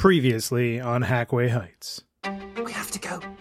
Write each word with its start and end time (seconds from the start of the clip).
Previously 0.00 0.80
on 0.80 1.02
Hackway 1.02 1.50
Heights. 1.50 2.04
We 2.64 2.72
have 2.72 2.90
to. 2.92 2.99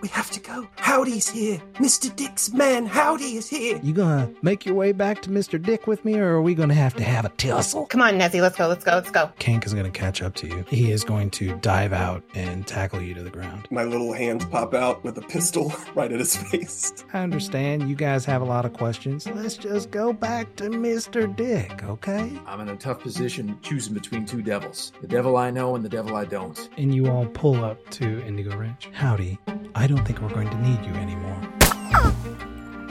We 0.09 0.13
have 0.13 0.32
to 0.32 0.39
go. 0.39 0.67
Howdy's 0.78 1.29
here. 1.29 1.62
Mr. 1.75 2.13
Dick's 2.15 2.52
man, 2.52 2.88
Howdy 2.88 3.38
is 3.38 3.47
here. 3.47 3.79
You 3.84 3.94
gonna 3.94 4.34
make 4.41 4.66
your 4.66 4.73
way 4.73 4.91
back 4.91 5.21
to 5.21 5.29
Mr. 5.29 5.62
Dick 5.62 5.86
with 5.86 6.04
me, 6.04 6.18
or 6.18 6.29
are 6.29 6.41
we 6.41 6.55
gonna 6.55 6.73
have 6.73 6.96
to 6.96 7.04
have 7.04 7.25
a 7.25 7.29
tussle? 7.29 7.86
Come 7.86 8.02
on, 8.02 8.16
Nezzy, 8.16 8.41
let's 8.41 8.57
go, 8.57 8.68
let's 8.68 8.84
go, 8.84 8.93
let's 8.93 9.11
go. 9.11 9.32
Kank 9.39 9.68
is 9.68 9.73
going 9.73 9.86
to 9.86 9.91
catch 9.91 10.23
up 10.23 10.34
to 10.36 10.48
you. 10.48 10.66
He 10.68 10.91
is 10.91 11.04
going 11.04 11.30
to 11.32 11.55
dive 11.57 11.93
out 11.93 12.23
and 12.34 12.66
tackle 12.66 13.04
you 13.04 13.14
to 13.14 13.21
the 13.21 13.30
ground. 13.30 13.68
My 13.70 13.84
little 13.84 14.11
hands 14.11 14.45
pop 14.45 14.73
out 14.73 15.04
with 15.04 15.16
a 15.20 15.21
pistol 15.21 15.71
right 15.93 16.12
at 16.12 16.18
his 16.18 16.36
face. 16.36 17.05
I 17.14 17.20
understand 17.20 17.88
you 17.88 17.96
guys 17.96 18.26
have 18.26 18.41
a 18.41 18.46
lot 18.46 18.66
of 18.66 18.73
questions. 18.73 19.28
Let's 19.28 19.57
just 19.57 19.91
go 19.91 20.12
back 20.12 20.55
to 20.55 20.71
Mr. 20.71 21.34
Dick, 21.36 21.84
okay? 21.84 22.32
I'm 22.48 22.62
in 22.62 22.70
a 22.70 22.76
tough 22.76 23.00
position 23.02 23.60
choosing 23.62 23.94
between 23.94 24.26
two 24.26 24.41
devils 24.41 24.91
the 25.02 25.07
devil 25.07 25.38
I 25.38 25.52
know 25.52 25.76
and 25.76 25.86
the 25.86 25.89
devil 25.89 26.15
I 26.15 26.25
don't. 26.25 26.68
And 26.78 26.96
you 26.96 27.10
all 27.11 27.28
pull 27.28 27.64
up 27.64 27.87
to 27.91 28.25
Indigo 28.25 28.57
Ranch. 28.57 28.89
Howdy, 28.91 29.37
I 29.75 29.86
don't 29.86 29.99
think 30.04 30.21
we're 30.21 30.30
going 30.30 30.50
to 30.50 30.62
need 30.62 30.86
you 30.86 30.94
anymore. 30.94 31.38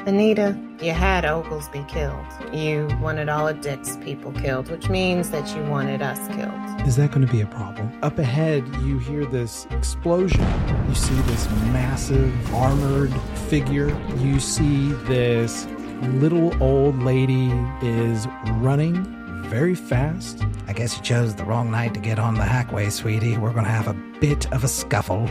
Anita, 0.07 0.59
you 0.80 0.93
had 0.93 1.25
Oglesby 1.25 1.84
killed. 1.87 2.25
You 2.53 2.89
wanted 3.01 3.29
all 3.29 3.47
of 3.47 3.61
Dick's 3.61 3.97
people 3.98 4.33
killed, 4.33 4.71
which 4.71 4.89
means 4.89 5.31
that 5.31 5.55
you 5.55 5.62
wanted 5.65 6.01
us 6.01 6.19
killed. 6.29 6.89
Is 6.89 6.97
that 6.97 7.11
going 7.11 7.27
to 7.27 7.33
be 7.33 7.43
a 7.43 7.47
problem? 7.47 7.93
Up 8.03 8.19
ahead, 8.19 8.67
you 8.84 8.98
hear 8.98 9.27
this 9.27 9.67
explosion. 9.71 10.41
You 10.89 10.95
see 10.95 11.15
this 11.23 11.51
massive 11.73 12.55
armored 12.55 13.12
figure. 13.48 13.89
You 14.17 14.41
see 14.41 14.93
this 15.05 15.67
little 16.03 16.62
old 16.62 16.98
lady 17.03 17.51
is 17.83 18.27
running 18.53 19.05
very 19.48 19.75
fast. 19.75 20.43
I 20.67 20.73
guess 20.73 20.97
you 20.97 21.03
chose 21.03 21.34
the 21.34 21.45
wrong 21.45 21.70
night 21.70 21.95
to 21.95 22.01
get 22.01 22.19
on 22.19 22.34
the 22.34 22.43
hackway, 22.43 22.91
sweetie. 22.93 23.37
We're 23.37 23.53
gonna 23.53 23.69
have 23.69 23.89
a 23.89 23.95
bit 24.20 24.51
of 24.53 24.62
a 24.62 24.69
scuffle. 24.69 25.28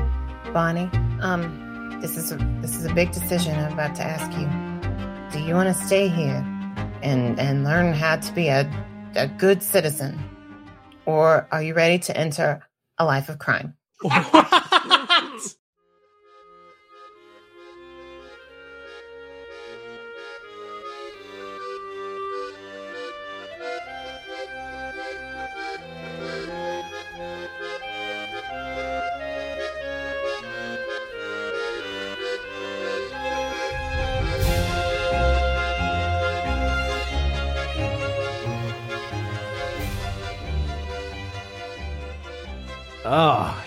Bonnie, 0.54 0.90
um, 1.22 1.67
this 2.02 2.16
is 2.16 2.32
a 2.32 2.36
this 2.62 2.76
is 2.76 2.86
a 2.86 2.94
big 2.94 3.12
decision 3.12 3.58
I'm 3.58 3.74
about 3.74 3.96
to 3.96 4.04
ask 4.04 4.32
you. 4.38 4.48
Do 5.32 5.46
you 5.46 5.56
want 5.56 5.76
to 5.76 5.86
stay 5.86 6.08
here 6.08 6.46
and 7.02 7.40
and 7.40 7.64
learn 7.64 7.94
how 7.94 8.18
to 8.18 8.34
be 8.34 8.48
a 8.48 8.70
a 9.16 9.28
good 9.28 9.64
citizen, 9.64 10.20
or 11.06 11.48
are 11.52 11.64
you 11.64 11.74
ready 11.74 11.98
to 12.00 12.16
enter 12.16 12.62
a 13.00 13.06
life 13.06 13.30
of 13.30 13.40
crime? 13.40 13.76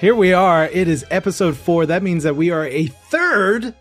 here 0.00 0.14
we 0.14 0.32
are. 0.32 0.64
It 0.64 0.88
is 0.88 1.04
episode 1.10 1.58
four. 1.58 1.84
That 1.84 2.02
means 2.02 2.24
that 2.24 2.34
we 2.34 2.50
are 2.50 2.64
a 2.64 2.86
third 2.86 3.74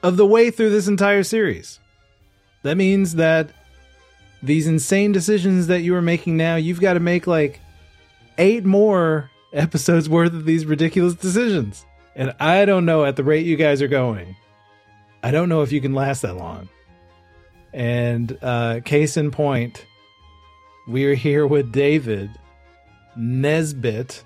of 0.00 0.16
the 0.16 0.24
way 0.24 0.52
through 0.52 0.70
this 0.70 0.86
entire 0.86 1.24
series. 1.24 1.80
That 2.62 2.76
means 2.76 3.16
that 3.16 3.50
these 4.40 4.68
insane 4.68 5.10
decisions 5.10 5.66
that 5.66 5.80
you 5.80 5.96
are 5.96 6.02
making 6.02 6.36
now, 6.36 6.54
you've 6.54 6.80
got 6.80 6.92
to 6.92 7.00
make 7.00 7.26
like 7.26 7.58
eight 8.38 8.64
more 8.64 9.32
episodes 9.52 10.08
worth 10.08 10.32
of 10.32 10.44
these 10.44 10.64
ridiculous 10.64 11.14
decisions. 11.14 11.84
And 12.14 12.32
I 12.38 12.64
don't 12.64 12.86
know 12.86 13.04
at 13.04 13.16
the 13.16 13.24
rate 13.24 13.44
you 13.44 13.56
guys 13.56 13.82
are 13.82 13.88
going. 13.88 14.36
I 15.24 15.32
don't 15.32 15.48
know 15.48 15.62
if 15.62 15.72
you 15.72 15.80
can 15.80 15.92
last 15.92 16.22
that 16.22 16.36
long. 16.36 16.68
And 17.72 18.38
uh, 18.42 18.78
case 18.84 19.16
in 19.16 19.32
point, 19.32 19.86
we 20.86 21.04
are 21.06 21.14
here 21.14 21.48
with 21.48 21.72
David 21.72 22.30
Nezbit 23.18 24.22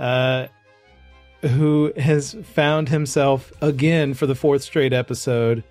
uh, 0.00 0.48
who 1.42 1.92
has 1.96 2.34
found 2.42 2.88
himself 2.88 3.52
again 3.60 4.14
for 4.14 4.26
the 4.26 4.34
fourth 4.34 4.62
straight 4.62 4.92
episode 4.92 5.62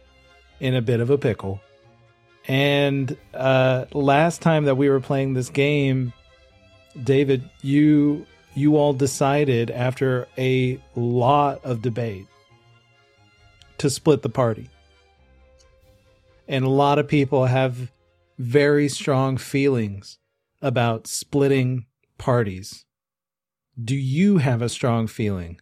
in 0.59 0.75
a 0.75 0.81
bit 0.81 0.99
of 0.99 1.09
a 1.09 1.17
pickle. 1.17 1.59
And 2.47 3.17
uh, 3.33 3.85
last 3.91 4.41
time 4.41 4.65
that 4.65 4.75
we 4.75 4.87
were 4.89 4.99
playing 4.99 5.33
this 5.33 5.49
game, 5.49 6.13
David, 7.03 7.49
you 7.61 8.25
you 8.55 8.77
all 8.77 8.93
decided 8.93 9.71
after 9.71 10.27
a 10.37 10.81
lot 10.95 11.63
of 11.63 11.81
debate 11.81 12.25
to 13.77 13.89
split 13.89 14.21
the 14.21 14.29
party. 14.29 14.69
And 16.47 16.65
a 16.65 16.69
lot 16.69 16.97
of 16.97 17.07
people 17.07 17.45
have 17.45 17.91
very 18.37 18.89
strong 18.89 19.37
feelings 19.37 20.17
about 20.61 21.05
splitting 21.07 21.85
parties 22.17 22.85
do 23.81 23.95
you 23.95 24.37
have 24.37 24.61
a 24.61 24.69
strong 24.69 25.07
feeling 25.07 25.59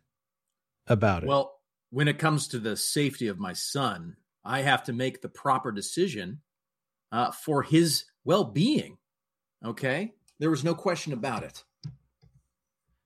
about 0.88 1.24
it? 1.24 1.28
Well, 1.28 1.60
when 1.90 2.08
it 2.08 2.20
comes 2.20 2.48
to 2.50 2.60
the 2.60 2.76
safety 2.78 3.28
of 3.28 3.40
my 3.40 3.54
son, 3.54 4.18
I 4.44 4.62
have 4.62 4.84
to 4.86 4.94
make 4.94 5.22
the 5.22 5.30
proper 5.30 5.72
decision 5.72 6.42
uh, 7.12 7.32
for 7.32 7.64
his 7.64 8.06
well 8.26 8.44
being. 8.44 8.98
Okay? 9.64 10.14
There 10.40 10.50
was 10.50 10.64
no 10.64 10.76
question 10.76 11.14
about 11.14 11.44
it. 11.44 11.64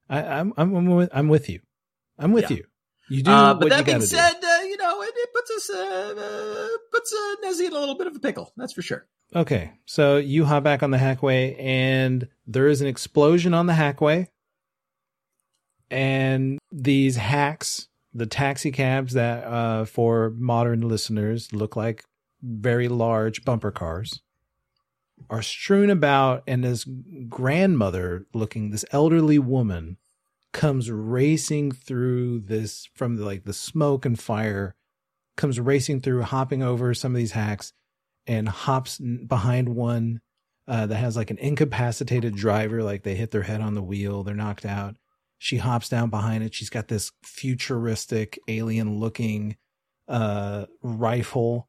I, 0.09 0.23
I'm, 0.23 0.53
I'm, 0.57 0.75
I'm, 0.75 0.85
with, 0.87 1.09
I'm 1.13 1.27
with 1.29 1.49
you. 1.49 1.61
I'm 2.17 2.31
with 2.31 2.49
Yeah. 2.49 2.57
you. 2.57 2.63
You 3.09 3.23
do 3.23 3.31
Uh, 3.31 3.53
but 3.53 3.69
that 3.69 3.85
being 3.85 4.01
said, 4.01 4.35
uh, 4.35 4.63
you 4.63 4.77
know, 4.77 5.01
it, 5.01 5.13
it 5.13 5.29
puts 5.33 5.51
us, 5.51 5.69
uh, 5.69 6.15
uh, 6.17 6.77
puts 6.91 7.13
uh, 7.13 7.35
Nezzy 7.45 7.65
in 7.67 7.73
a 7.73 7.79
little 7.79 7.97
bit 7.97 8.07
of 8.07 8.15
a 8.15 8.19
pickle. 8.19 8.53
That's 8.55 8.73
for 8.73 8.81
sure. 8.81 9.05
Okay. 9.35 9.73
So 9.85 10.17
you 10.17 10.45
hop 10.45 10.63
back 10.63 10.81
on 10.81 10.91
the 10.91 10.97
hackway 10.97 11.61
and 11.61 12.27
there 12.47 12.67
is 12.67 12.81
an 12.81 12.87
explosion 12.87 13.53
on 13.53 13.65
the 13.65 13.73
hackway. 13.73 14.27
And 15.91 16.57
these 16.71 17.17
hacks, 17.17 17.87
the 18.13 18.25
taxi 18.25 18.71
cabs 18.71 19.13
that, 19.13 19.43
uh, 19.43 19.85
for 19.85 20.31
modern 20.35 20.81
listeners 20.87 21.53
look 21.53 21.75
like 21.75 22.03
very 22.41 22.87
large 22.87 23.45
bumper 23.45 23.71
cars 23.71 24.21
are 25.29 25.41
strewn 25.41 25.89
about 25.89 26.43
and 26.47 26.63
this 26.63 26.85
grandmother 27.29 28.25
looking 28.33 28.71
this 28.71 28.85
elderly 28.91 29.39
woman 29.39 29.97
comes 30.51 30.91
racing 30.91 31.71
through 31.71 32.39
this 32.39 32.89
from 32.95 33.15
the, 33.15 33.25
like 33.25 33.43
the 33.43 33.53
smoke 33.53 34.05
and 34.05 34.19
fire 34.19 34.75
comes 35.37 35.59
racing 35.59 36.01
through 36.01 36.21
hopping 36.23 36.61
over 36.61 36.93
some 36.93 37.13
of 37.13 37.17
these 37.17 37.31
hacks 37.31 37.73
and 38.27 38.49
hops 38.49 38.99
behind 39.27 39.69
one 39.69 40.19
uh, 40.67 40.85
that 40.85 40.97
has 40.97 41.15
like 41.15 41.31
an 41.31 41.37
incapacitated 41.37 42.35
driver 42.35 42.83
like 42.83 43.03
they 43.03 43.15
hit 43.15 43.31
their 43.31 43.43
head 43.43 43.61
on 43.61 43.73
the 43.73 43.81
wheel 43.81 44.23
they're 44.23 44.35
knocked 44.35 44.65
out 44.65 44.95
she 45.41 45.57
hops 45.57 45.89
down 45.89 46.11
behind 46.11 46.43
it. 46.43 46.53
She's 46.53 46.69
got 46.69 46.87
this 46.87 47.11
futuristic 47.23 48.37
alien 48.47 48.99
looking 48.99 49.57
uh, 50.07 50.67
rifle 50.83 51.67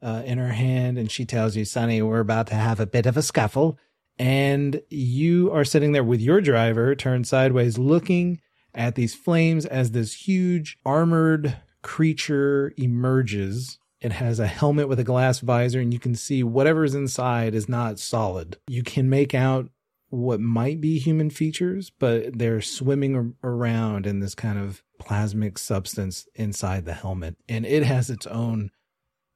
uh, 0.00 0.22
in 0.24 0.38
her 0.38 0.52
hand 0.52 0.98
and 0.98 1.10
she 1.10 1.24
tells 1.24 1.56
you 1.56 1.64
sonny 1.64 2.00
we're 2.00 2.20
about 2.20 2.46
to 2.46 2.54
have 2.54 2.78
a 2.78 2.86
bit 2.86 3.06
of 3.06 3.16
a 3.16 3.22
scuffle 3.22 3.76
and 4.20 4.80
you 4.88 5.50
are 5.50 5.64
sitting 5.64 5.90
there 5.90 6.04
with 6.04 6.20
your 6.20 6.40
driver 6.40 6.94
turned 6.94 7.26
sideways 7.26 7.76
looking 7.76 8.40
at 8.72 8.94
these 8.94 9.16
flames 9.16 9.66
as 9.66 9.90
this 9.90 10.14
huge 10.14 10.78
armored 10.86 11.56
creature 11.82 12.72
emerges. 12.76 13.80
It 14.00 14.12
has 14.12 14.38
a 14.38 14.46
helmet 14.46 14.88
with 14.88 15.00
a 15.00 15.04
glass 15.04 15.40
visor 15.40 15.80
and 15.80 15.92
you 15.92 15.98
can 15.98 16.14
see 16.14 16.44
whatever 16.44 16.84
is 16.84 16.94
inside 16.94 17.56
is 17.56 17.68
not 17.68 17.98
solid. 17.98 18.58
You 18.68 18.84
can 18.84 19.10
make 19.10 19.34
out 19.34 19.70
what 20.10 20.40
might 20.40 20.80
be 20.80 20.98
human 20.98 21.30
features 21.30 21.90
but 21.98 22.38
they're 22.38 22.60
swimming 22.60 23.34
around 23.42 24.06
in 24.06 24.20
this 24.20 24.34
kind 24.34 24.58
of 24.58 24.82
plasmic 25.00 25.58
substance 25.58 26.26
inside 26.34 26.84
the 26.84 26.94
helmet 26.94 27.36
and 27.48 27.66
it 27.66 27.82
has 27.82 28.10
its 28.10 28.26
own 28.26 28.70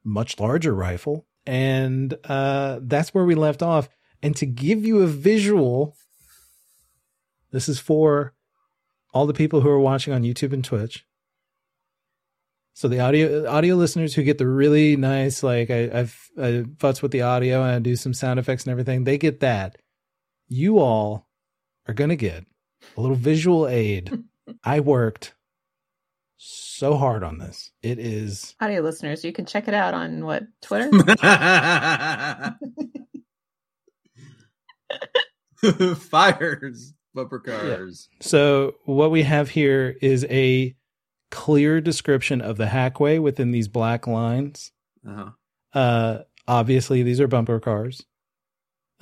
much 0.05 0.41
larger 0.41 0.75
rifle 0.75 1.27
and 1.47 2.15
uh 2.25 2.79
that's 2.83 3.13
where 3.13 3.25
we 3.25 3.35
left 3.35 3.63
off 3.63 3.89
and 4.23 4.37
to 4.37 4.47
give 4.47 4.87
you 4.87 5.01
a 5.01 5.07
visual, 5.07 5.97
this 7.51 7.69
is 7.69 7.81
for 7.81 8.35
all 9.13 9.27
the 9.27 9.35
people 9.35 9.61
who 9.61 9.69
are 9.69 9.81
watching 9.81 10.15
on 10.15 10.23
YouTube 10.23 10.53
and 10.53 10.65
Twitch. 10.65 11.05
So 12.75 12.89
the 12.89 13.01
audio 13.01 13.47
audio 13.51 13.75
listeners 13.75 14.15
who 14.15 14.23
get 14.23 14.39
the 14.39 14.47
really 14.47 14.97
nice, 14.97 15.43
like 15.43 15.71
I, 15.71 15.91
I've 15.93 16.31
I 16.41 16.65
with 16.81 17.11
the 17.11 17.21
audio 17.21 17.63
and 17.63 17.73
I 17.73 17.79
do 17.81 17.97
some 17.97 18.15
sound 18.15 18.39
effects 18.39 18.65
and 18.65 18.71
everything, 18.71 19.05
they 19.05 19.19
get 19.19 19.41
that. 19.41 19.77
You 20.49 20.79
all 20.79 21.29
are 21.87 21.95
gonna 21.95 22.17
get 22.17 22.45
a 22.97 23.01
little 23.01 23.17
visual 23.17 23.67
aid. 23.69 24.25
I 24.65 24.81
worked 24.81 25.35
so 26.37 26.97
hard 26.97 27.23
on 27.23 27.39
this. 27.39 27.71
It 27.83 27.99
is 27.99 28.55
Audio 28.61 28.81
listeners, 28.81 29.25
you 29.25 29.33
can 29.33 29.47
check 29.47 29.69
it 29.69 29.75
out 29.75 29.95
on 29.95 30.25
what 30.25 30.43
Twitter. 30.61 30.91
Fires. 35.95 36.93
Bumper 37.15 37.41
cars. 37.41 38.09
So 38.21 38.77
what 38.85 39.11
we 39.11 39.23
have 39.23 39.51
here 39.51 39.97
is 40.01 40.25
a 40.31 40.75
clear 41.31 41.81
description 41.81 42.41
of 42.41 42.57
the 42.57 42.67
hackway 42.67 43.21
within 43.21 43.51
these 43.53 43.69
black 43.69 44.07
lines. 44.07 44.73
Uh-huh. 45.07 45.31
Uh, 45.79 46.23
obviously 46.49 47.03
these 47.03 47.21
are 47.21 47.29
bumper 47.29 47.61
cars. 47.61 48.05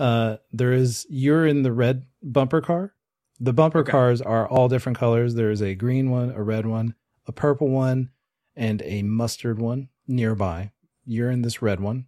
Uh, 0.00 0.38
there 0.50 0.72
is 0.72 1.06
you're 1.10 1.46
in 1.46 1.62
the 1.62 1.72
red 1.72 2.06
bumper 2.22 2.60
car. 2.60 2.94
The 3.38 3.52
bumper 3.52 3.80
Okay. 3.80 3.92
cars 3.92 4.20
are 4.20 4.48
all 4.48 4.68
different 4.68 4.98
colors. 4.98 5.34
There 5.34 5.50
is 5.50 5.62
a 5.62 5.74
green 5.74 6.10
one, 6.10 6.30
a 6.30 6.42
red 6.42 6.66
one, 6.66 6.94
a 7.26 7.32
purple 7.32 7.68
one, 7.68 8.10
and 8.56 8.82
a 8.82 9.02
mustard 9.02 9.58
one 9.60 9.88
nearby. 10.08 10.72
You're 11.04 11.30
in 11.30 11.42
this 11.42 11.62
red 11.62 11.80
one. 11.80 12.06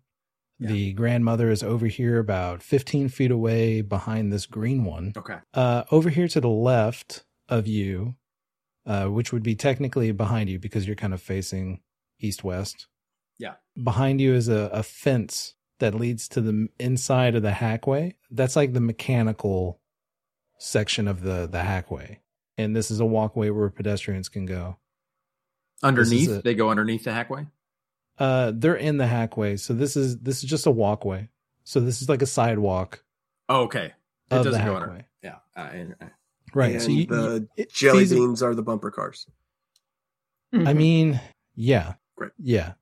The 0.59 0.93
grandmother 0.93 1.50
is 1.50 1.65
over 1.65 1.87
here 1.87 2.21
about 2.21 2.62
15 2.62 3.09
feet 3.09 3.33
away 3.33 3.81
behind 3.81 4.33
this 4.33 4.47
green 4.47 4.85
one. 4.85 5.12
Okay. 5.17 5.39
Uh, 5.53 5.83
over 5.91 6.09
here 6.09 6.29
to 6.29 6.41
the 6.41 6.49
left 6.49 7.25
of 7.49 7.67
you, 7.67 8.15
uh, 8.87 9.06
which 9.06 9.33
would 9.33 9.43
be 9.43 9.56
technically 9.56 10.12
behind 10.12 10.49
you 10.49 10.61
because 10.61 10.87
you're 10.87 10.94
kind 10.94 11.15
of 11.15 11.21
facing 11.21 11.81
east 12.21 12.44
west. 12.44 12.87
Yeah. 13.39 13.55
Behind 13.83 14.21
you 14.21 14.35
is 14.35 14.49
a, 14.49 14.71
a 14.73 14.85
fence 14.85 15.55
that 15.82 15.94
leads 15.94 16.29
to 16.29 16.40
the 16.40 16.69
inside 16.79 17.34
of 17.34 17.43
the 17.43 17.50
hackway. 17.50 18.14
That's 18.31 18.55
like 18.56 18.73
the 18.73 18.81
mechanical 18.81 19.81
section 20.58 21.08
of 21.08 21.23
the 21.23 21.49
the 21.50 21.58
hackway, 21.58 22.19
and 22.56 22.75
this 22.75 22.90
is 22.90 23.00
a 23.00 23.05
walkway 23.05 23.50
where 23.50 23.69
pedestrians 23.69 24.29
can 24.29 24.46
go. 24.46 24.76
Underneath, 25.82 26.31
a- 26.31 26.43
they 26.43 26.55
go 26.55 26.70
underneath 26.70 27.05
the 27.05 27.11
hackway. 27.11 27.49
Uh, 28.19 28.52
they're 28.55 28.76
in 28.76 28.99
the 28.99 29.05
hackway, 29.06 29.58
so 29.58 29.75
this 29.75 29.96
is 29.96 30.19
this 30.20 30.44
is 30.44 30.49
just 30.49 30.67
a 30.67 30.70
walkway. 30.70 31.29
So 31.64 31.81
this 31.81 32.00
is 32.02 32.08
like 32.08 32.23
a 32.23 32.26
sidewalk 32.26 33.02
Oh, 33.49 33.62
okay. 33.62 33.87
It 33.87 33.94
doesn't 34.31 34.52
go 34.52 34.58
hackway. 34.58 34.82
under. 34.82 35.06
Yeah. 35.23 35.37
I, 35.56 35.61
I, 35.61 35.87
Right. 36.55 36.73
And 36.75 36.82
so 36.82 36.88
you, 36.90 37.06
the 37.06 37.32
you- 37.40 37.49
it 37.56 37.73
Jelly 37.73 38.00
feasible- 38.00 38.26
beans 38.29 38.43
are 38.43 38.55
the 38.55 38.62
bumper 38.62 38.90
cars. 38.90 39.26
I 40.52 40.56
Mhm. 40.58 40.76
mean, 40.76 41.20
yeah, 41.55 41.94
Great. 42.17 42.32
yeah. 42.38 42.75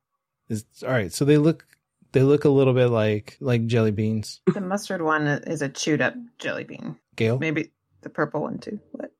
It's, 0.49 0.83
all 0.83 0.91
right. 0.91 1.13
So 1.13 1.25
they 1.25 1.39
look 1.39 1.65
they 2.13 2.23
look 2.23 2.45
a 2.45 2.49
little 2.49 2.75
bit 2.75 2.89
like 2.89 3.37
like 3.41 3.67
jelly 3.67 3.93
beans. 3.93 4.41
the 4.53 4.61
mustard 4.61 5.03
one 5.03 5.27
is 5.27 5.63
a 5.63 5.69
chewed 5.69 6.01
up 6.01 6.15
jelly 6.39 6.65
bean. 6.65 6.97
Gail, 7.17 7.39
Maybe 7.39 7.71
the 8.03 8.11
purple 8.11 8.43
one 8.43 8.59
too. 8.59 8.81
What? 8.93 9.13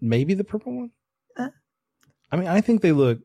maybe 0.00 0.34
the 0.34 0.44
purple 0.44 0.76
one. 0.76 0.90
Uh. 1.36 1.48
I 2.30 2.36
mean, 2.36 2.48
I 2.48 2.60
think 2.60 2.82
they 2.82 2.92
look. 2.92 3.18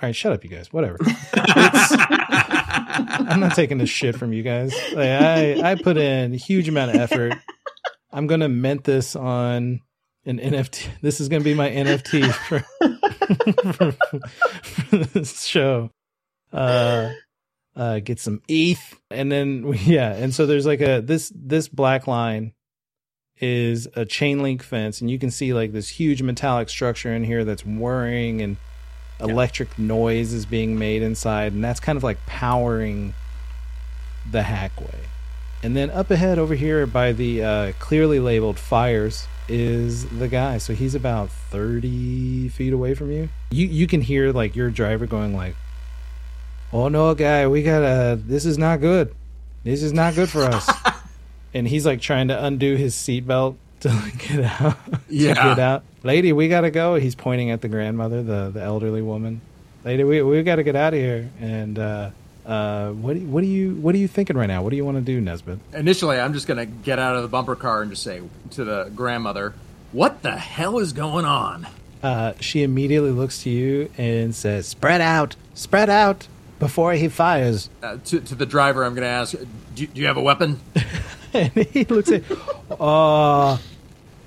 All 0.00 0.08
right, 0.08 0.14
shut 0.16 0.32
up, 0.32 0.44
you 0.44 0.50
guys. 0.50 0.72
Whatever. 0.72 0.98
I'm 1.34 3.40
not 3.40 3.54
taking 3.54 3.78
this 3.78 3.90
shit 3.90 4.16
from 4.16 4.32
you 4.32 4.42
guys. 4.42 4.72
Like, 4.92 5.08
I 5.08 5.72
I 5.72 5.74
put 5.74 5.96
in 5.96 6.34
a 6.34 6.36
huge 6.36 6.68
amount 6.68 6.94
of 6.94 7.00
effort. 7.00 7.34
I'm 8.12 8.26
gonna 8.26 8.48
mint 8.48 8.84
this 8.84 9.16
on 9.16 9.80
an 10.24 10.38
NFT. 10.38 10.86
This 11.02 11.20
is 11.20 11.28
gonna 11.28 11.44
be 11.44 11.54
my 11.54 11.68
NFT 11.68 12.32
for 12.32 12.60
for, 13.72 13.92
for 14.62 14.96
this 14.96 15.44
show. 15.44 15.90
Uh, 16.52 17.10
uh, 17.78 18.00
get 18.00 18.18
some 18.18 18.42
ETH, 18.48 19.00
and 19.10 19.30
then 19.32 19.72
yeah, 19.84 20.12
and 20.12 20.34
so 20.34 20.44
there's 20.44 20.66
like 20.66 20.80
a 20.80 21.00
this 21.00 21.32
this 21.34 21.68
black 21.68 22.06
line 22.06 22.52
is 23.40 23.86
a 23.94 24.04
chain 24.04 24.42
link 24.42 24.62
fence, 24.62 25.00
and 25.00 25.10
you 25.10 25.18
can 25.18 25.30
see 25.30 25.54
like 25.54 25.72
this 25.72 25.88
huge 25.88 26.20
metallic 26.20 26.68
structure 26.68 27.14
in 27.14 27.24
here 27.24 27.44
that's 27.44 27.64
whirring 27.64 28.42
and 28.42 28.56
electric 29.20 29.78
noise 29.78 30.32
is 30.32 30.44
being 30.44 30.78
made 30.78 31.02
inside, 31.02 31.52
and 31.52 31.62
that's 31.62 31.80
kind 31.80 31.96
of 31.96 32.02
like 32.02 32.18
powering 32.26 33.14
the 34.30 34.42
hackway. 34.42 34.98
And 35.62 35.76
then 35.76 35.90
up 35.90 36.10
ahead 36.10 36.38
over 36.38 36.54
here 36.54 36.86
by 36.86 37.12
the 37.12 37.42
uh, 37.42 37.72
clearly 37.78 38.20
labeled 38.20 38.58
fires 38.58 39.26
is 39.48 40.06
the 40.06 40.28
guy. 40.28 40.58
So 40.58 40.72
he's 40.72 40.94
about 40.94 41.30
30 41.30 42.48
feet 42.50 42.72
away 42.72 42.94
from 42.94 43.10
you. 43.10 43.28
You 43.50 43.66
you 43.66 43.86
can 43.86 44.00
hear 44.00 44.32
like 44.32 44.54
your 44.54 44.70
driver 44.70 45.06
going 45.06 45.34
like, 45.34 45.56
"Oh 46.72 46.88
no, 46.88 47.14
guy, 47.14 47.46
we 47.46 47.62
gotta. 47.62 48.18
This 48.22 48.44
is 48.44 48.58
not 48.58 48.80
good. 48.80 49.14
This 49.64 49.82
is 49.82 49.92
not 49.92 50.14
good 50.14 50.28
for 50.28 50.44
us." 50.44 50.68
and 51.54 51.66
he's 51.66 51.86
like 51.86 52.00
trying 52.00 52.28
to 52.28 52.44
undo 52.44 52.76
his 52.76 52.94
seatbelt 52.94 53.56
to 53.80 53.88
like, 53.88 54.18
get 54.28 54.60
out. 54.60 54.76
Yeah. 55.08 55.34
get 55.34 55.58
out. 55.58 55.82
Lady, 56.02 56.32
we 56.32 56.48
gotta 56.48 56.70
go. 56.70 56.96
He's 56.96 57.14
pointing 57.14 57.50
at 57.50 57.60
the 57.60 57.68
grandmother, 57.68 58.22
the 58.22 58.50
the 58.50 58.62
elderly 58.62 59.02
woman. 59.02 59.40
Lady, 59.84 60.04
we 60.04 60.22
we 60.22 60.42
gotta 60.42 60.62
get 60.62 60.76
out 60.76 60.94
of 60.94 61.00
here. 61.00 61.30
And 61.40 61.78
uh, 61.78 62.10
uh, 62.48 62.92
what 62.92 63.14
do 63.14 63.20
what 63.26 63.42
do 63.42 63.46
you 63.46 63.74
what 63.74 63.94
are 63.94 63.98
you 63.98 64.08
thinking 64.08 64.36
right 64.36 64.46
now? 64.46 64.62
What 64.62 64.70
do 64.70 64.76
you 64.76 64.84
want 64.84 64.96
to 64.96 65.02
do, 65.02 65.20
Nezbit? 65.20 65.58
Initially, 65.74 66.18
I'm 66.18 66.32
just 66.32 66.46
going 66.46 66.56
to 66.56 66.64
get 66.64 66.98
out 66.98 67.14
of 67.14 67.22
the 67.22 67.28
bumper 67.28 67.54
car 67.54 67.82
and 67.82 67.90
just 67.90 68.02
say 68.02 68.22
to 68.52 68.64
the 68.64 68.90
grandmother, 68.96 69.54
"What 69.92 70.22
the 70.22 70.36
hell 70.36 70.78
is 70.78 70.94
going 70.94 71.26
on?" 71.26 71.66
Uh, 72.02 72.32
she 72.40 72.62
immediately 72.62 73.10
looks 73.10 73.42
to 73.42 73.50
you 73.50 73.90
and 73.98 74.34
says, 74.34 74.66
"Spread 74.66 75.02
out, 75.02 75.36
spread 75.52 75.90
out 75.90 76.26
before 76.58 76.92
he 76.92 77.08
fires." 77.08 77.70
Uh, 77.82 77.98
to, 78.06 78.20
to 78.20 78.34
the 78.34 78.46
driver, 78.46 78.84
I'm 78.84 78.94
going 78.94 79.02
to 79.02 79.08
ask, 79.08 79.34
do, 79.74 79.86
"Do 79.86 80.00
you 80.00 80.06
have 80.06 80.16
a 80.16 80.22
weapon?" 80.22 80.60
and 81.32 81.52
he 81.52 81.84
looks 81.84 82.10
at, 82.10 82.22
uh, 82.70 83.52
uh, 83.52 83.58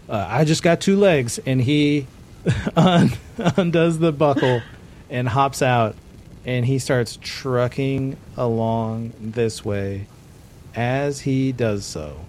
I 0.10 0.45
just 0.45 0.63
got 0.63 0.81
two 0.81 0.98
legs, 0.98 1.39
and 1.45 1.62
he 1.62 2.07
un- 2.75 3.12
undoes 3.38 4.00
the 4.00 4.12
buckle 4.12 4.62
and 5.10 5.28
hops 5.28 5.62
out, 5.62 5.95
and 6.45 6.66
he 6.66 6.80
starts 6.80 7.18
trucking 7.22 8.18
along 8.38 9.13
this 9.19 9.63
way. 9.63 10.07
As 10.74 11.22
he 11.22 11.51
does 11.51 11.86
so, 11.86 12.25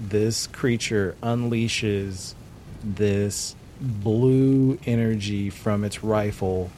this 0.00 0.46
creature 0.46 1.16
unleashes 1.22 2.34
this 2.82 3.54
blue 3.80 4.78
energy 4.86 5.50
from 5.50 5.84
its 5.84 6.02
rifle, 6.02 6.70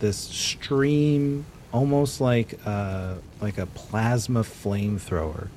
this 0.00 0.16
stream, 0.16 1.46
almost 1.72 2.20
like 2.20 2.58
uh, 2.64 3.14
like 3.40 3.58
a 3.58 3.66
plasma 3.66 4.42
flamethrower 4.42 5.48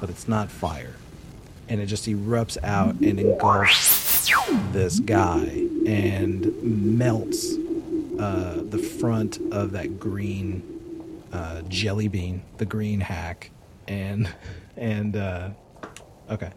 but 0.00 0.08
it's 0.08 0.26
not 0.26 0.50
fire. 0.50 0.94
And 1.68 1.80
it 1.80 1.86
just 1.86 2.06
erupts 2.08 2.56
out 2.64 2.96
and 2.96 3.20
engulfs 3.20 4.28
this 4.72 4.98
guy 4.98 5.66
and 5.86 6.52
melts 6.62 7.54
uh, 8.18 8.62
the 8.62 8.78
front 8.78 9.38
of 9.52 9.72
that 9.72 10.00
green 10.00 11.22
uh, 11.32 11.62
jelly 11.68 12.08
bean, 12.08 12.42
the 12.58 12.64
green 12.64 13.00
hack. 13.00 13.50
And, 13.86 14.28
and, 14.76 15.16
uh, 15.16 15.50
okay. 16.28 16.50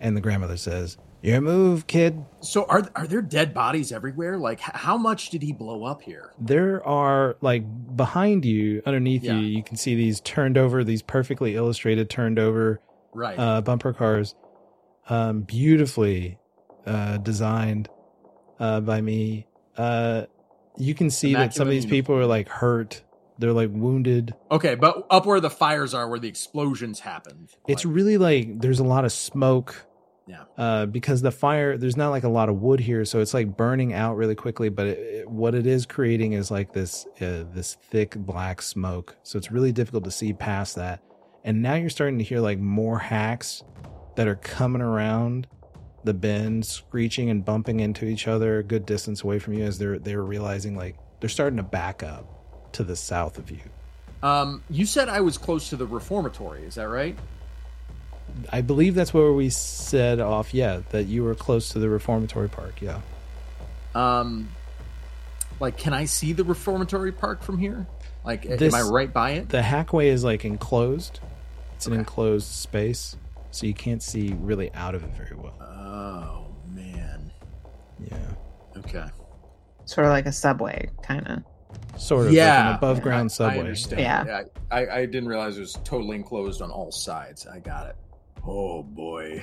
And 0.00 0.16
the 0.16 0.20
grandmother 0.20 0.56
says, 0.56 0.98
Your 1.24 1.40
move, 1.40 1.86
kid. 1.86 2.22
So, 2.42 2.66
are 2.68 2.82
are 2.94 3.06
there 3.06 3.22
dead 3.22 3.54
bodies 3.54 3.92
everywhere? 3.92 4.36
Like, 4.36 4.60
how 4.60 4.98
much 4.98 5.30
did 5.30 5.42
he 5.42 5.54
blow 5.54 5.84
up 5.84 6.02
here? 6.02 6.32
There 6.38 6.86
are, 6.86 7.36
like, 7.40 7.64
behind 7.96 8.44
you, 8.44 8.82
underneath 8.84 9.24
Yeah. 9.24 9.36
you, 9.38 9.46
you 9.46 9.62
can 9.62 9.76
see 9.78 9.94
these 9.94 10.20
turned 10.20 10.58
over, 10.58 10.84
these 10.84 11.00
perfectly 11.00 11.54
illustrated, 11.56 12.10
turned 12.10 12.38
over 12.38 12.78
Right. 13.14 13.38
uh, 13.38 13.62
bumper 13.62 13.94
cars, 13.94 14.34
um, 15.08 15.40
beautifully 15.42 16.38
uh, 16.84 17.16
designed 17.16 17.88
uh, 18.60 18.80
by 18.80 19.00
me. 19.00 19.46
Uh, 19.78 20.24
you 20.76 20.94
can 20.94 21.08
see 21.08 21.32
that 21.32 21.54
some 21.54 21.66
of 21.66 21.70
these 21.70 21.86
people 21.86 22.14
are 22.16 22.26
like 22.26 22.48
hurt. 22.50 23.02
They're 23.38 23.54
like 23.54 23.70
wounded. 23.72 24.34
okay, 24.50 24.74
but 24.74 25.06
up 25.10 25.24
where 25.24 25.40
the 25.40 25.48
fires 25.50 25.94
are, 25.94 26.06
where 26.06 26.18
the 26.20 26.28
explosions 26.28 27.00
happened, 27.00 27.48
It's 27.66 27.84
like- 27.86 27.94
really 27.94 28.18
like 28.18 28.60
there's 28.60 28.78
a 28.78 28.84
lot 28.84 29.06
of 29.06 29.12
smoke. 29.12 29.86
Yeah. 30.26 30.44
Uh, 30.56 30.86
because 30.86 31.20
the 31.20 31.30
fire, 31.30 31.76
there's 31.76 31.96
not 31.98 32.08
like 32.10 32.24
a 32.24 32.28
lot 32.28 32.48
of 32.48 32.62
wood 32.62 32.80
here, 32.80 33.04
so 33.04 33.20
it's 33.20 33.34
like 33.34 33.56
burning 33.56 33.92
out 33.92 34.16
really 34.16 34.34
quickly. 34.34 34.68
But 34.70 34.86
it, 34.86 34.98
it- 34.98 35.30
what 35.30 35.54
it 35.54 35.66
is 35.66 35.84
creating 35.86 36.32
is 36.32 36.50
like 36.50 36.72
this 36.72 37.06
uh, 37.20 37.44
this 37.52 37.74
thick 37.90 38.14
black 38.16 38.62
smoke. 38.62 39.16
So 39.22 39.36
it's 39.38 39.50
really 39.50 39.72
difficult 39.72 40.04
to 40.04 40.10
see 40.10 40.32
past 40.32 40.76
that. 40.76 41.00
And 41.44 41.60
now 41.60 41.74
you're 41.74 41.90
starting 41.90 42.18
to 42.18 42.24
hear 42.24 42.40
like 42.40 42.58
more 42.58 42.98
hacks 42.98 43.62
that 44.16 44.26
are 44.28 44.36
coming 44.36 44.80
around 44.80 45.46
the 46.04 46.14
bend, 46.14 46.64
screeching 46.66 47.28
and 47.30 47.44
bumping 47.44 47.80
into 47.80 48.04
each 48.06 48.28
other 48.28 48.58
a 48.58 48.62
good 48.62 48.86
distance 48.86 49.22
away 49.22 49.38
from 49.38 49.54
you 49.54 49.64
as 49.64 49.78
they're 49.78 49.98
they're 49.98 50.22
realizing 50.22 50.74
like 50.76 50.96
they're 51.20 51.28
starting 51.30 51.56
to 51.58 51.62
back 51.62 52.02
up 52.02 52.72
to 52.72 52.82
the 52.84 52.96
south 52.96 53.36
of 53.38 53.50
you. 53.50 53.60
Um, 54.22 54.62
you 54.70 54.86
said 54.86 55.08
I 55.10 55.20
was 55.20 55.36
close 55.36 55.68
to 55.70 55.76
the 55.76 55.86
reformatory. 55.86 56.62
Is 56.64 56.76
that 56.76 56.88
right? 56.88 57.16
I 58.52 58.60
believe 58.62 58.94
that's 58.94 59.14
where 59.14 59.32
we 59.32 59.48
said 59.50 60.20
off. 60.20 60.52
Yeah, 60.54 60.80
that 60.90 61.04
you 61.04 61.24
were 61.24 61.34
close 61.34 61.68
to 61.70 61.78
the 61.78 61.88
reformatory 61.88 62.48
park. 62.48 62.80
Yeah. 62.82 63.00
Um, 63.94 64.48
like, 65.60 65.76
can 65.78 65.92
I 65.94 66.04
see 66.06 66.32
the 66.32 66.44
reformatory 66.44 67.12
park 67.12 67.42
from 67.42 67.58
here? 67.58 67.86
Like, 68.24 68.42
This- 68.42 68.74
am 68.74 68.86
I 68.86 68.88
right 68.88 69.12
by 69.12 69.32
it? 69.32 69.48
The 69.50 69.60
hackway 69.60 70.06
is 70.06 70.24
like 70.24 70.44
enclosed. 70.44 71.20
It's 71.76 71.86
an 71.86 71.92
enclosed 71.92 72.46
space, 72.46 73.16
so 73.50 73.66
you 73.66 73.74
can't 73.74 74.02
see 74.02 74.34
really 74.40 74.72
out 74.74 74.94
of 74.94 75.04
it 75.04 75.10
very 75.10 75.36
well. 75.36 75.54
oh 75.60 76.46
man. 76.72 77.30
Yeah. 78.00 78.16
Okay. 78.78 79.04
Sort 79.84 80.06
of 80.06 80.12
like 80.12 80.26
a 80.26 80.32
subway, 80.32 80.88
kind 81.02 81.26
of. 81.28 82.00
Sort 82.00 82.26
of 82.28 82.32
yeah, 82.32 82.56
like 82.56 82.68
an 82.70 82.74
above 82.76 83.02
ground 83.02 83.26
I- 83.26 83.34
subway. 83.34 83.56
I 83.56 83.60
understand. 83.60 84.00
Yeah. 84.00 84.42
I, 84.70 84.80
I, 84.86 84.96
I 85.00 85.06
didn't 85.06 85.28
realize 85.28 85.56
it 85.58 85.60
was 85.60 85.78
totally 85.84 86.16
enclosed 86.16 86.62
on 86.62 86.70
all 86.70 86.90
sides. 86.90 87.46
I 87.46 87.58
got 87.58 87.88
it. 87.88 87.96
Oh 88.46 88.82
boy. 88.82 89.42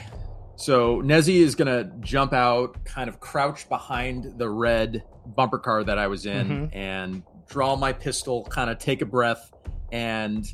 So 0.56 1.02
Nezzy 1.02 1.38
is 1.38 1.56
gonna 1.56 1.86
jump 2.02 2.34
out, 2.34 2.84
kind 2.86 3.10
of 3.10 3.20
crouch 3.20 3.68
behind 3.68 4.38
the 4.38 4.50
red 4.50 5.04
bumper 5.26 5.58
car 5.58 5.84
that 5.84 5.98
I 5.98 6.08
was 6.08 6.26
in, 6.26 6.48
Mhm. 6.48 6.76
and 6.76 7.24
draw 7.50 7.76
my 7.76 7.94
pistol, 7.94 8.44
kind 8.46 8.70
of 8.70 8.78
take 8.78 9.02
a 9.02 9.06
breath, 9.06 9.52
and 9.92 10.46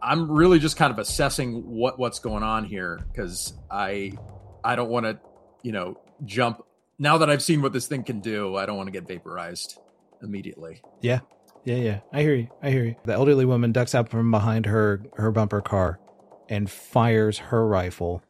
I'm 0.00 0.30
really 0.30 0.58
just 0.60 0.76
kind 0.76 0.92
of 0.92 0.98
assessing 0.98 1.66
what 1.66 1.98
what's 1.98 2.20
going 2.20 2.42
on 2.44 2.64
here 2.64 3.00
because 3.10 3.52
I 3.70 4.12
I 4.62 4.76
don't 4.76 4.90
want 4.90 5.06
to 5.06 5.18
you 5.62 5.72
know 5.72 5.98
jump 6.24 6.62
now 6.98 7.18
that 7.18 7.28
I've 7.28 7.42
seen 7.42 7.62
what 7.62 7.72
this 7.72 7.88
thing 7.88 8.04
can 8.04 8.20
do. 8.20 8.54
I 8.56 8.64
don't 8.66 8.76
want 8.76 8.86
to 8.86 8.92
get 8.92 9.08
vaporized 9.08 9.78
immediately. 10.22 10.80
Yeah, 11.00 11.20
yeah, 11.64 11.76
yeah. 11.76 11.98
I 12.12 12.22
hear 12.22 12.34
you. 12.34 12.46
I 12.62 12.70
hear 12.70 12.84
you. 12.84 12.94
The 13.04 13.12
elderly 13.14 13.44
woman 13.44 13.72
ducks 13.72 13.92
out 13.92 14.08
from 14.08 14.30
behind 14.30 14.66
her 14.66 15.02
her 15.16 15.32
bumper 15.32 15.60
car 15.60 15.98
and 16.48 16.70
fires 16.70 17.38
her 17.38 17.66
rifle 17.66 18.22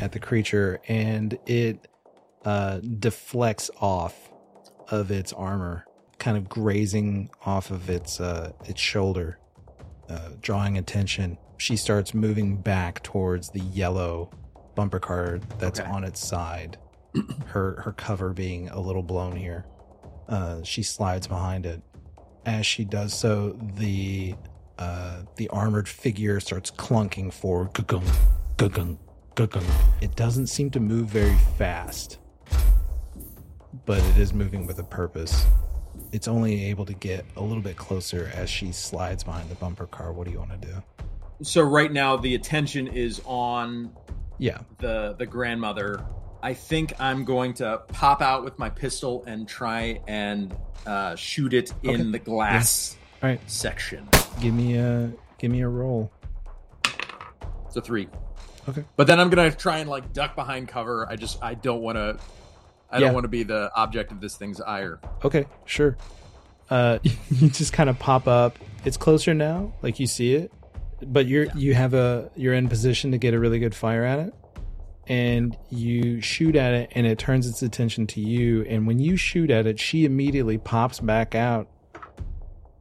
at 0.00 0.12
the 0.12 0.18
creature, 0.18 0.80
and 0.88 1.38
it 1.46 1.88
uh, 2.44 2.78
deflects 2.78 3.70
off 3.80 4.30
of 4.90 5.10
its 5.10 5.32
armor, 5.32 5.84
kind 6.18 6.36
of 6.36 6.48
grazing 6.48 7.30
off 7.44 7.70
of 7.70 7.90
its 7.90 8.20
uh, 8.20 8.52
its 8.64 8.80
shoulder, 8.80 9.38
uh, 10.08 10.30
drawing 10.40 10.78
attention. 10.78 11.36
She 11.58 11.76
starts 11.76 12.14
moving 12.14 12.56
back 12.56 13.02
towards 13.02 13.50
the 13.50 13.60
yellow 13.60 14.30
bumper 14.76 15.00
car 15.00 15.40
that's 15.58 15.80
Okay. 15.80 15.90
on 15.90 16.04
its 16.04 16.24
side. 16.24 16.78
her 17.46 17.80
her 17.82 17.92
cover 17.92 18.32
being 18.32 18.68
a 18.70 18.78
little 18.80 19.02
blown 19.02 19.34
here. 19.36 19.66
Uh, 20.28 20.62
she 20.62 20.82
slides 20.82 21.26
behind 21.26 21.66
it. 21.66 21.82
As 22.46 22.64
she 22.66 22.84
does 22.84 23.12
so, 23.12 23.58
the 23.76 24.34
uh, 24.78 25.22
the 25.36 25.48
armored 25.48 25.88
figure 25.88 26.40
starts 26.40 26.70
clunking 26.70 27.32
forward. 27.32 27.72
Gugung, 27.74 28.06
gugung, 28.56 28.98
gugung. 29.34 29.64
It 30.00 30.14
doesn't 30.16 30.46
seem 30.48 30.70
to 30.70 30.80
move 30.80 31.08
very 31.08 31.36
fast, 31.56 32.18
but 33.86 33.98
it 33.98 34.18
is 34.18 34.32
moving 34.32 34.66
with 34.66 34.78
a 34.78 34.84
purpose. 34.84 35.46
It's 36.12 36.28
only 36.28 36.64
able 36.66 36.86
to 36.86 36.94
get 36.94 37.24
a 37.36 37.42
little 37.42 37.62
bit 37.62 37.76
closer 37.76 38.30
as 38.34 38.48
she 38.48 38.72
slides 38.72 39.24
behind 39.24 39.50
the 39.50 39.56
bumper 39.56 39.86
car. 39.86 40.12
What 40.12 40.26
do 40.26 40.32
you 40.32 40.38
want 40.38 40.60
to 40.60 40.68
do? 40.68 40.74
So 41.42 41.62
right 41.62 41.92
now 41.92 42.16
the 42.16 42.34
attention 42.34 42.86
is 42.88 43.20
on 43.24 43.92
Yeah, 44.38 44.58
the 44.78 45.14
the 45.18 45.26
grandmother. 45.26 46.04
I 46.40 46.54
think 46.54 46.92
I'm 47.00 47.24
going 47.24 47.54
to 47.54 47.78
pop 47.88 48.22
out 48.22 48.44
with 48.44 48.58
my 48.60 48.70
pistol 48.70 49.24
and 49.26 49.48
try 49.48 50.00
and 50.06 50.56
uh, 50.86 51.16
shoot 51.16 51.52
it 51.52 51.74
in 51.82 52.00
Okay. 52.00 52.10
the 52.12 52.18
glass 52.20 52.96
All 53.22 53.28
right, 53.28 53.40
section. 53.50 54.08
give 54.40 54.54
me 54.54 54.76
a 54.76 55.10
give 55.38 55.50
me 55.50 55.60
a 55.62 55.68
roll. 55.68 56.10
It's 57.66 57.76
a 57.76 57.80
three. 57.80 58.08
Okay. 58.68 58.84
But 58.96 59.06
then 59.06 59.18
I'm 59.18 59.30
gonna 59.30 59.50
try 59.50 59.78
and 59.78 59.90
like 59.90 60.12
duck 60.12 60.36
behind 60.36 60.68
cover. 60.68 61.06
I 61.08 61.16
just 61.16 61.42
I 61.42 61.54
don't 61.54 61.80
want 61.80 61.96
to. 61.96 62.18
I 62.90 62.98
Yeah. 62.98 63.06
don't 63.06 63.14
want 63.14 63.24
to 63.24 63.28
be 63.28 63.42
the 63.42 63.70
object 63.74 64.12
of 64.12 64.20
this 64.20 64.36
thing's 64.36 64.60
ire. 64.60 65.00
Okay, 65.24 65.46
sure. 65.64 65.96
Uh, 66.70 66.98
you 67.30 67.48
just 67.48 67.72
kind 67.72 67.90
of 67.90 67.98
pop 67.98 68.26
up. 68.28 68.58
It's 68.84 68.96
closer 68.96 69.34
now, 69.34 69.72
like 69.82 69.98
you 69.98 70.06
see 70.06 70.34
it, 70.34 70.52
but 71.02 71.26
you're 71.26 71.46
you 71.56 71.74
have 71.74 71.94
a 71.94 72.30
you're 72.36 72.54
in 72.54 72.68
position 72.68 73.10
to 73.12 73.18
get 73.18 73.34
a 73.34 73.38
really 73.38 73.58
good 73.58 73.74
fire 73.74 74.04
at 74.04 74.20
it, 74.20 74.34
and 75.08 75.56
you 75.70 76.20
shoot 76.20 76.54
at 76.56 76.72
it, 76.74 76.92
and 76.94 77.06
it 77.06 77.18
turns 77.18 77.46
its 77.48 77.62
attention 77.62 78.06
to 78.08 78.20
you. 78.20 78.62
And 78.68 78.86
when 78.86 78.98
you 79.00 79.16
shoot 79.16 79.50
at 79.50 79.66
it, 79.66 79.80
she 79.80 80.04
immediately 80.04 80.56
pops 80.56 81.00
back 81.00 81.34
out 81.34 81.68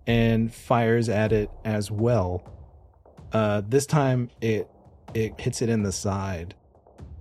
and 0.07 0.51
fires 0.53 1.09
at 1.09 1.31
it 1.31 1.51
as 1.63 1.91
well. 1.91 2.43
Uh, 3.33 3.61
this 3.67 3.85
time 3.85 4.29
it 4.41 4.67
it 5.13 5.39
hits 5.39 5.61
it 5.61 5.69
in 5.69 5.83
the 5.83 5.91
side. 5.91 6.55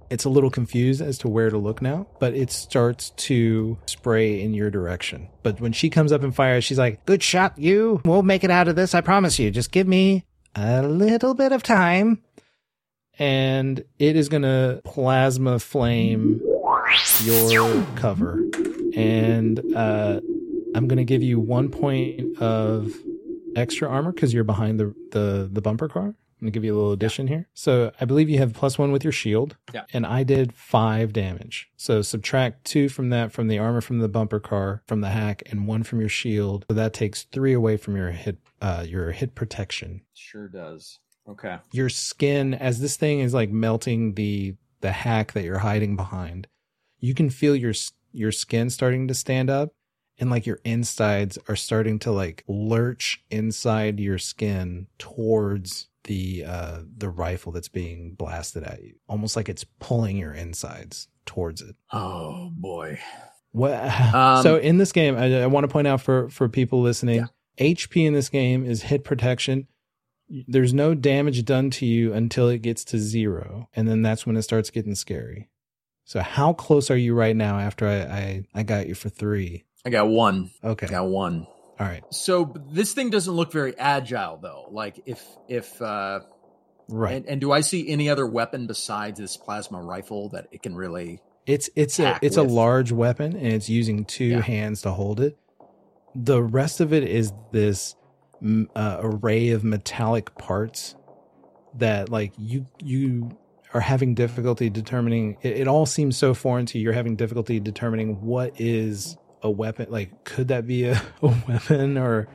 It's 0.09 0.25
a 0.25 0.29
little 0.29 0.51
confused 0.51 1.03
as 1.03 1.19
to 1.19 1.29
where 1.29 1.51
to 1.51 1.59
look 1.59 1.83
now, 1.83 2.07
but 2.21 2.33
it 2.33 2.53
starts 2.53 3.11
to 3.11 3.77
spray 3.87 4.41
in 4.41 4.55
your 4.55 4.71
direction. 4.71 5.29
But 5.43 5.61
when 5.61 5.73
she 5.73 5.91
comes 5.91 6.13
up 6.13 6.23
and 6.23 6.33
fires, 6.35 6.63
she's 6.65 6.79
like, 6.79 7.05
Good 7.07 7.25
shot, 7.25 7.59
you. 7.59 8.01
We'll 8.05 8.23
make 8.23 8.45
it 8.45 8.51
out 8.51 8.69
of 8.69 8.77
this, 8.77 8.95
I 8.95 9.01
promise 9.01 9.39
you. 9.41 9.51
Just 9.51 9.73
give 9.73 9.89
me 9.89 10.25
a 10.55 10.83
little 10.83 11.35
bit 11.35 11.51
of 11.51 11.63
time. 11.65 12.23
and 13.19 13.83
it 13.99 14.15
is 14.15 14.29
to 14.29 14.81
plasma 14.85 15.59
flame 15.59 16.41
your 17.23 17.85
cover. 17.97 18.45
And 18.95 19.61
uh, 19.75 20.21
I'm 20.75 20.89
going 20.89 20.99
to 20.99 21.05
give 21.05 21.23
you 21.23 21.39
one 21.41 21.71
point 21.71 22.39
of 22.39 22.93
extra 23.55 23.89
armor 23.89 24.13
because 24.13 24.35
you're 24.35 24.45
behind 24.45 24.79
the, 24.79 24.95
the, 25.13 25.49
the 25.51 25.61
bumper 25.61 25.89
car. 25.89 26.05
I'm 26.39 26.45
going 26.45 26.53
to 26.53 26.57
give 26.57 26.65
you 26.65 26.75
a 26.75 26.77
little 26.77 26.93
addition 26.93 27.29
here. 27.29 27.49
So 27.55 27.93
I 27.99 28.05
believe 28.05 28.29
you 28.29 28.39
have 28.39 28.53
plus 28.53 28.79
one 28.79 28.93
with 28.93 29.03
your 29.05 29.13
shield. 29.13 29.57
Yeah. 29.73 29.85
And 29.95 30.05
I 30.05 30.23
did 30.23 30.53
five 30.53 31.15
damage. 31.15 31.71
So 31.77 32.03
subtract 32.03 32.65
two 32.67 32.91
from 32.91 33.09
that 33.09 33.33
from 33.33 33.49
the 33.49 33.59
armor 33.59 33.81
from 33.81 34.01
the 34.01 34.09
bumper 34.09 34.39
car, 34.39 34.83
from 34.87 35.01
the 35.01 35.09
hack, 35.09 35.43
and 35.47 35.67
one 35.67 35.83
from 35.83 36.01
your 36.01 36.11
shield. 36.11 36.67
So 36.69 36.75
that 36.75 36.93
takes 36.93 37.23
three 37.23 37.55
away 37.55 37.79
from 37.79 37.97
your 37.97 38.11
hit, 38.11 38.37
uh, 38.61 38.85
your 38.87 39.13
hit 39.13 39.35
protection 39.35 40.03
Sure 40.13 40.49
does. 40.49 40.99
Okay. 41.29 41.59
your 41.73 41.89
skin 41.89 42.55
as 42.55 42.81
this 42.81 42.97
thing 42.97 43.21
is 43.21 43.35
like 43.35 43.51
melting 43.51 44.15
the 44.15 44.55
the 44.83 44.93
hack 44.93 45.33
that 45.33 45.43
you're 45.43 45.59
hiding 45.59 45.97
behind 45.97 46.47
you 47.01 47.15
can 47.15 47.31
feel 47.31 47.57
your 47.57 47.73
your 48.13 48.31
skin 48.31 48.71
starting 48.71 49.09
to 49.09 49.15
stand 49.15 49.51
up 49.51 49.73
and 50.19 50.31
like 50.31 50.47
your 50.47 50.61
insides 50.65 51.39
are 51.49 51.57
starting 51.57 51.99
to 52.01 52.13
like 52.13 52.45
lurch 52.49 53.23
inside 53.31 54.01
your 54.01 54.19
skin 54.19 54.87
towards 54.99 55.89
the 56.05 56.45
uh 56.47 56.83
the 56.97 57.11
rifle 57.11 57.53
that's 57.53 57.69
being 57.69 58.15
blasted 58.15 58.63
at 58.63 58.83
you. 58.83 58.95
Almost 59.09 59.37
like 59.37 59.49
it's 59.49 59.65
pulling 59.81 60.17
your 60.17 60.33
insides 60.33 61.09
towards 61.25 61.61
it. 61.61 61.77
Oh 61.93 62.51
boy. 62.55 62.99
what 63.53 63.75
Um, 64.15 64.43
so 64.43 64.57
in 64.57 64.79
this 64.79 64.93
game 64.93 65.17
i, 65.17 65.43
I 65.43 65.47
want 65.47 65.65
to 65.65 65.73
point 65.73 65.87
out 65.87 66.01
for 66.01 66.29
for 66.29 66.49
people 66.49 66.81
listening 66.81 67.27
hp 67.59 68.07
in 68.07 68.13
this 68.13 68.29
game 68.29 68.65
is 68.65 68.83
hit 68.85 69.05
protection. 69.05 69.67
There's 70.29 70.75
no 70.75 70.95
damage 70.95 71.45
done 71.45 71.71
to 71.71 71.87
you 71.87 72.13
until 72.13 72.49
it 72.49 72.63
gets 72.63 72.85
to 72.87 72.99
zero 72.99 73.69
and 73.75 73.89
then 73.89 74.03
that's 74.03 74.27
when 74.27 74.37
it 74.37 74.43
starts 74.43 74.71
getting 74.71 74.95
scary. 74.95 75.51
So 76.05 76.21
how 76.21 76.53
close 76.53 76.91
are 76.91 76.97
you 76.97 77.15
right 77.15 77.35
now 77.35 77.59
after 77.59 77.87
i 77.87 77.97
i, 77.97 78.45
I 78.55 78.63
got 78.63 78.87
you 78.87 78.95
for 78.95 79.09
three 79.09 79.66
I 79.87 79.91
got 79.91 80.09
one. 80.09 80.51
okay 80.63 80.87
I 80.87 80.91
got 80.91 81.07
one. 81.07 81.47
all 81.81 81.87
right 81.87 82.03
So 82.11 82.53
this 82.71 82.93
thing 82.93 83.09
doesn't 83.11 83.33
look 83.33 83.53
very 83.53 83.79
agile 83.79 84.39
though. 84.43 84.67
Like 84.71 85.01
if 85.07 85.25
if 85.49 85.81
uh 85.81 86.21
right 86.89 87.15
and, 87.17 87.27
and 87.27 87.41
do 87.41 87.53
I 87.53 87.61
see 87.63 87.89
any 87.89 88.09
other 88.11 88.27
weapon 88.27 88.67
besides 88.67 89.19
this 89.19 89.37
plasma 89.37 89.81
rifle 89.81 90.29
that 90.31 90.49
it 90.53 90.63
can 90.63 90.75
really 90.75 91.21
it's 91.47 91.71
it's 91.77 91.99
a 92.01 92.19
it's 92.23 92.37
a 92.37 92.43
large 92.43 92.91
weapon 92.93 93.37
and 93.37 93.47
it's 93.47 93.69
using 93.69 94.05
two 94.05 94.25
Yeah. 94.25 94.41
hands 94.43 94.83
to 94.83 94.91
hold 94.91 95.21
it 95.21 95.39
the 96.15 96.43
rest 96.43 96.81
of 96.81 96.93
it 96.93 97.05
is 97.05 97.33
this 97.53 97.95
uh, 98.75 98.99
array 99.01 99.51
of 99.51 99.63
metallic 99.65 100.35
parts 100.37 100.95
that 101.75 102.09
like 102.11 102.33
you 102.39 102.67
you 102.83 103.31
are 103.75 103.81
having 103.81 104.15
difficulty 104.15 104.69
determining 104.71 105.37
it, 105.43 105.59
it 105.59 105.69
all 105.69 105.87
seems 105.87 106.17
so 106.17 106.35
foreign 106.35 106.67
to 106.67 106.79
you 106.79 106.85
you're 106.85 106.93
having 106.93 107.17
difficulty 107.17 107.61
determining 107.61 108.21
what 108.23 108.59
is 108.61 109.17
a 109.43 109.51
weapon 109.51 109.87
like 109.91 110.25
could 110.25 110.49
that 110.49 110.67
be 110.67 110.85
a, 110.85 110.95
a 111.23 111.35
weapon 111.49 111.99
or 111.99 112.27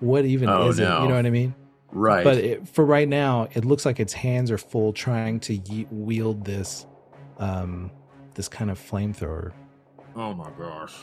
what 0.00 0.24
even 0.24 0.48
Oh, 0.48 0.68
is 0.68 0.78
it 0.78 0.82
you 0.82 0.88
know 0.88 1.14
what 1.16 1.26
i 1.26 1.30
mean 1.30 1.54
Right. 1.92 2.22
but 2.22 2.36
it, 2.36 2.68
for 2.68 2.84
right 2.84 3.08
now 3.08 3.48
it 3.52 3.64
looks 3.64 3.84
like 3.84 3.98
its 3.98 4.12
hands 4.12 4.50
are 4.50 4.58
full 4.58 4.92
trying 4.92 5.40
to 5.40 5.54
ye- 5.54 5.86
wield 5.90 6.44
this 6.44 6.86
um 7.38 7.90
this 8.34 8.48
kind 8.48 8.70
of 8.70 8.78
flamethrower 8.78 9.52
Oh 10.16 10.34
my 10.34 10.50
gosh. 10.58 10.94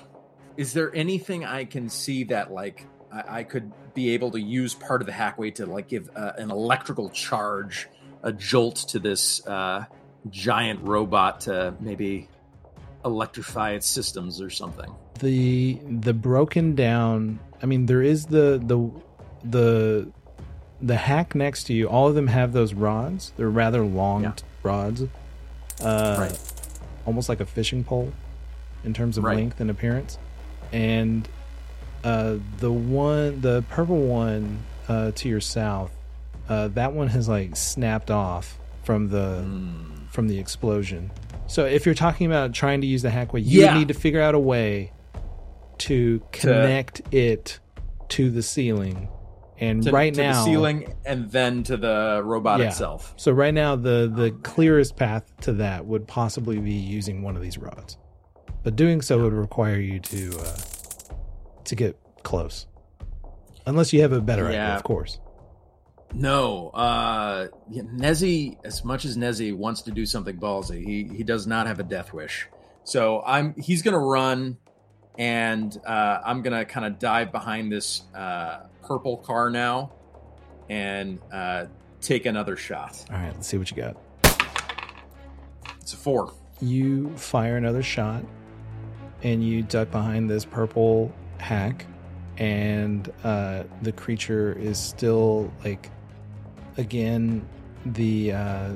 Is 0.57 0.73
there 0.73 0.93
anything 0.93 1.45
I 1.45 1.63
can 1.63 1.89
see 1.89 2.25
that 2.25 2.51
like 2.51 2.85
I, 3.11 3.39
I 3.39 3.43
could 3.43 3.71
be 3.93 4.09
able 4.09 4.31
to 4.31 4.39
use 4.39 4.73
part 4.73 5.01
of 5.01 5.07
the 5.07 5.13
hackway 5.13 5.55
to 5.55 5.65
like 5.65 5.87
give 5.87 6.09
uh, 6.15 6.33
an 6.37 6.51
electrical 6.51 7.09
charge, 7.09 7.87
a 8.21 8.33
jolt 8.33 8.75
to 8.89 8.99
this 8.99 9.45
uh, 9.47 9.85
giant 10.29 10.81
robot 10.83 11.41
to 11.41 11.73
maybe 11.79 12.27
electrify 13.05 13.71
its 13.71 13.87
systems 13.87 14.41
or 14.41 14.49
something? 14.49 14.91
the 15.19 15.79
the 15.89 16.13
broken 16.13 16.75
down 16.75 17.39
i 17.63 17.65
mean 17.65 17.87
there 17.87 18.03
is 18.03 18.27
the 18.27 18.61
the 18.63 18.91
the 19.43 20.07
the 20.79 20.95
hack 20.95 21.33
next 21.33 21.63
to 21.63 21.73
you 21.73 21.89
all 21.89 22.07
of 22.07 22.13
them 22.13 22.27
have 22.27 22.53
those 22.53 22.75
rods 22.75 23.31
they're 23.35 23.49
rather 23.49 23.83
long 23.83 24.21
Yeah. 24.23 24.33
rods 24.61 25.01
uh 25.81 26.15
Right. 26.19 26.39
almost 27.07 27.29
like 27.29 27.39
a 27.39 27.47
fishing 27.47 27.83
pole 27.83 28.13
in 28.83 28.93
terms 28.93 29.17
of 29.17 29.23
Right. 29.23 29.37
length 29.37 29.59
and 29.59 29.71
appearance 29.71 30.19
and 30.71 31.27
uh 32.03 32.35
the 32.59 32.71
one 32.71 33.41
the 33.41 33.63
purple 33.69 33.97
one 34.05 34.59
uh 34.87 35.11
to 35.15 35.27
your 35.27 35.41
south 35.41 35.91
uh 36.47 36.67
that 36.69 36.93
one 36.93 37.07
has 37.07 37.27
like 37.27 37.55
snapped 37.55 38.11
off 38.11 38.59
from 38.83 39.09
the 39.09 39.41
Hmm. 39.41 40.05
from 40.11 40.27
the 40.27 40.37
explosion. 40.37 41.09
So 41.47 41.65
if 41.65 41.85
you're 41.85 41.95
talking 41.95 42.27
about 42.27 42.53
trying 42.53 42.81
to 42.81 42.87
use 42.87 43.01
the 43.01 43.09
hackway, 43.09 43.43
you 43.45 43.61
Yeah. 43.63 43.73
need 43.77 43.87
to 43.87 43.93
figure 43.93 44.21
out 44.21 44.35
a 44.35 44.39
way 44.39 44.91
to 45.79 46.21
connect 46.31 47.01
it 47.13 47.59
to 48.09 48.29
the 48.29 48.41
ceiling 48.41 49.09
And 49.59 49.81
To, 49.83 49.91
right 49.91 50.13
to 50.13 50.21
now, 50.21 50.33
the 50.33 50.45
ceiling 50.51 50.93
and 51.03 51.31
then 51.31 51.63
to 51.63 51.77
the 51.77 52.21
robot 52.23 52.59
Yeah. 52.59 52.67
itself. 52.67 53.15
So 53.17 53.31
right 53.31 53.53
now, 53.55 53.75
the 53.75 54.11
the 54.13 54.29
clearest 54.43 54.95
path 54.95 55.33
to 55.41 55.53
that 55.53 55.87
would 55.87 56.07
possibly 56.07 56.59
be 56.59 56.73
using 56.73 57.23
one 57.23 57.35
of 57.35 57.41
these 57.41 57.57
rods, 57.57 57.97
but 58.63 58.75
doing 58.75 59.01
so 59.01 59.17
would 59.23 59.33
require 59.33 59.79
you 59.79 59.99
to 59.99 60.29
uh, 60.41 60.57
to 61.63 61.75
get 61.75 61.97
close, 62.21 62.67
unless 63.65 63.93
you 63.93 64.01
have 64.03 64.11
a 64.11 64.21
better 64.21 64.45
idea, 64.47 64.75
of 64.75 64.83
course. 64.83 65.19
No, 66.13 66.69
uh, 66.69 67.47
Nezzy. 67.71 68.57
As 68.63 68.83
much 68.83 69.05
as 69.05 69.17
Nezzy 69.17 69.55
wants 69.55 69.83
to 69.83 69.91
do 69.91 70.05
something 70.05 70.37
ballsy, 70.37 70.83
he 70.83 71.03
he 71.15 71.23
does 71.23 71.45
not 71.45 71.67
have 71.67 71.79
a 71.79 71.83
death 71.83 72.13
wish. 72.13 72.47
So 72.83 73.21
I'm 73.25 73.53
he's 73.55 73.81
gonna 73.81 73.99
run, 73.99 74.57
and 75.17 75.77
uh, 75.85 76.19
I'm 76.25 76.41
gonna 76.41 76.65
kind 76.65 76.85
of 76.85 76.97
dive 76.97 77.31
behind 77.31 77.71
this 77.71 78.03
uh, 78.15 78.67
purple 78.83 79.17
car 79.17 79.49
now, 79.49 79.91
and 80.69 81.19
uh, 81.31 81.65
take 82.01 82.25
another 82.25 82.55
shot. 82.55 83.03
All 83.11 83.17
right, 83.17 83.33
let's 83.33 83.47
see 83.47 83.57
what 83.57 83.69
you 83.69 83.77
got. 83.77 83.97
It's 85.81 85.93
a 85.93 85.97
four. 85.97 86.33
You 86.61 87.15
fire 87.17 87.57
another 87.57 87.83
shot, 87.83 88.23
and 89.23 89.43
you 89.43 89.61
duck 89.61 89.91
behind 89.91 90.29
this 90.29 90.45
purple 90.45 91.13
hack, 91.37 91.85
and 92.37 93.11
uh, 93.23 93.63
the 93.81 93.91
creature 93.91 94.53
is 94.53 94.79
still 94.79 95.51
like, 95.63 95.91
again, 96.77 97.47
the 97.85 98.33
uh, 98.33 98.71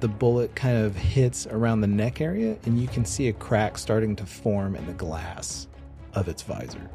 the 0.00 0.08
bullet 0.08 0.54
kind 0.54 0.76
of 0.76 0.94
hits 0.94 1.46
around 1.46 1.80
the 1.80 1.86
neck 1.86 2.20
area, 2.20 2.58
and 2.64 2.80
you 2.80 2.88
can 2.88 3.04
see 3.04 3.28
a 3.28 3.32
crack 3.32 3.78
starting 3.78 4.16
to 4.16 4.26
form 4.26 4.74
in 4.74 4.86
the 4.86 4.92
glass 4.92 5.68
of 6.14 6.28
its 6.28 6.42
visor. 6.42 6.90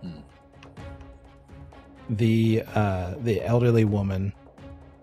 Hmm. 0.00 0.10
The 2.10 2.64
uh, 2.74 3.14
the 3.20 3.42
elderly 3.42 3.84
woman 3.84 4.32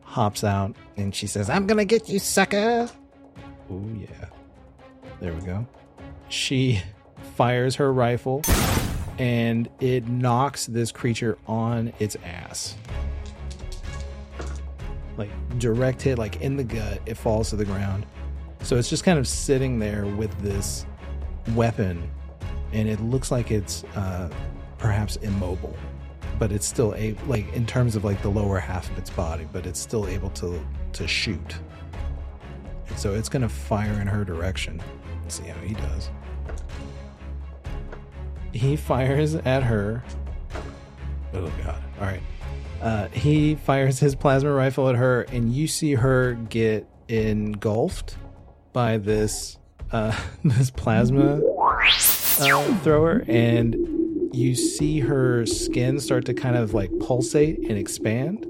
hops 0.04 0.44
out, 0.44 0.76
and 0.98 1.14
she 1.14 1.28
says, 1.28 1.50
"I'm 1.50 1.68
gonna 1.68 1.86
get 1.86 2.10
you, 2.10 2.20
sucker." 2.20 2.90
Oh, 3.70 3.84
yeah. 3.98 4.26
There 5.22 5.34
we 5.34 5.42
go. 5.42 5.66
She 6.28 6.82
fires 7.36 7.76
her 7.76 7.94
rifle 7.94 8.42
and 9.18 9.70
it 9.80 10.08
knocks 10.08 10.66
this 10.66 10.92
creature 10.92 11.38
on 11.48 11.94
its 12.00 12.18
ass. 12.26 12.76
Like 15.18 15.30
direct 15.60 16.02
hit, 16.02 16.18
like 16.18 16.42
in 16.42 16.56
the 16.56 16.64
gut, 16.64 17.02
it 17.06 17.16
falls 17.16 17.50
to 17.50 17.56
the 17.56 17.66
ground. 17.66 18.06
So 18.62 18.78
it's 18.78 18.90
just 18.90 19.04
kind 19.04 19.20
of 19.20 19.28
sitting 19.28 19.80
there 19.80 20.06
with 20.06 20.36
this 20.42 20.86
weapon, 21.56 22.10
and 22.74 22.88
it 22.88 23.00
looks 23.02 23.32
like 23.32 23.52
it's 23.52 23.84
uh, 23.96 24.30
perhaps 24.78 25.16
immobile, 25.18 25.76
but 26.40 26.52
it's 26.52 26.66
still 26.66 26.94
a 26.96 27.16
like 27.28 27.52
in 27.54 27.66
terms 27.66 27.96
of 27.96 28.04
like 28.04 28.22
the 28.22 28.30
lower 28.30 28.60
half 28.60 28.90
of 28.90 28.98
its 28.98 29.10
body, 29.10 29.48
but 29.52 29.66
it's 29.66 29.80
still 29.80 30.08
able 30.08 30.30
to 30.32 30.64
to 30.94 31.08
shoot. 31.08 31.56
And 32.88 33.00
so 33.00 33.14
it's 33.14 33.30
to 33.30 33.50
fire 33.50 34.02
in 34.02 34.08
her 34.08 34.26
direction. 34.26 34.82
Let's 35.24 35.40
see 35.40 35.46
how 35.46 35.60
he 35.62 35.74
does. 35.74 36.10
He 38.52 38.76
fires 38.76 39.36
at 39.36 39.64
her. 39.64 40.04
Oh, 41.34 41.50
God. 41.64 41.82
All 42.00 42.06
right. 42.06 42.22
Uh, 42.82 43.08
he 43.10 43.54
fires 43.56 44.00
his 44.00 44.16
plasma 44.16 44.52
rifle 44.52 44.90
at 44.90 44.96
her, 44.96 45.22
and 45.24 45.54
you 45.54 45.68
see 45.68 45.94
her 45.94 46.34
get 46.34 46.88
engulfed 47.08 48.18
by 48.74 48.98
this 48.98 49.60
uh, 49.92 50.18
this 50.44 50.72
plasma 50.72 51.40
uh, 52.40 52.78
thrower, 52.80 53.24
and 53.28 53.76
you 54.34 54.56
see 54.56 55.00
her 55.00 55.46
skin 55.46 56.00
start 56.00 56.26
to 56.26 56.34
kind 56.34 56.56
of 56.56 56.74
like 56.74 56.90
pulsate 57.00 57.60
and 57.60 57.78
expand, 57.78 58.46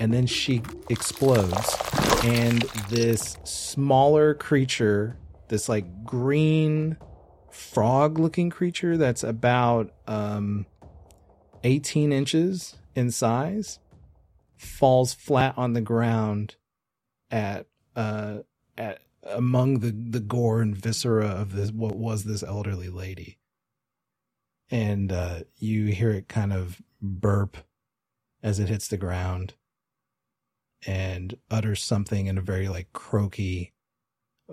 and 0.00 0.14
then 0.14 0.26
she 0.26 0.62
explodes, 0.88 1.76
and 2.24 2.62
this 2.88 3.36
smaller 3.44 4.32
creature, 4.32 5.18
this 5.48 5.68
like 5.68 6.04
green 6.04 6.96
frog-looking 7.50 8.48
creature 8.48 8.96
that's 8.96 9.22
about 9.22 9.92
um, 10.06 10.64
18 11.64 12.12
inches 12.12 12.76
in 12.94 13.10
size, 13.10 13.78
falls 14.56 15.14
flat 15.14 15.54
on 15.56 15.72
the 15.72 15.80
ground 15.80 16.56
at 17.30 17.66
uh 17.96 18.38
at 18.76 19.00
among 19.24 19.78
the 19.80 19.90
the 19.90 20.20
gore 20.20 20.60
and 20.60 20.76
viscera 20.76 21.26
of 21.26 21.52
this 21.52 21.70
what 21.70 21.94
was 21.96 22.24
this 22.24 22.42
elderly 22.42 22.88
lady 22.88 23.38
and 24.70 25.12
uh 25.12 25.40
you 25.56 25.86
hear 25.86 26.10
it 26.10 26.28
kind 26.28 26.52
of 26.52 26.82
burp 27.00 27.56
as 28.42 28.58
it 28.58 28.68
hits 28.68 28.88
the 28.88 28.96
ground 28.96 29.54
and 30.86 31.36
utters 31.50 31.82
something 31.82 32.26
in 32.26 32.36
a 32.38 32.42
very 32.42 32.68
like 32.68 32.92
croaky 32.92 33.72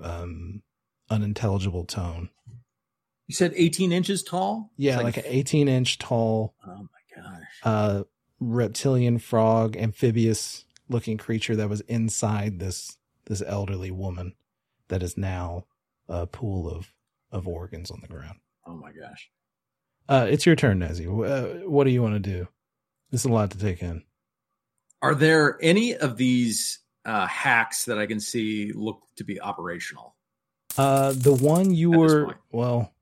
um 0.01 0.61
unintelligible 1.09 1.85
tone 1.85 2.29
You 3.27 3.33
said 3.35 3.53
18 3.55 3.91
inches 3.91 4.23
tall. 4.23 4.71
yeah 4.77 4.95
It's 4.95 5.03
like, 5.03 5.17
an 5.17 5.23
18 5.25 5.67
inch 5.67 5.97
tall 5.97 6.53
Oh 6.65 6.83
my 6.83 7.21
gosh. 7.23 7.43
uh 7.63 8.03
reptilian 8.39 9.17
frog 9.19 9.75
amphibious 9.75 10.65
looking 10.89 11.17
creature 11.17 11.55
that 11.55 11.69
was 11.69 11.81
inside 11.81 12.59
this 12.59 12.97
this 13.25 13.41
elderly 13.45 13.91
woman 13.91 14.33
that 14.89 15.03
is 15.03 15.17
now 15.17 15.65
a 16.07 16.25
pool 16.27 16.69
of 16.69 16.93
of 17.31 17.47
organs 17.47 17.91
on 17.91 17.99
the 18.01 18.07
ground 18.07 18.37
Oh 18.65 18.75
my 18.75 18.91
gosh. 18.91 19.29
uh 20.09 20.27
it's 20.29 20.45
your 20.45 20.55
turn 20.55 20.79
Nezzy. 20.79 21.05
Uh, 21.07 21.67
what 21.69 21.83
do 21.85 21.89
you 21.89 22.01
want 22.01 22.13
to 22.15 22.19
do 22.19 22.47
this 23.11 23.21
is 23.21 23.25
a 23.25 23.29
lot 23.33 23.51
to 23.51 23.57
take 23.57 23.81
in 23.81 24.03
Are 25.01 25.15
there 25.15 25.57
any 25.61 25.95
of 25.95 26.17
these 26.17 26.79
uh, 27.05 27.25
hacks 27.27 27.85
that 27.85 27.97
I 27.97 28.05
can 28.05 28.19
see 28.19 28.71
look 28.73 29.01
to 29.15 29.23
be 29.23 29.39
operational? 29.41 30.15
uh 30.77 31.11
the 31.13 31.33
one 31.33 31.73
you 31.73 31.93
At 31.93 31.99
were 31.99 32.35
well 32.51 32.93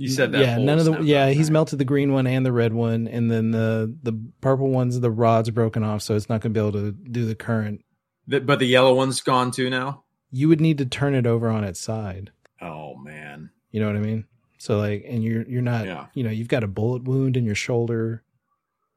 You 0.00 0.08
said 0.08 0.32
that. 0.32 0.40
yeah 0.40 0.56
none 0.58 0.78
of 0.78 0.84
the 0.86 1.02
yeah 1.02 1.26
back. 1.26 1.36
he's 1.36 1.50
melted 1.50 1.78
the 1.80 1.84
green 1.84 2.12
one 2.12 2.26
and 2.26 2.46
the 2.46 2.52
red 2.52 2.72
one 2.72 3.06
and 3.08 3.30
then 3.30 3.50
the 3.50 3.94
the 4.02 4.12
purple 4.40 4.68
one's 4.70 4.98
the 5.00 5.10
rod's 5.10 5.50
broken 5.50 5.82
off 5.82 6.00
so 6.02 6.14
it's 6.14 6.28
not 6.28 6.40
going 6.40 6.54
to 6.54 6.58
be 6.60 6.64
able 6.66 6.72
to 6.80 6.92
do 6.92 7.26
the 7.26 7.34
current 7.34 7.84
but 8.28 8.58
the 8.60 8.66
yellow 8.66 8.94
one's 8.94 9.20
gone 9.20 9.50
too 9.50 9.68
now. 9.68 10.04
you 10.30 10.48
would 10.48 10.60
need 10.60 10.78
to 10.78 10.86
turn 10.86 11.14
it 11.16 11.26
over 11.26 11.50
on 11.50 11.64
its 11.64 11.80
side 11.80 12.30
Oh 12.62 12.94
man. 12.96 13.50
You 13.70 13.80
know 13.80 13.86
what 13.86 13.96
I 13.96 14.00
mean? 14.00 14.24
So 14.58 14.78
like, 14.78 15.04
and 15.06 15.22
you're 15.22 15.42
you're 15.48 15.62
not, 15.62 15.84
Yeah. 15.86 16.06
you 16.14 16.24
know, 16.24 16.30
you've 16.30 16.48
got 16.48 16.64
a 16.64 16.66
bullet 16.68 17.04
wound 17.04 17.36
in 17.36 17.44
your 17.44 17.54
shoulder 17.54 18.22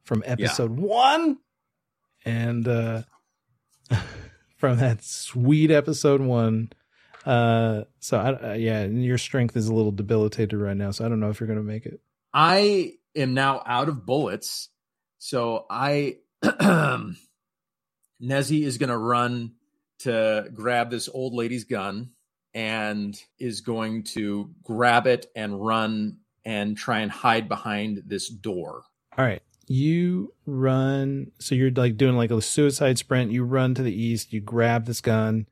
from 0.04 0.24
episode 0.26 0.72
one, 0.72 1.38
and 2.26 2.68
uh 2.68 3.04
from 4.58 4.78
that 4.78 5.04
sweet 5.04 5.70
episode 5.72 6.22
one. 6.22 6.72
Uh, 7.26 7.84
so 8.00 8.18
I, 8.18 8.52
uh, 8.52 8.54
yeah, 8.54 8.80
and 8.80 9.04
your 9.04 9.18
strength 9.18 9.56
is 9.56 9.68
a 9.68 9.74
little 9.74 9.92
debilitated 9.92 10.60
right 10.60 10.78
now. 10.78 10.92
So 10.92 11.06
I 11.06 11.10
don't 11.10 11.20
know 11.20 11.30
if 11.30 11.40
you're 11.40 11.48
gonna 11.48 11.62
make 11.62 11.86
it. 11.86 12.02
I 12.34 12.94
am 13.16 13.34
now 13.34 13.62
out 13.66 13.90
of 13.90 14.06
bullets, 14.06 14.70
so 15.18 15.66
I 15.70 16.18
Nezzy 18.22 18.64
is 18.64 18.78
going 18.78 18.90
to 18.90 18.98
run 18.98 19.54
to 20.00 20.50
grab 20.54 20.90
this 20.90 21.10
old 21.12 21.34
lady's 21.34 21.64
gun 21.64 22.12
and 22.54 23.20
is 23.40 23.62
going 23.62 24.04
to 24.04 24.54
grab 24.64 25.08
it 25.08 25.28
and 25.36 25.64
run 25.64 26.18
and 26.46 26.78
try 26.78 27.00
and 27.00 27.12
hide 27.12 27.48
behind 27.48 28.04
this 28.06 28.30
door. 28.30 28.84
All 29.18 29.26
right. 29.26 29.42
You 29.68 30.34
run. 30.46 31.32
So 31.40 31.56
you're 31.56 31.72
like 31.72 31.98
doing 31.98 32.16
like 32.16 32.32
a 32.32 32.42
suicide 32.42 32.98
sprint. 32.98 33.32
You 33.32 33.44
run 33.44 33.74
to 33.76 33.84
the 33.84 33.94
east. 33.94 34.34
You 34.34 34.42
grab 34.42 34.86
this 34.86 35.02
gun, 35.02 35.48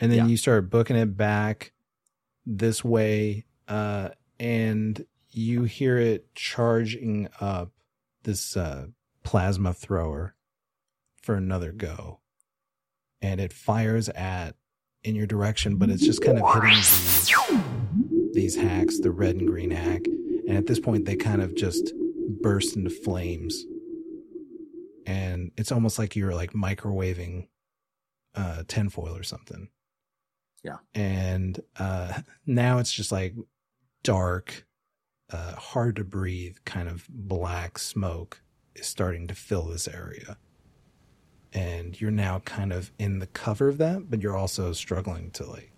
and 0.00 0.10
then 0.10 0.18
Yeah. 0.18 0.26
you 0.26 0.36
start 0.36 0.70
booking 0.70 0.96
it 0.96 1.16
back 1.16 1.72
this 2.46 2.82
way. 2.82 3.44
Uh, 3.68 4.08
and 4.40 5.04
you 5.30 5.62
hear 5.64 5.96
it 5.98 6.34
charging 6.34 7.28
up 7.40 7.70
this 8.24 8.56
uh, 8.56 8.86
plasma 9.22 9.72
thrower 9.72 10.34
for 11.22 11.34
another 11.36 11.70
go, 11.72 12.18
and 13.22 13.40
it 13.40 13.52
fires 13.52 14.08
at 14.10 14.56
in 15.04 15.14
your 15.14 15.26
direction, 15.26 15.76
but 15.76 15.88
it's 15.90 16.02
just 16.04 16.22
kind 16.22 16.38
of 16.38 16.54
hitting 16.54 16.70
these 16.70 17.30
these 18.32 18.56
hacks, 18.56 18.98
the 19.00 19.10
red 19.10 19.36
and 19.36 19.46
green 19.46 19.70
hack. 19.70 20.02
And 20.48 20.56
at 20.56 20.66
this 20.66 20.80
point, 20.80 21.04
they 21.04 21.16
kind 21.16 21.42
of 21.42 21.54
just 21.54 21.92
burst 22.42 22.74
into 22.76 22.90
flames. 22.90 23.64
And 25.06 25.50
it's 25.56 25.72
almost 25.72 25.98
like 25.98 26.16
you're 26.16 26.34
like 26.34 26.52
microwaving 26.52 27.48
uh, 28.34 28.62
tinfoil 28.68 29.16
or 29.16 29.22
something. 29.22 29.68
Yeah. 30.62 30.76
And 30.94 31.60
uh, 31.78 32.20
now 32.46 32.78
it's 32.78 32.92
just 32.92 33.12
like 33.12 33.34
dark, 34.02 34.66
uh, 35.30 35.54
hard 35.54 35.96
to 35.96 36.04
breathe, 36.04 36.56
kind 36.64 36.88
of 36.88 37.06
black 37.08 37.78
smoke 37.78 38.42
is 38.74 38.86
starting 38.86 39.26
to 39.28 39.34
fill 39.34 39.64
this 39.64 39.88
area. 39.88 40.38
And 41.52 42.00
you're 42.00 42.12
now 42.12 42.40
kind 42.40 42.72
of 42.72 42.92
in 42.98 43.18
the 43.18 43.26
cover 43.26 43.68
of 43.68 43.78
that, 43.78 44.08
but 44.08 44.22
you're 44.22 44.36
also 44.36 44.72
struggling 44.72 45.30
to 45.32 45.46
like 45.46 45.72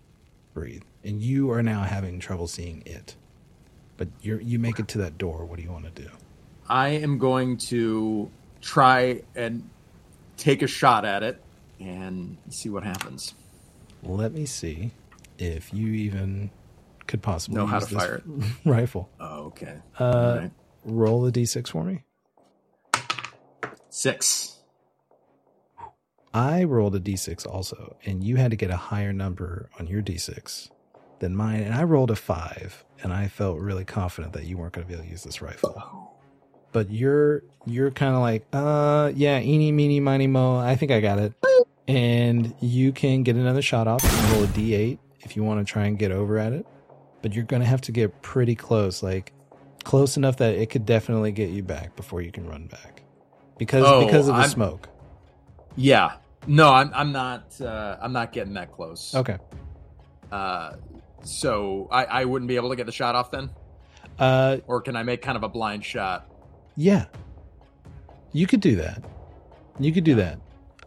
breathe. 0.53 0.83
And 1.03 1.21
you 1.21 1.51
are 1.51 1.63
now 1.63 1.81
having 1.83 2.19
trouble 2.19 2.47
seeing 2.47 2.83
it. 2.85 3.15
But 3.97 4.07
you're 4.21 4.41
you 4.41 4.59
make 4.59 4.79
it 4.79 4.87
to 4.89 4.99
that 4.99 5.17
door. 5.17 5.45
What 5.45 5.57
do 5.57 5.63
you 5.63 5.71
want 5.71 5.93
to 5.95 6.01
do? 6.01 6.09
I 6.69 6.89
am 6.89 7.17
going 7.17 7.57
to 7.57 8.29
try 8.61 9.23
and 9.35 9.69
take 10.37 10.61
a 10.61 10.67
shot 10.67 11.05
at 11.05 11.23
it 11.23 11.41
and 11.79 12.37
see 12.49 12.69
what 12.69 12.83
happens. 12.83 13.33
Let 14.03 14.33
me 14.33 14.45
see 14.45 14.91
if 15.37 15.73
you 15.73 15.87
even 15.93 16.51
could 17.07 17.21
possibly 17.21 17.57
Know 17.57 17.65
how 17.65 17.79
to 17.79 17.85
fire 17.95 18.15
it. 18.15 18.23
rifle. 18.65 19.09
Oh, 19.19 19.45
okay. 19.45 19.77
Uh, 19.99 20.37
right. 20.41 20.51
Roll 20.85 21.25
a 21.25 21.31
d6 21.31 21.69
for 21.69 21.83
me. 21.83 22.03
Six. 23.89 24.57
I 26.33 26.63
rolled 26.63 26.95
a 26.95 26.99
d6 26.99 27.45
also, 27.45 27.95
and 28.05 28.23
you 28.23 28.37
had 28.37 28.51
to 28.51 28.57
get 28.57 28.71
a 28.71 28.75
higher 28.77 29.13
number 29.13 29.69
on 29.79 29.87
your 29.87 30.01
d6 30.01 30.69
than 31.19 31.35
mine, 31.35 31.61
and 31.61 31.73
I 31.75 31.83
rolled 31.83 32.09
a 32.09 32.15
five, 32.15 32.83
and 33.03 33.13
I 33.13 33.27
felt 33.27 33.59
really 33.59 33.85
confident 33.85 34.33
that 34.33 34.45
you 34.45 34.57
weren't 34.57 34.73
going 34.73 34.85
to 34.85 34.87
be 34.87 34.95
able 34.95 35.05
to 35.05 35.11
use 35.11 35.23
this 35.23 35.41
rifle. 35.41 36.11
But 36.71 36.89
you're 36.89 37.43
you're 37.67 37.91
kind 37.91 38.15
of 38.15 38.21
like, 38.21 38.47
uh, 38.51 39.11
yeah, 39.15 39.39
eeny, 39.39 39.71
meeny, 39.71 39.99
miny, 39.99 40.25
mo. 40.25 40.57
I 40.57 40.75
think 40.75 40.91
I 40.91 41.01
got 41.01 41.19
it, 41.19 41.33
and 41.87 42.53
you 42.61 42.91
can 42.91 43.23
get 43.23 43.35
another 43.35 43.61
shot 43.61 43.87
off. 43.87 44.03
You 44.03 44.33
roll 44.35 44.43
a 44.43 44.47
d8 44.47 44.99
if 45.21 45.35
you 45.35 45.43
want 45.43 45.65
to 45.65 45.71
try 45.71 45.85
and 45.85 45.97
get 45.97 46.11
over 46.11 46.37
at 46.37 46.53
it, 46.53 46.65
but 47.21 47.33
you're 47.33 47.45
going 47.45 47.61
to 47.61 47.67
have 47.67 47.81
to 47.81 47.91
get 47.91 48.21
pretty 48.21 48.55
close, 48.55 49.01
like 49.03 49.33
close 49.83 50.17
enough 50.17 50.37
that 50.37 50.55
it 50.55 50.69
could 50.69 50.85
definitely 50.85 51.31
get 51.31 51.49
you 51.49 51.63
back 51.63 51.95
before 51.95 52.21
you 52.21 52.31
can 52.31 52.47
run 52.47 52.67
back, 52.67 53.03
because 53.57 53.83
Oh, 53.85 54.05
because 54.05 54.27
of 54.27 54.35
the 54.35 54.41
I'm- 54.41 54.49
smoke. 54.49 54.89
Yeah. 55.75 56.13
No, 56.45 56.71
I'm 56.73 56.91
I'm 56.93 57.11
not 57.13 57.59
uh, 57.61 57.97
I'm 58.01 58.11
not 58.11 58.33
getting 58.33 58.53
that 58.55 58.71
close. 58.73 59.15
Okay. 59.15 59.37
Uh, 60.31 60.73
so 61.23 61.87
I 61.89 62.03
I 62.05 62.25
wouldn't 62.25 62.49
be 62.49 62.57
able 62.57 62.69
to 62.71 62.75
get 62.75 62.85
the 62.85 62.91
shot 62.91 63.15
off 63.15 63.31
then, 63.31 63.49
Uh, 64.19 64.57
or 64.67 64.81
can 64.81 64.95
I 64.97 65.03
make 65.03 65.21
kind 65.21 65.37
of 65.37 65.43
a 65.43 65.47
blind 65.49 65.85
shot? 65.85 66.29
Yeah. 66.75 67.05
You 68.33 68.45
could 68.45 68.59
do 68.59 68.75
that. 68.75 69.03
You 69.79 69.93
could 69.93 70.03
do 70.03 70.15
that. 70.15 70.37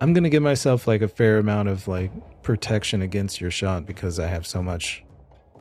I'm 0.01 0.13
going 0.13 0.25
to 0.25 0.31
give 0.31 0.43
myself 0.43 0.87
like 0.87 1.03
a 1.03 1.09
fair 1.09 1.39
amount 1.39 1.69
of 1.69 1.89
like 1.89 2.11
protection 2.43 3.03
against 3.03 3.41
your 3.41 3.51
shot 3.51 3.87
because 3.87 4.21
I 4.21 4.27
have 4.27 4.47
so 4.47 4.63
much 4.63 5.05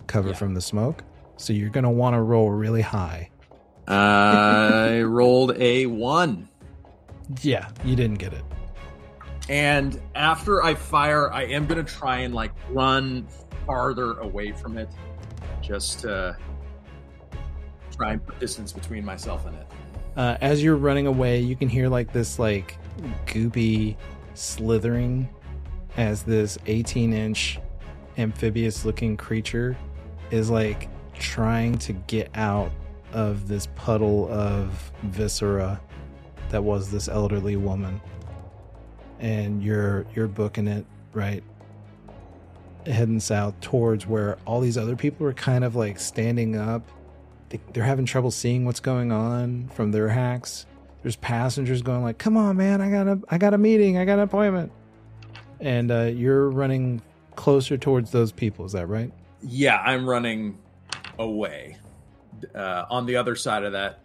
cover 0.07 0.29
Yeah. 0.29 0.35
from 0.35 0.53
the 0.53 0.61
smoke. 0.61 1.03
So 1.37 1.53
you're 1.53 1.69
going 1.69 1.83
to 1.83 1.89
want 1.89 2.15
to 2.15 2.21
roll 2.21 2.49
really 2.51 2.81
high. 2.81 3.29
I 3.87 5.01
rolled 5.05 5.55
a 5.57 5.85
one. 5.85 6.49
Yeah, 7.41 7.69
you 7.83 7.95
didn't 7.95 8.19
get 8.19 8.33
it. 8.33 8.43
And 9.49 9.99
after 10.15 10.63
I 10.63 10.73
fire, 10.75 11.31
I 11.31 11.43
am 11.43 11.65
going 11.67 11.83
to 11.83 11.91
try 11.91 12.19
and 12.19 12.33
like 12.33 12.51
run 12.69 13.27
farther 13.65 14.13
away 14.19 14.51
from 14.51 14.77
it, 14.77 14.89
just 15.61 15.99
to 16.01 16.35
try 17.95 18.11
and 18.13 18.25
put 18.25 18.39
distance 18.39 18.71
between 18.71 19.05
myself 19.05 19.45
and 19.45 19.55
it. 19.55 19.67
Uh, 20.17 20.37
as 20.41 20.63
you're 20.63 20.75
running 20.77 21.07
away, 21.07 21.39
you 21.39 21.55
can 21.55 21.67
hear 21.69 21.89
like 21.89 22.11
this 22.13 22.39
like 22.39 22.77
goopy 23.25 23.95
slithering 24.37 25.29
as 25.97 26.23
this 26.23 26.57
18 26.65 27.13
inch 27.13 27.59
amphibious 28.17 28.85
looking 28.85 29.17
creature 29.17 29.77
is 30.31 30.49
like 30.49 30.89
trying 31.13 31.77
to 31.77 31.93
get 31.93 32.29
out 32.35 32.71
of 33.13 33.47
this 33.47 33.67
puddle 33.75 34.29
of 34.31 34.91
viscera 35.03 35.79
that 36.49 36.63
was 36.63 36.91
this 36.91 37.07
elderly 37.07 37.55
woman. 37.55 38.01
And 39.19 39.63
you're 39.63 40.05
you're 40.13 40.27
booking 40.27 40.67
it 40.67 40.85
right 41.13 41.43
heading 42.85 43.19
south 43.19 43.59
towards 43.61 44.05
where 44.05 44.37
all 44.45 44.59
these 44.59 44.77
other 44.77 44.95
people 44.95 45.25
are 45.25 45.33
kind 45.33 45.63
of 45.63 45.75
like 45.75 45.99
standing 45.99 46.55
up. 46.55 46.87
They, 47.49 47.59
they're 47.73 47.83
having 47.83 48.05
trouble 48.05 48.31
seeing 48.31 48.65
what's 48.65 48.79
going 48.79 49.11
on 49.11 49.69
from 49.69 49.91
their 49.91 50.09
hacks 50.09 50.65
there's 51.05 51.15
passengers 51.17 51.83
going 51.83 52.01
like 52.01 52.17
come 52.17 52.35
on 52.35 52.57
man 52.57 52.81
i 52.81 52.89
got 52.89 53.07
a 53.07 53.21
i 53.29 53.37
got 53.37 53.53
a 53.53 53.59
meeting 53.59 53.95
i 53.95 54.05
got 54.05 54.13
an 54.13 54.21
appointment. 54.21 54.71
And 55.59 55.91
uh, 55.91 56.05
you're 56.05 56.49
running 56.49 56.99
closer 57.35 57.77
towards 57.77 58.09
those 58.09 58.31
people 58.31 58.65
is 58.65 58.71
that 58.71 58.87
right? 58.87 59.11
Yeah, 59.43 59.77
I'm 59.77 60.09
running 60.09 60.57
away 61.19 61.77
uh, 62.55 62.85
on 62.89 63.05
the 63.05 63.17
other 63.17 63.35
side 63.35 63.63
of 63.63 63.73
that 63.73 63.99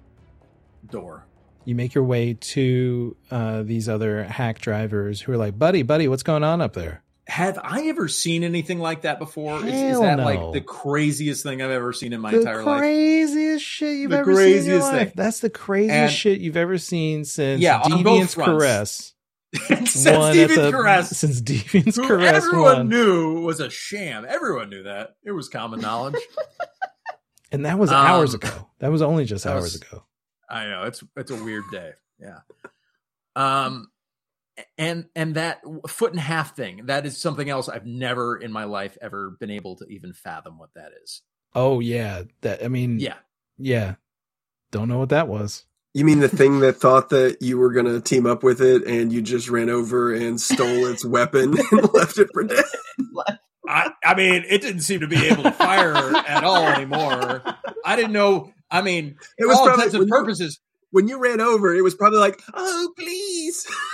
door. 0.90 1.24
you 1.64 1.74
make 1.74 1.94
your 1.94 2.04
way 2.04 2.34
to 2.34 3.16
uh, 3.30 3.62
these 3.62 3.88
other 3.88 4.24
hack 4.24 4.58
drivers 4.60 5.22
who 5.22 5.32
are 5.32 5.38
like 5.38 5.58
buddy 5.58 5.82
buddy 5.82 6.06
what's 6.06 6.22
going 6.22 6.44
on 6.44 6.60
up 6.60 6.74
there 6.74 7.02
Have 7.30 7.58
I 7.62 7.86
ever 7.88 8.08
seen 8.08 8.42
anything 8.44 8.78
like 8.80 9.02
that 9.02 9.18
before? 9.18 9.58
Is, 9.64 9.72
is 9.72 10.00
that 10.00 10.16
no. 10.18 10.24
like 10.24 10.52
the 10.52 10.60
craziest 10.60 11.42
thing 11.44 11.62
I've 11.62 11.70
ever 11.70 11.92
seen 11.92 12.12
in 12.12 12.20
my 12.20 12.32
the 12.32 12.40
entire 12.40 12.64
life? 12.64 12.66
The 12.66 12.78
craziest 12.80 13.64
shit 13.64 13.96
you've 13.98 14.10
The 14.10 14.18
ever 14.18 14.34
seen 14.34 14.52
craziest 14.52 14.82
life. 14.92 14.98
thing. 15.08 15.12
That's 15.16 15.40
the 15.40 15.50
craziest 15.50 15.94
And- 15.94 16.12
shit 16.12 16.40
you've 16.40 16.56
ever 16.56 16.76
seen 16.76 17.24
since 17.24 17.62
Yeah, 17.62 17.82
Deviant's. 17.84 18.34
Caress. 18.34 19.14
Since 19.54 19.94
Deviant's 20.04 20.70
Caress, 20.70 21.10
Since 21.16 21.40
Deviant's 21.40 21.96
who 21.96 22.06
Caress 22.06 22.44
everyone 22.44 22.62
won. 22.76 22.88
knew 22.88 23.40
was 23.42 23.60
a 23.60 23.70
sham. 23.70 24.24
Everyone 24.28 24.68
knew 24.70 24.82
that. 24.84 25.16
It 25.24 25.32
was 25.32 25.48
common 25.48 25.80
knowledge. 25.80 26.16
And 27.52 27.64
that 27.66 27.80
was 27.80 27.90
Um, 27.90 27.96
hours 27.96 28.32
ago. 28.34 28.70
That 28.78 28.92
was 28.92 29.02
only 29.02 29.24
just 29.24 29.44
hours 29.44 29.62
was- 29.64 29.74
ago. 29.76 30.04
I 30.48 30.66
know 30.66 30.82
it's 30.84 31.02
it's 31.16 31.30
a 31.32 31.34
weird 31.42 31.64
day. 31.72 31.90
Yeah. 32.20 32.38
Um, 33.36 33.90
and 34.78 35.06
and 35.14 35.34
that 35.34 35.60
foot 35.88 36.12
and 36.12 36.20
half 36.20 36.56
thing 36.56 36.86
that 36.86 37.06
is 37.06 37.16
something 37.18 37.48
else 37.48 37.68
I've 37.68 37.86
never 37.86 38.36
in 38.36 38.52
my 38.52 38.64
life 38.64 38.96
ever 39.00 39.30
been 39.40 39.50
able 39.50 39.76
to 39.76 39.86
even 39.86 40.12
fathom 40.12 40.58
what 40.58 40.70
that 40.74 40.90
is. 41.04 41.22
Oh 41.54 41.80
yeah. 41.80 42.22
That 42.42 42.64
I 42.64 42.68
mean 42.68 42.98
Yeah. 43.00 43.16
yeah. 43.58 43.94
Don't 44.70 44.88
know 44.88 44.98
what 44.98 45.08
that 45.10 45.28
was. 45.28 45.64
You 45.94 46.04
mean 46.04 46.20
the 46.20 46.28
thing 46.28 46.60
that 46.60 46.74
thought 46.76 47.08
that 47.10 47.38
you 47.40 47.58
were 47.58 47.72
going 47.72 47.86
to 47.86 48.00
team 48.00 48.24
up 48.24 48.44
with 48.44 48.60
it 48.62 48.84
and 48.86 49.12
you 49.12 49.20
just 49.22 49.48
ran 49.50 49.68
over 49.68 50.14
and 50.14 50.40
stole 50.40 50.86
its 50.86 51.04
weapon 51.16 51.56
and 51.72 51.92
left 51.92 52.16
it 52.18 52.28
for 52.32 52.44
dead? 52.44 52.64
I, 53.68 53.90
I 54.04 54.14
mean, 54.14 54.44
it 54.48 54.62
didn't 54.62 54.82
seem 54.82 55.00
to 55.00 55.08
be 55.08 55.26
able 55.26 55.42
to 55.42 55.50
fire 55.50 55.94
at 55.94 56.44
all 56.44 56.66
anymore. 56.68 57.42
I 57.84 57.96
didn't 57.96 58.12
know. 58.12 58.52
I 58.70 58.82
mean, 58.82 59.16
It 59.38 59.46
was 59.46 59.56
all 59.56 59.64
probably 59.66 59.84
intents 59.86 59.94
and 59.94 60.00
when 60.02 60.08
you- 60.08 60.14
purposes, 60.14 60.60
When 60.92 61.08
you 61.08 61.18
ran 61.18 61.40
over, 61.40 61.74
it 61.74 61.82
was 61.82 61.94
probably 61.94 62.18
like, 62.20 62.40
"Oh, 62.54 62.92
please!" 62.96 63.66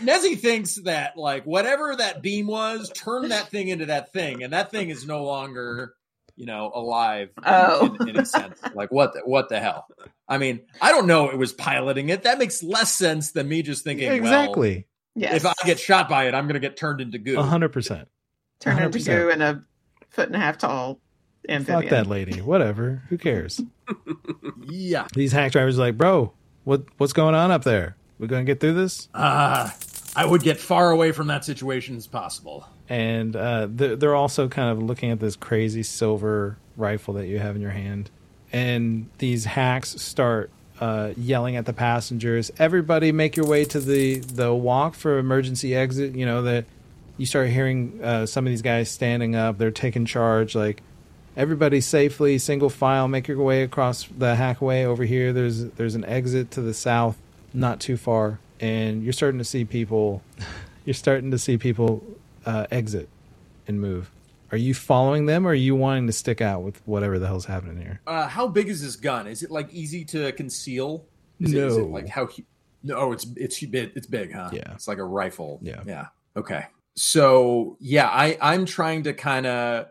Nezzy 0.00 0.38
thinks 0.38 0.76
that 0.76 1.16
like 1.16 1.44
whatever 1.44 1.94
that 1.96 2.22
beam 2.22 2.46
was, 2.46 2.90
turned 2.90 3.30
that 3.30 3.48
thing 3.48 3.68
into 3.68 3.86
that 3.86 4.12
thing, 4.12 4.42
and 4.42 4.52
that 4.52 4.70
thing 4.70 4.90
is 4.90 5.06
no 5.06 5.24
longer, 5.24 5.94
you 6.36 6.46
know, 6.46 6.70
alive. 6.74 7.30
Oh. 7.44 7.96
in, 8.00 8.10
in 8.10 8.18
a 8.18 8.26
sense, 8.26 8.60
like 8.74 8.90
what 8.90 9.14
the, 9.14 9.20
what 9.20 9.48
the 9.48 9.60
hell? 9.60 9.86
I 10.28 10.38
mean, 10.38 10.60
I 10.80 10.92
don't 10.92 11.06
know. 11.06 11.30
It 11.30 11.38
was 11.38 11.52
piloting 11.52 12.08
it. 12.08 12.22
That 12.22 12.38
makes 12.38 12.62
less 12.62 12.94
sense 12.94 13.32
than 13.32 13.48
me 13.48 13.62
just 13.62 13.84
thinking. 13.84 14.08
Well, 14.08 14.16
exactly. 14.16 14.86
Yes. 15.16 15.34
if 15.34 15.46
I 15.46 15.52
get 15.64 15.80
shot 15.80 16.08
by 16.08 16.28
it, 16.28 16.34
I'm 16.34 16.44
going 16.44 16.54
to 16.54 16.60
get 16.60 16.76
turned 16.76 17.00
into 17.00 17.18
goo. 17.18 17.38
A 17.38 17.42
hundred 17.42 17.70
percent. 17.70 18.08
Turn 18.60 18.80
into 18.80 18.98
100%. 18.98 19.06
goo 19.06 19.28
in 19.30 19.42
a 19.42 19.64
foot 20.10 20.28
and 20.28 20.36
a 20.36 20.38
half 20.38 20.58
tall 20.58 21.00
amphibian. 21.48 21.82
Fuck 21.82 21.90
that 21.90 22.06
lady. 22.06 22.40
Whatever. 22.40 23.02
Who 23.08 23.18
cares? 23.18 23.60
Yeah. 24.68 25.08
These 25.14 25.32
hack 25.32 25.52
drivers 25.52 25.78
are 25.78 25.82
like, 25.82 25.96
bro, 25.96 26.32
what 26.64 26.84
what's 26.98 27.12
going 27.12 27.34
on 27.34 27.50
up 27.50 27.64
there? 27.64 27.96
We're 28.18 28.28
gonna 28.28 28.44
get 28.44 28.60
through 28.60 28.74
this? 28.74 29.08
Uh, 29.12 29.70
I 30.16 30.24
would 30.24 30.42
get 30.42 30.58
far 30.58 30.90
away 30.90 31.12
from 31.12 31.28
that 31.28 31.44
situation 31.44 31.96
as 31.96 32.06
possible. 32.06 32.66
and 32.88 33.36
uh, 33.36 33.68
they're, 33.70 34.14
also 34.14 34.48
kind 34.48 34.70
of 34.70 34.82
looking 34.82 35.10
at 35.10 35.20
this 35.20 35.36
crazy 35.36 35.82
silver 35.82 36.56
rifle 36.76 37.14
that 37.14 37.28
you 37.28 37.38
have 37.38 37.54
in 37.54 37.62
your 37.62 37.70
hand. 37.70 38.10
And 38.52 39.08
these 39.18 39.44
hacks 39.44 40.00
start 40.02 40.50
uh, 40.80 41.12
yelling 41.16 41.56
at 41.56 41.66
the 41.66 41.74
passengers 41.74 42.50
everybody 42.58 43.12
make 43.12 43.36
your 43.36 43.46
way 43.46 43.66
to 43.66 43.78
the 43.78 44.18
the 44.18 44.52
walk 44.52 44.94
for 44.94 45.18
emergency 45.18 45.76
exit. 45.76 46.14
You 46.14 46.24
know 46.24 46.42
that 46.42 46.64
you 47.18 47.26
start 47.26 47.50
hearing 47.50 48.00
uh, 48.02 48.24
some 48.26 48.46
of 48.46 48.50
these 48.50 48.62
guys 48.62 48.90
standing 48.90 49.36
up. 49.36 49.58
They're 49.58 49.70
taking 49.70 50.06
charge 50.06 50.54
like 50.54 50.82
everybody 51.36 51.80
safely 51.80 52.38
single 52.38 52.70
file 52.70 53.08
make 53.08 53.28
your 53.28 53.42
way 53.42 53.62
across 53.62 54.04
the 54.04 54.34
hackway 54.34 54.84
over 54.84 55.04
here. 55.04 55.32
There's 55.32 55.66
there's 55.66 55.94
an 55.94 56.04
exit 56.06 56.50
to 56.52 56.62
the 56.62 56.74
south 56.74 57.18
not 57.52 57.78
too 57.78 57.96
far 57.96 58.38
and 58.60 59.02
you're 59.02 59.12
starting 59.12 59.38
to 59.38 59.44
see 59.44 59.64
people 59.64 60.22
you're 60.84 60.94
starting 60.94 61.30
to 61.30 61.38
see 61.38 61.56
people 61.58 62.04
uh, 62.46 62.66
exit 62.70 63.08
and 63.66 63.80
move 63.80 64.10
are 64.52 64.58
you 64.58 64.74
following 64.74 65.26
them 65.26 65.46
or 65.46 65.50
are 65.50 65.54
you 65.54 65.74
wanting 65.76 66.06
to 66.06 66.12
stick 66.12 66.40
out 66.40 66.62
with 66.62 66.80
whatever 66.86 67.18
the 67.18 67.26
hell's 67.26 67.44
happening 67.46 67.76
here 67.80 68.00
Uh, 68.06 68.26
how 68.26 68.48
big 68.48 68.68
is 68.68 68.82
this 68.82 68.96
gun? 68.96 69.26
Is 69.26 69.42
it 69.42 69.50
like 69.50 69.72
easy 69.72 70.04
to 70.06 70.32
conceal? 70.32 71.04
Is 71.38 71.52
It, 71.52 71.58
is 71.62 71.76
it 71.76 71.80
No. 71.82 71.86
like 71.86 72.08
how? 72.08 72.28
No, 72.82 73.12
it's 73.12 73.26
it's 73.36 73.60
big. 73.64 73.92
It's 73.94 74.06
big, 74.06 74.32
huh? 74.32 74.50
Yeah. 74.52 74.72
It's 74.74 74.88
like 74.88 74.98
a 74.98 75.04
rifle. 75.04 75.60
Yeah. 75.62 75.82
Yeah. 75.86 76.06
Okay. 76.36 76.64
So 76.96 77.76
yeah, 77.80 78.08
I 78.08 78.36
I'm 78.40 78.64
trying 78.66 79.04
to 79.04 79.12
kind 79.12 79.46
of 79.46 79.86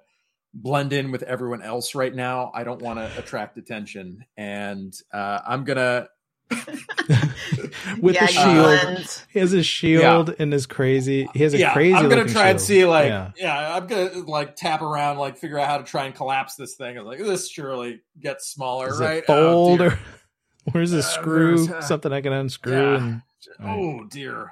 blend 0.53 0.91
in 0.91 1.11
with 1.11 1.23
everyone 1.23 1.61
else 1.61 1.95
right 1.95 2.13
now. 2.13 2.51
I 2.53 2.63
don't 2.63 2.81
want 2.81 2.99
to 2.99 3.09
attract 3.17 3.57
attention, 3.57 4.25
and 4.35 4.93
uh, 5.13 5.39
I'm 5.47 5.63
gonna. 5.63 6.07
with 7.99 8.15
yeah, 8.15 8.25
the 8.25 8.27
shield 8.27 8.81
blend. 8.81 9.23
he 9.29 9.39
has 9.39 9.53
a 9.53 9.61
shield 9.63 10.33
and 10.39 10.53
is 10.53 10.65
crazy 10.65 11.27
he 11.33 11.43
has 11.43 11.53
a 11.53 11.59
yeah, 11.59 11.73
crazy 11.73 11.93
I'm 11.95 12.03
gonna 12.09 12.15
looking 12.17 12.33
try 12.33 12.49
and 12.49 12.59
see 12.61 12.85
like 12.85 13.07
yeah. 13.09 13.31
yeah. 13.37 13.75
I'm 13.75 13.87
gonna 13.87 14.19
like 14.27 14.55
tap 14.55 14.81
around, 14.81 15.17
like 15.17 15.37
figure 15.37 15.59
out 15.59 15.67
how 15.67 15.77
to 15.77 15.83
try 15.83 16.05
and 16.05 16.15
collapse 16.15 16.55
this 16.55 16.75
thing. 16.75 16.97
I'm 16.97 17.05
like, 17.05 17.19
this 17.19 17.49
surely 17.49 18.01
gets 18.19 18.47
smaller, 18.47 18.87
Does 18.87 18.99
right? 18.99 19.17
it 19.19 19.25
Oh, 19.29 19.53
fold 19.53 19.79
dear. 19.79 19.87
or 19.91 19.99
Where's 20.71 20.91
the 20.91 20.99
Uh, 20.99 21.03
screw? 21.03 21.57
there's, 21.57 21.69
uh, 21.71 21.81
Something 21.81 22.13
I 22.13 22.21
can 22.21 22.33
unscrew 22.33 22.73
yeah. 22.73 22.95
and 22.97 23.21
oh 23.63 24.03
dear 24.09 24.51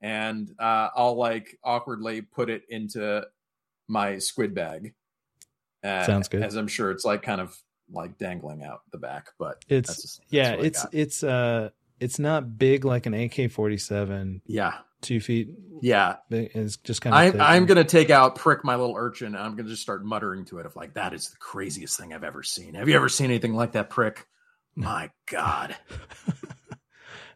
and 0.00 0.48
uh 0.58 0.88
i'll 0.96 1.16
like 1.16 1.58
awkwardly 1.64 2.22
put 2.22 2.48
it 2.50 2.62
into 2.68 3.24
my 3.88 4.18
squid 4.18 4.54
bag 4.54 4.94
uh, 5.84 6.04
Sounds 6.04 6.28
good. 6.28 6.42
as 6.42 6.54
i'm 6.54 6.68
sure 6.68 6.90
it's 6.92 7.04
like 7.04 7.22
kind 7.22 7.40
of 7.40 7.56
like 7.92 8.18
dangling 8.18 8.62
out 8.62 8.82
the 8.90 8.98
back 8.98 9.28
but 9.38 9.64
it's 9.68 9.88
that's 9.88 10.02
that's 10.02 10.20
yeah, 10.30 10.52
it's 10.52 10.86
it's 10.92 11.22
uh 11.22 11.68
it's 12.00 12.18
not 12.18 12.58
big 12.58 12.84
like 12.84 13.06
an 13.06 13.14
AK 13.14 13.50
forty 13.50 13.76
seven, 13.78 14.42
yeah 14.46 14.78
two 15.02 15.20
feet. 15.20 15.48
yeah. 15.80 16.16
It's 16.30 16.76
just 16.76 17.02
kind 17.02 17.34
of. 17.34 17.40
I, 17.40 17.56
i'm 17.56 17.66
gonna 17.66 17.82
take 17.82 18.08
out 18.10 18.36
prick 18.36 18.64
my 18.64 18.76
little 18.76 18.94
urchin 18.96 19.34
and 19.34 19.38
i'm 19.38 19.56
gonna 19.56 19.68
just 19.68 19.82
start 19.82 20.04
muttering 20.04 20.44
to 20.44 20.58
it 20.58 20.66
of 20.66 20.76
like 20.76 20.94
that 20.94 21.12
is 21.12 21.30
the 21.30 21.36
craziest 21.38 21.98
thing 21.98 22.14
i've 22.14 22.22
ever 22.22 22.44
seen 22.44 22.74
have 22.74 22.88
you 22.88 22.94
ever 22.94 23.08
seen 23.08 23.26
anything 23.26 23.52
like 23.54 23.72
that 23.72 23.90
prick 23.90 24.26
my 24.76 25.10
god 25.28 25.76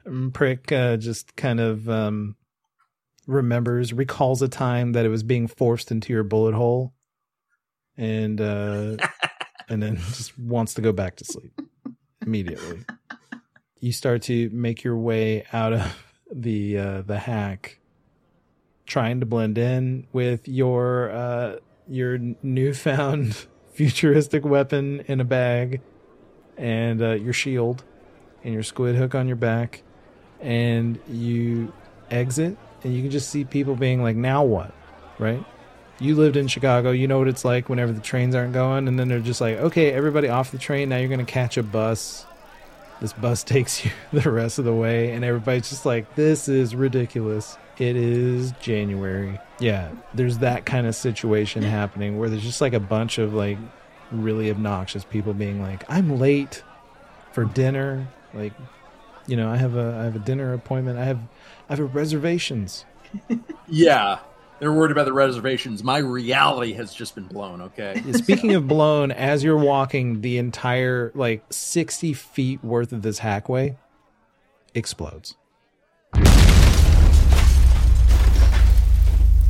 Um, 0.06 0.30
Prick 0.34 0.70
uh, 0.70 0.96
just 0.96 1.34
kind 1.36 1.58
of 1.58 1.88
um, 1.90 2.36
remembers, 3.26 3.92
recalls 3.92 4.42
a 4.42 4.48
time 4.48 4.92
that 4.92 5.04
it 5.04 5.08
was 5.08 5.24
being 5.24 5.48
forced 5.48 5.90
into 5.90 6.12
your 6.12 6.22
bullet 6.22 6.54
hole, 6.54 6.94
and 7.96 8.40
uh, 8.40 8.96
and 9.68 9.83
then 9.83 9.96
just 10.12 10.38
wants 10.38 10.74
to 10.74 10.81
go 10.81 10.92
back 10.92 11.16
to 11.16 11.24
sleep 11.24 11.61
immediately. 12.24 12.85
You 13.81 13.92
start 13.92 14.22
to 14.22 14.50
make 14.50 14.85
your 14.85 14.96
way 14.96 15.44
out 15.52 15.72
of 15.72 16.05
the 16.33 16.79
uh, 16.79 17.02
the 17.02 17.18
hack, 17.18 17.79
trying 18.87 19.20
to 19.20 19.26
blend 19.26 19.59
in 19.59 20.07
with 20.12 20.48
your 20.48 21.11
uh, 21.11 21.57
your 21.88 22.18
newfound 22.42 23.46
futuristic 23.72 24.44
weapon 24.44 25.00
in 25.07 25.20
a 25.20 25.24
bag, 25.24 25.83
and 26.57 27.02
uh, 27.02 27.12
your 27.12 27.33
shield, 27.33 27.85
and 28.42 28.55
your 28.55 28.62
squid 28.62 28.96
hook 28.96 29.14
on 29.14 29.26
your 29.26 29.37
back 29.37 29.83
and 30.40 30.98
you 31.09 31.72
exit 32.11 32.57
and 32.85 32.94
you 32.94 33.02
can 33.02 33.11
just 33.11 33.31
see 33.31 33.44
people 33.44 33.74
being 33.74 34.02
like 34.02 34.16
now 34.16 34.44
what 34.44 34.72
right 35.18 35.44
you 35.98 36.14
lived 36.14 36.37
in 36.37 36.46
chicago 36.46 36.90
you 36.90 37.09
know 37.09 37.18
what 37.18 37.28
it's 37.28 37.44
like 37.44 37.68
whenever 37.68 37.92
the 37.92 38.00
trains 38.00 38.35
aren't 38.35 38.52
going 38.52 38.87
and 38.88 38.98
then 38.98 39.09
they're 39.09 39.18
just 39.20 39.40
like 39.40 39.56
okay 39.59 39.92
everybody 39.92 40.28
off 40.28 40.50
the 40.50 40.59
train 40.59 40.88
now 40.88 40.96
you're 40.96 41.09
going 41.09 41.24
to 41.24 41.30
catch 41.30 41.56
a 41.56 41.62
bus. 41.62 42.26
This 43.00 43.12
bus 43.12 43.44
takes 43.54 43.85
you 43.85 43.90
the 44.12 44.30
rest 44.30 44.59
of 44.59 44.64
the 44.64 44.74
way 44.74 45.12
and 45.12 45.24
everybody's 45.24 45.68
just 45.68 45.87
like 45.87 46.14
this 46.14 46.48
is 46.48 46.74
ridiculous. 46.74 47.56
It 47.78 47.96
is 47.96 48.52
january. 48.61 49.38
Yeah 49.59 49.90
there's 50.14 50.38
that 50.38 50.66
kind 50.66 50.87
of 50.87 50.94
situation 50.94 51.62
happening 51.78 52.18
where 52.18 52.28
there's 52.28 52.42
just 52.42 52.61
like 52.61 52.72
a 52.74 52.80
bunch 52.80 53.18
of 53.18 53.35
like 53.35 53.59
really 54.12 54.50
obnoxious 54.50 55.02
people 55.02 55.35
being 55.35 55.61
like 55.61 55.82
i'm 55.88 56.20
late 56.20 56.62
for 57.32 57.44
dinner 57.44 58.06
like 58.35 58.52
you 59.26 59.37
know 59.37 59.50
i 59.50 59.56
have 59.56 59.74
a 59.74 59.98
i 60.00 60.04
have 60.04 60.14
a 60.14 60.20
dinner 60.20 60.52
appointment. 60.52 60.96
I 60.96 61.04
have 61.04 61.18
i 61.68 61.74
have 61.74 61.94
reservations. 61.94 62.85
Yeah 63.68 64.18
they're 64.58 64.72
worried 64.72 64.90
about 64.90 65.04
the 65.04 65.12
reservations. 65.12 65.84
My 65.84 65.98
reality 65.98 66.72
has 66.74 66.94
just 66.94 67.14
been 67.14 67.26
blown 67.26 67.60
okay? 67.62 68.02
Speaking 68.12 68.54
of 68.54 68.66
blown 68.66 69.12
as 69.12 69.44
you're 69.44 69.56
walking 69.56 70.20
the 70.22 70.38
entire 70.38 71.12
like 71.14 71.44
60 71.50 72.12
feet 72.14 72.64
worth 72.64 72.92
of 72.92 73.02
this 73.02 73.20
hackway 73.20 73.76
explodes. 74.74 75.36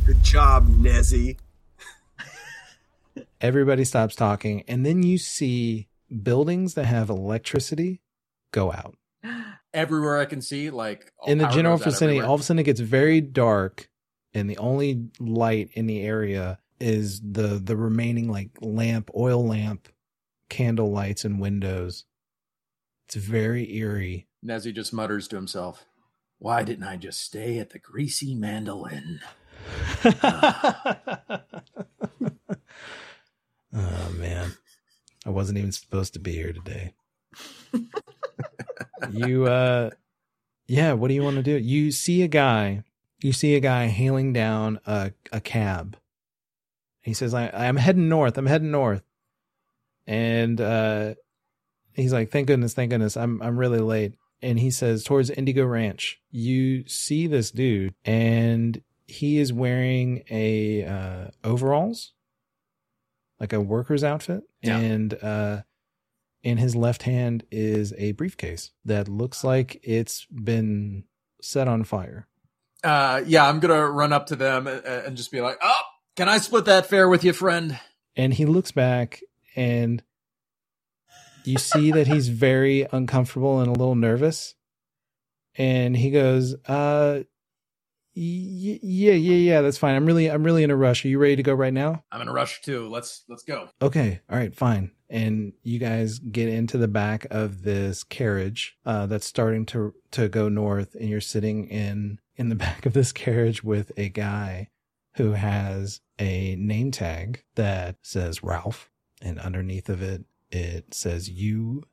Good 0.05 0.23
job, 0.23 0.67
Nezzy. 0.67 1.37
everybody 3.41 3.85
stops 3.85 4.15
talking 4.15 4.63
and 4.67 4.85
then 4.85 5.03
you 5.03 5.17
see 5.17 5.87
buildings 6.23 6.73
that 6.73 6.85
have 6.85 7.09
electricity 7.09 8.01
go 8.51 8.71
out. 8.71 8.95
Everywhere 9.73 10.17
I 10.17 10.25
can 10.25 10.41
see, 10.41 10.69
like 10.69 11.11
in 11.25 11.37
the 11.37 11.47
general 11.47 11.77
vicinity 11.77 12.19
all 12.19 12.35
of 12.35 12.41
a 12.41 12.43
sudden 12.43 12.59
it 12.59 12.63
gets 12.63 12.79
very 12.79 13.21
dark 13.21 13.89
and 14.37 14.49
the 14.49 14.57
only 14.57 15.09
light 15.19 15.69
in 15.73 15.87
the 15.87 16.01
area 16.01 16.59
is 16.79 17.19
the 17.21 17.59
the 17.63 17.75
remaining 17.75 18.29
like 18.29 18.51
lamp 18.61 19.09
oil 19.15 19.45
lamp 19.45 19.89
candle 20.49 20.91
lights 20.91 21.25
and 21.25 21.39
windows. 21.39 22.05
It's 23.05 23.15
very 23.15 23.73
eerie. 23.75 24.27
Nezzy 24.45 24.73
just 24.73 24.93
mutters 24.93 25.27
to 25.29 25.35
himself, 25.35 25.85
"Why 26.37 26.63
didn't 26.63 26.85
I 26.85 26.97
just 26.97 27.21
stay 27.21 27.57
at 27.59 27.71
the 27.71 27.79
greasy 27.79 28.35
mandolin?" 28.35 29.19
oh 33.73 34.11
man. 34.17 34.53
I 35.25 35.29
wasn't 35.29 35.57
even 35.57 35.71
supposed 35.73 36.13
to 36.13 36.19
be 36.19 36.33
here 36.33 36.53
today. 36.53 36.93
You 39.11 39.45
uh 39.45 39.91
yeah 40.67 40.93
what 40.93 41.07
do 41.09 41.13
you 41.13 41.23
want 41.23 41.37
to 41.37 41.43
do? 41.43 41.51
You 41.51 41.91
see 41.91 42.23
a 42.23 42.27
guy 42.27 42.83
you 43.21 43.33
see 43.33 43.55
a 43.55 43.59
guy 43.59 43.87
hailing 43.87 44.33
down 44.33 44.79
a, 44.85 45.11
a 45.31 45.41
cab. 45.41 45.97
He 47.01 47.13
says 47.13 47.33
I, 47.33 47.49
i'm 47.53 47.77
heading 47.77 48.09
north 48.09 48.37
i'm 48.37 48.47
heading 48.47 48.71
north. 48.71 49.03
And 50.05 50.59
uh 50.59 51.15
he's 51.93 52.13
like 52.13 52.31
thank 52.31 52.47
goodness 52.47 52.73
thank 52.73 52.91
goodness 52.91 53.15
i'm 53.17 53.41
i'm 53.41 53.57
really 53.57 53.79
late. 53.79 54.15
And 54.41 54.59
he 54.59 54.71
says 54.71 55.03
towards 55.03 55.29
indigo 55.29 55.65
ranch 55.65 56.19
you 56.31 56.87
see 56.87 57.27
this 57.27 57.51
dude 57.51 57.93
and 58.05 58.81
he 59.07 59.37
is 59.39 59.53
wearing 59.53 60.23
a 60.29 60.83
uh 60.83 61.27
overalls 61.43 62.13
like 63.39 63.53
a 63.53 63.61
worker's 63.61 64.03
outfit. 64.03 64.43
Yeah. 64.61 64.77
and 64.77 65.13
uh 65.23 65.61
in 66.43 66.57
his 66.57 66.75
left 66.75 67.03
hand 67.03 67.45
is 67.51 67.93
a 67.97 68.11
briefcase 68.13 68.71
that 68.85 69.07
looks 69.07 69.43
like 69.43 69.79
it's 69.81 70.25
been 70.25 71.05
set 71.41 71.67
on 71.67 71.83
fire 71.83 72.27
Uh, 72.83 73.21
yeah, 73.25 73.47
I'm 73.47 73.59
gonna 73.59 73.89
run 73.89 74.13
up 74.13 74.27
to 74.27 74.35
them 74.35 74.67
and, 74.67 74.83
and 74.85 75.17
just 75.17 75.31
be 75.31 75.41
like, 75.41 75.57
"Oh, 75.61 75.81
can 76.15 76.29
I 76.29 76.37
split 76.37 76.65
that 76.65 76.85
fare 76.85 77.09
with 77.09 77.23
you, 77.23 77.33
friend?" 77.33 77.79
and 78.15 78.33
he 78.33 78.45
looks 78.45 78.71
back 78.71 79.21
and 79.55 80.01
you 81.43 81.57
see 81.57 81.91
that 81.91 82.07
he's 82.07 82.27
very 82.47 82.87
uncomfortable 82.91 83.59
and 83.59 83.67
a 83.67 83.71
little 83.71 83.95
nervous 83.95 84.55
and 85.55 85.95
he 85.95 86.09
goes 86.11 86.53
uh 86.67 87.21
y- 88.15 88.79
yeah 88.83 89.13
yeah 89.13 89.35
yeah 89.35 89.61
that's 89.61 89.77
fine 89.77 89.95
i'm 89.95 90.05
really 90.05 90.29
i'm 90.29 90.43
really 90.43 90.63
in 90.63 90.71
a 90.71 90.75
rush 90.75 91.05
are 91.05 91.07
you 91.09 91.19
ready 91.19 91.35
to 91.35 91.43
go 91.43 91.53
right 91.53 91.73
now 91.73 92.03
I'm 92.11 92.21
in 92.21 92.27
a 92.27 92.33
rush 92.33 92.61
too. 92.61 92.89
Let's 92.89 93.23
let's 93.29 93.43
go. 93.43 93.69
okay 93.81 94.21
all 94.29 94.37
right 94.37 94.53
fine 94.55 94.91
and 95.09 95.53
you 95.63 95.79
guys 95.79 96.19
get 96.19 96.49
into 96.49 96.77
the 96.77 96.87
back 96.87 97.27
of 97.31 97.61
this 97.63 98.03
carriage 98.03 98.77
uh 98.85 99.05
that's 99.05 99.25
starting 99.27 99.65
to 99.67 99.93
to 100.11 100.27
go 100.27 100.49
north 100.49 100.95
and 100.95 101.07
you're 101.09 101.21
sitting 101.21 101.67
in 101.67 102.19
in 102.37 102.49
the 102.49 102.55
back 102.67 102.85
of 102.85 102.93
this 102.93 103.11
carriage 103.11 103.63
with 103.63 103.91
a 103.97 104.09
guy 104.09 104.69
who 105.15 105.31
has 105.33 105.99
a 106.19 106.55
name 106.55 106.91
tag 106.91 107.43
that 107.55 107.97
says 108.01 108.43
Ralph 108.43 108.89
and 109.21 109.39
underneath 109.39 109.89
of 109.89 110.01
it 110.01 110.23
it 110.51 110.93
says 110.93 111.29
U 111.29 111.83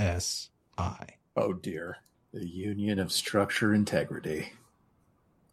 S 0.00 0.50
I 0.76 1.06
Oh 1.36 1.52
dear, 1.52 1.98
the 2.32 2.46
Union 2.48 2.98
of 2.98 3.12
Structure 3.12 3.72
Integrity. 3.72 4.52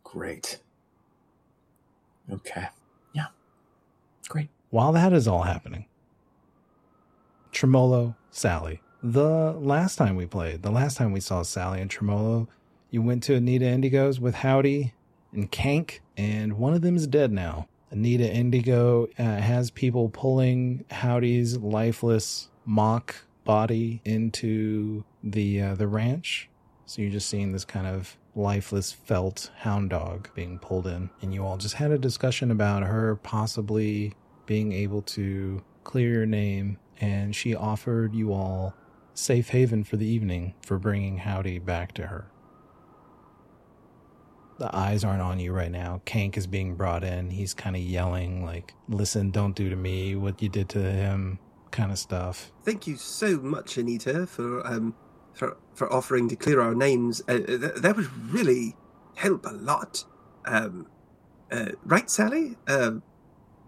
Great. 0.04 0.60
Okay. 2.32 2.68
Yeah. 3.14 3.28
Great. 4.28 4.50
while 4.72 4.92
that 4.94 5.14
is 5.14 5.28
all 5.28 5.44
happening, 5.44 5.86
Tremolo, 7.52 8.16
Sallie. 8.32 8.82
The 9.04 9.52
last 9.54 9.98
time 9.98 10.16
we 10.16 10.26
played, 10.26 10.64
the 10.64 10.72
last 10.72 10.98
time 10.98 11.12
we 11.12 11.20
saw 11.20 11.44
Sallie 11.44 11.82
and 11.82 11.92
Tremolo, 11.92 12.48
you 12.96 13.02
went 13.02 13.22
to 13.24 13.36
Anita 13.36 13.66
Indigo's 13.66 14.22
with 14.22 14.36
Howdy 14.36 14.94
and 15.34 15.52
Kank, 15.52 16.00
and 16.16 16.54
one 16.54 16.74
of 16.74 16.82
them 16.82 16.96
is 16.96 17.06
dead 17.06 17.30
now. 17.30 17.68
Anita 17.92 18.34
Indigo 18.34 19.10
uh, 19.20 19.24
has 19.24 19.70
people 19.70 20.08
pulling 20.08 20.86
Howdy's 20.90 21.58
lifeless 21.58 22.50
mock 22.66 23.26
body 23.44 24.02
into 24.06 25.04
the 25.22 25.62
uh, 25.62 25.76
the 25.76 25.90
ranch. 25.90 26.50
So 26.86 27.02
you're 27.02 27.12
just 27.12 27.28
seeing 27.28 27.52
this 27.52 27.66
kind 27.66 27.86
of 27.86 28.16
lifeless 28.34 28.94
felt 28.94 29.52
hound 29.58 29.90
dog 29.90 30.30
being 30.34 30.58
pulled 30.58 30.88
in, 30.88 31.10
and 31.22 31.34
you 31.34 31.46
all 31.46 31.58
just 31.58 31.76
had 31.76 31.92
a 31.92 31.98
discussion 31.98 32.50
about 32.50 32.84
her 32.84 33.18
possibly 33.18 34.14
being 34.46 34.72
able 34.72 35.02
to 35.02 35.62
clear 35.84 36.14
your 36.14 36.26
name, 36.26 36.78
and 37.02 37.36
she 37.36 37.54
offered 37.54 38.16
you 38.16 38.32
all 38.32 38.74
safe 39.14 39.50
haven 39.50 39.84
for 39.84 39.98
the 39.98 40.08
evening 40.08 40.54
for 40.62 40.80
bringing 40.80 41.18
Howdy 41.18 41.60
back 41.60 41.94
to 41.96 42.08
her. 42.08 42.28
The 44.58 44.74
eyes 44.76 45.04
aren't 45.04 45.22
on 45.22 45.40
you 45.40 45.52
right 45.52 45.72
now. 45.72 46.02
Kank 46.06 46.38
is 46.38 46.48
being 46.48 46.76
brought 46.76 47.04
in. 47.04 47.30
He's 47.30 47.54
kind 47.54 47.76
of 47.76 47.82
yelling, 47.82 48.46
like, 48.46 48.74
listen, 48.88 49.30
don't 49.32 49.54
do 49.56 49.70
to 49.70 49.76
me 49.76 50.16
what 50.16 50.42
you 50.42 50.48
did 50.48 50.70
to 50.70 50.80
him, 50.80 51.40
kind 51.72 51.92
of 51.92 51.98
stuff. 52.00 52.52
Thank 52.64 52.88
you 52.88 52.96
so 52.96 53.38
much, 53.40 53.78
Anita, 53.78 54.26
for 54.26 54.66
um 54.66 54.96
for 55.34 55.58
for 55.74 55.92
offering 55.92 56.30
to 56.30 56.38
clear 56.38 56.62
our 56.62 56.74
names. 56.74 57.22
Uh, 57.28 57.40
th- 57.40 57.60
that 57.76 57.96
would 57.98 58.10
really 58.32 58.76
help 59.16 59.46
a 59.46 59.54
lot. 59.54 60.06
Um, 60.46 60.88
uh, 61.52 61.72
right, 61.84 62.10
Sallie? 62.10 62.56
Um, 62.68 63.04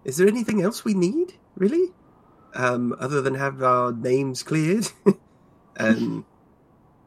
is 0.05 0.15
there 0.17 0.27
anything 0.27 0.61
else 0.61 0.85
we 0.85 0.93
need, 0.93 1.33
really? 1.55 1.91
Um, 2.55 2.95
other 2.97 3.21
than 3.21 3.35
have 3.35 3.61
our 3.61 3.91
names 3.91 4.41
cleared? 4.41 4.87
um, 5.77 6.25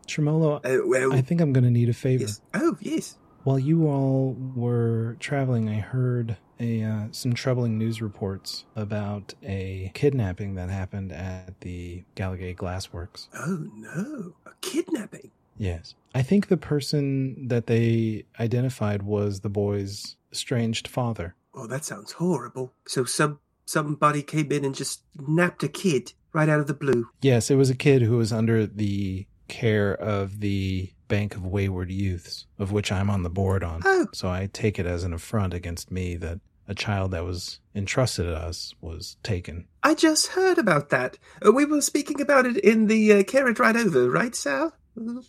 Tremolo, 0.06 0.56
Uh, 0.64 0.78
well, 0.84 1.12
I 1.14 1.22
think 1.22 1.40
I'm 1.40 1.52
going 1.52 1.64
to 1.64 1.70
need 1.70 1.88
a 1.88 1.92
favor. 1.94 2.24
yes. 2.24 2.40
Oh, 2.52 2.76
yes. 2.80 3.16
While 3.42 3.58
you 3.58 3.88
all 3.88 4.36
were 4.54 5.16
traveling, 5.18 5.68
I 5.68 5.80
heard 5.80 6.36
a 6.58 6.82
uh, 6.82 7.04
some 7.10 7.32
troubling 7.32 7.78
news 7.78 8.02
reports 8.02 8.66
about 8.76 9.32
a 9.42 9.90
kidnapping 9.94 10.56
that 10.56 10.68
happened 10.68 11.10
at 11.10 11.60
the 11.62 12.04
Gallagher 12.14 12.52
Glassworks. 12.52 13.28
Oh, 13.34 13.66
no. 13.74 14.34
A 14.44 14.50
kidnapping. 14.60 15.30
Yes. 15.56 15.94
I 16.14 16.22
think 16.22 16.48
the 16.48 16.56
person 16.56 17.48
that 17.48 17.66
they 17.66 18.24
identified 18.38 19.02
was 19.02 19.40
the 19.40 19.48
boy's 19.48 20.16
estranged 20.32 20.86
father. 20.86 21.34
Oh, 21.54 21.66
that 21.66 21.84
sounds 21.84 22.12
horrible. 22.12 22.72
So 22.86 23.04
some 23.04 23.40
somebody 23.64 24.22
came 24.22 24.52
in 24.52 24.64
and 24.64 24.74
just 24.74 25.02
napped 25.16 25.62
a 25.62 25.68
kid 25.68 26.12
right 26.32 26.48
out 26.48 26.60
of 26.60 26.66
the 26.66 26.74
blue. 26.74 27.08
Yes, 27.22 27.50
it 27.50 27.56
was 27.56 27.70
a 27.70 27.74
kid 27.74 28.02
who 28.02 28.16
was 28.16 28.32
under 28.32 28.66
the 28.66 29.26
care 29.48 29.94
of 29.94 30.40
the 30.40 30.92
Bank 31.10 31.34
of 31.34 31.44
Wayward 31.44 31.90
Youths, 31.90 32.46
of 32.58 32.72
which 32.72 32.90
I'm 32.90 33.10
on 33.10 33.22
the 33.22 33.28
board 33.28 33.62
on. 33.62 33.82
Oh. 33.84 34.06
So 34.14 34.30
I 34.30 34.48
take 34.50 34.78
it 34.78 34.86
as 34.86 35.04
an 35.04 35.12
affront 35.12 35.52
against 35.52 35.90
me 35.90 36.16
that 36.16 36.40
a 36.66 36.74
child 36.74 37.10
that 37.10 37.24
was 37.24 37.58
entrusted 37.74 38.26
to 38.26 38.34
us 38.34 38.72
was 38.80 39.16
taken. 39.22 39.66
I 39.82 39.94
just 39.94 40.28
heard 40.28 40.56
about 40.56 40.90
that. 40.90 41.18
Uh, 41.44 41.52
we 41.52 41.64
were 41.64 41.80
speaking 41.80 42.20
about 42.20 42.46
it 42.46 42.56
in 42.58 42.86
the 42.86 43.12
uh, 43.12 43.22
carriage 43.24 43.58
ride 43.58 43.76
over, 43.76 44.08
right, 44.08 44.34
Sal? 44.34 44.72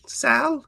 Sal? 0.06 0.66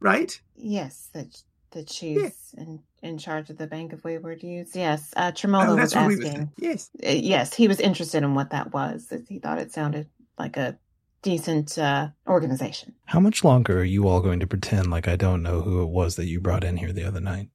Right? 0.00 0.40
Yes, 0.56 1.10
that 1.12 1.42
that 1.72 1.90
she's 1.90 2.54
in, 2.56 2.80
in 3.02 3.18
charge 3.18 3.50
of 3.50 3.56
the 3.56 3.66
Bank 3.66 3.92
of 3.92 4.04
Wayward 4.04 4.42
Youths. 4.42 4.76
Yes, 4.76 5.12
uh, 5.16 5.32
Tremolo 5.32 5.74
was 5.74 5.94
what 5.94 6.06
we 6.06 6.16
were 6.16 6.24
asking. 6.26 6.52
Yes. 6.58 6.90
Uh, 7.04 7.10
yes, 7.10 7.54
he 7.54 7.66
was 7.66 7.80
interested 7.80 8.22
in 8.22 8.34
what 8.34 8.50
that 8.50 8.72
was. 8.72 9.12
He 9.28 9.38
thought 9.38 9.58
it 9.58 9.72
sounded 9.72 10.08
like 10.38 10.56
a 10.56 10.78
decent 11.22 11.78
uh, 11.78 12.08
organization. 12.26 12.94
How 13.06 13.20
much 13.20 13.44
longer 13.44 13.80
are 13.80 13.84
you 13.84 14.08
all 14.08 14.20
going 14.20 14.40
to 14.40 14.46
pretend 14.46 14.90
like 14.90 15.08
I 15.08 15.16
don't 15.16 15.42
know 15.42 15.62
who 15.62 15.82
it 15.82 15.88
was 15.90 16.16
that 16.16 16.26
you 16.26 16.40
brought 16.40 16.64
in 16.64 16.76
here 16.76 16.92
the 16.92 17.04
other 17.06 17.20
night? 17.20 17.48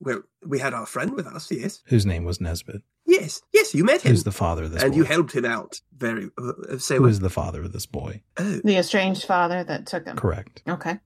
Well, 0.00 0.22
we 0.46 0.58
had 0.58 0.74
our 0.74 0.86
friend 0.86 1.14
with 1.14 1.26
us, 1.26 1.50
yes. 1.50 1.80
Whose 1.86 2.04
name 2.04 2.24
was 2.24 2.38
Nezbit? 2.38 2.82
Yes, 3.06 3.40
yes, 3.52 3.74
you 3.74 3.84
met 3.84 4.02
him. 4.02 4.10
Who's 4.10 4.24
the 4.24 4.32
father 4.32 4.64
of 4.64 4.72
this 4.72 4.82
and 4.82 4.92
boy? 4.92 4.98
you 4.98 5.04
helped 5.04 5.32
him 5.34 5.44
out 5.44 5.80
very. 5.96 6.30
Uh, 6.38 6.52
uh, 6.72 6.78
say 6.78 6.96
Who 6.96 7.02
what? 7.02 7.10
is 7.12 7.20
the 7.20 7.30
father 7.30 7.62
of 7.62 7.72
this 7.72 7.86
boy? 7.86 8.22
Oh, 8.38 8.60
The 8.64 8.76
estranged 8.76 9.24
father 9.24 9.64
that 9.64 9.86
took 9.86 10.04
him. 10.06 10.16
Correct. 10.16 10.62
Okay. 10.68 10.98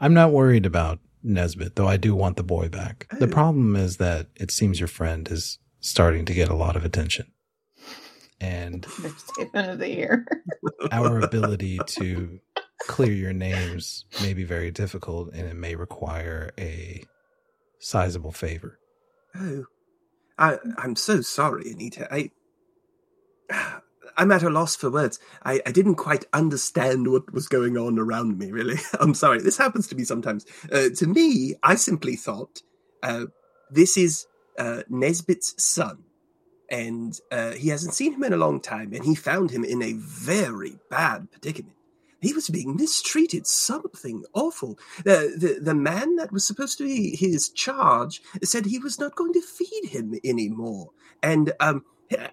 I'm 0.00 0.12
not 0.14 0.32
worried 0.32 0.66
about 0.66 0.98
Nezbit, 1.24 1.76
though 1.76 1.88
I 1.88 1.96
do 1.96 2.14
want 2.14 2.36
the 2.36 2.42
boy 2.42 2.68
back. 2.68 3.06
The 3.18 3.26
Oh. 3.26 3.30
problem 3.30 3.76
is 3.76 3.96
that 3.98 4.26
it 4.36 4.50
seems 4.50 4.80
your 4.80 4.88
friend 4.88 5.26
is 5.30 5.58
starting 5.80 6.24
to 6.26 6.34
get 6.34 6.48
a 6.50 6.54
lot 6.54 6.76
of 6.76 6.84
attention. 6.84 7.26
And 8.44 8.84
Statement 9.16 9.70
of 9.70 9.78
the 9.78 9.88
year. 9.88 10.26
our 10.92 11.20
ability 11.20 11.78
to 11.86 12.40
clear 12.80 13.12
your 13.12 13.32
names 13.32 14.04
may 14.22 14.34
be 14.34 14.44
very 14.44 14.70
difficult 14.70 15.32
and 15.32 15.48
it 15.48 15.56
may 15.56 15.74
require 15.74 16.50
a 16.58 17.02
sizable 17.78 18.32
favor. 18.32 18.78
oh. 19.34 19.64
I, 20.36 20.58
I'm 20.78 20.96
so 20.96 21.20
sorry, 21.20 21.70
Anita. 21.70 22.12
I, 22.12 22.30
I'm 24.16 24.32
at 24.32 24.42
a 24.42 24.50
loss 24.50 24.76
for 24.76 24.90
words. 24.90 25.18
I, 25.42 25.60
I 25.66 25.72
didn't 25.72 25.94
quite 25.96 26.24
understand 26.32 27.10
what 27.10 27.32
was 27.32 27.48
going 27.48 27.76
on 27.76 27.98
around 27.98 28.38
me, 28.38 28.50
really. 28.50 28.76
I'm 29.00 29.14
sorry. 29.14 29.40
This 29.40 29.58
happens 29.58 29.86
to 29.88 29.94
me 29.94 30.04
sometimes. 30.04 30.44
Uh, 30.70 30.88
to 30.96 31.06
me, 31.06 31.54
I 31.62 31.76
simply 31.76 32.16
thought 32.16 32.62
uh, 33.02 33.26
this 33.70 33.96
is 33.96 34.26
uh, 34.58 34.82
Nezbit's 34.90 35.54
son. 35.62 36.04
And 36.70 37.18
uh, 37.30 37.52
he 37.52 37.68
hasn't 37.68 37.94
seen 37.94 38.14
him 38.14 38.24
in 38.24 38.32
a 38.32 38.38
long 38.38 38.60
time, 38.60 38.92
and 38.92 39.04
he 39.04 39.14
found 39.14 39.50
him 39.50 39.64
in 39.64 39.82
a 39.82 39.92
very 39.94 40.78
bad 40.90 41.30
predicament. 41.30 41.76
He 42.20 42.32
was 42.32 42.48
being 42.48 42.74
mistreated, 42.74 43.46
something 43.46 44.24
awful. 44.32 44.78
The, 45.04 45.34
the, 45.36 45.60
the 45.60 45.74
man 45.74 46.16
that 46.16 46.32
was 46.32 46.46
supposed 46.46 46.78
to 46.78 46.84
be 46.84 47.14
his 47.14 47.50
charge 47.50 48.22
said 48.42 48.64
he 48.64 48.78
was 48.78 48.98
not 48.98 49.14
going 49.14 49.34
to 49.34 49.42
feed 49.42 49.90
him 49.90 50.14
anymore. 50.24 50.92
And 51.22 51.52
um, 51.60 51.84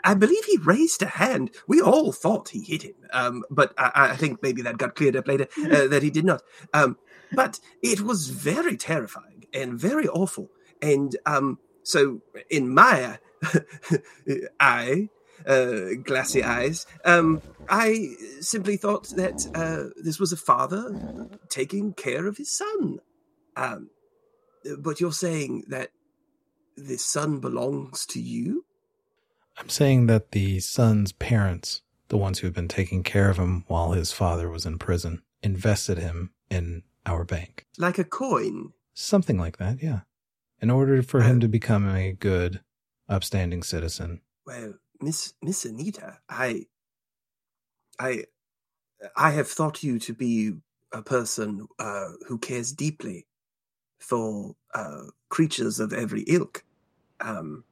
I 0.04 0.14
believe 0.14 0.46
he 0.46 0.58
raised 0.58 1.02
a 1.02 1.08
hand. 1.08 1.52
We 1.68 1.82
all 1.82 2.12
thought 2.14 2.50
he 2.50 2.62
hit 2.62 2.84
him, 2.84 2.96
um, 3.12 3.44
but 3.50 3.74
I, 3.78 4.12
I 4.12 4.16
think 4.16 4.42
maybe 4.42 4.62
that 4.62 4.78
got 4.78 4.96
cleared 4.96 5.16
up 5.16 5.28
later 5.28 5.48
uh, 5.58 5.88
that 5.88 6.04
he 6.04 6.10
did 6.10 6.26
not. 6.26 6.42
Um, 6.74 6.98
but 7.34 7.60
it 7.82 8.02
was 8.02 8.30
very 8.30 8.78
terrifying 8.78 9.46
and 9.54 9.80
very 9.80 10.08
awful. 10.08 10.50
And 10.82 11.16
um, 11.26 11.60
so, 11.84 12.22
in 12.50 12.74
my 12.74 13.20
eye, 14.60 15.10
uh, 15.46 15.96
glassy 16.04 16.44
eyes, 16.44 16.86
um, 17.06 17.42
I 17.70 18.14
simply 18.40 18.78
thought 18.78 19.10
that 19.16 19.48
uh, 19.56 19.94
this 20.04 20.20
was 20.20 20.32
a 20.32 20.38
father 20.38 21.30
taking 21.50 21.94
care 21.94 22.28
of 22.28 22.38
his 22.38 22.56
son. 22.56 23.00
Um, 23.56 23.90
but 24.80 25.00
you're 25.00 25.12
saying 25.12 25.66
that 25.68 25.92
this 26.78 27.06
son 27.06 27.40
belongs 27.40 28.06
to 28.08 28.22
you? 28.22 28.66
I'm 29.58 29.70
saying 29.70 30.08
that 30.08 30.32
the 30.32 30.60
son's 30.60 31.12
parents, 31.12 31.82
the 32.08 32.18
ones 32.18 32.40
who 32.40 32.48
had 32.48 32.54
been 32.54 32.68
taking 32.68 33.04
care 33.04 33.30
of 33.30 33.38
him 33.38 33.64
while 33.68 33.92
his 33.92 34.12
father 34.12 34.50
was 34.50 34.66
in 34.66 34.78
prison, 34.78 35.22
invested 35.44 35.98
him 35.98 36.32
in 36.50 36.84
our 37.06 37.24
bank. 37.24 37.66
Like 37.78 37.98
a 37.98 38.04
coin? 38.04 38.74
Something 38.94 39.38
like 39.38 39.58
that, 39.58 39.82
yeah. 39.82 40.02
In 40.62 40.70
order 40.70 41.02
for 41.02 41.22
him 41.22 41.40
to 41.40 41.48
become 41.48 41.88
a 41.88 42.14
good, 42.14 42.62
upstanding 43.12 43.64
citizen. 43.64 44.22
Well, 44.46 44.74
Miss 45.02 45.34
Miss 45.42 45.66
Anita, 45.66 46.20
I, 46.30 46.66
I, 48.00 48.26
I 49.16 49.32
have 49.32 49.48
thought 49.48 49.84
you 49.84 50.00
to 50.00 50.14
be 50.14 50.54
a 50.92 51.02
person 51.02 51.68
uh, 51.80 52.10
who 52.28 52.38
cares 52.38 52.72
deeply 52.72 53.28
for 54.00 54.56
uh, 54.74 55.04
creatures 55.30 55.80
of 55.80 55.94
every 55.94 56.24
ilk. 56.28 56.64
Um, 57.20 57.64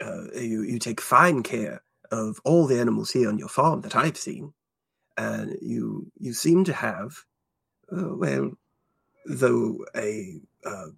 uh, 0.00 0.30
you 0.34 0.62
you 0.62 0.78
take 0.78 1.00
fine 1.00 1.42
care 1.42 1.82
of 2.10 2.40
all 2.44 2.66
the 2.66 2.80
animals 2.80 3.10
here 3.12 3.28
on 3.28 3.38
your 3.38 3.48
farm 3.48 3.82
that 3.82 3.96
I've 3.96 4.16
seen, 4.16 4.54
and 5.16 5.56
you 5.60 6.10
you 6.18 6.32
seem 6.32 6.64
to 6.64 6.72
have, 6.72 7.24
uh, 7.92 8.14
well, 8.14 8.52
though 9.26 9.84
a 9.94 10.40
uh, 10.64 10.88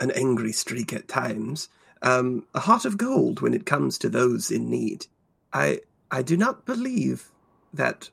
an 0.00 0.10
angry 0.12 0.52
streak 0.52 0.92
at 0.92 1.08
times, 1.08 1.68
um, 2.02 2.46
a 2.54 2.60
heart 2.60 2.84
of 2.84 2.98
gold 2.98 3.40
when 3.40 3.54
it 3.54 3.66
comes 3.66 3.98
to 3.98 4.08
those 4.08 4.50
in 4.50 4.70
need. 4.70 5.06
I 5.52 5.80
I 6.10 6.22
do 6.22 6.36
not 6.36 6.64
believe 6.64 7.30
that 7.72 8.10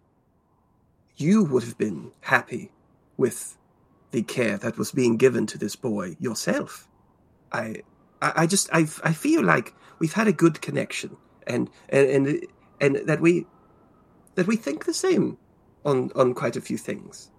you 1.16 1.44
would 1.44 1.64
have 1.64 1.78
been 1.78 2.12
happy 2.22 2.72
with 3.18 3.58
the 4.12 4.24
care 4.24 4.58
that 4.58 4.78
was 4.78 4.92
being 4.92 5.18
given 5.18 5.46
to 5.48 5.58
this 5.58 5.76
boy 5.76 6.16
yourself. 6.20 6.88
I 7.52 7.84
I, 8.22 8.34
I 8.38 8.48
just 8.48 8.70
I 8.72 8.88
I 9.04 9.14
feel 9.14 9.44
like 9.44 9.74
we've 10.00 10.14
had 10.14 10.28
a 10.28 10.34
good 10.34 10.62
connection 10.62 11.18
and 11.46 11.70
and 11.90 12.08
and 12.10 12.48
and 12.80 13.08
that 13.08 13.22
we 13.22 13.46
that 14.36 14.48
we 14.48 14.56
think 14.56 14.86
the 14.86 14.94
same 14.94 15.38
on 15.86 16.12
on 16.16 16.34
quite 16.34 16.56
a 16.56 16.62
few 16.62 16.78
things. 16.78 17.30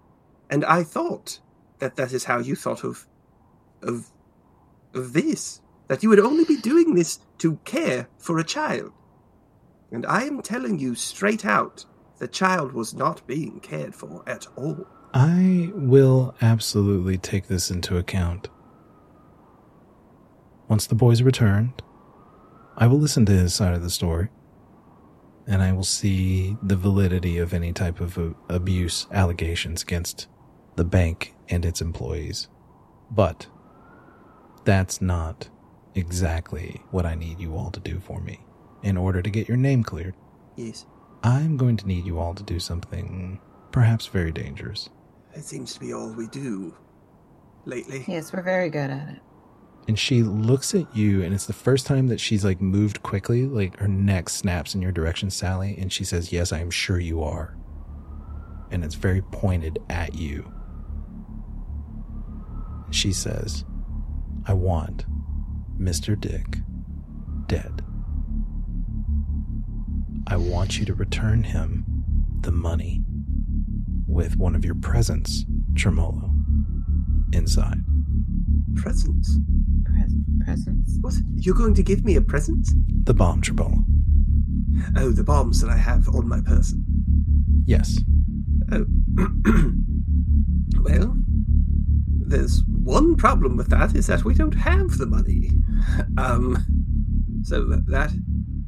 And 0.49 0.63
I 0.63 0.83
thought 0.83 1.39
that 1.79 1.95
that 1.95 2.13
is 2.13 2.25
how 2.25 2.39
you 2.39 2.55
thought 2.55 2.83
of 2.83 3.07
of 3.81 4.11
of 4.93 5.13
this 5.13 5.61
that 5.87 6.03
you 6.03 6.09
would 6.09 6.19
only 6.19 6.45
be 6.45 6.57
doing 6.57 6.95
this 6.95 7.19
to 7.39 7.57
care 7.65 8.07
for 8.17 8.39
a 8.39 8.43
child. 8.43 8.91
And 9.91 10.05
I 10.05 10.23
am 10.23 10.41
telling 10.41 10.79
you 10.79 10.95
straight 10.95 11.45
out, 11.45 11.85
the 12.17 12.27
child 12.27 12.71
was 12.71 12.93
not 12.93 13.25
being 13.27 13.59
cared 13.59 13.93
for 13.93 14.23
at 14.27 14.47
all. 14.55 14.87
I 15.13 15.71
will 15.73 16.35
absolutely 16.41 17.17
take 17.17 17.47
this 17.47 17.69
into 17.69 17.97
account. 17.97 18.49
Once 20.67 20.87
the 20.87 20.95
boy's 20.95 21.21
returned, 21.21 21.81
I 22.77 22.87
will 22.87 22.99
listen 22.99 23.25
to 23.27 23.31
his 23.31 23.53
side 23.53 23.73
of 23.73 23.83
the 23.83 23.89
story, 23.89 24.29
and 25.47 25.61
I 25.61 25.71
will 25.71 25.83
see 25.83 26.57
the 26.61 26.75
validity 26.75 27.37
of 27.37 27.53
any 27.53 27.71
type 27.71 28.01
of 28.01 28.17
uh, 28.17 28.31
abuse 28.49 29.07
allegations 29.11 29.83
against 29.83 30.27
the 30.75 30.83
bank 30.83 31.35
and 31.47 31.63
its 31.63 31.79
employees. 31.79 32.49
But 33.09 33.47
that's 34.65 35.01
not 35.01 35.49
exactly 35.95 36.81
what 36.91 37.05
I 37.05 37.15
need 37.15 37.39
you 37.39 37.55
all 37.55 37.71
to 37.71 37.79
do 37.79 37.99
for 37.99 38.19
me 38.21 38.39
in 38.83 38.97
order 38.97 39.21
to 39.21 39.29
get 39.29 39.47
your 39.47 39.57
name 39.57 39.83
cleared. 39.83 40.15
Yes, 40.55 40.85
I'm 41.23 41.57
going 41.57 41.77
to 41.77 41.87
need 41.87 42.05
you 42.05 42.19
all 42.19 42.33
to 42.35 42.43
do 42.43 42.59
something 42.59 43.39
perhaps 43.71 44.05
very 44.07 44.31
dangerous. 44.31 44.89
it 45.33 45.43
seems 45.43 45.73
to 45.73 45.79
be 45.79 45.93
all 45.93 46.13
we 46.13 46.27
do 46.27 46.75
lately. 47.65 48.05
Yes, 48.07 48.31
we're 48.31 48.41
very 48.43 48.69
good 48.69 48.89
at 48.89 49.09
it. 49.09 49.19
and 49.87 49.97
she 49.99 50.23
looks 50.23 50.73
at 50.75 50.95
you 50.95 51.23
and 51.23 51.33
it's 51.33 51.45
the 51.45 51.53
first 51.53 51.85
time 51.85 52.07
that 52.07 52.19
she's 52.19 52.45
like 52.45 52.61
moved 52.61 53.01
quickly 53.03 53.45
like 53.45 53.77
her 53.79 53.87
neck 53.87 54.29
snaps 54.29 54.73
in 54.75 54.81
your 54.81 54.91
direction 54.91 55.29
sallie 55.29 55.75
and 55.77 55.91
she 55.93 56.03
says 56.03 56.31
yes 56.31 56.51
i 56.51 56.59
am 56.59 56.71
sure 56.71 56.99
you 56.99 57.21
are 57.21 57.55
and 58.71 58.83
it's 58.83 58.95
very 58.95 59.21
pointed 59.21 59.77
at 59.89 60.15
you 60.15 60.51
she 62.91 63.11
says 63.13 63.63
i 64.47 64.53
want 64.53 65.05
mr 65.79 66.19
dick 66.19 66.59
dead 67.47 67.81
i 70.27 70.35
want 70.35 70.79
you 70.79 70.85
to 70.85 70.93
return 70.93 71.43
him 71.43 71.85
the 72.41 72.51
money 72.51 73.03
with 74.07 74.37
one 74.37 74.55
of 74.55 74.63
your 74.63 74.75
presents 74.75 75.45
tremolo 75.75 76.35
inside. 77.35 77.83
Presents? 78.75 79.39
Pres- 79.85 80.15
presents. 80.43 80.97
What? 81.01 81.13
You're 81.35 81.55
going 81.55 81.75
to 81.75 81.83
give 81.83 82.03
me 82.03 82.15
a 82.15 82.21
present? 82.21 82.67
The 83.05 83.13
bomb, 83.13 83.41
Tremolo. 83.41 83.85
Oh, 84.97 85.11
the 85.11 85.23
bombs 85.23 85.61
that 85.61 85.69
I 85.69 85.77
have 85.77 86.07
on 86.09 86.27
my 86.27 86.41
person. 86.41 86.85
Yes. 87.65 87.99
Oh. 88.71 88.85
well, 90.81 91.17
there's 92.27 92.63
one 92.67 93.15
problem 93.15 93.57
with 93.57 93.69
that 93.69 93.95
is 93.95 94.07
that 94.07 94.25
we 94.25 94.33
don't 94.33 94.55
have 94.55 94.97
the 94.97 95.05
money. 95.05 95.51
Um, 96.17 96.65
so 97.43 97.63
that, 97.65 97.85
that 97.87 98.11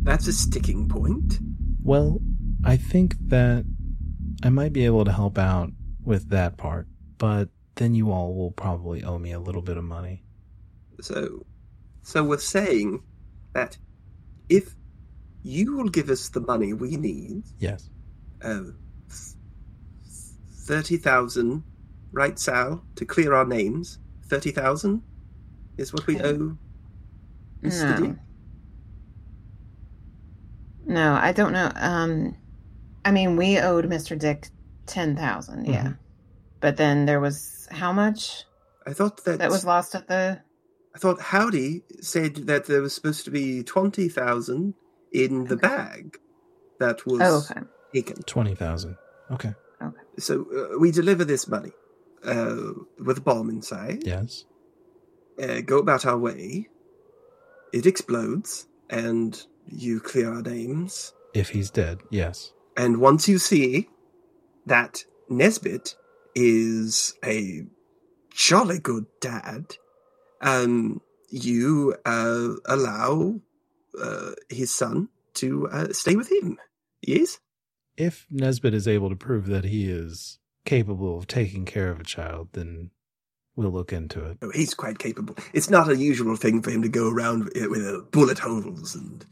that's 0.04 0.28
a 0.28 0.34
sticking 0.34 0.88
point. 0.88 1.40
Well, 1.84 2.20
I 2.64 2.78
think 2.78 3.16
that 3.28 3.66
I 4.44 4.50
might 4.50 4.74
be 4.74 4.86
able 4.86 5.06
to 5.06 5.12
help 5.12 5.38
out 5.38 5.72
with 6.04 6.30
that 6.30 6.58
part, 6.58 6.88
but 7.18 7.50
then 7.76 7.96
you 7.96 8.12
all 8.12 8.34
will 8.36 8.52
probably 8.52 9.04
owe 9.04 9.18
me 9.20 9.32
a 9.32 9.40
little 9.40 9.62
bit 9.62 9.78
of 9.78 9.84
money. 9.84 10.24
So, 11.02 11.46
so 12.04 12.24
we're 12.24 12.38
saying 12.40 13.02
that 13.54 13.78
if 14.50 14.76
you 15.44 15.76
will 15.76 15.90
give 15.90 16.10
us 16.10 16.30
the 16.30 16.42
money 16.42 16.74
we 16.74 16.98
need, 16.98 17.44
Yes. 17.60 17.90
uh, 18.42 18.62
thirty 20.66 20.98
thousand, 20.98 21.64
right, 22.12 22.38
Sal, 22.38 22.84
to 22.96 23.06
clear 23.06 23.34
our 23.34 23.46
names. 23.46 24.00
Thirty 24.26 24.52
thousand 24.52 25.02
is 25.78 25.94
what 25.94 26.06
we 26.08 26.20
owe. 26.22 26.58
Mr. 27.64 28.00
No. 28.00 28.16
No, 30.86 31.14
I 31.16 31.32
don't 31.34 31.52
know. 31.52 31.72
Um, 31.76 32.36
I 33.04 33.12
mean, 33.12 33.36
we 33.36 33.58
owed 33.60 33.86
Mr. 33.86 34.18
Dick 34.18 34.48
ten 34.86 35.16
thousand, 35.16 35.66
yeah. 35.66 35.84
Mhm. 35.88 35.98
But 36.62 36.78
then 36.78 37.06
there 37.06 37.20
was 37.20 37.68
how 37.72 37.92
much 37.92 38.46
I 38.86 38.94
thought 38.94 39.24
that 39.26 39.40
that 39.40 39.50
was 39.52 39.66
lost 39.66 39.96
at 39.96 40.08
the? 40.08 40.42
I 40.96 41.00
thought 41.00 41.20
Howdy 41.22 41.84
said 42.02 42.36
that 42.48 42.66
there 42.66 42.82
was 42.82 42.94
supposed 42.96 43.26
to 43.26 43.32
be 43.32 43.64
twenty 43.64 44.08
thousand 44.10 44.74
in 45.12 45.46
the 45.46 45.58
bag 45.58 46.18
that 46.80 47.06
was 47.06 47.22
Oh, 47.22 47.44
okay. 47.50 47.66
taken. 47.94 48.22
20,000. 48.24 48.96
Okay. 49.32 49.54
Okay. 49.82 49.96
So 50.20 50.46
uh, 50.74 50.78
we 50.80 50.92
deliver 50.92 51.24
this 51.26 51.48
money 51.48 51.72
uh, 52.24 52.56
with 53.00 53.18
a 53.18 53.22
bomb 53.22 53.50
inside. 53.50 54.04
Yes. 54.06 54.46
uh, 55.42 55.62
go 55.62 55.80
about 55.80 56.06
our 56.06 56.18
way. 56.18 56.68
It 57.74 57.86
explodes, 57.86 58.68
and 58.90 59.42
you 59.68 60.00
clear 60.00 60.34
our 60.34 60.42
names. 60.42 61.14
If 61.34 61.50
he's 61.50 61.70
dead, 61.70 62.00
yes. 62.10 62.54
And 62.76 62.98
once 62.98 63.28
you 63.28 63.38
see 63.38 63.90
that 64.66 65.04
Nezbit 65.30 65.96
is 66.36 67.16
a 67.26 67.64
jolly 68.32 68.80
good 68.80 69.06
dad, 69.20 69.76
um, 70.42 71.02
you 71.30 71.96
uh, 72.06 72.50
allow 72.66 73.40
uh, 74.02 74.32
his 74.50 74.74
son 74.74 75.10
to 75.36 75.68
uh, 75.68 75.92
stay 75.92 76.16
with 76.16 76.32
him. 76.32 76.58
Yes? 77.02 77.40
If 77.96 78.28
Nezbit 78.32 78.74
is 78.74 78.88
able 78.88 79.10
to 79.10 79.16
prove 79.16 79.48
that 79.48 79.66
he 79.66 79.90
is 79.90 80.40
capable 80.66 81.18
of 81.18 81.28
taking 81.28 81.66
care 81.66 81.90
of 81.90 82.00
a 82.00 82.04
child, 82.04 82.50
then 82.54 82.92
we'll 83.58 83.72
look 83.72 83.92
into 83.92 84.24
it. 84.24 84.38
Oh, 84.42 84.52
he's 84.54 84.74
quite 84.74 85.00
capable. 85.00 85.36
It's 85.54 85.70
not 85.70 85.90
a 85.90 85.96
usual 85.98 86.38
thing 86.38 86.62
for 86.62 86.72
him 86.72 86.82
to 86.84 86.90
go 86.90 87.10
around 87.12 87.44
with, 87.46 87.68
with 87.70 87.86
uh, 87.86 88.00
bullet 88.12 88.40
holes 88.40 88.96
and 88.96 89.26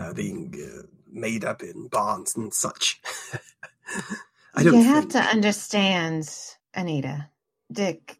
uh, 0.00 0.12
being 0.12 0.54
uh, 0.62 0.82
made 1.10 1.44
up 1.44 1.62
in 1.62 1.88
barns 1.88 2.36
and 2.36 2.54
such. 2.54 3.00
I 4.54 4.62
don't 4.62 4.74
you 4.74 4.82
have 4.84 5.04
think- 5.04 5.12
to 5.14 5.18
understand, 5.22 6.28
Anita. 6.74 7.28
Dick 7.72 8.18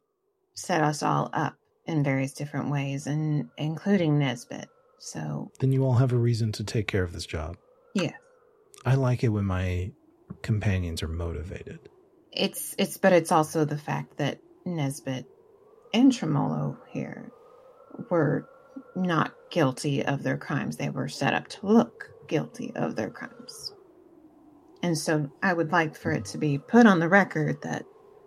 set 0.55 0.81
us 0.83 1.03
all 1.03 1.31
up 1.33 1.55
in 1.87 2.03
various 2.05 2.33
different 2.33 2.71
ways, 2.71 3.07
and 3.07 3.49
including 3.57 4.19
Nezbit. 4.19 4.67
So 5.01 5.51
Then 5.61 5.73
you 5.73 5.85
all 5.85 5.95
have 5.95 6.13
a 6.13 6.17
reason 6.19 6.53
to 6.53 6.65
take 6.65 6.87
care 6.87 7.03
of 7.03 7.13
this 7.13 7.27
job. 7.27 7.57
yeah, 7.95 8.13
I 8.85 8.95
like 8.95 9.25
it 9.25 9.29
when 9.29 9.45
my 9.47 9.91
companions 10.43 11.03
are 11.03 11.09
motivated. 11.09 11.81
it's 12.33 12.75
it's, 12.79 12.97
but 12.97 13.13
it's 13.13 13.33
also 13.33 13.65
the 13.65 13.79
fact 13.79 14.19
that 14.19 14.39
Nezbit 14.67 15.25
and 15.93 16.13
Tremolo 16.13 16.79
here 16.89 17.31
were 18.11 18.49
not 18.95 19.35
guilty 19.51 20.05
of 20.05 20.23
their 20.23 20.39
crimes. 20.39 20.77
They 20.77 20.91
were 20.91 21.09
set 21.09 21.35
up 21.35 21.49
to 21.49 21.67
look 21.67 22.11
guilty 22.29 22.73
of 22.77 22.97
their 22.97 23.11
crimes. 23.11 23.75
And 24.83 24.97
so 24.97 25.31
I 25.43 25.53
would 25.53 25.73
like 25.73 25.97
for 25.97 26.11
it 26.13 26.25
to 26.27 26.39
be 26.39 26.59
put 26.59 26.87
on 26.87 27.01
the 27.01 27.09
record 27.09 27.61
that 27.63 27.85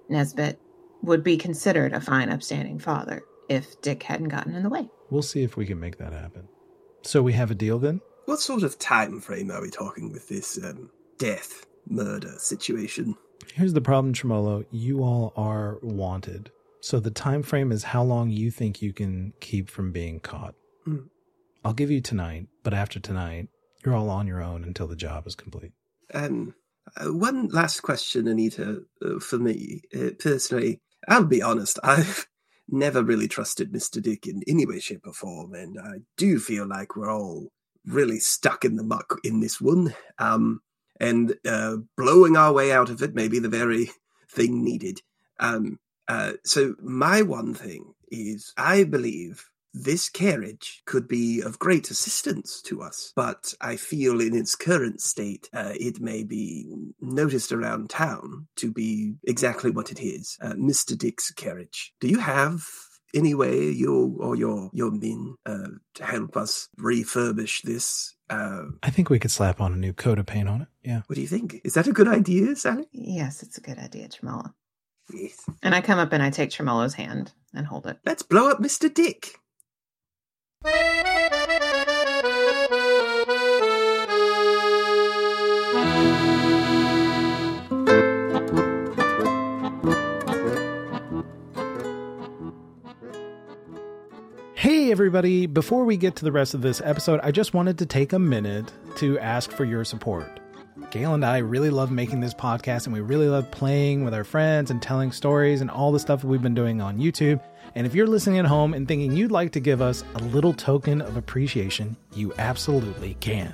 Nezbit 0.10 0.58
would 1.02 1.24
be 1.24 1.38
considered 1.38 1.94
a 1.94 2.02
fine, 2.02 2.30
upstanding 2.30 2.80
father 2.80 3.24
if 3.50 3.82
Dick 3.82 4.04
hadn't 4.04 4.30
gotten 4.30 4.56
in 4.56 4.64
the 4.64 4.70
way. 4.70 4.90
We'll 5.10 5.22
see 5.22 5.44
if 5.44 5.58
we 5.58 5.66
can 5.66 5.80
make 5.80 5.98
that 5.98 6.14
happen. 6.14 6.48
So 7.02 7.22
we 7.22 7.34
have 7.34 7.52
a 7.52 7.56
deal 7.56 7.80
then? 7.80 8.02
What 8.26 8.40
sort 8.40 8.64
of 8.64 8.80
time 8.80 9.20
frame 9.20 9.52
are 9.52 9.62
we 9.62 9.70
talking 9.70 10.12
with 10.12 10.30
this 10.30 10.58
um, 10.64 10.90
death, 11.18 11.66
murder 11.90 12.36
situation? 12.38 13.16
Here's 13.54 13.74
the 13.74 13.82
problem, 13.82 14.14
Tremolo. 14.14 14.64
You 14.72 15.04
all 15.04 15.34
are 15.36 15.78
wanted. 15.82 16.52
So 16.84 17.00
the 17.00 17.12
time 17.12 17.44
frame 17.44 17.72
is 17.72 17.86
how 17.86 18.04
long 18.04 18.30
you 18.30 18.52
think 18.52 18.82
you 18.82 18.92
can 18.92 19.32
keep 19.40 19.70
from 19.70 19.94
being 19.94 20.20
caught. 20.20 20.54
Hmm. 20.84 21.04
I'll 21.64 21.72
give 21.72 21.90
you 21.90 22.02
tonight, 22.02 22.48
but 22.62 22.74
after 22.74 23.00
tonight, 23.00 23.48
you're 23.86 23.96
all 23.96 24.10
on 24.10 24.28
your 24.28 24.44
own 24.44 24.66
until 24.66 24.88
the 24.88 24.98
job 24.98 25.26
is 25.26 25.34
complete. 25.34 25.72
Um, 26.14 26.56
uh, 26.98 27.14
one 27.14 27.48
last 27.48 27.84
question, 27.84 28.28
Anita, 28.28 28.82
uh, 29.02 29.20
for 29.20 29.40
me 29.40 29.84
uh, 29.96 30.10
personally. 30.20 30.82
I'll 31.08 31.24
be 31.24 31.42
honest, 31.42 31.80
I've 31.86 32.28
never 32.68 33.02
really 33.02 33.30
trusted 33.30 33.72
Mr. 33.72 34.02
Dick 34.02 34.28
in 34.28 34.42
any 34.46 34.66
way, 34.66 34.82
shape, 34.82 35.08
or 35.08 35.14
form, 35.14 35.54
and 35.54 35.80
I 35.80 36.00
do 36.18 36.38
feel 36.38 36.68
like 36.68 36.98
we're 36.98 37.10
all 37.10 37.48
really 37.86 38.20
stuck 38.20 38.66
in 38.66 38.76
the 38.76 38.84
muck 38.84 39.20
in 39.24 39.40
this 39.40 39.62
one. 39.62 39.96
Um, 40.20 40.60
and 41.00 41.36
uh, 41.48 41.78
blowing 41.96 42.36
our 42.36 42.52
way 42.52 42.74
out 42.74 42.90
of 42.90 43.02
it 43.02 43.16
may 43.16 43.30
be 43.30 43.40
the 43.40 43.48
very 43.48 43.92
thing 44.30 44.66
needed. 44.66 45.00
Um, 45.40 45.80
uh, 46.08 46.34
so, 46.44 46.76
my 46.82 47.22
one 47.22 47.54
thing 47.54 47.94
is 48.10 48.54
I 48.58 48.84
believe 48.84 49.50
this 49.74 50.08
carriage 50.08 50.84
could 50.86 51.08
be 51.08 51.42
of 51.42 51.58
great 51.60 51.90
assistance 51.90 52.62
to 52.62 52.82
us, 52.82 53.12
but 53.16 53.54
I 53.60 53.76
feel 53.76 54.22
in 54.22 54.36
its 54.36 54.56
current 54.56 55.02
state, 55.02 55.50
uh, 55.52 55.74
it 55.74 56.00
may 56.00 56.24
be 56.24 56.72
noticed 57.02 57.52
around 57.52 57.90
town 57.90 58.48
to 58.58 58.72
be 58.72 59.16
exactly 59.24 59.72
what 59.72 59.92
it 59.92 60.00
is 60.00 60.38
uh, 60.42 60.54
Mr. 60.54 60.98
Dick's 60.98 61.32
carriage. 61.32 61.94
Do 62.00 62.08
you 62.08 62.20
have 62.20 62.64
any 63.16 63.34
way 63.34 63.70
you 63.70 64.18
or 64.20 64.36
your, 64.36 64.70
your 64.74 64.92
men 64.92 65.36
uh, 65.46 65.70
to 65.96 66.06
help 66.06 66.38
us 66.38 66.70
refurbish 66.80 67.64
this? 67.64 68.16
Uh, 68.30 68.66
I 68.82 68.90
think 68.90 69.10
we 69.10 69.20
could 69.20 69.32
slap 69.32 69.60
on 69.60 69.74
a 69.74 69.78
new 69.78 69.94
coat 69.94 70.20
of 70.20 70.26
paint 70.26 70.50
on 70.50 70.62
it. 70.62 70.68
Yeah. 70.84 71.02
what 71.08 71.16
do 71.16 71.22
you 71.22 71.28
think? 71.28 71.62
Is 71.64 71.74
that 71.76 71.88
a 71.88 71.94
good 71.94 72.08
idea, 72.08 72.56
Sallie? 72.56 72.88
Yes, 72.92 73.42
it's 73.42 73.58
a 73.58 73.62
good 73.62 73.80
idea, 73.80 74.08
Tremolo. 74.10 74.54
Yes. 75.12 75.44
And 75.62 75.76
I 75.76 75.82
come 75.82 76.00
up 76.00 76.14
and 76.14 76.24
I 76.24 76.30
take 76.30 76.50
Tremolo's 76.50 76.94
hand 76.94 77.32
and 77.54 77.68
hold 77.68 77.88
it. 77.88 77.98
Let's 78.06 78.24
blow 78.24 78.50
up 78.50 78.60
Mr. 78.60 78.94
Dick. 78.94 79.40
Hey, 94.56 94.92
everybody. 94.92 95.46
Before 95.46 95.84
we 95.84 95.98
get 95.98 96.16
to 96.16 96.24
the 96.24 96.32
rest 96.32 96.54
of 96.54 96.62
this 96.62 96.80
episode, 96.80 97.20
I 97.22 97.32
just 97.32 97.54
wanted 97.54 97.78
to 97.80 97.86
take 97.86 98.14
a 98.14 98.20
minute 98.20 98.72
to 98.96 99.20
ask 99.20 99.52
for 99.52 99.66
your 99.66 99.84
support. 99.84 100.40
Gail 100.92 101.14
and 101.14 101.26
I 101.26 101.40
really 101.40 101.70
love 101.70 101.92
making 101.92 102.20
this 102.20 102.34
podcast 102.34 102.86
and 102.86 102.94
we 102.94 103.02
really 103.02 103.28
love 103.28 103.50
playing 103.52 104.04
with 104.04 104.14
our 104.14 104.24
friends 104.24 104.72
and 104.72 104.82
telling 104.82 105.12
stories 105.12 105.62
and 105.62 105.70
all 105.70 105.92
the 105.92 106.00
stuff 106.00 106.22
that 106.22 106.28
we've 106.28 106.42
been 106.42 106.54
doing 106.54 106.82
on 106.82 106.98
YouTube. 106.98 107.42
And 107.76 107.88
if 107.88 107.96
you're 107.96 108.08
listening 108.08 108.40
at 108.40 108.46
home 108.46 108.74
and 108.74 108.88
thinking 108.88 109.16
you'd 109.16 109.32
like 109.32 109.52
to 109.54 109.60
give 109.60 109.82
us 109.82 110.04
a 110.16 110.24
little 110.26 110.54
token 110.54 111.02
of 111.02 111.18
appreciation, 111.18 111.96
you 112.14 112.34
absolutely 112.38 113.16
can. 113.20 113.54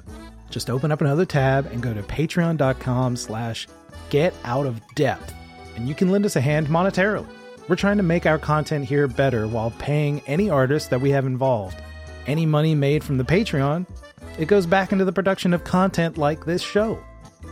Just 0.50 0.70
open 0.70 0.92
up 0.92 1.02
another 1.02 1.26
tab 1.26 1.68
and 1.68 1.82
go 1.82 1.94
to 1.94 2.04
patreon.com 2.04 3.16
slash 3.16 3.68
get 4.10 4.34
out 4.44 4.66
of 4.66 4.82
depth 4.96 5.34
and 5.76 5.88
you 5.88 5.96
can 5.96 6.10
lend 6.10 6.26
us 6.26 6.36
a 6.36 6.42
hand 6.42 6.68
monetarily. 6.68 7.28
We're 7.68 7.76
trying 7.76 7.98
to 7.98 8.04
make 8.04 8.26
our 8.26 8.40
content 8.40 8.86
here 8.86 9.08
better 9.08 9.48
while 9.48 9.72
paying 9.72 10.22
any 10.28 10.50
artist 10.50 10.90
that 10.90 11.02
we 11.02 11.12
have 11.12 11.26
involved. 11.26 11.78
Any 12.28 12.46
money 12.46 12.76
made 12.76 13.04
from 13.04 13.18
the 13.18 13.24
Patreon, 13.24 13.88
it 14.38 14.48
goes 14.48 14.66
back 14.66 14.92
into 14.92 15.06
the 15.06 15.12
production 15.12 15.54
of 15.54 15.64
content 15.64 16.18
like 16.18 16.46
this 16.46 16.62
show. 16.62 17.00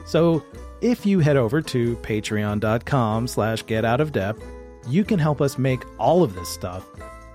So 0.08 0.42
if 0.82 1.06
you 1.06 1.20
head 1.20 1.36
over 1.36 1.62
to 1.62 1.96
patreon.com 1.98 3.28
slash 3.28 3.66
get 3.66 3.84
out 3.84 4.00
of 4.00 4.14
depth, 4.14 4.44
you 4.88 5.04
can 5.04 5.20
help 5.20 5.42
us 5.42 5.58
make 5.58 5.84
all 6.00 6.24
of 6.24 6.34
this 6.34 6.48
stuff 6.48 6.86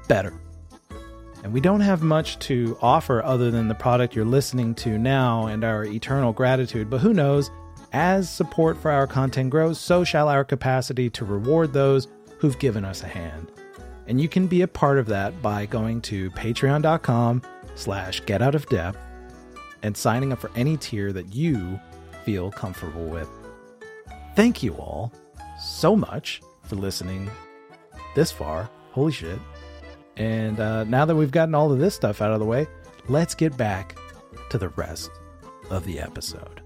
better. 0.08 0.32
And 1.44 1.52
we 1.52 1.60
don't 1.60 1.80
have 1.80 2.02
much 2.02 2.38
to 2.40 2.78
offer 2.80 3.22
other 3.22 3.50
than 3.50 3.68
the 3.68 3.74
product 3.74 4.16
you're 4.16 4.24
listening 4.24 4.74
to 4.76 4.96
now 4.96 5.46
and 5.46 5.64
our 5.64 5.84
eternal 5.84 6.32
gratitude, 6.32 6.88
but 6.88 7.00
who 7.00 7.12
knows? 7.12 7.50
As 7.92 8.30
support 8.30 8.78
for 8.78 8.90
our 8.90 9.06
content 9.06 9.50
grows, 9.50 9.78
so 9.78 10.02
shall 10.02 10.30
our 10.30 10.44
capacity 10.44 11.10
to 11.10 11.26
reward 11.26 11.74
those 11.74 12.08
who've 12.38 12.58
given 12.58 12.86
us 12.86 13.02
a 13.02 13.06
hand. 13.06 13.52
And 14.06 14.18
you 14.18 14.28
can 14.28 14.46
be 14.46 14.62
a 14.62 14.68
part 14.68 14.98
of 14.98 15.06
that 15.08 15.42
by 15.42 15.66
going 15.66 16.00
to 16.02 16.30
patreon.com 16.30 17.42
slash 17.74 18.24
get 18.24 18.40
out 18.40 18.54
of 18.54 18.66
depth 18.66 18.98
and 19.82 19.94
signing 19.94 20.32
up 20.32 20.40
for 20.40 20.50
any 20.56 20.78
tier 20.78 21.12
that 21.12 21.34
you 21.34 21.78
feel 22.24 22.50
comfortable 22.50 23.06
with. 23.06 23.28
Thank 24.34 24.62
you 24.62 24.74
all 24.74 25.12
so 25.60 25.94
much 25.94 26.40
for 26.62 26.76
listening 26.76 27.30
this 28.14 28.32
far. 28.32 28.70
Holy 28.92 29.12
shit. 29.12 29.38
And 30.16 30.60
uh, 30.60 30.84
now 30.84 31.04
that 31.04 31.16
we've 31.16 31.30
gotten 31.30 31.54
all 31.54 31.72
of 31.72 31.78
this 31.78 31.94
stuff 31.94 32.20
out 32.20 32.32
of 32.32 32.40
the 32.40 32.46
way, 32.46 32.66
let's 33.08 33.34
get 33.34 33.56
back 33.56 33.96
to 34.50 34.58
the 34.58 34.68
rest 34.70 35.10
of 35.70 35.84
the 35.84 36.00
episode. 36.00 36.61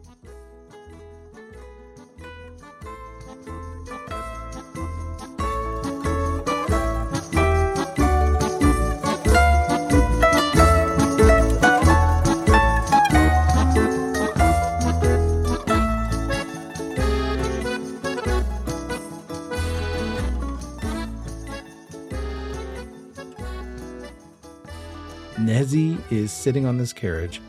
Nezzy 25.47 25.97
is 26.11 26.33
sitting 26.33 26.67
on 26.67 26.77
this 26.77 26.93
carriage 26.93 27.41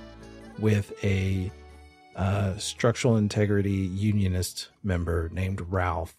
with 0.59 0.93
a 1.03 1.51
uh, 2.15 2.55
structural 2.57 3.17
integrity 3.17 3.71
unionist 3.71 4.69
member 4.83 5.29
named 5.33 5.61
Ralph, 5.61 6.15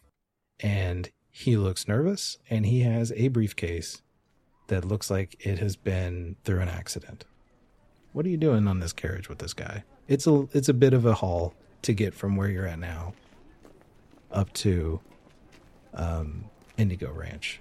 and 0.59 1.09
he 1.31 1.57
looks 1.57 1.87
nervous 1.87 2.37
and 2.51 2.67
he 2.67 2.81
has 2.81 3.13
a 3.15 3.29
briefcase 3.29 4.03
that 4.67 4.85
looks 4.85 5.09
like 5.09 5.37
it 5.39 5.61
has 5.61 5.77
been 5.77 6.35
through 6.43 6.63
an 6.63 6.69
accident. 6.69 7.27
What 8.13 8.27
are 8.27 8.31
you 8.31 8.39
doing 8.39 8.67
on 8.67 8.81
this 8.81 8.93
carriage 8.93 9.29
with 9.29 9.39
this 9.39 9.55
guy? 9.55 9.85
It's 10.09 10.27
a 10.27 10.49
it's 10.53 10.69
a 10.69 10.75
bit 10.75 10.95
of 10.95 11.07
a 11.07 11.15
haul 11.15 11.55
to 11.83 11.93
get 11.93 12.13
from 12.13 12.35
where 12.35 12.49
you're 12.49 12.67
at 12.67 12.81
now 12.81 13.13
up 14.33 14.53
to 14.55 14.99
um, 15.95 16.47
Indigo 16.77 17.13
Ranch. 17.13 17.61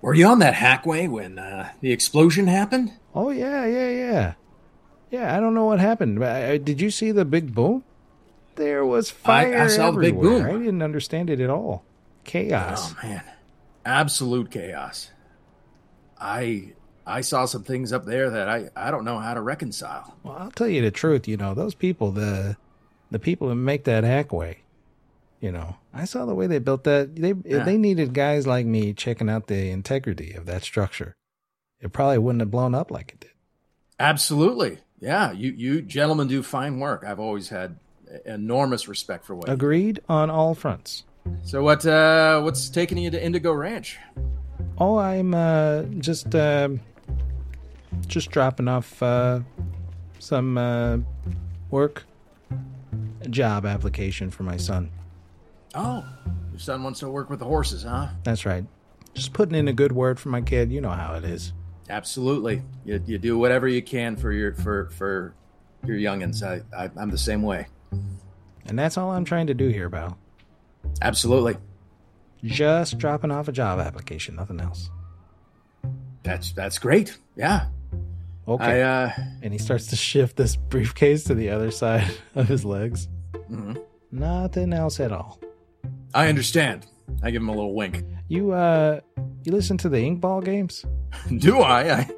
Were 0.00 0.14
you 0.14 0.26
on 0.26 0.38
that 0.38 0.54
hackway 0.54 1.10
when 1.10 1.40
uh, 1.40 1.72
the 1.80 1.90
explosion 1.90 2.46
happened? 2.46 2.92
Oh 3.16 3.30
yeah, 3.30 3.64
yeah, 3.66 3.88
yeah, 3.88 4.34
yeah. 5.10 5.36
I 5.36 5.40
don't 5.40 5.54
know 5.54 5.64
what 5.64 5.80
happened. 5.80 6.18
but 6.20 6.30
I, 6.30 6.58
did 6.58 6.80
you 6.80 6.90
see 6.90 7.10
the 7.12 7.24
big 7.24 7.54
boom? 7.54 7.82
There 8.56 8.84
was 8.84 9.10
fire 9.10 9.56
I- 9.58 9.64
I 9.64 9.66
saw 9.68 9.90
the 9.90 10.00
big 10.00 10.20
boom. 10.20 10.44
I 10.44 10.52
didn't 10.52 10.82
understand 10.82 11.30
it 11.30 11.40
at 11.40 11.50
all. 11.50 11.84
Chaos. 12.24 12.92
Oh 12.92 13.06
man, 13.06 13.22
absolute 13.84 14.50
chaos. 14.50 15.10
I 16.20 16.72
I 17.06 17.20
saw 17.20 17.44
some 17.44 17.62
things 17.62 17.92
up 17.92 18.04
there 18.04 18.30
that 18.30 18.48
I 18.48 18.68
I 18.76 18.90
don't 18.90 19.04
know 19.04 19.18
how 19.18 19.34
to 19.34 19.40
reconcile. 19.40 20.16
Well, 20.22 20.36
I'll 20.38 20.50
tell 20.50 20.68
you 20.68 20.82
the 20.82 20.90
truth. 20.90 21.28
You 21.28 21.36
know, 21.36 21.54
those 21.54 21.74
people, 21.74 22.10
the 22.12 22.56
the 23.10 23.18
people 23.18 23.48
who 23.48 23.54
make 23.54 23.84
that 23.84 24.04
hackway. 24.04 24.56
You 25.40 25.52
know, 25.52 25.76
I 25.92 26.06
saw 26.06 26.24
the 26.24 26.34
way 26.34 26.46
they 26.46 26.58
built 26.58 26.84
that. 26.84 27.14
They 27.16 27.34
Yeah. 27.44 27.62
they 27.64 27.76
needed 27.76 28.14
guys 28.14 28.46
like 28.46 28.66
me 28.66 28.92
checking 28.94 29.28
out 29.30 29.46
the 29.46 29.70
integrity 29.70 30.32
of 30.32 30.46
that 30.46 30.62
structure. 30.62 31.14
It 31.80 31.92
probably 31.92 32.18
wouldn't 32.18 32.40
have 32.40 32.50
blown 32.50 32.74
up 32.74 32.90
like 32.90 33.12
it 33.12 33.20
did. 33.20 33.30
Absolutely, 33.98 34.78
yeah. 34.98 35.32
You 35.32 35.52
you 35.52 35.82
gentlemen 35.82 36.28
do 36.28 36.42
fine 36.42 36.78
work. 36.78 37.04
I've 37.06 37.20
always 37.20 37.48
had 37.48 37.78
enormous 38.24 38.88
respect 38.88 39.24
for 39.24 39.34
what. 39.34 39.48
you 39.48 39.54
Agreed 39.54 40.00
on 40.08 40.30
all 40.30 40.54
fronts. 40.54 41.04
So 41.42 41.62
what 41.62 41.84
uh 41.86 42.40
what's 42.40 42.68
taking 42.68 42.98
you 42.98 43.10
to 43.10 43.22
Indigo 43.22 43.52
Ranch? 43.52 43.98
Oh, 44.78 44.98
I'm 44.98 45.34
uh, 45.34 45.82
just 46.00 46.34
um 46.34 46.80
just 48.06 48.30
dropping 48.30 48.68
off 48.68 49.02
uh, 49.02 49.40
some 50.18 50.58
uh, 50.58 50.98
work, 51.70 52.04
job 53.30 53.66
application 53.66 54.30
for 54.30 54.42
my 54.42 54.56
son. 54.56 54.90
Oh, 55.74 56.04
your 56.50 56.58
son 56.58 56.82
wants 56.82 57.00
to 57.00 57.10
work 57.10 57.30
with 57.30 57.38
the 57.38 57.44
horses, 57.44 57.82
huh? 57.82 58.08
That's 58.22 58.46
right. 58.46 58.64
Just 59.14 59.32
putting 59.32 59.54
in 59.54 59.68
a 59.68 59.72
good 59.72 59.92
word 59.92 60.20
for 60.20 60.28
my 60.28 60.40
kid. 60.40 60.70
You 60.70 60.80
know 60.80 60.90
how 60.90 61.14
it 61.14 61.24
is. 61.24 61.52
Absolutely. 61.88 62.62
You 62.84 63.02
you 63.06 63.18
do 63.18 63.38
whatever 63.38 63.68
you 63.68 63.82
can 63.82 64.16
for 64.16 64.32
your 64.32 64.54
for 64.54 64.90
for 64.90 65.34
your 65.84 65.96
youngins. 65.96 66.42
I, 66.42 66.62
I 66.76 66.90
I'm 66.96 67.10
the 67.10 67.18
same 67.18 67.42
way. 67.42 67.66
And 68.66 68.78
that's 68.78 68.98
all 68.98 69.12
I'm 69.12 69.24
trying 69.24 69.46
to 69.46 69.54
do 69.54 69.68
here, 69.68 69.88
Val. 69.88 70.18
Absolutely. 71.00 71.56
Just 72.44 72.98
dropping 72.98 73.30
off 73.30 73.48
a 73.48 73.52
job 73.52 73.78
application, 73.80 74.36
nothing 74.36 74.60
else. 74.60 74.90
That's 76.22 76.52
that's 76.52 76.78
great. 76.78 77.16
Yeah. 77.36 77.66
Okay. 78.48 78.82
I 78.82 79.04
uh 79.04 79.12
and 79.42 79.52
he 79.52 79.58
starts 79.58 79.86
to 79.88 79.96
shift 79.96 80.36
this 80.36 80.56
briefcase 80.56 81.24
to 81.24 81.34
the 81.34 81.50
other 81.50 81.70
side 81.70 82.10
of 82.34 82.48
his 82.48 82.64
legs. 82.64 83.08
mhm. 83.50 83.80
Nothing 84.12 84.72
else 84.72 84.98
at 85.00 85.12
all. 85.12 85.40
I 86.14 86.28
understand. 86.28 86.86
I 87.22 87.30
give 87.30 87.42
him 87.42 87.48
a 87.48 87.52
little 87.54 87.74
wink. 87.74 88.04
You 88.28 88.52
uh 88.52 89.00
you 89.44 89.52
listen 89.52 89.78
to 89.78 89.88
the 89.88 89.98
inkball 89.98 90.44
games? 90.44 90.84
Do 91.38 91.60
I? 91.60 91.92
I 91.92 92.10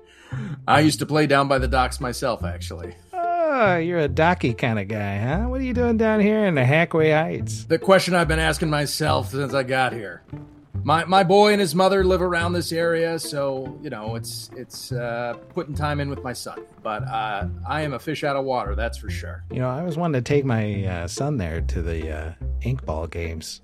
I 0.67 0.81
used 0.81 0.99
to 1.01 1.07
play 1.07 1.27
down 1.27 1.49
by 1.49 1.59
the 1.59 1.69
docks 1.69 2.01
myself 2.01 2.45
actually. 2.45 2.95
Oh, 3.13 3.77
you're 3.77 4.01
a 4.01 4.09
docky 4.09 4.57
kind 4.57 4.79
of 4.79 4.89
guy, 4.89 5.19
huh? 5.19 5.49
What 5.49 5.61
are 5.61 5.65
you 5.65 5.73
doing 5.75 5.97
down 5.97 6.21
here 6.21 6.45
in 6.45 6.55
the 6.55 6.63
Hackway 6.63 7.13
Heights? 7.13 7.65
The 7.65 7.79
question 7.79 8.15
I've 8.15 8.29
been 8.29 8.39
asking 8.39 8.71
myself 8.71 9.31
since 9.31 9.55
I 9.55 9.63
got 9.63 9.93
here. 9.93 10.23
My 10.85 11.05
my 11.05 11.25
boy 11.25 11.53
and 11.53 11.61
his 11.61 11.75
mother 11.75 12.05
live 12.05 12.23
around 12.23 12.53
this 12.53 12.73
area, 12.73 13.19
so 13.19 13.79
you 13.83 13.91
know 13.91 14.15
it's 14.15 14.51
it's 14.57 14.93
uh, 14.93 15.35
putting 15.55 15.75
time 15.75 15.99
in 16.01 16.09
with 16.09 16.23
my 16.23 16.33
son. 16.33 16.61
But 16.83 17.03
uh, 17.09 17.49
I 17.69 17.83
am 17.83 17.95
a 17.95 17.99
fish 17.99 18.23
out 18.23 18.37
of 18.37 18.45
water, 18.45 18.75
that's 18.75 18.97
for 18.97 19.11
sure. 19.11 19.45
You 19.51 19.59
know, 19.59 19.69
I 19.69 19.83
was 19.83 19.97
wanting 19.97 20.23
to 20.23 20.27
take 20.27 20.45
my 20.45 20.85
uh, 20.85 21.09
son 21.09 21.37
there 21.37 21.61
to 21.61 21.83
the 21.83 22.11
uh, 22.17 22.33
inkball 22.61 23.11
games. 23.11 23.61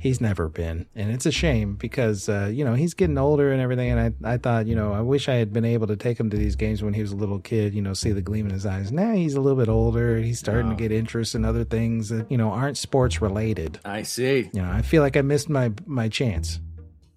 He's 0.00 0.18
never 0.20 0.48
been, 0.48 0.86
and 0.94 1.10
it's 1.10 1.26
a 1.26 1.30
shame 1.30 1.74
because 1.74 2.26
uh, 2.28 2.50
you 2.50 2.64
know 2.64 2.72
he's 2.74 2.94
getting 2.94 3.18
older 3.18 3.52
and 3.52 3.60
everything. 3.60 3.90
And 3.90 4.16
I, 4.24 4.32
I 4.32 4.36
thought, 4.38 4.66
you 4.66 4.74
know, 4.74 4.94
I 4.94 5.02
wish 5.02 5.28
I 5.28 5.34
had 5.34 5.52
been 5.52 5.66
able 5.66 5.86
to 5.88 5.96
take 5.96 6.18
him 6.18 6.30
to 6.30 6.38
these 6.38 6.56
games 6.56 6.82
when 6.82 6.94
he 6.94 7.02
was 7.02 7.12
a 7.12 7.16
little 7.16 7.38
kid. 7.38 7.74
You 7.74 7.82
know, 7.82 7.92
see 7.92 8.12
the 8.12 8.22
gleam 8.22 8.46
in 8.46 8.52
his 8.52 8.64
eyes. 8.64 8.90
Now 8.90 9.12
he's 9.12 9.34
a 9.34 9.40
little 9.42 9.58
bit 9.58 9.68
older. 9.68 10.16
He's 10.16 10.38
starting 10.38 10.68
Oh. 10.68 10.70
to 10.70 10.76
get 10.76 10.90
interest 10.90 11.34
in 11.34 11.44
other 11.44 11.64
things 11.64 12.08
that 12.08 12.30
you 12.30 12.38
know 12.38 12.50
aren't 12.50 12.78
sports 12.78 13.20
related. 13.20 13.78
I 13.84 14.02
see. 14.02 14.48
You 14.54 14.62
know, 14.62 14.70
I 14.70 14.80
feel 14.80 15.02
like 15.02 15.18
I 15.18 15.20
missed 15.22 15.50
my 15.50 15.70
my 15.84 16.08
chance. 16.08 16.60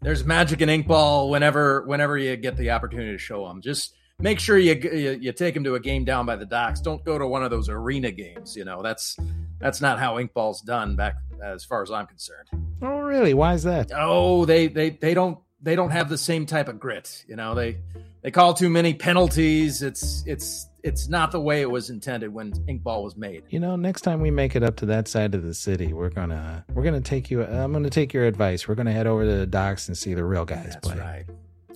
There's 0.02 0.26
magic 0.26 0.60
in 0.62 0.68
inkball 0.68 1.30
whenever 1.30 1.84
whenever 1.84 2.18
you 2.18 2.36
get 2.36 2.58
the 2.58 2.72
opportunity 2.72 3.14
to 3.14 3.18
show 3.18 3.48
them. 3.48 3.62
Just 3.62 3.96
make 4.20 4.42
sure 4.42 4.58
you, 4.58 4.74
you 4.74 5.18
you 5.22 5.32
take 5.32 5.54
them 5.54 5.64
to 5.64 5.76
a 5.76 5.80
game 5.80 6.04
down 6.04 6.26
by 6.26 6.36
the 6.36 6.46
docks. 6.46 6.82
Don't 6.82 7.02
go 7.06 7.18
to 7.18 7.26
one 7.26 7.44
of 7.46 7.50
those 7.50 7.70
arena 7.70 8.12
games. 8.12 8.58
You 8.58 8.66
know 8.66 8.82
that's 8.84 9.16
that's 9.60 9.80
not 9.80 10.00
how 10.00 10.18
inkball's 10.18 10.60
done 10.60 10.98
back 10.98 11.16
as 11.42 11.64
far 11.64 11.82
as 11.82 11.90
I'm 11.92 12.08
concerned. 12.08 12.50
Oh, 12.84 13.00
really? 13.00 13.34
Why 13.34 13.54
is 13.54 13.64
that? 13.64 13.92
Oh, 13.96 14.46
they 14.46 14.68
they 14.68 14.92
they 14.92 15.14
don't 15.14 15.40
they 15.62 15.76
don't 15.76 15.92
have 15.92 16.10
the 16.10 16.18
same 16.18 16.46
type 16.46 16.68
of 16.68 16.80
grit. 16.80 17.24
You 17.28 17.36
know 17.36 17.56
they 17.56 17.78
they 18.22 18.32
call 18.32 18.54
too 18.54 18.70
many 18.70 18.94
penalties. 18.94 19.82
It's 19.82 20.24
it's 20.26 20.68
it's 20.84 21.08
not 21.08 21.32
the 21.32 21.40
way 21.40 21.62
it 21.62 21.72
was 21.72 21.90
intended 21.90 22.34
when 22.34 22.52
inkball 22.68 23.04
was 23.04 23.16
made. 23.16 23.44
You 23.50 23.60
know, 23.60 23.76
next 23.78 24.02
time 24.02 24.20
we 24.20 24.32
make 24.32 24.56
it 24.56 24.64
up 24.64 24.76
to 24.78 24.86
that 24.88 25.08
side 25.08 25.34
of 25.34 25.44
the 25.44 25.54
city, 25.54 25.94
we're 25.94 26.10
gonna 26.10 26.66
we're 26.74 26.84
gonna 26.84 27.02
take 27.02 27.32
you. 27.32 27.44
Uh, 27.44 27.46
I'm 27.64 27.72
gonna 27.72 27.90
take 27.90 28.14
your 28.14 28.26
advice. 28.26 28.68
We're 28.68 28.76
gonna 28.76 28.92
head 28.92 29.08
over 29.08 29.24
to 29.24 29.36
the 29.38 29.48
docks 29.48 29.88
and 29.88 29.98
see 29.98 30.14
the 30.14 30.26
real 30.26 30.46
guys 30.46 30.66
That's 30.74 30.88
play. 30.88 31.00
right. 31.00 31.26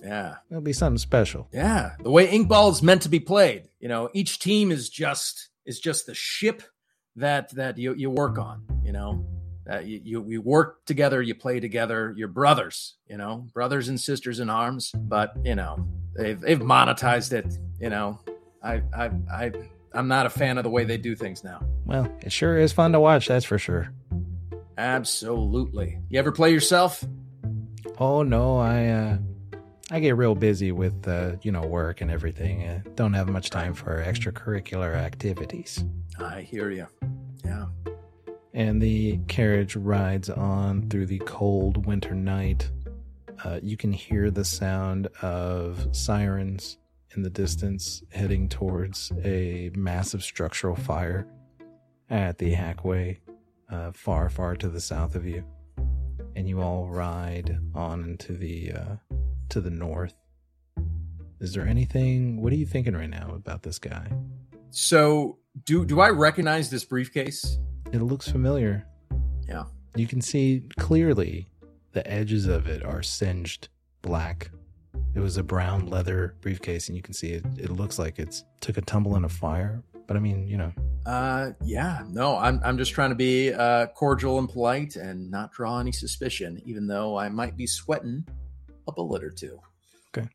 Yeah. 0.02 0.36
It'll 0.50 0.62
be 0.62 0.72
something 0.72 0.98
special. 0.98 1.48
Yeah, 1.52 1.92
the 2.00 2.10
way 2.10 2.28
inkball 2.28 2.70
is 2.70 2.82
meant 2.82 3.02
to 3.02 3.08
be 3.08 3.20
played. 3.20 3.68
You 3.80 3.88
know, 3.88 4.10
each 4.12 4.38
team 4.38 4.70
is 4.70 4.88
just 4.88 5.48
is 5.64 5.80
just 5.80 6.06
the 6.06 6.14
ship 6.14 6.62
that 7.16 7.50
that 7.54 7.78
you 7.78 7.94
you 7.94 8.10
work 8.10 8.38
on. 8.38 8.62
You 8.84 8.92
know, 8.92 9.26
that 9.68 9.86
you 9.86 10.00
you, 10.02 10.24
you 10.26 10.42
work 10.42 10.84
together, 10.86 11.22
you 11.22 11.34
play 11.34 11.60
together. 11.60 12.14
You're 12.16 12.28
brothers. 12.28 12.96
You 13.06 13.18
know, 13.18 13.46
brothers 13.54 13.88
and 13.88 14.00
sisters 14.00 14.40
in 14.40 14.50
arms. 14.50 14.90
But 14.94 15.34
you 15.44 15.54
know, 15.54 15.86
they've 16.16 16.40
they've 16.40 16.58
monetized 16.58 17.32
it. 17.32 17.56
You 17.78 17.90
know, 17.90 18.18
I 18.62 18.82
I 18.96 19.10
I 19.30 19.52
I'm 19.92 20.08
not 20.08 20.26
a 20.26 20.30
fan 20.30 20.58
of 20.58 20.64
the 20.64 20.70
way 20.70 20.84
they 20.84 20.96
do 20.96 21.14
things 21.14 21.44
now. 21.44 21.60
Well, 21.84 22.10
it 22.22 22.32
sure 22.32 22.58
is 22.58 22.72
fun 22.72 22.92
to 22.92 23.00
watch. 23.00 23.28
That's 23.28 23.44
for 23.44 23.58
sure. 23.58 23.92
Absolutely. 24.76 25.98
You 26.08 26.18
ever 26.18 26.32
play 26.32 26.52
yourself? 26.52 27.04
Oh 27.98 28.22
no, 28.22 28.58
I 28.58 28.86
uh, 28.86 29.18
I 29.90 30.00
get 30.00 30.16
real 30.16 30.34
busy 30.34 30.72
with 30.72 31.06
uh, 31.06 31.32
you 31.42 31.52
know 31.52 31.62
work 31.62 32.00
and 32.00 32.10
everything. 32.10 32.62
Uh, 32.66 32.80
don't 32.94 33.12
have 33.12 33.28
much 33.28 33.50
time 33.50 33.74
for 33.74 34.02
extracurricular 34.02 34.94
activities. 34.94 35.84
I 36.18 36.40
hear 36.40 36.70
you. 36.70 36.86
Yeah. 37.44 37.66
And 38.54 38.80
the 38.80 39.18
carriage 39.28 39.76
rides 39.76 40.30
on 40.30 40.88
through 40.88 41.06
the 41.06 41.18
cold 41.20 41.86
winter 41.86 42.14
night. 42.14 42.70
Uh, 43.44 43.60
you 43.62 43.76
can 43.76 43.92
hear 43.92 44.30
the 44.30 44.44
sound 44.44 45.06
of 45.22 45.88
sirens 45.92 46.78
in 47.14 47.22
the 47.22 47.30
distance 47.30 48.02
heading 48.10 48.48
towards 48.48 49.12
a 49.24 49.70
massive 49.74 50.22
structural 50.22 50.76
fire 50.76 51.26
at 52.10 52.38
the 52.38 52.54
Hackway, 52.54 53.18
uh, 53.70 53.92
far, 53.92 54.28
far 54.28 54.56
to 54.56 54.68
the 54.68 54.80
south 54.80 55.14
of 55.14 55.26
you. 55.26 55.44
And 56.34 56.48
you 56.48 56.60
all 56.60 56.88
ride 56.88 57.58
on 57.74 58.04
into 58.04 58.32
the 58.34 58.72
uh, 58.72 58.96
to 59.48 59.60
the 59.60 59.70
north. 59.70 60.14
Is 61.40 61.52
there 61.52 61.66
anything? 61.66 62.40
What 62.42 62.52
are 62.52 62.56
you 62.56 62.66
thinking 62.66 62.94
right 62.94 63.10
now 63.10 63.32
about 63.34 63.62
this 63.62 63.78
guy? 63.78 64.08
So, 64.70 65.38
do 65.64 65.84
do 65.84 66.00
I 66.00 66.10
recognize 66.10 66.70
this 66.70 66.84
briefcase? 66.84 67.58
It 67.92 68.02
looks 68.02 68.28
familiar. 68.28 68.86
Yeah. 69.48 69.64
You 69.96 70.06
can 70.06 70.20
see 70.20 70.62
clearly 70.78 71.48
the 71.92 72.08
edges 72.10 72.46
of 72.46 72.66
it 72.68 72.84
are 72.84 73.02
singed 73.02 73.68
black. 74.02 74.50
It 75.14 75.20
was 75.20 75.36
a 75.36 75.42
brown 75.42 75.86
leather 75.86 76.34
briefcase, 76.40 76.88
and 76.88 76.96
you 76.96 77.02
can 77.02 77.14
see 77.14 77.28
it. 77.32 77.44
It 77.56 77.70
looks 77.70 77.98
like 77.98 78.18
it's 78.18 78.44
took 78.60 78.76
a 78.76 78.82
tumble 78.82 79.16
in 79.16 79.24
a 79.24 79.28
fire. 79.28 79.82
But 80.06 80.16
I 80.16 80.20
mean, 80.20 80.46
you 80.46 80.56
know, 80.58 80.72
Uh, 81.06 81.52
yeah. 81.64 82.04
No, 82.08 82.36
I'm 82.36 82.60
I'm 82.64 82.76
just 82.78 82.92
trying 82.92 83.10
to 83.10 83.16
be 83.16 83.52
uh, 83.52 83.86
cordial 83.88 84.38
and 84.38 84.48
polite 84.48 84.96
and 84.96 85.30
not 85.30 85.52
draw 85.52 85.80
any 85.80 85.92
suspicion, 85.92 86.60
even 86.64 86.86
though 86.86 87.18
I 87.18 87.28
might 87.30 87.56
be 87.56 87.66
sweating 87.66 88.26
a 88.86 88.92
bullet 88.92 89.24
or 89.24 89.30
two. 89.30 89.58
Okay. 90.16 90.28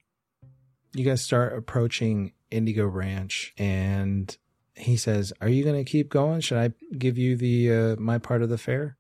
you 0.93 1.05
guys 1.05 1.21
start 1.21 1.57
approaching 1.57 2.33
Indigo 2.51 2.85
Ranch, 2.85 3.53
and 3.57 4.35
he 4.75 4.97
says, 4.97 5.33
"Are 5.41 5.49
you 5.49 5.63
going 5.63 5.83
to 5.83 5.89
keep 5.89 6.09
going? 6.09 6.41
Should 6.41 6.57
I 6.57 6.71
give 6.97 7.17
you 7.17 7.35
the 7.35 7.71
uh, 7.71 7.95
my 7.97 8.17
part 8.17 8.41
of 8.41 8.49
the 8.49 8.57
fare?" 8.57 8.97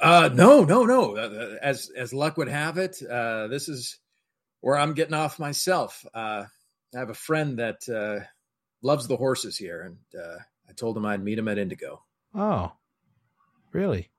Uh, 0.00 0.30
no, 0.32 0.64
no, 0.64 0.84
no. 0.84 1.16
Uh, 1.16 1.56
As 1.60 1.90
as 1.96 2.12
luck 2.12 2.36
would 2.36 2.48
have 2.48 2.78
it, 2.78 3.02
uh, 3.02 3.48
this 3.48 3.68
is 3.68 3.98
where 4.60 4.78
I'm 4.78 4.94
getting 4.94 5.14
off 5.14 5.38
myself. 5.38 6.04
Uh, 6.14 6.44
I 6.94 6.98
have 6.98 7.10
a 7.10 7.14
friend 7.14 7.58
that 7.58 7.88
uh, 7.88 8.24
loves 8.82 9.08
the 9.08 9.16
horses 9.16 9.56
here, 9.56 9.82
and 9.82 9.98
uh, 10.20 10.38
I 10.68 10.72
told 10.72 10.96
him 10.96 11.04
I'd 11.04 11.22
meet 11.22 11.38
him 11.38 11.48
at 11.48 11.58
Indigo. 11.58 12.02
Oh, 12.34 12.72
really? 13.72 14.10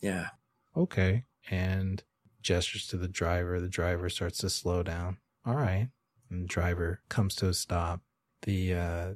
Yeah. 0.00 0.28
Okay. 0.76 1.24
And 1.50 2.02
gestures 2.40 2.86
to 2.88 2.96
the 2.96 3.08
driver. 3.08 3.60
The 3.60 3.68
driver 3.68 4.08
starts 4.08 4.38
to 4.38 4.50
slow 4.50 4.82
down. 4.82 5.18
All 5.44 5.54
right. 5.54 5.88
And 6.30 6.44
the 6.44 6.48
driver 6.48 7.02
comes 7.08 7.34
to 7.36 7.48
a 7.48 7.54
stop. 7.54 8.00
The 8.42 8.74
uh, 8.74 9.12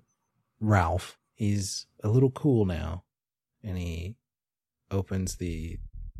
Ralph, 0.60 1.18
he's 1.34 1.86
a 2.02 2.08
little 2.08 2.30
cool 2.30 2.64
now, 2.64 3.04
and 3.62 3.78
he 3.78 4.16
opens 4.90 5.36
the 5.36 5.78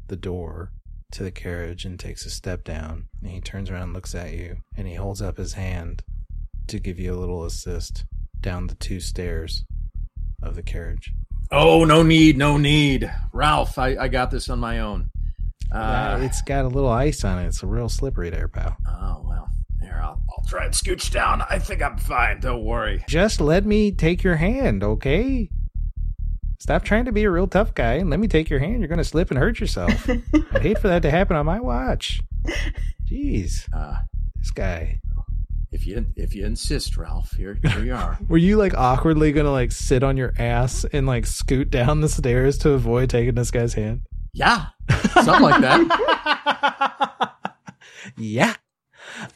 the 0.09 0.17
door 0.17 0.73
to 1.13 1.23
the 1.23 1.31
carriage 1.31 1.85
and 1.85 1.99
takes 1.99 2.25
a 2.27 2.31
step 2.31 2.63
down. 2.65 3.09
And 3.23 3.31
he 3.31 3.41
turns 3.41 3.71
around, 3.71 3.83
and 3.83 3.93
looks 3.95 4.15
at 4.15 4.33
you, 4.33 4.59
and 4.77 4.87
he 4.87 4.95
holds 4.95 5.21
up 5.23 5.37
his 5.37 5.55
hand 5.55 6.03
to 6.69 6.79
give 6.79 6.99
you 6.99 7.15
a 7.15 7.19
little 7.19 7.45
assist 7.45 8.05
down 8.41 8.67
the 8.67 8.75
two 8.75 9.01
stairs 9.01 9.65
of 10.43 10.55
the 10.57 10.63
carriage. 10.63 11.13
Oh, 11.51 11.85
no 11.85 12.03
need, 12.03 12.37
no 12.37 12.57
need, 12.59 13.11
Ralph. 13.33 13.79
I, 13.79 13.97
I 13.97 14.09
got 14.09 14.31
this 14.33 14.49
on 14.51 14.59
my 14.59 14.81
own. 14.81 15.11
Uh, 15.73 15.77
Uh, 15.77 16.19
it's 16.23 16.43
got 16.43 16.65
a 16.65 16.69
little 16.69 16.91
ice 16.91 17.25
on 17.25 17.39
it. 17.39 17.47
It's 17.47 17.63
a 17.63 17.67
real 17.67 17.89
slippery 17.89 18.31
there, 18.31 18.49
pal. 18.49 18.77
oh 18.89 19.25
well. 19.29 19.49
Here, 19.81 20.01
I'll 20.03 20.21
I'll 20.31 20.45
try 20.47 20.65
and 20.65 20.75
scooch 20.75 21.11
down. 21.13 21.43
I 21.49 21.59
think 21.59 21.83
I'm 21.83 21.99
fine. 21.99 22.41
Don't 22.41 22.65
worry. 22.65 23.05
Just 23.09 23.41
let 23.41 23.65
me 23.67 23.93
take 23.93 24.23
your 24.23 24.37
hand, 24.37 24.83
okay? 24.83 25.49
Stop 26.59 26.85
trying 26.85 27.05
to 27.05 27.13
be 27.13 27.25
a 27.25 27.31
real 27.31 27.47
tough 27.47 27.75
guy 27.75 27.95
and 27.95 28.09
let 28.11 28.19
me 28.19 28.27
take 28.29 28.49
your 28.51 28.59
hand. 28.59 28.81
You're 28.81 28.89
going 28.89 28.99
to 28.99 29.05
slip 29.05 29.31
and 29.31 29.39
hurt 29.39 29.61
yourself. 29.61 30.09
I'd 30.53 30.63
hate 30.63 30.79
for 30.79 30.89
that 30.89 31.03
to 31.03 31.11
happen 31.11 31.37
on 31.37 31.47
my 31.47 31.61
watch. 31.61 32.21
Jeez, 33.05 33.69
Uh, 33.73 33.99
this 34.37 34.51
guy. 34.51 35.01
if 35.71 35.87
you 35.87 36.07
if 36.17 36.35
you 36.35 36.45
insist, 36.47 36.97
Ralph. 36.97 37.31
Here 37.33 37.59
here 37.63 37.85
you 37.85 37.95
are. 37.95 38.19
Were 38.29 38.39
you 38.39 38.57
like 38.57 38.75
awkwardly 38.77 39.33
going 39.33 39.45
to 39.47 39.53
like 39.53 39.71
sit 39.71 40.03
on 40.03 40.17
your 40.17 40.33
ass 40.39 40.85
and 40.93 41.07
like 41.07 41.27
scoot 41.27 41.71
down 41.71 42.01
the 42.01 42.09
stairs 42.09 42.57
to 42.59 42.71
avoid 42.71 43.11
taking 43.11 43.35
this 43.35 43.51
guy's 43.51 43.75
hand? 43.75 44.01
Yeah, 44.33 44.67
something 45.13 45.43
like 45.43 45.61
that. 45.63 47.33
yeah. 48.19 48.55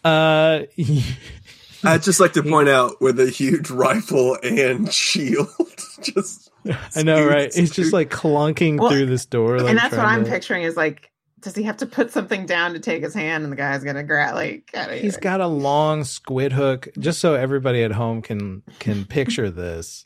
Uh, 0.05 0.62
I'd 1.85 2.03
just 2.03 2.20
like 2.20 2.35
to 2.35 2.43
point 2.43 2.68
out 2.68 3.01
with 3.01 3.18
a 3.20 3.31
huge 3.31 3.70
rifle 3.70 4.37
and 4.43 4.93
shield. 4.93 5.49
just 6.03 6.51
I 6.95 7.03
know, 7.03 7.24
right? 7.26 7.53
He's 7.55 7.70
just 7.70 7.93
like 7.93 8.11
clunking 8.11 8.78
Well, 8.78 8.91
through 8.91 9.07
this 9.07 9.24
door. 9.24 9.59
Like, 9.61 9.70
and 9.70 9.78
that's 9.78 9.97
what 9.97 10.05
I'm 10.05 10.24
to- 10.24 10.31
picturing 10.31 10.62
is 10.64 10.76
like, 10.76 11.11
does 11.41 11.57
he 11.57 11.62
have 11.62 11.78
to 11.78 11.87
put 11.87 12.11
something 12.11 12.45
down 12.45 12.74
to 12.74 12.81
take 12.81 13.03
his 13.03 13.14
hand 13.14 13.45
and 13.45 13.53
the 13.53 13.57
guy's 13.57 13.83
gonna 13.83 14.03
grab 14.03 14.35
like 14.35 14.70
out 14.74 14.91
of 14.91 14.99
He's 15.01 15.14
here? 15.14 15.20
got 15.22 15.41
a 15.41 15.47
long 15.47 16.05
squid 16.05 16.53
hook. 16.53 16.89
Just 16.99 17.18
so 17.18 17.33
everybody 17.35 17.83
at 17.83 17.93
home 17.93 18.20
can 18.20 18.62
can 18.78 19.07
picture 19.07 19.51
this, 19.51 20.05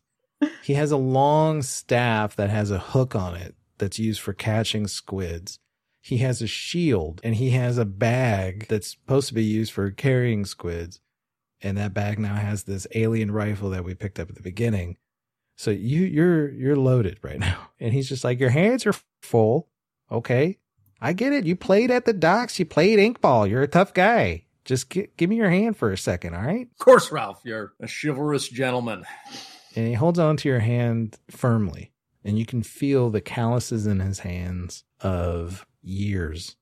he 0.63 0.75
has 0.75 0.93
a 0.93 0.97
long 0.97 1.61
staff 1.63 2.37
that 2.37 2.51
has 2.51 2.71
a 2.71 2.79
hook 2.79 3.17
on 3.17 3.35
it 3.35 3.57
that's 3.79 3.99
used 3.99 4.21
for 4.21 4.33
catching 4.33 4.87
squids. 4.87 5.59
He 6.05 6.19
has 6.19 6.43
a 6.43 6.47
shield 6.47 7.23
and 7.25 7.35
he 7.37 7.53
has 7.53 7.79
a 7.79 7.87
bag 7.87 8.67
that's 8.69 8.91
supposed 8.91 9.29
to 9.29 9.35
be 9.35 9.43
used 9.43 9.73
for 9.73 9.91
carrying 9.91 10.45
squids. 10.45 11.01
And 11.63 11.79
that 11.79 11.95
bag 11.95 12.19
now 12.19 12.35
has 12.35 12.65
this 12.65 12.87
alien 12.95 13.31
rifle 13.31 13.71
that 13.71 13.85
we 13.85 13.95
picked 13.95 14.21
up 14.21 14.29
at 14.29 14.35
the 14.37 14.43
beginning. 14.43 14.99
So 15.57 15.71
you 15.71 16.03
you're 16.03 16.51
you're 16.51 16.77
loaded 16.77 17.21
right 17.23 17.39
now. 17.39 17.71
And 17.81 17.95
he's 17.95 18.07
just 18.07 18.23
like, 18.23 18.39
Your 18.39 18.51
hands 18.51 18.85
are 18.85 18.93
full. 19.23 19.69
Okay. 20.13 20.59
I 21.01 21.15
get 21.15 21.33
it. 21.33 21.47
You 21.47 21.57
played 21.57 21.91
at 21.91 22.05
the 22.05 22.13
docks. 22.13 22.59
You 22.59 22.67
played 22.67 22.99
inkball. 22.99 23.49
You're 23.49 23.63
a 23.63 23.67
tough 23.67 23.95
guy. 23.95 24.45
Just 24.67 24.91
gi- 24.91 25.09
give 25.17 25.31
me 25.31 25.37
your 25.37 25.49
hand 25.49 25.79
for 25.79 25.91
a 25.91 25.97
second, 25.97 26.35
all 26.35 26.43
right? 26.43 26.69
Of 26.71 26.85
course, 26.85 27.11
Ralph. 27.11 27.41
You're 27.45 27.73
a 27.81 27.89
chivalrous 27.89 28.47
gentleman. 28.49 29.05
And 29.75 29.87
he 29.89 29.95
holds 29.95 30.19
on 30.19 30.37
to 30.37 30.49
your 30.51 30.61
hand 30.61 31.19
firmly, 31.31 31.93
and 32.23 32.39
you 32.39 32.45
can 32.45 32.63
feel 32.63 33.09
the 33.09 33.21
calluses 33.23 33.87
in 33.87 34.01
his 34.01 34.21
hands 34.21 34.85
of 35.01 35.67
years 35.85 36.57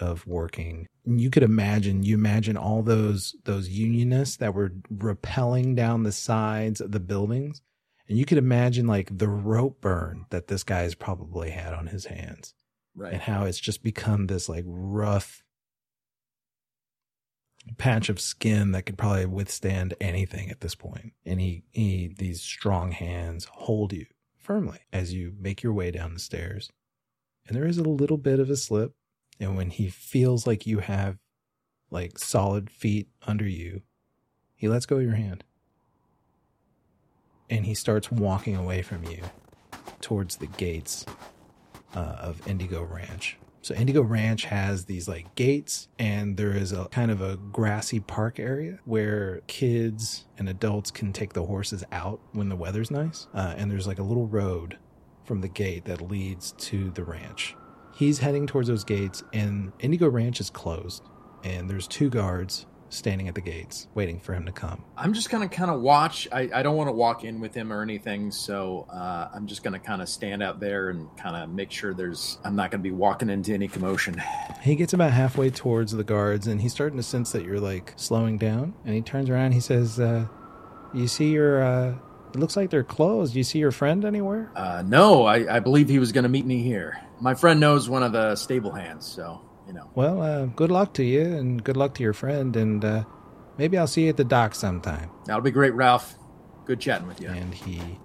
of 0.00 0.26
working. 0.26 0.86
And 1.04 1.20
you 1.20 1.30
could 1.30 1.42
imagine, 1.42 2.02
you 2.02 2.14
imagine 2.14 2.56
all 2.56 2.82
those 2.82 3.34
those 3.44 3.68
unionists 3.68 4.36
that 4.36 4.54
were 4.54 4.70
rappelling 4.92 5.74
down 5.74 6.02
the 6.02 6.12
sides 6.12 6.80
of 6.80 6.92
the 6.92 7.00
buildings, 7.00 7.62
and 8.08 8.18
you 8.18 8.24
could 8.24 8.38
imagine 8.38 8.86
like 8.86 9.18
the 9.18 9.28
rope 9.28 9.80
burn 9.80 10.26
that 10.30 10.48
this 10.48 10.62
guy's 10.62 10.94
probably 10.94 11.50
had 11.50 11.74
on 11.74 11.88
his 11.88 12.06
hands. 12.06 12.54
Right. 12.94 13.12
And 13.12 13.22
how 13.22 13.44
it's 13.44 13.60
just 13.60 13.82
become 13.82 14.26
this 14.26 14.48
like 14.48 14.64
rough 14.66 15.42
patch 17.76 18.08
of 18.08 18.20
skin 18.20 18.72
that 18.72 18.82
could 18.82 18.96
probably 18.96 19.26
withstand 19.26 19.94
anything 20.00 20.50
at 20.50 20.60
this 20.60 20.74
point. 20.74 21.12
And 21.24 21.40
he, 21.40 21.64
he 21.70 22.14
these 22.18 22.40
strong 22.40 22.92
hands 22.92 23.46
hold 23.52 23.92
you 23.92 24.06
firmly 24.36 24.80
as 24.92 25.12
you 25.12 25.34
make 25.38 25.62
your 25.62 25.72
way 25.72 25.90
down 25.90 26.14
the 26.14 26.20
stairs. 26.20 26.70
And 27.48 27.56
there 27.56 27.66
is 27.66 27.78
a 27.78 27.82
little 27.82 28.18
bit 28.18 28.38
of 28.38 28.50
a 28.50 28.56
slip. 28.56 28.94
And 29.40 29.56
when 29.56 29.70
he 29.70 29.88
feels 29.88 30.46
like 30.46 30.66
you 30.66 30.80
have 30.80 31.16
like 31.90 32.18
solid 32.18 32.70
feet 32.70 33.08
under 33.26 33.48
you, 33.48 33.82
he 34.54 34.68
lets 34.68 34.84
go 34.84 34.96
of 34.96 35.02
your 35.02 35.14
hand. 35.14 35.44
And 37.48 37.64
he 37.64 37.74
starts 37.74 38.12
walking 38.12 38.54
away 38.54 38.82
from 38.82 39.04
you 39.04 39.22
towards 40.02 40.36
the 40.36 40.46
gates 40.46 41.06
uh, 41.94 42.16
of 42.20 42.46
Indigo 42.46 42.82
Ranch. 42.82 43.38
So 43.62 43.74
Indigo 43.74 44.02
Ranch 44.02 44.44
has 44.44 44.84
these 44.84 45.08
like 45.08 45.34
gates, 45.34 45.88
and 45.98 46.36
there 46.36 46.52
is 46.52 46.72
a 46.72 46.86
kind 46.86 47.10
of 47.10 47.20
a 47.20 47.36
grassy 47.36 48.00
park 48.00 48.38
area 48.38 48.78
where 48.84 49.40
kids 49.46 50.26
and 50.36 50.48
adults 50.48 50.90
can 50.90 51.12
take 51.12 51.32
the 51.32 51.44
horses 51.44 51.84
out 51.90 52.20
when 52.32 52.50
the 52.50 52.56
weather's 52.56 52.90
nice. 52.90 53.26
Uh, 53.34 53.54
and 53.56 53.70
there's 53.70 53.86
like 53.86 53.98
a 53.98 54.02
little 54.02 54.26
road 54.26 54.78
from 55.28 55.42
the 55.42 55.48
gate 55.48 55.84
that 55.84 56.00
leads 56.00 56.52
to 56.52 56.90
the 56.90 57.04
ranch. 57.04 57.54
He's 57.94 58.18
heading 58.18 58.46
towards 58.46 58.68
those 58.68 58.82
gates, 58.84 59.22
and 59.32 59.72
Indigo 59.78 60.08
Ranch 60.08 60.40
is 60.40 60.50
closed, 60.50 61.02
and 61.44 61.68
there's 61.68 61.86
two 61.86 62.08
guards 62.08 62.66
standing 62.90 63.28
at 63.28 63.34
the 63.34 63.40
gates 63.42 63.86
waiting 63.94 64.18
for 64.18 64.32
him 64.32 64.46
to 64.46 64.52
come. 64.52 64.82
I'm 64.96 65.12
just 65.12 65.28
gonna 65.28 65.48
kind 65.48 65.70
of 65.70 65.82
watch. 65.82 66.26
I, 66.32 66.48
I 66.54 66.62
don't 66.62 66.76
want 66.76 66.88
to 66.88 66.92
walk 66.92 67.22
in 67.24 67.38
with 67.38 67.52
him 67.54 67.70
or 67.70 67.82
anything, 67.82 68.30
so 68.30 68.86
uh, 68.90 69.28
I'm 69.34 69.46
just 69.46 69.62
gonna 69.62 69.78
kind 69.78 70.00
of 70.00 70.08
stand 70.08 70.42
out 70.42 70.58
there 70.60 70.88
and 70.88 71.14
kind 71.18 71.36
of 71.36 71.50
make 71.50 71.70
sure 71.70 71.92
there's. 71.92 72.38
I'm 72.44 72.56
not 72.56 72.70
gonna 72.70 72.82
be 72.82 72.90
walking 72.90 73.28
into 73.28 73.52
any 73.52 73.68
commotion. 73.68 74.22
He 74.62 74.74
gets 74.74 74.92
about 74.92 75.12
halfway 75.12 75.50
towards 75.50 75.92
the 75.92 76.04
guards 76.04 76.46
and 76.46 76.60
he's 76.60 76.72
starting 76.72 76.96
to 76.96 77.02
sense 77.02 77.32
that 77.32 77.44
you're 77.44 77.60
like 77.60 77.92
slowing 77.96 78.38
down. 78.38 78.74
And 78.84 78.94
he 78.94 79.02
turns 79.02 79.30
around 79.30 79.52
he 79.52 79.60
says, 79.60 80.00
uh, 80.00 80.26
You 80.94 81.06
see 81.06 81.30
your, 81.32 81.62
uh, 81.62 81.94
it 82.38 82.40
looks 82.40 82.56
like 82.56 82.70
they're 82.70 82.84
closed. 82.84 83.34
You 83.34 83.42
see 83.42 83.58
your 83.58 83.72
friend 83.72 84.04
anywhere? 84.04 84.52
Uh, 84.54 84.84
no, 84.86 85.26
I, 85.26 85.56
I 85.56 85.58
believe 85.58 85.88
he 85.88 85.98
was 85.98 86.12
gonna 86.12 86.28
meet 86.28 86.46
me 86.46 86.62
here. 86.62 86.96
My 87.20 87.34
friend 87.34 87.58
knows 87.58 87.88
one 87.88 88.04
of 88.04 88.12
the 88.12 88.36
stable 88.36 88.70
hands, 88.70 89.06
so 89.06 89.42
you 89.66 89.72
know. 89.72 89.90
Well, 89.96 90.22
uh, 90.22 90.46
good 90.46 90.70
luck 90.70 90.94
to 90.94 91.04
you 91.04 91.22
and 91.22 91.62
good 91.62 91.76
luck 91.76 91.94
to 91.94 92.02
your 92.04 92.12
friend. 92.12 92.54
And 92.54 92.84
uh, 92.84 93.04
maybe 93.56 93.76
I'll 93.76 93.88
see 93.88 94.04
you 94.04 94.10
at 94.10 94.16
the 94.16 94.24
dock 94.24 94.54
sometime. 94.54 95.10
That'll 95.26 95.42
be 95.42 95.50
great, 95.50 95.74
Ralph. 95.74 96.14
Good 96.64 96.78
chatting 96.78 97.08
with 97.08 97.20
you. 97.20 97.28
And 97.28 97.52
he 97.52 97.98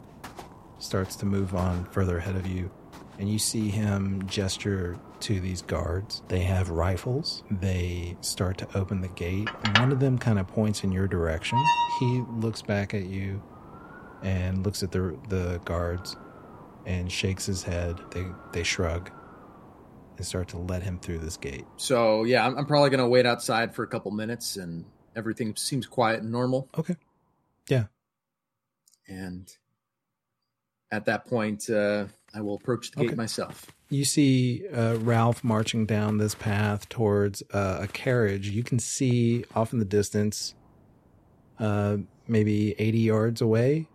starts 0.80 1.16
to 1.18 1.28
move 1.28 1.54
on 1.54 1.86
further 1.86 2.18
ahead 2.18 2.36
of 2.36 2.48
you. 2.48 2.72
And 3.20 3.30
you 3.30 3.38
see 3.38 3.70
him 3.70 4.28
gesture 4.28 4.98
to 5.20 5.40
these 5.40 5.62
guards. 5.62 6.24
They 6.28 6.40
have 6.40 6.72
rifles. 6.72 7.44
They 7.52 8.18
start 8.22 8.58
to 8.58 8.68
open 8.76 9.02
the 9.02 9.10
gate. 9.10 9.48
One 9.78 9.92
of 9.92 10.00
them 10.00 10.18
kind 10.18 10.40
of 10.40 10.48
points 10.48 10.84
in 10.84 10.92
your 10.92 11.08
direction. 11.08 11.64
He 12.00 12.24
looks 12.32 12.64
back 12.64 12.96
at 12.96 13.04
you 13.04 13.44
and 14.24 14.66
looks 14.66 14.82
at 14.82 14.92
the 14.92 15.18
the 15.30 15.62
guards 15.66 16.16
and 16.86 17.12
shakes 17.12 17.46
his 17.46 17.64
head. 17.64 18.00
They 18.12 18.26
they 18.52 18.64
shrug. 18.64 19.12
and 20.18 20.26
start 20.26 20.48
to 20.50 20.58
let 20.58 20.84
him 20.84 21.00
through 21.00 21.20
this 21.20 21.38
gate. 21.38 21.66
So 21.78 22.24
yeah, 22.24 22.46
I'm, 22.46 22.58
I'm 22.58 22.66
probably 22.66 22.90
gonna 22.90 23.08
wait 23.08 23.26
outside 23.26 23.76
for 23.76 23.84
a 23.84 23.88
couple 23.88 24.12
minutes, 24.12 24.58
and 24.58 24.86
everything 25.16 25.56
seems 25.56 25.86
quiet 25.86 26.22
and 26.22 26.32
normal. 26.32 26.70
Okay. 26.78 26.96
Yeah. 27.70 27.86
And 29.08 29.52
at 30.92 31.06
that 31.06 31.26
point, 31.26 31.70
uh, 31.70 32.06
I 32.34 32.42
will 32.42 32.56
approach 32.56 32.92
the 32.92 33.06
gate 33.06 33.18
myself. 33.18 33.68
You 33.90 34.06
see 34.06 34.68
uh, 34.70 34.98
Ralph 35.00 35.44
marching 35.44 35.86
down 35.86 36.18
this 36.18 36.36
path 36.36 36.88
towards 36.90 37.44
uh, 37.54 37.80
a 37.82 37.88
carriage. 37.88 38.50
You 38.50 38.64
can 38.64 38.80
see 38.80 39.44
off 39.56 39.74
in 39.74 39.80
the 39.80 39.86
distance, 39.86 40.56
uh, 41.60 41.98
maybe 42.28 42.76
80 42.80 43.00
yards 43.00 43.42
away 43.42 43.88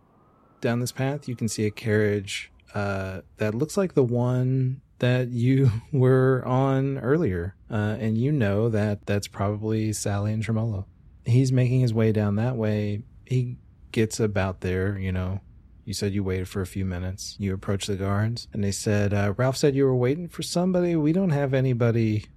down 0.61 0.81
this 0.81 0.93
path, 0.93 1.29
you 1.29 1.37
can 1.37 1.49
see 1.49 1.67
a 1.67 1.71
carriage 1.71 2.51
uh, 2.75 3.23
that 3.39 3.55
looks 3.55 3.77
like 3.77 3.95
the 3.95 4.03
one 4.03 4.81
that 4.99 5.29
you 5.29 5.71
were 5.93 6.43
on 6.47 6.99
earlier. 6.99 7.55
Uh, 7.71 7.97
and 8.01 8.17
you 8.19 8.33
know 8.33 8.69
that 8.69 9.07
that's 9.07 9.29
probably 9.29 9.93
Sallie 9.93 10.33
and 10.33 10.43
Tremolo. 10.43 10.87
He's 11.25 11.53
making 11.53 11.81
his 11.81 11.93
way 11.93 12.13
down 12.13 12.37
that 12.37 12.57
way. 12.57 13.03
He 13.27 13.59
gets 13.93 14.21
about 14.21 14.61
there, 14.61 14.99
you 14.99 15.13
know, 15.13 15.41
you 15.89 15.95
said 15.95 16.13
you 16.13 16.23
waited 16.23 16.47
for 16.49 16.61
a 16.61 16.67
few 16.67 16.85
minutes. 16.85 17.35
You 17.39 17.55
approached 17.55 17.87
the 17.87 17.97
guards, 17.97 18.47
and 18.53 18.63
they 18.63 18.73
said, 18.73 19.15
uh, 19.15 19.33
Ralph 19.39 19.57
said 19.57 19.75
you 19.75 19.87
were 19.87 19.97
waiting 19.97 20.29
for 20.29 20.43
somebody. 20.43 20.95
We 20.97 21.15
don't 21.15 21.31
have 21.31 21.55
anybody. 21.55 22.27
I 22.27 22.29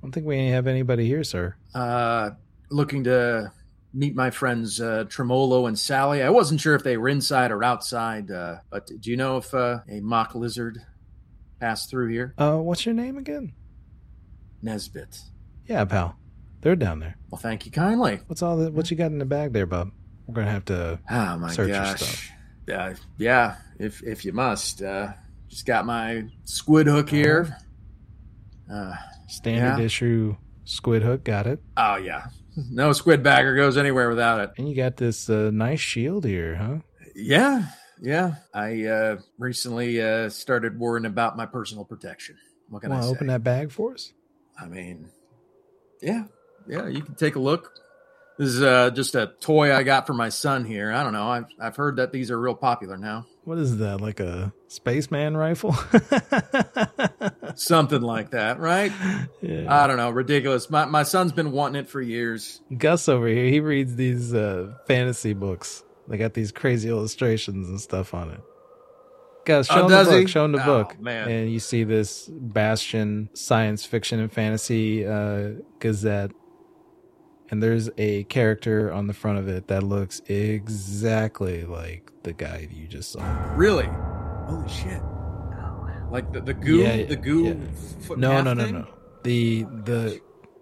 don't 0.00 0.12
think 0.12 0.24
we 0.24 0.48
have 0.48 0.66
anybody 0.66 1.06
here, 1.06 1.24
sir. 1.24 1.56
Uh, 1.74 2.30
looking 2.70 3.04
to 3.04 3.52
meet 3.94 4.14
my 4.14 4.30
friends 4.30 4.80
uh, 4.80 5.04
Tremolo 5.08 5.66
and 5.66 5.78
Sallie. 5.78 6.22
I 6.22 6.30
wasn't 6.30 6.60
sure 6.60 6.74
if 6.74 6.82
they 6.82 6.96
were 6.96 7.08
inside 7.08 7.50
or 7.50 7.62
outside, 7.62 8.30
uh, 8.30 8.56
but 8.70 8.86
do 9.00 9.10
you 9.10 9.16
know 9.16 9.36
if 9.36 9.52
uh, 9.54 9.80
a 9.88 10.00
mock 10.00 10.34
lizard 10.34 10.78
passed 11.60 11.90
through 11.90 12.08
here? 12.08 12.34
Uh, 12.38 12.56
what's 12.56 12.86
your 12.86 12.94
name 12.94 13.18
again? 13.18 13.52
Nezbit. 14.64 15.20
Yeah, 15.66 15.84
pal. 15.84 16.16
They're 16.60 16.76
down 16.76 17.00
there. 17.00 17.16
Well, 17.30 17.40
thank 17.40 17.66
you 17.66 17.72
kindly. 17.72 18.20
What's 18.26 18.42
all 18.42 18.56
the, 18.56 18.70
what 18.70 18.90
you 18.90 18.96
got 18.96 19.10
in 19.10 19.18
the 19.18 19.24
bag 19.24 19.52
there, 19.52 19.66
bub? 19.66 19.90
We're 20.26 20.44
to 20.44 20.50
have 20.50 20.64
to. 20.66 21.00
Oh 21.10 21.36
my 21.38 21.50
Search 21.52 21.68
your 21.68 21.76
gosh. 21.78 22.00
stuff. 22.00 22.30
Uh, 22.72 22.94
yeah, 23.18 23.56
if 23.78 24.02
if 24.04 24.24
you 24.24 24.32
must. 24.32 24.80
Uh, 24.82 25.12
just 25.48 25.66
got 25.66 25.84
my 25.84 26.24
squid 26.44 26.86
hook 26.86 27.10
here. 27.10 27.58
Uh, 28.72 28.94
Standard 29.28 29.80
Yeah. 29.80 29.84
issue 29.84 30.36
squid 30.64 31.02
hook, 31.02 31.24
got 31.24 31.46
it. 31.46 31.60
oh 31.76 31.96
yeah, 31.96 32.26
no 32.70 32.92
squid 32.92 33.22
bagger 33.22 33.54
goes 33.56 33.76
anywhere 33.76 34.08
without 34.08 34.40
it. 34.40 34.50
And 34.58 34.68
you 34.68 34.74
got 34.76 34.96
this 34.96 35.28
uh, 35.30 35.50
nice 35.52 35.80
shield 35.80 36.24
here, 36.24 36.56
huh? 36.56 36.76
Yeah, 37.14 37.64
yeah. 38.00 38.36
I 38.54 38.84
uh, 38.86 39.16
recently 39.38 40.00
uh, 40.02 40.28
started 40.30 40.78
worrying 40.78 41.06
about 41.06 41.36
my 41.36 41.46
personal 41.46 41.84
protection. 41.84 42.36
What 42.68 42.80
can 42.82 42.90
Want 42.90 43.02
I 43.02 43.06
say? 43.06 43.12
open 43.12 43.26
that 43.28 43.42
bag 43.44 43.70
for 43.70 43.92
us? 43.94 44.12
I 44.58 44.66
mean, 44.66 45.10
yeah, 46.00 46.24
yeah. 46.68 46.88
You 46.88 47.02
can 47.02 47.14
take 47.14 47.36
a 47.36 47.40
look. 47.40 47.72
This 48.38 48.48
is 48.48 48.62
uh, 48.62 48.90
just 48.90 49.14
a 49.14 49.32
toy 49.40 49.74
I 49.74 49.82
got 49.82 50.06
for 50.06 50.14
my 50.14 50.30
son 50.30 50.64
here. 50.64 50.90
I 50.92 51.02
don't 51.02 51.12
know. 51.12 51.28
I've 51.28 51.46
I've 51.60 51.76
heard 51.76 51.96
that 51.96 52.12
these 52.12 52.30
are 52.30 52.40
real 52.40 52.54
popular 52.54 52.96
now. 52.96 53.26
What 53.44 53.58
is 53.58 53.78
that? 53.78 54.00
Like 54.00 54.20
a 54.20 54.52
spaceman 54.68 55.36
rifle? 55.36 55.74
Something 57.54 58.00
like 58.02 58.30
that, 58.30 58.58
right? 58.60 58.92
yeah. 59.40 59.66
I 59.68 59.86
don't 59.86 59.96
know. 59.96 60.10
Ridiculous. 60.10 60.70
My 60.70 60.84
my 60.84 61.02
son's 61.02 61.32
been 61.32 61.50
wanting 61.52 61.80
it 61.82 61.88
for 61.88 62.00
years. 62.00 62.60
Gus 62.76 63.08
over 63.08 63.26
here, 63.26 63.46
he 63.46 63.60
reads 63.60 63.96
these 63.96 64.32
uh, 64.32 64.74
fantasy 64.86 65.32
books. 65.32 65.84
They 66.08 66.16
got 66.16 66.34
these 66.34 66.52
crazy 66.52 66.88
illustrations 66.88 67.68
and 67.68 67.80
stuff 67.80 68.14
on 68.14 68.30
it. 68.30 68.40
Gus, 69.44 69.68
Oh, 69.70 69.74
show 69.74 69.84
him 69.86 69.90
the 69.90 70.04
book. 70.04 70.20
he? 70.20 70.26
Show 70.28 70.44
him 70.44 70.52
the 70.52 70.62
Oh, 70.62 70.66
book. 70.84 71.00
man. 71.00 71.28
And 71.30 71.52
you 71.52 71.58
see 71.58 71.84
this 71.84 72.28
Bastion 72.32 73.28
science 73.34 73.84
fiction 73.84 74.20
and 74.20 74.32
fantasy 74.32 75.04
uh, 75.06 75.50
gazette. 75.80 76.30
And 77.52 77.62
there's 77.62 77.90
a 77.98 78.24
character 78.24 78.90
on 78.90 79.06
the 79.08 79.12
front 79.12 79.38
of 79.38 79.46
it 79.46 79.68
that 79.68 79.82
looks 79.82 80.22
exactly 80.26 81.64
like 81.64 82.10
the 82.22 82.32
guy 82.32 82.66
you 82.72 82.86
just 82.88 83.12
saw. 83.12 83.22
Really? 83.54 83.86
Holy 84.46 84.68
shit! 84.68 85.02
Like 86.10 86.32
the, 86.32 86.40
the 86.40 86.54
goo, 86.54 86.78
Yeah, 86.78 87.04
the 87.04 87.16
goo. 87.16 87.44
yeah. 87.44 87.54
foot 88.06 88.18
No, 88.18 88.40
no, 88.42 88.54
no, 88.54 88.64
thing? 88.64 88.74
no. 88.74 88.86
The 89.22 89.62
the 89.84 90.20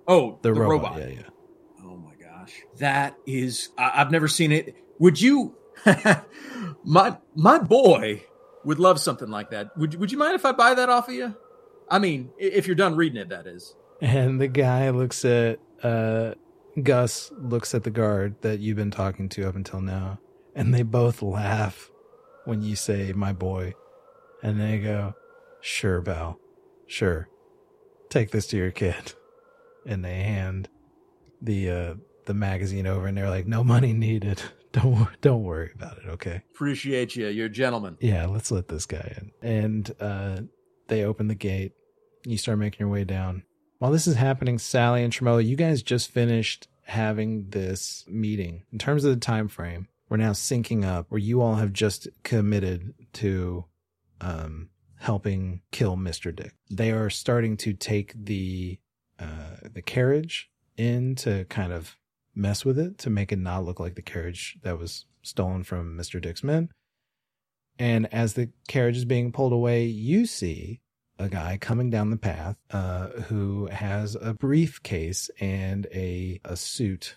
Oh, 0.09 0.39
the, 0.43 0.53
the, 0.53 0.61
robot. 0.61 0.97
robot. 0.97 0.99
Yeah, 1.01 1.15
yeah. 1.21 1.83
Oh 1.85 1.97
my 1.97 2.15
gosh, 2.21 2.55
that 2.79 3.17
is. 3.25 3.69
I, 3.79 3.93
I've 4.01 4.11
never 4.11 4.27
seen 4.29 4.51
it. 4.51 4.75
Would 4.99 5.21
you? 5.21 5.55
my 6.85 7.17
my 7.37 7.59
boy 7.59 8.25
would 8.65 8.81
love 8.81 8.99
something 9.01 9.29
like 9.31 9.51
that. 9.51 9.77
Would 9.77 9.95
Would 9.95 10.11
you 10.13 10.19
mind 10.19 10.35
if 10.35 10.45
I 10.45 10.51
buy 10.53 10.75
that 10.75 10.89
off 10.89 11.09
of 11.09 11.15
you? 11.15 11.37
I 11.89 12.01
mean, 12.01 12.31
if 12.39 12.67
you're 12.67 12.75
done 12.77 12.97
reading 12.97 13.21
it, 13.21 13.29
that 13.29 13.47
is. 13.47 13.75
And 14.01 14.41
the 14.41 14.49
guy 14.49 14.91
looks 14.91 15.25
at 15.25 15.61
uh 15.83 16.35
Gus 16.83 17.33
looks 17.37 17.75
at 17.75 17.85
the 17.85 17.91
guard 17.91 18.41
that 18.43 18.61
you've 18.61 18.77
been 18.77 18.91
talking 18.91 19.29
to 19.31 19.49
up 19.49 19.57
until 19.57 19.81
now, 19.81 20.19
and 20.55 20.73
they 20.73 20.83
both 20.83 21.23
laugh 21.23 21.91
when 22.45 22.63
you 22.63 22.77
say 22.77 23.13
my 23.13 23.33
boy. 23.33 23.75
And 24.43 24.59
they 24.61 24.79
go, 24.79 25.15
Sure, 25.61 26.01
Val. 26.01 26.39
Sure. 26.87 27.29
Take 28.09 28.31
this 28.31 28.47
to 28.49 28.57
your 28.57 28.71
kid. 28.71 29.13
And 29.87 30.05
they 30.05 30.23
hand 30.23 30.69
the 31.43 31.71
uh 31.71 31.95
the 32.27 32.35
magazine 32.35 32.87
over 32.87 33.07
and 33.07 33.17
they're 33.17 33.29
like, 33.31 33.47
No 33.47 33.63
money 33.63 33.93
needed. 33.93 34.43
Don't 34.73 35.09
don't 35.21 35.43
worry 35.43 35.73
about 35.75 35.99
it, 35.99 36.09
okay? 36.11 36.43
Appreciate 36.55 37.17
you. 37.17 37.27
You're 37.27 37.47
a 37.47 37.51
gentleman. 37.51 37.97
yeah, 38.01 38.27
let's 38.27 38.53
let 38.53 38.69
this 38.69 38.87
guy 38.87 39.17
in. 39.19 39.33
And 39.43 39.91
uh, 40.01 40.43
they 40.87 41.03
open 41.05 41.27
the 41.27 41.35
gate. 41.35 41.73
You 42.25 42.39
start 42.39 42.59
making 42.61 42.79
your 42.79 42.89
way 42.89 43.03
down. 43.03 43.43
While 43.81 43.93
this 43.93 44.07
is 44.07 44.17
happening, 44.17 44.59
Sallie 44.59 45.03
and 45.03 45.11
Tremolo, 45.11 45.39
you 45.39 45.57
guys 45.57 45.83
just 45.83 46.11
finished 46.11 46.69
having 46.83 47.49
this 47.49 48.05
meeting. 48.07 48.65
In 48.71 48.79
terms 48.79 49.07
of 49.07 49.15
the 49.15 49.19
time 49.19 49.49
frame, 49.49 49.89
we're 50.11 50.19
now 50.19 50.33
syncing 50.33 50.85
up 50.85 51.07
where 51.09 51.19
you 51.19 51.41
all 51.41 51.55
have 51.55 51.73
just 51.73 52.07
committed 52.23 52.93
to 53.15 53.65
um, 54.21 54.69
helping 54.99 55.63
kill 55.71 55.97
Mr. 55.97 56.35
Dick. 56.37 56.53
They 56.71 56.91
are 56.91 57.09
starting 57.09 57.57
to 57.57 57.73
take 57.73 58.13
the 58.15 58.79
uh, 59.19 59.57
the 59.73 59.81
carriage 59.81 60.51
in 60.77 61.15
to 61.15 61.47
kind 61.47 61.73
of 61.73 61.97
mess 62.35 62.67
with 62.67 62.79
it 62.79 62.99
to 62.99 63.09
make 63.09 63.33
it 63.33 63.39
not 63.39 63.65
look 63.65 63.81
like 63.81 63.95
the 63.95 64.03
carriage 64.03 64.59
that 64.63 64.79
was 64.79 65.07
stolen 65.23 65.63
from 65.63 65.97
Mr. 65.97 66.21
Dick's 66.21 66.45
men. 66.45 66.69
And 67.79 68.13
as 68.13 68.35
the 68.35 68.51
carriage 68.69 68.99
is 68.99 69.07
being 69.07 69.33
pulled 69.33 69.55
away, 69.55 69.87
you 69.87 70.27
see 70.27 70.83
a 71.21 71.29
guy 71.29 71.59
coming 71.61 71.91
down 71.91 72.11
the 72.11 72.17
path 72.17 72.57
uh, 72.71 73.09
who 73.09 73.67
has 73.67 74.17
a 74.21 74.35
briefcase 74.35 75.31
and 75.39 75.87
a 75.93 76.41
a 76.45 76.57
suit 76.57 77.17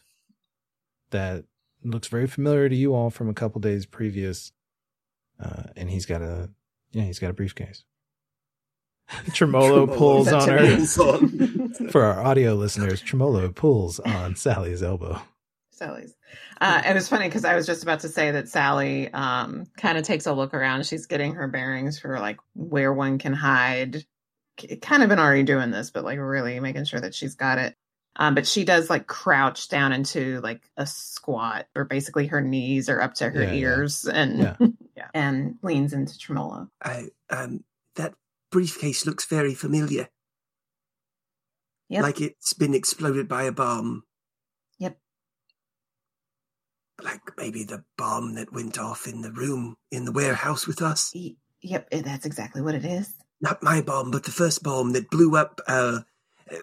that 1.12 1.46
looks 1.84 2.08
very 2.08 2.28
familiar 2.28 2.68
to 2.68 2.76
you 2.76 2.94
all 2.94 3.10
from 3.10 3.30
a 3.30 3.34
couple 3.34 3.62
days 3.62 3.86
previous. 3.86 4.52
Uh, 5.40 5.64
and 5.76 5.90
he's 5.90 6.06
got 6.06 6.22
a 6.22 6.50
yeah, 6.92 7.04
he's 7.04 7.20
got 7.20 7.30
a 7.32 7.34
briefcase. 7.34 7.84
Tremolo 9.34 9.88
pulls 9.88 10.28
on 10.32 10.48
her. 10.50 10.78
On. 11.02 11.74
For 11.92 12.04
our 12.04 12.22
audio 12.22 12.56
listeners, 12.56 13.02
Tremolo 13.02 13.50
pulls 13.50 14.00
on 14.00 14.36
Sallie's 14.36 14.84
elbow. 14.84 15.22
Sallie's. 15.74 16.16
Uh, 16.62 16.82
it 16.86 16.94
was 16.94 17.08
funny 17.08 17.28
because 17.28 17.46
I 17.46 17.56
was 17.56 17.66
just 17.66 17.84
about 17.84 18.02
to 18.02 18.10
say 18.10 18.32
that 18.32 18.48
Sallie 18.50 19.12
um, 19.14 19.66
kind 19.78 19.98
of 19.98 20.04
takes 20.04 20.26
a 20.26 20.34
look 20.34 20.54
around. 20.54 20.86
She's 20.86 21.06
getting 21.06 21.34
her 21.36 21.48
bearings 21.48 22.00
for 22.00 22.20
like 22.20 22.38
where 22.56 22.94
one 22.94 23.18
can 23.18 23.34
hide. 23.34 24.06
K- 24.58 24.76
Kind 24.78 25.04
of 25.04 25.10
been 25.10 25.20
already 25.20 25.44
doing 25.44 25.72
this, 25.72 25.92
but 25.92 26.04
like 26.04 26.20
really 26.20 26.60
making 26.60 26.86
sure 26.86 27.02
that 27.02 27.16
she's 27.16 27.36
got 27.36 27.58
it. 27.58 27.76
Um, 28.16 28.36
but 28.36 28.46
she 28.46 28.64
does 28.64 28.92
like 28.92 29.08
crouch 29.08 29.70
down 29.70 29.92
into 29.92 30.40
like 30.42 30.62
a 30.78 30.86
squat, 30.86 31.66
or 31.76 31.84
basically 31.86 32.28
her 32.28 32.42
knees 32.42 32.88
are 32.88 33.02
up 33.02 33.16
to 33.16 33.30
her 33.32 33.42
Yeah, 33.44 33.52
yeah. 33.52 33.60
ears, 33.60 34.06
and 34.08 34.40
Yeah. 34.40 34.56
yeah, 34.96 35.08
and 35.16 35.56
leans 35.64 35.94
into 35.94 36.18
Tremolo. 36.20 36.70
I, 36.84 37.08
um, 37.32 37.64
that 37.96 38.14
briefcase 38.52 39.08
looks 39.08 39.26
very 39.26 39.56
familiar. 39.56 40.10
Yep. 41.90 42.04
Like 42.04 42.22
it's 42.22 42.54
been 42.54 42.74
exploded 42.76 43.28
by 43.28 43.44
a 43.44 43.52
bomb. 43.52 44.04
Yep. 47.02 47.06
Like 47.06 47.38
maybe 47.38 47.64
the 47.64 47.84
bomb 47.98 48.36
that 48.36 48.54
went 48.54 48.78
off 48.78 49.08
in 49.08 49.22
the 49.22 49.32
room 49.32 49.76
in 49.92 50.06
the 50.06 50.12
warehouse 50.12 50.68
with 50.68 50.82
us. 50.82 51.12
Y- 51.16 51.36
Yep, 51.66 51.88
eh, 51.94 52.02
that's 52.02 52.26
exactly 52.26 52.62
what 52.62 52.76
it 52.76 52.84
is. 52.84 53.14
Not 53.40 53.64
my 53.64 53.80
bomb, 53.82 54.12
but 54.12 54.24
the 54.26 54.32
first 54.32 54.64
bomb 54.64 54.92
that 54.94 55.10
blew 55.10 55.38
up 55.38 55.62
uh, 55.66 56.02
uh, 56.52 56.56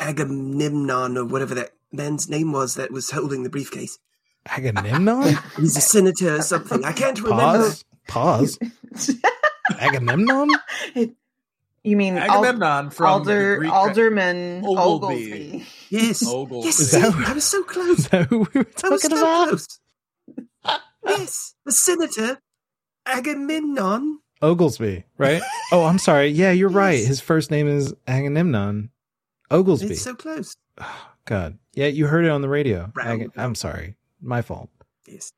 Agamemnon 0.00 1.16
or 1.16 1.24
whatever 1.24 1.54
that 1.54 1.70
man's 1.92 2.28
name 2.28 2.50
was 2.50 2.74
that 2.74 2.90
was 2.90 3.10
holding 3.12 3.44
the 3.44 3.50
briefcase. 3.50 4.00
Agamemnon? 4.50 5.38
He's 5.56 5.76
a 5.76 5.80
senator 5.80 6.36
or 6.36 6.42
something. 6.42 6.84
I 6.84 6.90
can't 6.92 7.20
remember. 7.22 7.70
Pause. 7.70 7.84
Pause. 8.08 8.58
Agamemnon? 9.78 10.50
It- 10.96 11.14
you 11.84 11.96
mean 11.96 12.16
Ald- 12.16 12.44
Agamemnon 12.46 12.90
from 12.90 13.06
Alder 13.06 13.56
Greek- 13.58 13.72
Alderman 13.72 14.64
Oglesby. 14.64 14.76
Oglesby? 14.78 15.66
Yes. 15.90 16.26
Ogle. 16.28 16.64
Yes, 16.64 16.80
Is 16.80 16.90
that- 16.92 17.14
I 17.28 17.32
was 17.32 17.44
so 17.44 17.62
close. 17.64 18.08
that 18.08 18.28
who 18.28 18.38
we 18.38 18.60
were 18.60 18.66
I 18.84 18.88
was 18.88 19.02
talking 19.02 19.16
so 19.16 19.22
about? 19.22 19.48
close. 19.48 19.78
yes, 21.06 21.54
the 21.64 21.72
senator 21.72 22.38
Agamemnon. 23.06 24.18
Oglesby, 24.40 25.04
right? 25.18 25.42
oh, 25.72 25.84
I'm 25.84 25.98
sorry. 25.98 26.28
Yeah, 26.28 26.50
you're 26.50 26.68
right. 26.68 27.04
His 27.04 27.20
first 27.20 27.50
name 27.50 27.68
is 27.68 27.94
Agamemnon. 28.06 28.90
Oglesby. 29.50 29.90
It's 29.92 30.02
so 30.02 30.14
close. 30.14 30.56
God. 31.26 31.58
Yeah, 31.74 31.86
you 31.86 32.06
heard 32.06 32.24
it 32.24 32.30
on 32.30 32.42
the 32.42 32.48
radio. 32.48 32.90
Right. 32.94 33.22
Ag- 33.22 33.30
I'm 33.36 33.54
sorry. 33.54 33.94
My 34.20 34.42
fault. 34.42 34.70
Yes. 35.06 35.32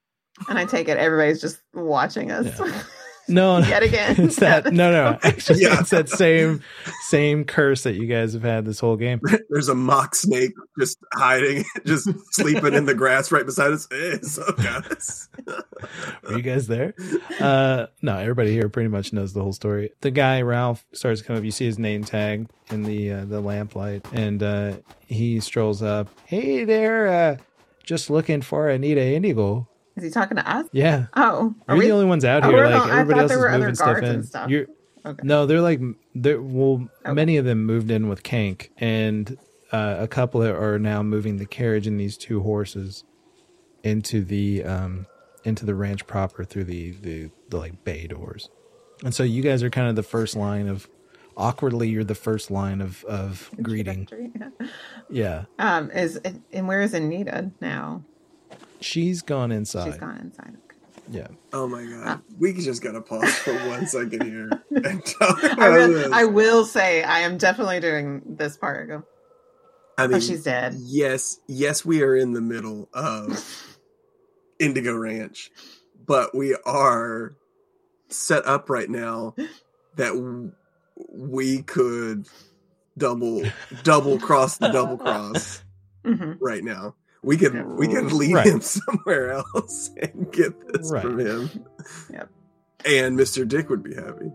And 0.48 0.58
I 0.58 0.64
take 0.64 0.88
it 0.88 0.96
everybody's 0.96 1.40
just 1.40 1.60
watching 1.74 2.30
us 2.30 2.58
No, 3.28 3.60
no. 3.60 3.66
yet 3.66 3.82
again. 3.82 4.16
It's 4.18 4.36
that 4.36 4.72
no 4.72 4.90
no 4.92 5.18
actually 5.22 5.62
Yeah. 5.62 5.80
it's 5.80 5.90
that 5.90 6.08
same 6.08 6.62
same 7.08 7.44
curse 7.44 7.82
that 7.84 7.94
you 7.94 8.06
guys 8.06 8.32
have 8.34 8.42
had 8.42 8.64
this 8.64 8.78
whole 8.80 8.96
game. 8.96 9.20
There's 9.50 9.68
a 9.68 9.74
mock 9.74 10.14
snake 10.14 10.52
just 10.78 10.98
hiding, 11.12 11.64
just 11.86 12.08
sleeping 12.32 12.74
in 12.74 12.84
the 12.84 12.94
grass 12.94 13.32
right 13.32 13.46
beside 13.46 13.72
us. 13.72 13.88
Eh, 13.92 14.18
so 14.22 14.44
guys. 14.52 15.28
Were 16.22 16.36
you 16.36 16.42
guys 16.42 16.66
there? 16.66 16.94
Uh 17.40 17.86
no, 18.02 18.16
everybody 18.18 18.52
here 18.52 18.68
pretty 18.68 18.88
much 18.88 19.12
knows 19.12 19.32
the 19.32 19.42
whole 19.42 19.52
story. 19.52 19.90
The 20.00 20.10
guy 20.10 20.42
Ralph 20.42 20.84
starts 20.92 21.20
to 21.20 21.26
come 21.26 21.36
up. 21.36 21.44
You 21.44 21.50
see 21.50 21.66
his 21.66 21.78
name 21.78 22.04
tag 22.04 22.48
in 22.70 22.82
the 22.82 23.12
uh, 23.12 23.24
the 23.26 23.40
lamplight, 23.42 24.04
and 24.12 24.42
uh, 24.42 24.72
he 25.06 25.40
strolls 25.40 25.82
up. 25.82 26.08
Hey 26.26 26.64
there, 26.64 27.08
uh, 27.08 27.36
just 27.84 28.08
looking 28.10 28.40
for 28.42 28.68
Anita 28.68 29.02
Indigo. 29.04 29.68
Is 29.96 30.02
he 30.04 30.10
talking 30.10 30.36
to 30.36 30.50
us? 30.50 30.66
Yeah, 30.72 31.06
Oh, 31.14 31.54
are 31.68 31.74
you're 31.74 31.78
we? 31.84 31.86
the 31.86 31.92
only 31.92 32.06
ones 32.06 32.24
out 32.24 32.44
Oh, 32.44 32.50
here. 32.50 32.64
Like 32.66 32.82
I 32.82 33.00
everybody 33.00 33.20
else 33.20 33.32
is 33.32 33.38
moving 33.38 33.74
stuff 33.74 33.98
in. 34.02 34.22
stuff. 34.24 34.50
You're 34.50 34.66
Okay. 35.06 35.20
No, 35.22 35.44
they're 35.46 35.60
like 35.60 35.80
they're 36.14 36.40
well, 36.40 36.88
Okay. 37.04 37.12
many 37.12 37.36
of 37.36 37.44
them 37.44 37.64
moved 37.66 37.90
in 37.90 38.08
with 38.08 38.22
Kank, 38.22 38.70
and 38.78 39.36
uh, 39.70 39.96
a 39.98 40.08
couple 40.08 40.42
are 40.42 40.78
now 40.78 41.02
moving 41.02 41.36
the 41.36 41.44
carriage 41.46 41.86
and 41.86 42.00
these 42.00 42.16
two 42.16 42.40
horses 42.40 43.04
into 43.82 44.24
the 44.24 44.64
um 44.64 45.06
into 45.44 45.66
the 45.66 45.74
ranch 45.74 46.06
proper 46.06 46.42
through 46.44 46.64
the 46.64 46.92
the, 46.92 47.30
the 47.50 47.58
like 47.58 47.84
bay 47.84 48.06
doors. 48.06 48.48
And 49.04 49.14
so 49.14 49.22
you 49.22 49.42
guys 49.42 49.62
are 49.62 49.68
kind 49.70 49.88
of 49.88 49.96
the 49.96 50.02
first 50.02 50.36
line 50.36 50.68
of 50.68 50.88
awkwardly 51.36 51.88
you're 51.90 52.04
the 52.04 52.14
first 52.14 52.50
line 52.50 52.80
of 52.80 53.04
of 53.04 53.50
greeting. 53.60 54.08
Yeah. 54.40 54.48
yeah. 55.10 55.44
Um, 55.58 55.90
is 55.90 56.18
and 56.52 56.66
where 56.66 56.80
is 56.80 56.94
Anita 56.94 57.50
now? 57.60 58.02
She's 58.84 59.22
gone 59.22 59.50
inside. 59.50 59.86
She's 59.86 59.96
gone 59.96 60.18
inside. 60.18 60.56
Okay. 60.70 61.02
Yeah. 61.10 61.28
Oh 61.52 61.66
my 61.66 61.84
god. 61.84 62.20
We 62.38 62.52
just 62.52 62.82
gotta 62.82 63.00
pause 63.00 63.34
for 63.40 63.54
one 63.66 63.86
second 63.86 64.22
here 64.22 64.50
and 64.84 65.04
talk 65.06 65.58
I, 65.58 65.70
will, 65.70 65.88
this. 65.88 66.12
I 66.12 66.24
will 66.24 66.64
say 66.66 67.02
I 67.02 67.20
am 67.20 67.38
definitely 67.38 67.80
doing 67.80 68.22
this 68.36 68.56
part. 68.58 68.84
I 68.84 68.92
go, 68.92 69.02
I 69.96 70.06
mean, 70.06 70.16
oh, 70.16 70.20
she's 70.20 70.44
dead. 70.44 70.74
yes, 70.78 71.38
yes, 71.48 71.84
we 71.84 72.02
are 72.02 72.14
in 72.14 72.32
the 72.32 72.40
middle 72.42 72.88
of 72.92 73.42
Indigo 74.58 74.94
Ranch, 74.94 75.50
but 76.06 76.34
we 76.36 76.54
are 76.66 77.36
set 78.10 78.44
up 78.46 78.68
right 78.68 78.90
now 78.90 79.34
that 79.96 80.12
w- 80.12 80.52
we 81.10 81.62
could 81.62 82.26
double 82.98 83.42
double 83.82 84.18
cross 84.18 84.58
the 84.58 84.68
double 84.68 84.98
cross 84.98 85.62
hmm 86.04 86.32
right 86.40 86.62
now. 86.62 86.94
We 87.24 87.36
could 87.36 87.54
we 87.78 87.88
could 87.88 88.12
lead 88.12 88.34
Right. 88.34 88.46
him 88.46 88.60
somewhere 88.76 89.32
else 89.32 89.90
and 90.00 90.30
get 90.32 90.52
this 90.72 90.90
Right. 90.92 91.02
from 91.02 91.18
him. 91.18 91.50
Yep. 92.12 92.28
And 92.86 93.18
Mr. 93.18 93.48
Dick 93.48 93.70
would 93.70 93.82
be 93.82 93.94
happy. 93.94 94.30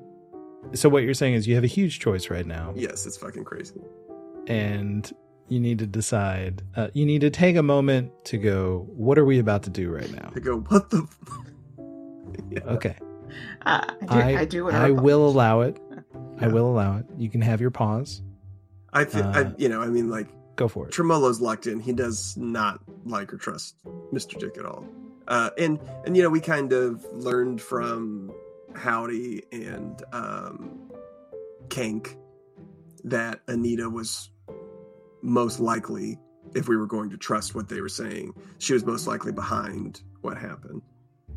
So 0.74 0.90
what 0.90 1.04
you're 1.04 1.14
saying 1.14 1.36
is 1.36 1.48
you 1.48 1.56
have 1.56 1.64
a 1.64 1.68
huge 1.68 2.00
choice 2.00 2.30
right 2.30 2.46
now. 2.46 2.74
Yes, 2.76 3.06
it's 3.06 3.18
fucking 3.18 3.44
crazy. 3.46 3.80
and 4.48 5.12
you 5.48 5.60
need 5.60 5.80
to 5.80 5.88
decide. 5.88 6.62
Uh, 6.76 6.90
you 6.94 7.06
need 7.06 7.22
to 7.22 7.30
take 7.32 7.56
a 7.56 7.64
moment 7.64 8.12
to 8.26 8.38
go. 8.38 8.86
What 8.96 9.18
are 9.18 9.26
we 9.26 9.40
about 9.40 9.64
to 9.64 9.70
do 9.72 9.90
right 9.90 10.12
now? 10.12 10.30
To 10.30 10.40
go, 10.40 10.60
what 10.60 10.90
the? 10.92 11.08
f-" 11.28 11.40
yeah. 12.52 12.60
Okay, 12.66 12.96
Uh, 13.66 13.86
I 14.02 14.06
do. 14.06 14.14
I 14.16 14.40
I, 14.42 14.46
do. 14.46 14.64
what 14.66 14.76
I 14.76 14.92
will 14.92 15.28
allow 15.28 15.62
it. 15.62 15.80
I 16.40 16.48
will 16.48 16.70
allow 16.72 16.98
it. 16.98 17.06
You 17.18 17.30
can 17.30 17.42
have 17.42 17.62
your 17.62 17.72
pause. 17.72 18.22
I 18.94 19.06
feel, 19.06 19.24
I, 19.26 19.42
Uh, 19.42 19.52
you 19.58 19.70
know, 19.70 19.82
I 19.82 19.88
mean, 19.88 20.10
like 20.10 20.28
Go 20.60 20.68
for 20.68 20.89
it. 20.89 20.93
Tremolo's 20.93 21.39
locked 21.39 21.68
in. 21.68 21.80
He 21.80 21.93
does 21.93 22.36
not 22.36 22.82
like 23.05 23.34
or 23.34 23.38
trust 23.38 23.78
Mr. 24.12 24.38
Dick 24.38 24.57
at 24.57 24.66
all. 24.66 24.86
Uh, 25.26 25.51
and 25.57 25.80
and 26.05 26.18
you 26.18 26.22
know, 26.22 26.30
we 26.30 26.41
kind 26.41 26.74
of 26.74 27.01
learned 27.14 27.62
from 27.62 28.30
Howdy 28.76 29.43
and 29.53 30.03
um, 30.12 30.91
Kank 31.70 32.18
that 33.05 33.39
Anita 33.47 33.89
was 33.89 34.32
most 35.22 35.62
likely, 35.62 36.20
if 36.53 36.68
we 36.68 36.76
were 36.76 36.88
going 36.88 37.10
to 37.12 37.18
trust 37.18 37.55
what 37.55 37.70
they 37.70 37.80
were 37.80 37.88
saying, 37.88 38.34
she 38.57 38.74
was 38.74 38.86
most 38.86 39.07
likely 39.07 39.32
behind 39.32 40.01
what 40.20 40.38
happened. 40.38 40.82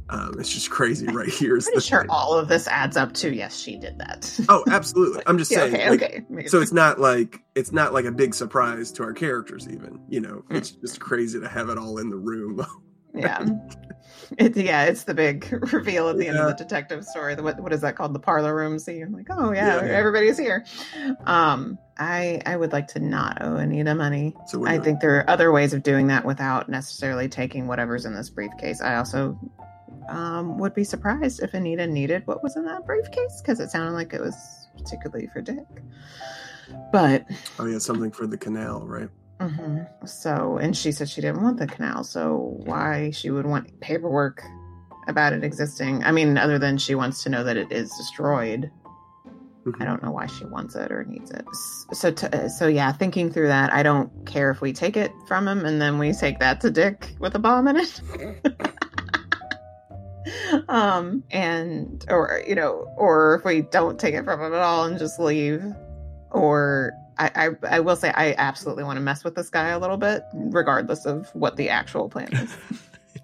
Um, 0.08 0.34
it's 0.38 0.52
just 0.52 0.70
crazy 0.70 1.06
right 1.06 1.28
here. 1.32 1.56
Is 1.56 1.64
Pretty 1.64 1.78
the 1.78 1.82
sure 1.82 2.00
thing. 2.02 2.10
all 2.10 2.34
of 2.38 2.48
this 2.48 2.66
adds 2.68 2.96
up 2.96 3.12
to 3.14 3.34
yes, 3.34 3.56
she 3.58 3.76
did 3.78 3.98
that. 3.98 4.38
Oh, 4.48 4.64
absolutely. 4.70 5.22
I'm 5.26 5.38
just 5.38 5.50
Yeah, 5.50 5.58
saying. 5.70 5.74
okay, 5.74 5.90
like, 5.90 6.02
okay. 6.30 6.46
So 6.48 6.60
it's 6.60 6.72
not 6.72 7.00
like 7.00 7.42
it's 7.54 7.72
not 7.72 7.92
like 7.92 8.04
a 8.04 8.12
big 8.12 8.34
surprise 8.34 8.92
to 8.92 9.02
our 9.04 9.12
characters 9.12 9.68
even 9.68 10.00
you 10.08 10.20
know 10.20 10.42
Mm. 10.50 10.56
it's 10.56 10.70
just 10.72 11.00
crazy 11.00 11.38
to 11.40 11.48
have 11.48 11.68
it 11.68 11.78
all 11.78 11.98
in 11.98 12.10
the 12.10 12.16
room 12.16 12.64
yeah. 13.14 13.44
it's 14.38 14.56
yeah, 14.58 14.84
it's 14.84 15.04
the 15.04 15.14
big 15.14 15.46
reveal 15.72 16.08
at 16.08 16.16
the 16.18 16.28
end 16.28 16.38
of 16.38 16.46
the 16.48 16.54
detective 16.64 17.04
story. 17.04 17.34
The, 17.34 17.42
what 17.42 17.60
what 17.60 17.72
is 17.72 17.80
that 17.82 17.96
called? 17.96 18.14
The 18.14 18.18
parlor 18.20 18.54
room 18.54 18.78
scene. 18.78 19.02
I'm 19.02 19.12
like, 19.12 19.26
oh 19.30 19.52
yeah, 19.52 19.76
Yeah. 19.84 19.92
everybody's 19.92 20.38
here. 20.38 20.64
Um, 21.26 21.78
I 21.98 22.40
I 22.46 22.56
would 22.56 22.72
like 22.72 22.88
to 22.88 23.00
not 23.00 23.38
owe 23.42 23.56
Anita 23.56 23.94
money. 23.94 24.34
so 24.46 24.66
I 24.66 24.76
not- 24.76 24.84
think 24.84 25.00
there 25.00 25.16
are 25.18 25.30
other 25.30 25.52
ways 25.52 25.72
of 25.74 25.82
doing 25.82 26.06
that 26.08 26.24
without 26.24 26.68
necessarily 26.68 27.28
taking 27.28 27.66
whatever's 27.66 28.04
in 28.06 28.14
this 28.14 28.30
briefcase. 28.30 28.80
I 28.80 28.96
also 28.96 29.38
um, 30.08 30.58
would 30.58 30.74
be 30.74 30.84
surprised 30.84 31.42
if 31.42 31.54
Anita 31.54 31.86
needed 31.86 32.26
what 32.26 32.42
was 32.42 32.56
in 32.56 32.64
that 32.64 32.86
briefcase 32.86 33.40
because 33.42 33.60
it 33.60 33.70
sounded 33.70 33.92
like 33.92 34.12
it 34.12 34.20
was 34.20 34.34
particularly 34.76 35.28
for 35.32 35.40
Dick. 35.40 35.66
But 36.92 37.26
oh 37.58 37.66
yeah 37.66 37.78
something 37.78 38.10
for 38.10 38.26
the 38.26 38.38
canal 38.38 38.86
right 38.86 39.08
mhm. 39.40 39.88
so, 40.08 40.58
and 40.58 40.76
she 40.76 40.92
said 40.92 41.08
she 41.08 41.20
didn't 41.20 41.42
want 41.42 41.58
the 41.58 41.66
canal, 41.66 42.04
so 42.04 42.56
why 42.64 43.10
she 43.10 43.30
would 43.30 43.46
want 43.46 43.80
paperwork 43.80 44.42
about 45.08 45.32
it 45.32 45.44
existing? 45.44 46.04
I 46.04 46.12
mean, 46.12 46.38
other 46.38 46.58
than 46.58 46.78
she 46.78 46.94
wants 46.94 47.22
to 47.24 47.28
know 47.28 47.44
that 47.44 47.56
it 47.56 47.70
is 47.72 47.90
destroyed. 47.96 48.70
I 49.78 49.84
don't 49.84 50.02
know 50.02 50.10
why 50.10 50.26
she 50.26 50.44
wants 50.44 50.74
it 50.74 50.90
or 50.90 51.04
needs 51.04 51.30
it. 51.30 51.44
So, 51.92 52.10
to, 52.10 52.50
so 52.50 52.66
yeah, 52.66 52.90
thinking 52.90 53.30
through 53.30 53.46
that, 53.46 53.72
I 53.72 53.84
don't 53.84 54.10
care 54.26 54.50
if 54.50 54.60
we 54.60 54.72
take 54.72 54.96
it 54.96 55.12
from 55.28 55.46
him 55.46 55.64
and 55.64 55.80
then 55.80 55.98
we 55.98 56.12
take 56.12 56.40
that 56.40 56.60
to 56.62 56.70
Dick 56.70 57.14
with 57.20 57.36
a 57.36 57.38
bomb 57.38 57.68
in 57.68 57.76
it. 57.76 58.00
um, 60.68 61.22
and 61.30 62.04
or 62.08 62.42
you 62.46 62.54
know, 62.54 62.86
or 62.96 63.36
if 63.36 63.44
we 63.44 63.62
don't 63.62 63.98
take 63.98 64.14
it 64.14 64.24
from 64.24 64.40
him 64.40 64.52
at 64.52 64.60
all 64.60 64.84
and 64.84 64.98
just 64.98 65.18
leave, 65.18 65.62
or 66.30 66.92
I, 67.18 67.30
I, 67.34 67.76
I 67.76 67.80
will 67.80 67.96
say 67.96 68.10
I 68.14 68.34
absolutely 68.38 68.84
want 68.84 68.96
to 68.96 69.00
mess 69.00 69.24
with 69.24 69.34
this 69.34 69.50
guy 69.50 69.68
a 69.68 69.78
little 69.78 69.96
bit, 69.96 70.22
regardless 70.34 71.06
of 71.06 71.28
what 71.34 71.56
the 71.56 71.68
actual 71.68 72.08
plan 72.08 72.32
is. 72.32 72.56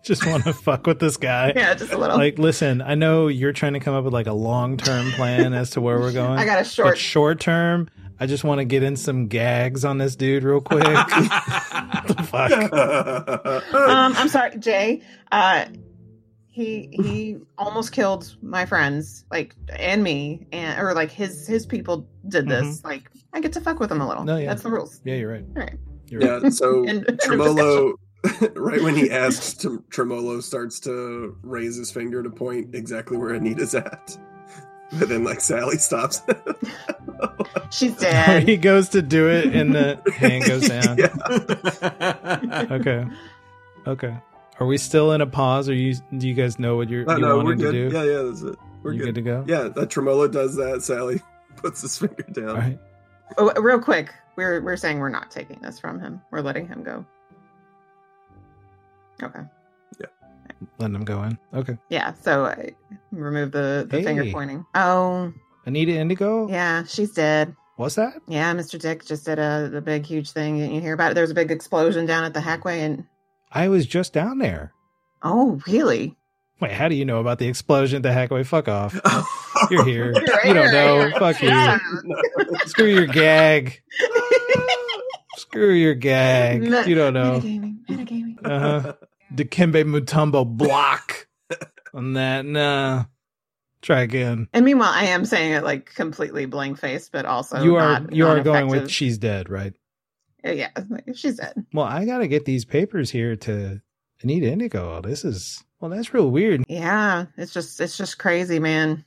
Just 0.02 0.24
want 0.26 0.44
to 0.44 0.52
fuck 0.52 0.86
with 0.86 1.00
this 1.00 1.16
guy. 1.16 1.52
yeah, 1.56 1.74
just 1.74 1.92
a 1.92 1.98
little. 1.98 2.16
Like, 2.16 2.38
listen, 2.38 2.80
I 2.80 2.94
know 2.94 3.26
you're 3.26 3.52
trying 3.52 3.72
to 3.72 3.80
come 3.80 3.94
up 3.94 4.04
with 4.04 4.12
like 4.12 4.28
a 4.28 4.32
long 4.32 4.76
term 4.76 5.10
plan 5.12 5.52
as 5.52 5.70
to 5.70 5.80
where 5.80 5.98
we're 5.98 6.12
going. 6.14 6.38
I 6.38 6.44
got 6.44 6.58
a 6.58 6.62
but 6.62 6.66
short. 6.68 6.98
short 6.98 7.40
term, 7.40 7.90
I 8.20 8.26
just 8.26 8.44
want 8.44 8.60
to 8.60 8.64
get 8.64 8.82
in 8.82 8.96
some 8.96 9.26
gags 9.26 9.84
on 9.84 9.98
this 9.98 10.14
dude 10.14 10.44
real 10.44 10.60
quick. 10.60 10.84
what 10.84 12.06
the 12.06 12.22
fuck? 12.28 12.72
um, 13.74 14.14
I'm 14.16 14.28
sorry, 14.28 14.52
Jae. 14.52 15.02
Uh, 15.32 15.66
he 16.58 16.88
he 16.92 17.36
almost 17.56 17.92
killed 17.92 18.36
my 18.42 18.66
friends, 18.66 19.24
like 19.30 19.54
and 19.78 20.02
me, 20.02 20.46
and 20.52 20.80
or 20.80 20.92
like 20.92 21.10
his 21.10 21.46
his 21.46 21.64
people 21.66 22.06
did 22.28 22.48
this. 22.48 22.78
Mm-hmm. 22.78 22.86
Like 22.88 23.10
I 23.32 23.40
get 23.40 23.52
to 23.52 23.60
fuck 23.60 23.78
with 23.78 23.92
him 23.92 24.00
a 24.00 24.08
little. 24.08 24.24
No, 24.24 24.36
yeah. 24.36 24.48
That's 24.48 24.62
the 24.62 24.70
rules. 24.70 25.00
Yeah, 25.04 25.14
you're 25.14 25.30
right. 25.32 25.44
All 25.56 25.62
right. 25.62 25.78
You're 26.08 26.20
right. 26.20 26.42
yeah 26.42 26.48
so 26.48 26.84
And- 26.88 27.06
and 27.08 27.20
tremolo 27.22 27.92
right 28.56 28.82
when 28.82 28.96
he 28.96 29.10
asks 29.10 29.54
to, 29.54 29.84
tremolo 29.90 30.40
starts 30.40 30.80
to 30.80 31.36
raise 31.42 31.76
his 31.76 31.92
finger 31.92 32.22
to 32.22 32.30
point 32.30 32.74
exactly 32.74 33.16
where 33.16 33.32
anita's 33.34 33.74
at 33.76 34.18
but 34.98 35.08
then 35.08 35.22
like 35.22 35.40
sallie 35.40 35.76
stops 35.78 36.22
She's 37.70 37.94
dead. 37.96 38.48
he 38.48 38.56
goes 38.56 38.88
to 38.90 39.02
do 39.02 39.28
it 39.28 39.54
and 39.54 39.74
the 39.74 40.00
hand 40.16 40.44
goes 40.46 40.66
down. 40.68 40.96
Yeah. 40.98 42.66
Okay. 42.72 43.04
Okay. 43.86 44.16
Are 44.60 44.66
we 44.66 44.76
still 44.78 45.12
in 45.12 45.20
a 45.20 45.26
pause 45.26 45.68
or 45.68 45.74
you 45.74 45.94
do 46.16 46.26
you 46.28 46.34
guys 46.34 46.58
know 46.58 46.76
what 46.76 46.88
you're 46.88 47.04
no, 47.04 47.14
you 47.16 47.20
no 47.22 47.36
we're 47.38 47.44
wanting 47.44 47.58
to 47.60 47.72
do? 47.72 47.90
yeah 47.92 48.02
yeah 48.04 48.22
that's 48.22 48.42
it 48.42 48.56
we're 48.82 48.92
you 48.92 48.98
good. 49.00 49.04
good 49.06 49.14
to 49.16 49.22
go? 49.22 49.44
yeah 49.46 49.68
that 49.68 49.90
tremolo 49.90 50.26
does 50.28 50.56
that 50.56 50.82
sallie 50.82 51.20
puts 51.56 51.82
his 51.82 51.96
finger 51.98 52.24
down 52.32 52.48
All 52.50 52.54
right. 52.56 52.78
Oh, 53.36 53.52
real 53.60 53.78
quick, 53.78 54.14
we're 54.36 54.60
we're 54.62 54.76
saying 54.76 55.00
we're 55.00 55.10
not 55.10 55.30
taking 55.30 55.60
this 55.60 55.78
from 55.78 56.00
him. 56.00 56.22
We're 56.30 56.40
letting 56.40 56.66
him 56.66 56.82
go. 56.82 57.04
Okay. 59.22 59.40
Yeah. 60.00 60.06
Letting 60.78 60.94
him 60.94 61.04
go 61.04 61.22
in. 61.24 61.38
Okay. 61.52 61.76
Yeah. 61.90 62.14
So 62.14 62.46
I 62.46 62.70
remove 63.12 63.52
the 63.52 63.86
the 63.88 63.98
Hey. 63.98 64.04
finger 64.04 64.24
pointing. 64.32 64.64
Oh, 64.74 65.32
Anita 65.66 65.92
Indigo? 65.92 66.48
yeah, 66.48 66.84
she's 66.84 67.12
dead. 67.12 67.54
What's 67.76 67.96
that? 67.96 68.14
Yeah, 68.26 68.54
Mr. 68.54 68.80
Dick 68.80 69.04
just 69.04 69.26
did 69.26 69.38
a 69.38 69.68
the 69.70 69.80
big 69.82 70.06
huge 70.06 70.30
thing. 70.30 70.56
Didn't 70.58 70.74
you 70.74 70.80
hear 70.80 70.94
about 70.94 71.10
it? 71.10 71.14
There 71.14 71.22
was 71.22 71.30
a 71.30 71.34
big 71.34 71.50
explosion 71.50 72.06
down 72.06 72.24
at 72.24 72.32
the 72.32 72.40
Hackway, 72.40 72.78
and 72.78 73.04
I 73.52 73.68
was 73.68 73.86
just 73.86 74.12
down 74.12 74.38
there. 74.38 74.72
oh, 75.22 75.60
really? 75.66 76.16
Wait, 76.60 76.72
how 76.72 76.88
do 76.88 76.96
you 76.96 77.04
know 77.04 77.20
about 77.20 77.38
the 77.38 77.46
explosion 77.46 77.98
at 77.98 78.02
the 78.02 78.08
Hackway? 78.08 78.44
Fuck 78.44 78.66
off. 78.66 79.00
You're 79.70 79.84
here. 79.84 80.12
You 80.44 80.54
don't 80.54 80.72
know. 80.72 81.10
Fuck 81.16 81.40
you. 81.40 82.58
Screw 82.66 82.86
your 82.86 83.06
gag. 83.06 83.80
Screw 85.36 85.72
your 85.72 85.94
gag. 85.94 86.64
You 86.64 86.94
don't 86.96 87.14
know. 87.14 87.40
Metagaming, 87.40 87.84
metagaming. 87.86 88.36
Uh 88.44 88.80
huh. 88.80 88.92
Dikembe 89.32 89.84
Mutombo 89.84 90.44
block 90.44 91.28
on 91.94 92.14
that. 92.14 92.44
Nah. 92.44 93.04
Try 93.80 94.00
again. 94.00 94.48
And 94.52 94.64
meanwhile, 94.64 94.92
I 94.92 95.04
am 95.04 95.24
saying 95.24 95.52
it 95.52 95.62
like 95.62 95.94
completely 95.94 96.46
blank 96.46 96.78
faced, 96.80 97.12
but 97.12 97.24
also 97.24 97.62
you 97.62 97.76
are 97.76 98.04
you 98.10 98.26
are 98.26 98.40
going 98.40 98.66
with 98.66 98.90
she's 98.90 99.18
dead, 99.18 99.48
right? 99.48 99.74
Uh, 100.44 100.50
yeah, 100.52 100.70
she's 101.14 101.36
dead. 101.36 101.66
Well, 101.72 101.86
I 101.86 102.04
gotta 102.04 102.28
get 102.28 102.44
these 102.44 102.64
papers 102.64 103.10
here 103.10 103.36
to 103.36 103.80
Anita 104.22 104.50
Indigo. 104.50 105.00
This 105.00 105.24
is 105.24 105.64
well, 105.80 105.90
that's 105.90 106.12
real 106.12 106.30
weird. 106.30 106.64
Yeah, 106.68 107.26
it's 107.36 107.52
just 107.52 107.80
it's 107.80 107.96
just 107.96 108.18
crazy, 108.18 108.58
man. 108.58 109.04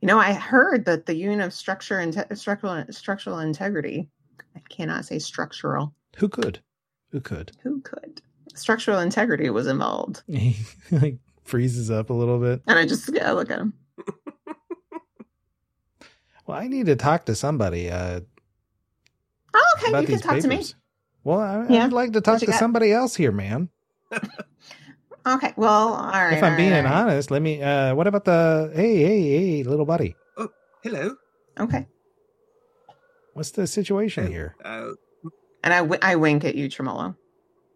You 0.00 0.08
know, 0.08 0.18
I 0.18 0.32
heard 0.32 0.84
that 0.84 1.06
the 1.06 1.14
unit 1.14 1.46
of 1.46 1.52
structure 1.52 1.98
and 1.98 2.26
structural 2.38 2.84
structural 2.90 3.38
integrity. 3.38 4.08
I 4.56 4.60
cannot 4.68 5.04
say 5.04 5.18
structural. 5.18 5.94
Who 6.16 6.28
could? 6.28 6.60
Who 7.10 7.20
could? 7.20 7.52
Who 7.62 7.80
could? 7.80 8.20
Structural 8.54 9.00
integrity 9.00 9.50
was 9.50 9.66
involved, 9.66 10.22
He 10.28 10.56
like 10.92 11.16
freezes 11.42 11.90
up 11.90 12.10
a 12.10 12.14
little 12.14 12.38
bit. 12.38 12.62
and 12.68 12.78
I 12.78 12.86
just 12.86 13.12
yeah, 13.12 13.32
look 13.32 13.50
at 13.50 13.58
him. 13.58 13.74
Well, 16.46 16.58
I 16.58 16.68
need 16.68 16.86
to 16.86 16.96
talk 16.96 17.24
to 17.24 17.34
somebody 17.34 17.90
uh, 17.90 18.20
Oh, 19.54 19.74
okay, 19.78 19.88
about 19.90 20.00
you 20.02 20.06
can 20.06 20.14
these 20.16 20.22
talk 20.22 20.38
to 20.40 20.48
me. 20.48 20.64
Well, 21.22 21.40
I, 21.40 21.66
Yeah. 21.68 21.84
I'd 21.86 21.92
like 21.92 22.12
to 22.12 22.20
talk 22.20 22.40
to 22.40 22.46
got? 22.46 22.58
somebody 22.58 22.92
else 22.92 23.14
here, 23.14 23.32
man. 23.32 23.68
Okay, 25.26 25.54
well, 25.56 25.94
all 25.94 26.10
right. 26.10 26.36
if 26.36 26.42
I'm 26.42 26.52
all 26.52 26.56
being 26.58 26.72
right, 26.72 26.84
honest, 26.84 27.30
let 27.30 27.40
me. 27.40 27.62
Uh, 27.62 27.94
what 27.94 28.06
about 28.06 28.26
the? 28.26 28.70
Hey, 28.74 28.96
hey, 28.96 29.22
hey, 29.22 29.62
little 29.62 29.86
buddy. 29.86 30.16
Oh, 30.36 30.50
hello. 30.82 31.16
Okay, 31.58 31.86
What's 33.32 33.52
the 33.52 33.66
situation 33.66 34.26
here? 34.26 34.54
Uh, 34.62 34.90
and 35.62 35.72
I, 35.72 35.78
w- 35.78 35.98
I 36.02 36.16
wink 36.16 36.44
at 36.44 36.56
you, 36.56 36.68
Tremolo, 36.68 37.16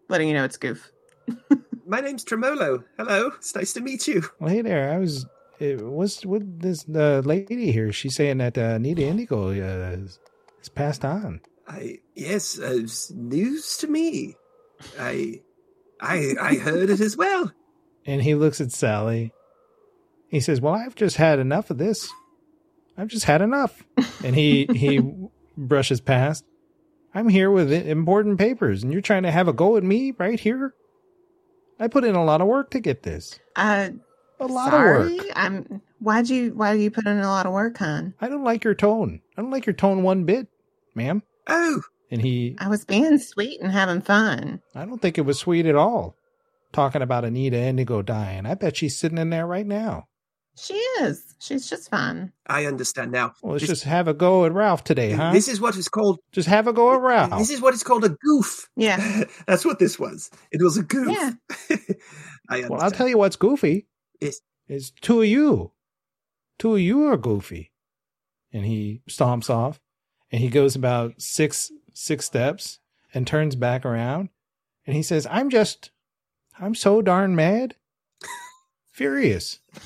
letting 0.09 0.27
you 0.27 0.33
know 0.35 0.43
it's 0.43 0.57
Goof. 0.57 0.91
my 1.87 2.01
name's 2.01 2.23
Tremolo. 2.23 2.83
Hello. 2.97 3.31
It's 3.37 3.55
nice 3.55 3.73
to 3.73 3.81
meet 3.81 4.07
you. 4.07 4.21
Well, 4.39 4.51
hey 4.51 4.61
there. 4.61 4.93
I 4.93 4.97
was. 4.99 5.25
It 5.59 5.81
was 5.81 6.25
with 6.25 6.61
this 6.61 6.85
uh, 6.87 7.21
lady 7.25 7.71
here. 7.71 7.91
She's 7.91 8.15
saying 8.15 8.37
that 8.37 8.57
uh, 8.57 8.77
Nita 8.77 9.01
Indigo 9.03 9.49
uh, 9.49 9.91
is, 9.97 10.19
is 10.61 10.69
passed 10.69 11.03
on. 11.03 11.41
I 11.69 11.99
yes, 12.15 12.59
uh, 12.59 12.71
it's 12.81 13.11
news 13.11 13.77
to 13.77 13.87
me. 13.87 14.35
I 14.99 15.41
I 16.01 16.33
I 16.41 16.55
heard 16.55 16.89
it 16.89 16.99
as 16.99 17.15
well. 17.15 17.53
And 18.05 18.21
he 18.23 18.33
looks 18.33 18.59
at 18.59 18.71
Sallie. 18.71 19.31
He 20.29 20.39
says, 20.39 20.59
"Well, 20.61 20.73
I've 20.73 20.95
just 20.95 21.17
had 21.17 21.37
enough 21.39 21.69
of 21.69 21.77
this. 21.77 22.09
I've 22.97 23.07
just 23.07 23.25
had 23.25 23.41
enough." 23.41 23.83
And 24.23 24.35
he 24.35 24.65
he 24.73 24.99
brushes 25.57 26.01
past. 26.01 26.43
I'm 27.13 27.29
here 27.29 27.49
with 27.51 27.71
important 27.71 28.37
papers, 28.39 28.83
and 28.83 28.91
you're 28.91 29.01
trying 29.01 29.23
to 29.23 29.31
have 29.31 29.47
a 29.47 29.53
go 29.53 29.77
at 29.77 29.83
me 29.83 30.13
right 30.17 30.39
here. 30.39 30.73
I 31.79 31.87
put 31.87 32.03
in 32.03 32.15
a 32.15 32.23
lot 32.23 32.41
of 32.41 32.47
work 32.47 32.71
to 32.71 32.79
get 32.79 33.03
this. 33.03 33.39
Uh, 33.55 33.89
A 34.39 34.45
lot 34.47 34.71
sorry, 34.71 35.17
of 35.17 35.23
work. 35.25 35.27
I'm. 35.35 35.81
Why'd 35.99 36.29
you 36.29 36.53
Why 36.55 36.73
do 36.73 36.79
you 36.81 36.89
put 36.91 37.05
in 37.07 37.19
a 37.19 37.27
lot 37.27 37.45
of 37.45 37.51
work, 37.53 37.77
hon? 37.77 38.13
I 38.21 38.27
don't 38.29 38.43
like 38.43 38.63
your 38.63 38.73
tone. 38.75 39.21
I 39.37 39.41
don't 39.41 39.51
like 39.51 39.65
your 39.65 39.73
tone 39.73 40.01
one 40.03 40.23
bit, 40.23 40.47
ma'am. 40.95 41.23
Oh, 41.47 41.81
And 42.11 42.21
he, 42.21 42.55
I 42.59 42.67
was 42.67 42.85
being 42.85 43.17
sweet 43.19 43.61
and 43.61 43.71
having 43.71 44.01
fun. 44.01 44.61
I 44.75 44.85
don't 44.85 45.01
think 45.01 45.17
it 45.17 45.21
was 45.25 45.39
sweet 45.39 45.65
at 45.65 45.75
all. 45.75 46.15
Talking 46.71 47.01
about 47.01 47.25
Anita 47.25 47.57
Indigo 47.57 48.01
dying. 48.01 48.45
I 48.45 48.53
bet 48.53 48.77
she's 48.77 48.97
sitting 48.97 49.17
in 49.17 49.29
there 49.31 49.47
right 49.47 49.65
now. 49.65 50.05
She 50.55 50.73
is. 51.01 51.35
She's 51.39 51.69
just 51.69 51.89
fine. 51.89 52.33
I 52.47 52.65
understand 52.65 53.11
now. 53.11 53.31
Well, 53.41 53.53
let's 53.53 53.61
This- 53.63 53.69
just 53.69 53.83
have 53.85 54.07
a 54.07 54.13
go 54.13 54.45
at 54.45 54.51
Ralph 54.51 54.83
today, 54.83 55.11
huh? 55.13 55.31
This 55.31 55.47
is 55.47 55.61
what 55.61 55.75
is 55.77 55.87
called. 55.87 56.19
just 56.31 56.49
have 56.49 56.67
a 56.67 56.73
go 56.73 56.93
at 56.93 56.99
Ralph. 57.01 57.39
This 57.39 57.49
is 57.49 57.61
what 57.61 57.73
is 57.73 57.81
called 57.81 58.03
a 58.03 58.09
goof. 58.09 58.67
Yeah. 58.75 59.23
That's 59.47 59.63
what 59.65 59.79
this 59.79 59.97
was. 59.97 60.29
It 60.51 60.61
was 60.61 60.77
a 60.77 60.83
goof. 60.83 61.07
Yeah. 61.07 61.31
I 62.49 62.55
understand. 62.63 62.69
Well, 62.69 62.81
I'll 62.81 62.91
tell 62.91 63.07
you 63.07 63.17
what's 63.17 63.35
goofy. 63.37 63.87
Yes. 64.19 64.41
Is 64.67 64.91
two 65.01 65.21
of 65.21 65.27
you. 65.27 65.71
Two 66.59 66.75
of 66.75 66.81
you 66.81 67.05
are 67.07 67.17
goofy. 67.17 67.71
And 68.51 68.65
he 68.65 69.01
stomps 69.09 69.49
off 69.49 69.79
and 70.31 70.41
he 70.41 70.49
goes 70.49 70.75
about 70.75 71.21
six 71.21 71.71
six 71.93 72.25
steps 72.25 72.79
and 73.13 73.25
turns 73.25 73.55
back 73.55 73.85
around 73.85 74.29
and 74.85 74.95
he 74.95 75.03
says, 75.03 75.27
I'm 75.29 75.49
just 75.49 75.91
I'm 76.59 76.75
so 76.75 77.01
darn 77.01 77.35
mad. 77.35 77.75
Furious. 78.91 79.59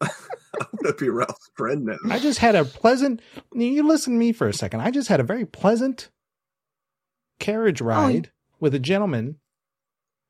I'm 0.00 0.10
gonna 0.82 0.94
be 0.94 1.08
Ralph's 1.08 1.50
friend 1.54 1.84
now. 1.84 1.96
I 2.10 2.18
just 2.18 2.38
had 2.38 2.54
a 2.54 2.64
pleasant 2.64 3.20
you 3.54 3.86
listen 3.86 4.14
to 4.14 4.18
me 4.18 4.32
for 4.32 4.48
a 4.48 4.54
second. 4.54 4.80
I 4.80 4.90
just 4.90 5.08
had 5.08 5.20
a 5.20 5.24
very 5.24 5.44
pleasant 5.44 6.10
carriage 7.38 7.82
oh, 7.82 7.86
ride 7.86 8.30
with 8.60 8.74
a 8.74 8.78
gentleman. 8.78 9.38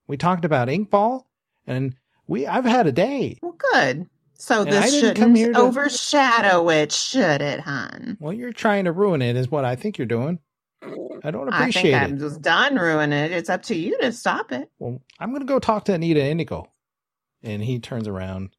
We 0.07 0.17
talked 0.17 0.45
about 0.45 0.69
inkball 0.69 1.25
and 1.67 1.95
we 2.27 2.47
I've 2.47 2.65
had 2.65 2.87
a 2.87 2.93
day. 2.93 3.39
Well, 3.43 3.57
good. 3.73 4.09
So 4.39 4.63
And 4.63 4.73
this 4.73 4.91
didn't 4.93 5.15
come 5.17 5.35
shouldn't 5.35 5.37
here 5.39 5.53
to- 5.53 5.59
overshadow 5.61 6.69
it, 6.71 6.93
should 6.93 7.41
it, 7.43 7.61
hon? 7.61 8.17
Well, 8.21 8.33
you're 8.33 8.53
trying 8.53 8.85
to 8.85 8.93
ruin 8.93 9.23
it, 9.23 9.37
is 9.37 9.51
what 9.51 9.65
I 9.65 9.77
think 9.77 9.99
you're 9.99 10.07
doing. 10.07 10.39
I 11.25 11.31
don't 11.31 11.53
I 11.53 11.61
appreciate 11.61 11.83
think 11.83 11.95
it. 11.95 12.05
I'm 12.05 12.19
just 12.19 12.43
done 12.43 12.77
ruining 12.77 13.19
it. 13.19 13.33
It's 13.33 13.49
up 13.51 13.63
to 13.65 13.75
you 13.75 13.99
to 14.03 14.13
stop 14.13 14.53
it. 14.53 14.71
Well, 14.79 15.01
I'm 15.19 15.31
going 15.31 15.41
to 15.41 15.47
go 15.47 15.59
talk 15.59 15.87
to 15.87 15.95
Anita 15.95 16.23
Indigo. 16.25 16.71
And 17.43 17.63
he 17.63 17.79
turns 17.81 18.07
around 18.07 18.51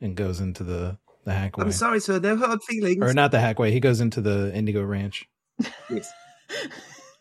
and 0.00 0.14
goes 0.14 0.40
into 0.40 0.64
the, 0.64 0.98
the 1.24 1.30
hackway. 1.32 1.62
I'm 1.62 1.72
sorry, 1.72 2.00
sir. 2.00 2.18
No 2.20 2.36
hard 2.36 2.62
feelings. 2.62 3.02
Or 3.02 3.12
not 3.14 3.30
the 3.30 3.38
hackway. 3.38 3.72
He 3.72 3.80
goes 3.80 4.00
into 4.00 4.20
the 4.20 4.54
Indigo 4.54 4.82
Ranch. 4.82 5.26
Yes. 5.88 6.12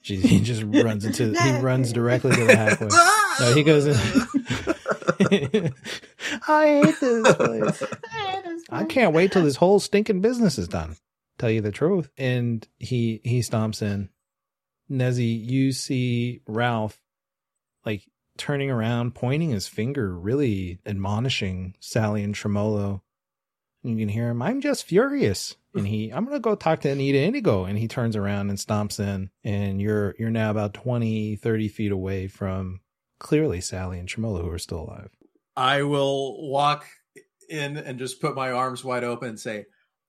Jeez, 0.04 0.22
he 0.22 0.40
just 0.42 0.64
runs 0.64 1.06
into, 1.06 1.34
he 1.34 1.52
runs 1.60 1.92
directly 1.94 2.36
to 2.36 2.44
the 2.46 2.54
hackway. 2.54 2.92
No, 3.40 3.54
he 3.56 3.64
goes 3.64 3.88
in. 3.88 3.94
I 6.48 6.82
hate 6.84 7.00
this 7.00 7.36
place. 7.36 7.84
I 8.14 8.18
hate 8.18 8.44
this 8.44 8.64
place. 8.64 8.64
I 8.70 8.84
can't 8.86 9.14
wait 9.14 9.32
till 9.32 9.44
this 9.44 9.56
whole 9.56 9.80
stinking 9.80 10.22
business 10.22 10.58
is 10.58 10.68
done. 10.68 10.98
Tell 11.38 11.50
you 11.50 11.62
the 11.62 11.72
truth. 11.72 12.10
And 12.18 12.68
he 12.78 13.22
he 13.24 13.40
stomps 13.40 13.82
in. 13.82 14.10
Nezzy, 14.92 15.46
you 15.46 15.72
see 15.72 16.42
Ralph 16.48 17.00
like 17.86 18.04
turning 18.38 18.72
around, 18.72 19.16
pointing 19.16 19.52
his 19.52 19.68
finger, 19.68 20.18
really 20.18 20.80
admonishing 20.86 21.76
Sallie 21.80 22.24
and 22.24 22.36
Tremolo. 22.36 23.04
And 23.84 23.94
you 23.94 24.06
can 24.06 24.10
hear 24.10 24.30
him, 24.30 24.42
I'm 24.42 24.62
just 24.62 24.86
furious. 24.86 25.56
And 25.74 25.88
he 25.88 26.10
I'm 26.10 26.26
gonna 26.26 26.40
go 26.40 26.56
talk 26.56 26.82
to 26.82 26.90
Anita 26.90 27.20
Indigo. 27.20 27.66
And 27.66 27.78
he 27.78 27.88
turns 27.88 28.16
around 28.16 28.50
and 28.50 28.58
stomps 28.58 29.00
in. 29.00 29.30
And 29.44 29.82
you're 29.82 30.16
you're 30.20 30.30
now 30.30 30.52
about 30.52 30.74
20, 30.74 31.38
30 31.38 31.68
feet 31.70 31.92
away 31.92 32.28
from 32.28 32.82
clearly 33.20 33.62
Sallie 33.62 34.00
and 34.00 34.08
Tremolo 34.08 34.42
who 34.44 34.50
are 34.50 34.58
still 34.60 34.82
alive. 34.82 35.10
I 35.56 35.84
will 35.84 36.50
walk 36.50 36.86
in 37.50 37.78
and 37.78 38.00
just 38.00 38.22
put 38.22 38.36
my 38.36 38.52
arms 38.52 38.84
wide 38.84 39.04
open 39.04 39.30
and 39.30 39.40
say, 39.40 39.66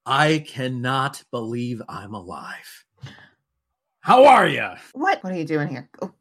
I 0.07 0.45
cannot 0.47 1.25
believe 1.31 1.83
I'm 1.89 2.15
alive. 2.15 2.85
How 4.01 4.25
are 4.27 4.47
you? 4.49 4.69
What? 4.93 5.23
What 5.23 5.33
are 5.33 5.37
you 5.37 5.45
doing 5.45 5.69
here? 5.69 5.91
Oh, 6.01 6.13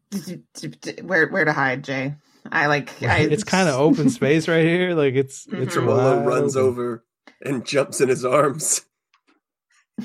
where 1.03 1.27
where 1.29 1.45
to 1.45 1.53
hide, 1.53 1.83
Jae? 1.85 2.17
I 2.51 2.65
like. 2.67 2.91
I, 3.03 3.19
it's 3.19 3.43
kind 3.43 3.69
of 3.69 3.75
open 3.75 4.09
space 4.19 4.47
right 4.47 4.65
here. 4.65 4.95
Like 4.95 5.13
it's 5.13 5.45
it's 5.47 5.55
Mhm. 5.55 5.71
Tremolo 5.71 6.17
wide 6.17 6.27
runs 6.27 6.57
over 6.57 7.05
and 7.43 7.65
jumps 7.65 8.01
in 8.01 8.09
his 8.09 8.25
arms. 8.25 8.81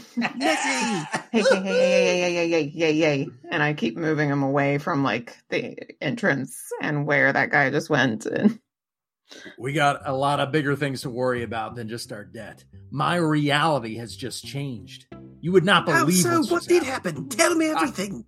Hey, 0.21 1.41
hey, 1.41 1.43
hey, 1.43 1.43
hey, 1.43 1.63
hey, 1.63 2.21
hey, 2.21 2.49
hey, 2.51 2.69
hey, 2.69 2.99
hey, 2.99 3.29
and 3.51 3.63
I 3.63 3.75
keep 3.75 3.97
moving 3.97 4.29
him 4.31 4.43
away 4.43 4.79
from 4.79 5.03
like 5.03 5.37
the 5.51 5.77
entrance 6.03 6.57
and 6.81 7.07
where 7.07 7.33
that 7.33 7.51
guy 7.51 7.71
just 7.71 7.91
went. 7.91 8.27
And 8.27 8.59
We 9.59 9.73
got 9.73 10.07
a 10.07 10.13
lot 10.13 10.41
of 10.41 10.53
bigger 10.53 10.77
things 10.77 11.03
to 11.03 11.11
worry 11.11 11.43
about 11.43 11.75
than 11.75 11.89
just 11.89 12.13
our 12.13 12.25
debt. 12.25 12.65
My 12.91 13.17
reality 13.17 13.97
has 13.97 14.15
just 14.17 14.45
changed. 14.45 15.07
You 15.41 15.53
would 15.53 15.65
not 15.65 15.89
How 15.89 16.05
believe 16.05 16.23
so? 16.23 16.43
What 16.45 16.65
did 16.67 16.83
happened. 16.83 17.17
happen? 17.17 17.29
Tell 17.31 17.55
me 17.55 17.67
everything. 17.67 18.25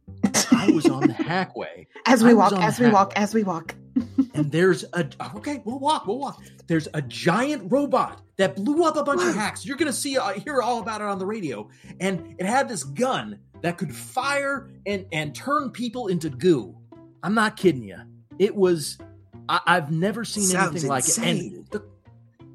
I 0.53 0.71
was 0.73 0.87
on 0.87 1.07
the 1.07 1.15
hackway. 1.15 1.87
as 2.07 2.23
we 2.23 2.35
was 2.35 2.53
walk, 2.53 2.63
as 2.63 2.79
we 2.81 2.91
walk, 2.91 3.13
as 3.17 3.35
we 3.35 3.43
walk. 3.43 3.75
and 4.35 4.53
there's 4.53 4.85
a 4.93 5.09
okay 5.37 5.63
we'll 5.65 5.79
walk 5.79 6.07
we'll 6.07 6.19
walk 6.19 6.43
there's 6.67 6.87
a 6.93 7.01
giant 7.01 7.73
robot 7.73 8.21
that 8.39 8.57
blew 8.57 8.85
up 8.85 8.97
a 8.97 9.03
bunch 9.03 9.23
of 9.23 9.35
hacks. 9.35 9.65
You're 9.65 9.77
gonna 9.77 9.93
see 9.93 10.19
uh, 10.19 10.33
hear 10.33 10.61
all 10.63 10.81
about 10.81 11.01
it 11.01 11.07
on 11.07 11.19
the 11.19 11.27
radio. 11.27 11.69
And 12.01 12.35
it 12.39 12.47
had 12.47 12.69
this 12.69 12.85
gun 12.85 13.39
that 13.63 13.79
could 13.79 13.95
fire 13.95 14.71
and 14.87 15.07
and 15.13 15.35
turn 15.35 15.71
people 15.71 16.09
into 16.09 16.31
goo. 16.31 16.77
I'm 17.23 17.35
not 17.35 17.57
kidding 17.57 17.83
you 17.83 17.99
it 18.39 18.55
was 18.55 18.99
I, 19.49 19.61
i've 19.67 19.91
never 19.91 20.25
seen 20.25 20.45
Sounds 20.45 20.71
anything 20.73 20.89
like 20.89 21.09
it. 21.09 21.19
And 21.19 21.67
look, 21.73 21.89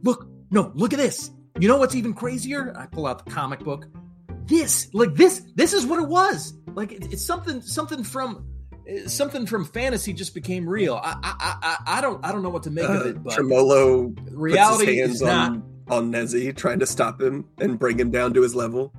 look 0.04 0.28
no 0.50 0.72
look 0.76 0.94
at 0.94 1.00
this. 1.00 1.32
You 1.60 1.68
know 1.68 1.78
what's 1.78 1.96
even 1.96 2.14
crazier? 2.14 2.74
I 2.78 2.86
pull 2.86 3.08
out 3.08 3.26
the 3.26 3.32
comic 3.32 3.60
book. 3.60 3.88
This 4.46 4.94
like 4.94 5.16
this 5.16 5.44
this 5.56 5.74
is 5.74 5.86
what 5.86 6.02
it 6.02 6.08
was. 6.08 6.54
Like 6.74 6.92
it, 6.92 7.12
it's 7.12 7.26
something 7.26 7.62
something 7.62 8.04
from 8.04 8.46
uh, 8.90 9.08
something 9.08 9.46
from 9.46 9.66
fantasy 9.66 10.14
just 10.14 10.34
became 10.34 10.68
real. 10.68 10.96
I 11.04 11.16
I 11.24 11.56
I, 11.62 11.98
I 11.98 12.02
don't 12.02 12.24
I 12.26 12.32
don't 12.32 12.42
know 12.44 12.50
what 12.50 12.64
to 12.64 12.72
make 12.72 12.86
of 12.86 13.02
Uh, 13.02 13.10
it, 13.10 13.24
but 13.24 13.34
Tremolo 13.34 14.14
reality 14.32 14.86
puts 14.86 14.98
his 14.98 15.00
hands 15.00 15.16
is 15.16 15.22
not. 15.22 15.52
on 15.52 15.71
on 15.92 16.12
Nezzy, 16.12 16.56
trying 16.56 16.80
to 16.80 16.86
stop 16.86 17.22
him 17.22 17.46
and 17.60 17.78
bring 17.78 18.00
him 18.00 18.10
down 18.10 18.34
to 18.34 18.42
his 18.42 18.56
level. 18.56 18.94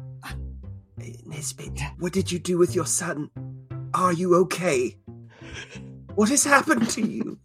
Hey, 1.01 1.17
Nezbit, 1.27 1.81
what 1.99 2.13
did 2.13 2.31
you 2.31 2.39
do 2.39 2.59
with 2.59 2.75
your 2.75 2.87
son? 2.87 3.31
Are 3.95 4.13
you 4.13 4.35
okay? 4.37 4.99
What 6.15 6.29
has 6.29 6.45
happened 6.45 6.89
to 6.91 7.01
you? 7.01 7.39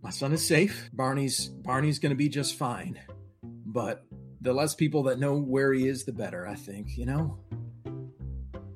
My 0.00 0.10
son 0.10 0.32
is 0.32 0.46
safe. 0.46 0.88
Barney's 0.92 1.48
Barney's 1.48 1.98
going 1.98 2.10
to 2.10 2.16
be 2.16 2.28
just 2.28 2.54
fine. 2.54 3.00
But 3.42 4.04
the 4.40 4.52
less 4.52 4.74
people 4.74 5.02
that 5.04 5.18
know 5.18 5.36
where 5.36 5.72
he 5.72 5.88
is, 5.88 6.04
the 6.04 6.12
better. 6.12 6.46
I 6.46 6.54
think 6.54 6.96
you 6.96 7.06
know. 7.06 7.38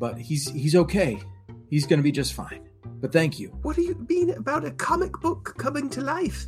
But 0.00 0.18
he's 0.18 0.50
he's 0.50 0.74
okay. 0.74 1.20
He's 1.68 1.86
going 1.86 2.00
to 2.00 2.02
be 2.02 2.12
just 2.12 2.34
fine. 2.34 2.68
But 2.84 3.12
thank 3.12 3.38
you. 3.38 3.50
What 3.62 3.76
do 3.76 3.82
you 3.82 3.94
mean 4.08 4.30
about 4.30 4.64
a 4.64 4.72
comic 4.72 5.12
book 5.20 5.54
coming 5.56 5.88
to 5.90 6.00
life? 6.00 6.46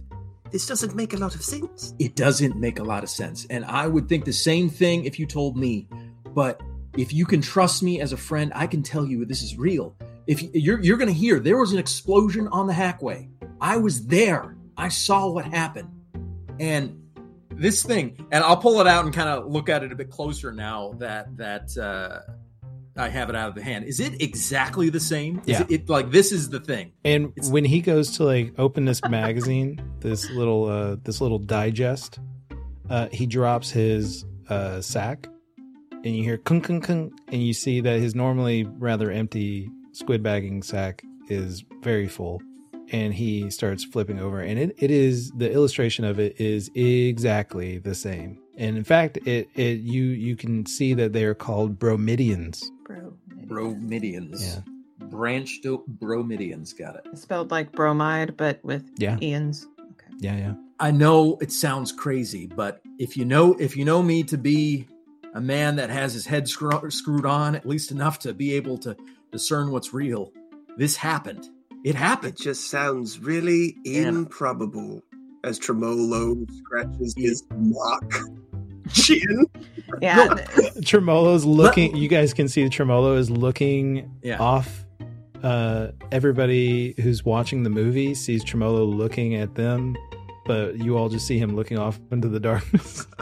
This 0.53 0.67
doesn't 0.67 0.95
make 0.95 1.15
a 1.15 1.17
lot 1.17 1.35
of 1.35 1.43
sense. 1.43 1.95
It 1.99 2.15
doesn't 2.15 2.57
make 2.57 2.79
a 2.79 2.85
lot 2.85 3.03
of 3.03 3.11
sense, 3.11 3.47
and 3.49 3.65
I 3.65 3.87
would 3.87 4.09
think 4.09 4.27
the 4.27 4.33
same 4.33 4.69
thing 4.69 5.05
if 5.07 5.19
you 5.19 5.27
told 5.27 5.57
me. 5.57 5.89
But 6.35 6.61
if 6.97 7.13
you 7.13 7.25
can 7.25 7.41
trust 7.41 7.83
me 7.83 8.01
as 8.01 8.13
a 8.13 8.17
friend, 8.19 8.53
I 8.55 8.67
can 8.67 8.83
tell 8.83 9.07
you 9.07 9.25
this 9.25 9.43
is 9.43 9.57
real. 9.57 9.97
If 10.27 10.43
you- 10.43 10.51
you're 10.53 10.81
you're 10.81 10.97
going 10.99 11.09
to 11.09 11.15
hear 11.15 11.41
there 11.41 11.59
was 11.59 11.73
an 11.73 11.79
explosion 11.79 12.49
on 12.49 12.67
the 12.67 12.73
Hackway. 12.75 13.29
I 13.61 13.79
was 13.79 14.07
there. 14.07 14.57
I 14.77 14.89
saw 14.89 15.29
what 15.31 15.45
happened. 15.47 15.89
And 16.61 16.99
this 17.51 17.83
thing, 17.83 18.27
and 18.31 18.45
I'll 18.45 18.57
pull 18.57 18.81
it 18.81 18.87
out 18.87 19.05
and 19.05 19.13
kind 19.15 19.29
of 19.29 19.51
look 19.51 19.69
at 19.69 19.83
it 19.83 19.91
a 19.93 19.95
bit 19.95 20.11
closer 20.11 20.53
now 20.53 20.93
that 20.99 21.37
that 21.39 21.77
uh, 21.79 22.21
I 22.97 23.09
have 23.09 23.31
it 23.31 23.37
out 23.37 23.49
of 23.49 23.55
the 23.55 23.63
hand. 23.63 23.85
Is 23.87 24.01
it 24.01 24.21
exactly 24.21 24.91
the 24.91 25.01
same? 25.01 25.39
Is 25.47 25.59
Yeah. 25.59 25.63
it, 25.63 25.71
it 25.71 25.89
like 25.89 26.11
this 26.11 26.31
is 26.33 26.51
the 26.51 26.61
thing? 26.61 26.93
And 27.05 27.27
It's- 27.37 27.51
when 27.51 27.65
he 27.65 27.81
goes 27.81 28.11
to 28.19 28.25
like 28.25 28.53
open 28.59 28.85
this 28.85 29.01
magazine, 29.09 29.81
this 30.01 30.29
little 30.31 30.67
uh 30.67 30.97
this 31.05 31.21
little 31.21 31.39
digest, 31.39 32.19
uh 32.91 33.09
he 33.13 33.27
drops 33.27 33.71
his 33.71 34.25
uh 34.49 34.81
sack 34.81 35.29
and 36.05 36.15
you 36.17 36.23
hear 36.25 36.37
kunk 36.37 36.65
kunk 36.65 36.85
kunk 36.85 37.13
and 37.29 37.43
you 37.43 37.55
see 37.55 37.81
that 37.81 38.01
his 38.01 38.15
normally 38.15 38.65
rather 38.79 39.11
empty 39.11 39.71
squid 39.93 40.23
bagging 40.23 40.63
sack 40.63 41.03
is 41.29 41.65
very 41.83 42.09
full 42.09 42.43
and 42.91 43.15
he 43.15 43.49
starts 43.51 43.85
flipping 43.85 44.19
over 44.19 44.41
and 44.41 44.59
it, 44.59 44.75
it 44.79 44.91
is 44.91 45.31
the 45.39 45.51
illustration 45.51 46.05
of 46.05 46.19
it 46.19 46.39
is 46.41 46.71
exactly 46.75 47.79
the 47.79 47.95
same. 47.95 48.39
And 48.59 48.77
in 48.77 48.85
fact 48.85 49.17
it 49.27 49.49
it 49.55 49.79
you 49.81 50.03
you 50.05 50.37
can 50.37 50.67
see 50.67 50.93
that 50.95 51.13
they 51.15 51.25
are 51.25 51.35
called 51.35 51.79
bromidians. 51.79 52.63
Bro. 53.01 53.75
Bromidians. 53.75 54.41
Yeah. 54.41 54.61
Branched 55.09 55.67
o- 55.67 55.85
bromidians. 55.99 56.77
Got 56.77 56.97
it. 56.97 57.19
Spelled 57.19 57.51
like 57.51 57.73
bromide, 57.73 58.37
but 58.37 58.61
with 58.65 58.85
Yeah. 58.99 59.19
Ian's. 59.21 59.67
Okay. 59.81 60.15
Yeah, 60.19 60.37
yeah. 60.37 60.55
I 60.81 60.91
know 60.91 61.37
it 61.41 61.53
sounds 61.53 61.93
crazy, 61.93 62.47
but 62.47 62.81
if 62.99 63.17
you 63.17 63.25
know 63.25 63.55
if 63.55 63.77
you 63.77 63.85
know 63.85 64.03
me 64.03 64.23
to 64.25 64.39
be 64.39 64.87
a 65.35 65.41
man 65.41 65.77
that 65.77 65.91
has 65.91 66.13
his 66.13 66.27
head 66.27 66.49
screw- 66.49 66.91
screwed 66.91 67.25
on 67.27 67.55
at 67.55 67.67
least 67.67 67.91
enough 67.91 68.19
to 68.21 68.35
be 68.35 68.53
able 68.55 68.79
to 68.79 68.97
discern 69.31 69.71
what's 69.71 69.95
real, 69.95 70.33
this 70.77 70.97
happened. 70.97 71.49
It 71.85 71.91
It 71.91 71.95
happened. 71.97 72.37
just 72.37 72.69
sounds 72.71 73.19
really 73.19 73.77
Yeah. 73.85 74.09
improbable 74.09 75.03
as 75.45 75.59
Tremolo 75.59 76.37
scratches 76.59 77.15
his 77.17 77.43
mock 77.57 78.13
chin. 78.93 79.47
Yeah. 80.01 80.17
No. 80.17 80.35
Tremolo's 80.83 81.45
looking. 81.45 81.97
You 81.97 82.09
guys 82.09 82.33
can 82.35 82.49
see 82.49 82.69
Tremolo 82.69 83.17
is 83.17 83.31
looking 83.31 84.11
Yeah. 84.23 84.39
off. 84.39 84.85
Uh, 85.43 85.89
everybody 86.13 86.95
who's 87.03 87.25
watching 87.25 87.65
the 87.65 87.71
movie 87.71 88.15
sees 88.15 88.45
Tremolo 88.45 88.85
looking 88.85 89.35
at 89.35 89.55
them, 89.57 89.97
but 90.47 90.77
you 90.79 90.97
all 90.97 91.09
just 91.09 91.27
see 91.27 91.37
him 91.39 91.57
looking 91.57 91.79
off 91.79 91.99
into 92.13 92.29
the 92.29 92.39
darkness 92.39 93.07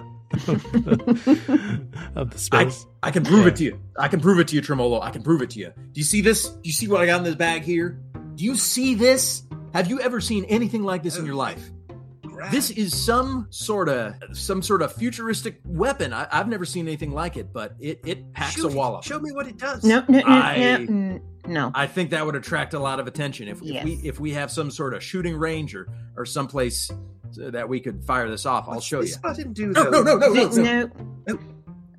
of 0.46 0.62
the, 0.72 1.86
of 2.16 2.30
the 2.30 2.38
space. 2.38 2.84
I 3.02 3.10
can 3.10 3.24
prove 3.24 3.42
Yeah. 3.44 3.48
it 3.48 3.56
to 3.56 3.64
you. 3.64 3.80
I 3.98 4.08
can 4.08 4.20
prove 4.20 4.38
it 4.38 4.48
to 4.48 4.54
you, 4.56 4.60
Tremolo. 4.60 5.00
I 5.00 5.10
can 5.10 5.22
prove 5.22 5.40
it 5.42 5.50
to 5.50 5.58
you. 5.60 5.72
Do 5.92 5.98
you 6.00 6.04
see 6.04 6.20
this? 6.20 6.48
Do 6.48 6.60
you 6.64 6.72
see 6.72 6.88
what 6.88 7.00
I 7.00 7.06
got 7.06 7.18
in 7.18 7.24
this 7.24 7.36
bag 7.36 7.62
here? 7.62 7.98
Do 8.34 8.44
you 8.44 8.54
see 8.54 8.94
this? 8.94 9.42
Have 9.72 9.88
you 9.88 10.00
ever 10.00 10.20
seen 10.20 10.44
anything 10.44 10.82
like 10.82 11.02
this 11.02 11.16
in 11.16 11.24
your 11.24 11.34
life? 11.36 11.70
This 12.51 12.70
is 12.70 12.97
some 12.99 13.47
sort 13.51 13.88
of 13.88 14.14
some 14.32 14.62
sort 14.62 14.82
of 14.82 14.93
futuristic 14.93 15.61
weapon. 15.64 16.12
I, 16.12 16.26
I've 16.30 16.49
never 16.49 16.64
seen 16.64 16.86
anything 16.86 17.12
like 17.12 17.36
it, 17.36 17.53
but 17.53 17.74
it 17.80 18.01
it 18.05 18.32
packs 18.32 18.55
Shoot 18.55 18.72
a 18.72 18.76
wallop. 18.76 19.05
Show 19.05 19.18
me 19.20 19.32
what 19.32 19.47
it 19.47 19.57
does. 19.59 19.84
No, 19.84 20.05
no, 20.09 20.18
no, 20.20 20.24
I- 20.26 20.86
no, 20.88 21.20
no. 21.47 21.70
I 21.74 21.86
think 21.86 22.11
that 22.11 22.24
would 22.24 22.36
attract 22.36 22.74
a 22.74 22.78
lot 22.78 23.01
of 23.01 23.07
attention 23.07 23.49
if, 23.49 23.62
if 23.62 23.84
we 23.84 23.93
if 24.05 24.20
we 24.20 24.32
have 24.32 24.51
some 24.51 24.70
sort 24.70 24.95
of 24.95 25.03
shooting 25.03 25.36
range 25.36 25.74
or 25.74 25.88
or 26.16 26.24
someplace 26.26 26.91
uh, 26.91 27.51
that 27.51 27.68
we 27.68 27.80
could 27.80 28.05
fire 28.05 28.28
this 28.30 28.47
off. 28.47 28.66
I'll 28.68 28.74
What's 28.76 28.86
show 28.86 29.01
you. 29.01 29.07
this 29.07 29.16
button 29.16 29.53
do 29.53 29.68
No, 29.68 29.91
though? 29.91 30.03
no, 30.03 30.16
no, 30.16 30.16
no, 30.16 30.32
no, 30.32 30.49
Th- 30.51 30.57
no. 30.57 30.91
no. 31.28 31.38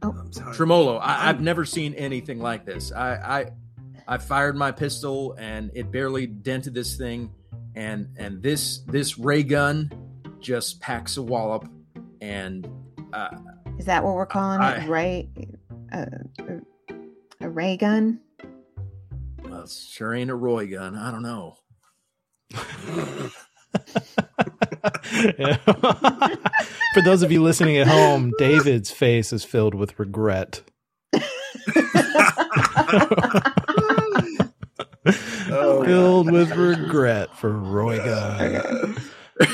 I'm 0.04 0.32
sorry. 0.34 0.56
Tremolo, 0.56 0.98
I, 0.98 1.30
I've 1.30 1.42
never 1.42 1.64
seen 1.64 1.94
anything 1.94 2.40
like 2.40 2.66
this. 2.66 2.92
I, 2.92 3.14
I 3.42 3.46
I 4.08 4.18
fired 4.18 4.56
my 4.56 4.72
pistol 4.72 5.36
and 5.38 5.70
it 5.76 5.92
barely 5.92 6.26
dented 6.26 6.74
this 6.74 6.98
thing, 6.98 7.32
and 7.76 8.08
and 8.18 8.42
this 8.42 8.80
this 8.88 9.20
ray 9.20 9.44
gun 9.44 9.92
just 10.42 10.80
packs 10.82 11.18
a 11.18 11.22
wallop, 11.22 11.68
and 12.20 12.68
uh, 13.14 13.30
Is 13.78 13.86
that 13.86 14.04
what 14.04 14.16
we're 14.16 14.26
calling 14.26 14.60
I- 14.62 14.84
it? 14.84 14.90
Ray, 14.90 15.30
uh, 15.94 16.06
a 17.40 17.50
ray 17.50 17.78
gun? 17.78 18.20
well, 19.44 19.64
it 19.64 19.70
sure 19.70 20.14
ain't 20.14 20.30
a 20.32 20.36
Roy 20.36 20.68
gun. 20.68 20.96
I 20.96 21.12
don't 21.12 21.24
know. 21.24 21.58
For 26.94 27.02
those 27.04 27.24
of 27.24 27.32
you 27.32 27.42
listening 27.42 27.78
at 27.78 27.88
home, 27.88 28.34
David's 28.38 28.92
face 28.92 29.32
is 29.34 29.44
filled 29.44 29.74
with 29.76 29.98
regret. 30.00 30.62
Oh, 35.54 35.84
filled 35.84 36.32
with 36.32 36.52
regret 36.56 37.36
for 37.36 37.52
Roy 37.52 37.98
Gunn. 37.98 38.96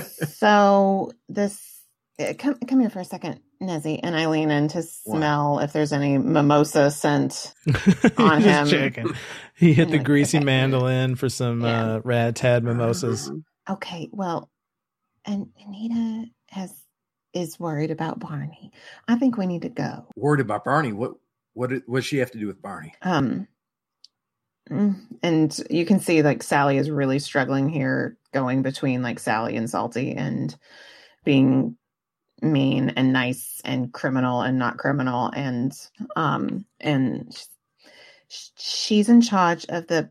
so 0.00 1.12
this, 1.28 1.60
uh, 2.20 2.34
come 2.38 2.54
come 2.66 2.80
here 2.80 2.90
for 2.90 3.00
a 3.00 3.04
second, 3.04 3.40
Nezzy, 3.62 3.98
and 4.02 4.14
I 4.16 4.26
lean 4.26 4.50
in 4.50 4.68
to 4.68 4.82
smell 4.82 5.58
if 5.60 5.72
there's 5.72 5.92
any 5.92 6.18
mimosa 6.18 6.90
scent. 6.90 7.54
On 8.18 8.40
Just 8.42 8.72
him. 8.72 8.92
checking. 8.92 9.10
He 9.54 9.72
hit 9.72 9.88
the 9.90 9.96
Like, 9.98 10.06
greasy 10.06 10.38
okay. 10.38 10.44
mandolin 10.44 11.14
for 11.16 11.28
some 11.28 11.62
Yeah. 11.62 11.94
uh, 11.94 12.00
rad 12.04 12.36
tad 12.36 12.64
mimosas. 12.64 13.30
Okay, 13.68 14.08
well, 14.12 14.50
and 15.24 15.48
Anita 15.64 16.26
has 16.50 16.74
is 17.32 17.58
worried 17.58 17.90
about 17.90 18.18
Barney. 18.20 18.72
I 19.08 19.14
think 19.16 19.36
we 19.38 19.46
need 19.46 19.62
to 19.62 19.68
go. 19.70 20.06
Worried 20.16 20.40
about 20.40 20.64
Barney. 20.64 20.92
What 20.92 21.12
what 21.54 21.70
did- 21.70 21.82
what 21.86 21.98
does 21.98 22.06
she 22.06 22.18
have 22.18 22.30
to 22.32 22.38
do 22.38 22.46
with 22.46 22.60
Barney? 22.60 22.94
Um, 23.02 23.46
and 24.70 25.60
you 25.70 25.84
can 25.84 26.00
see 26.00 26.22
like 26.22 26.42
Sallie 26.42 26.78
is 26.78 26.90
really 26.90 27.18
struggling 27.18 27.68
here, 27.68 28.16
going 28.32 28.62
between 28.62 29.02
like 29.02 29.18
Sallie 29.18 29.56
and 29.56 29.68
Salty 29.68 30.12
and 30.12 30.56
being 31.24 31.76
mean 32.40 32.90
and 32.90 33.12
nice 33.12 33.60
and 33.64 33.92
criminal 33.92 34.40
and 34.42 34.58
not 34.58 34.76
criminal 34.76 35.30
and 35.34 35.72
um 36.16 36.64
and 36.80 37.46
she's 38.28 39.08
in 39.08 39.20
charge 39.20 39.64
of 39.68 39.86
the 39.86 40.10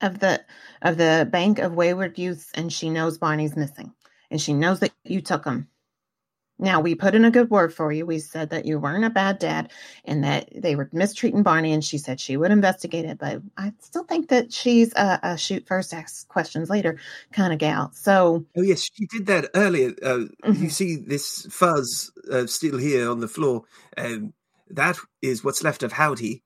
of 0.00 0.20
the 0.20 0.44
of 0.82 0.96
the 0.96 1.28
bank 1.30 1.58
of 1.58 1.74
wayward 1.74 2.18
youths 2.18 2.50
and 2.54 2.72
she 2.72 2.88
knows 2.88 3.18
Barney's 3.18 3.56
missing 3.56 3.92
and 4.30 4.40
she 4.40 4.52
knows 4.52 4.80
that 4.80 4.92
you 5.04 5.20
took 5.20 5.44
him. 5.44 5.68
Now 6.62 6.80
we 6.80 6.94
put 6.94 7.16
in 7.16 7.24
a 7.24 7.30
good 7.30 7.50
word 7.50 7.74
for 7.74 7.90
you. 7.92 8.06
We 8.06 8.20
said 8.20 8.50
that 8.50 8.64
you 8.66 8.78
weren't 8.78 9.04
a 9.04 9.10
bad 9.10 9.40
dad 9.40 9.72
and 10.04 10.22
that 10.22 10.48
they 10.54 10.76
were 10.76 10.88
mistreating 10.92 11.42
Barney, 11.42 11.72
and 11.72 11.84
she 11.84 11.98
said 11.98 12.20
she 12.20 12.36
would 12.36 12.52
investigate 12.52 13.04
it. 13.04 13.18
But 13.18 13.42
I 13.56 13.72
still 13.80 14.04
think 14.04 14.28
that 14.28 14.52
she's 14.52 14.92
a, 14.94 15.18
a 15.24 15.36
shoot 15.36 15.66
first, 15.66 15.92
ask 15.92 16.28
questions 16.28 16.70
later 16.70 16.98
kind 17.32 17.52
of 17.52 17.58
gal. 17.58 17.90
So 17.94 18.46
Oh 18.56 18.62
yes, 18.62 18.88
she 18.92 19.06
did 19.06 19.26
that 19.26 19.50
earlier. 19.56 19.92
Uh, 20.02 20.18
You 20.44 20.52
Mhm. 20.68 20.70
see 20.72 20.96
this 20.96 21.46
fuzz 21.50 22.12
uh, 22.30 22.46
still 22.46 22.78
here 22.78 23.10
on 23.10 23.18
the 23.18 23.28
floor. 23.28 23.64
Um, 23.96 24.32
that 24.70 24.98
is 25.20 25.42
what's 25.42 25.64
left 25.64 25.82
of 25.82 25.92
Howdy. 25.92 26.44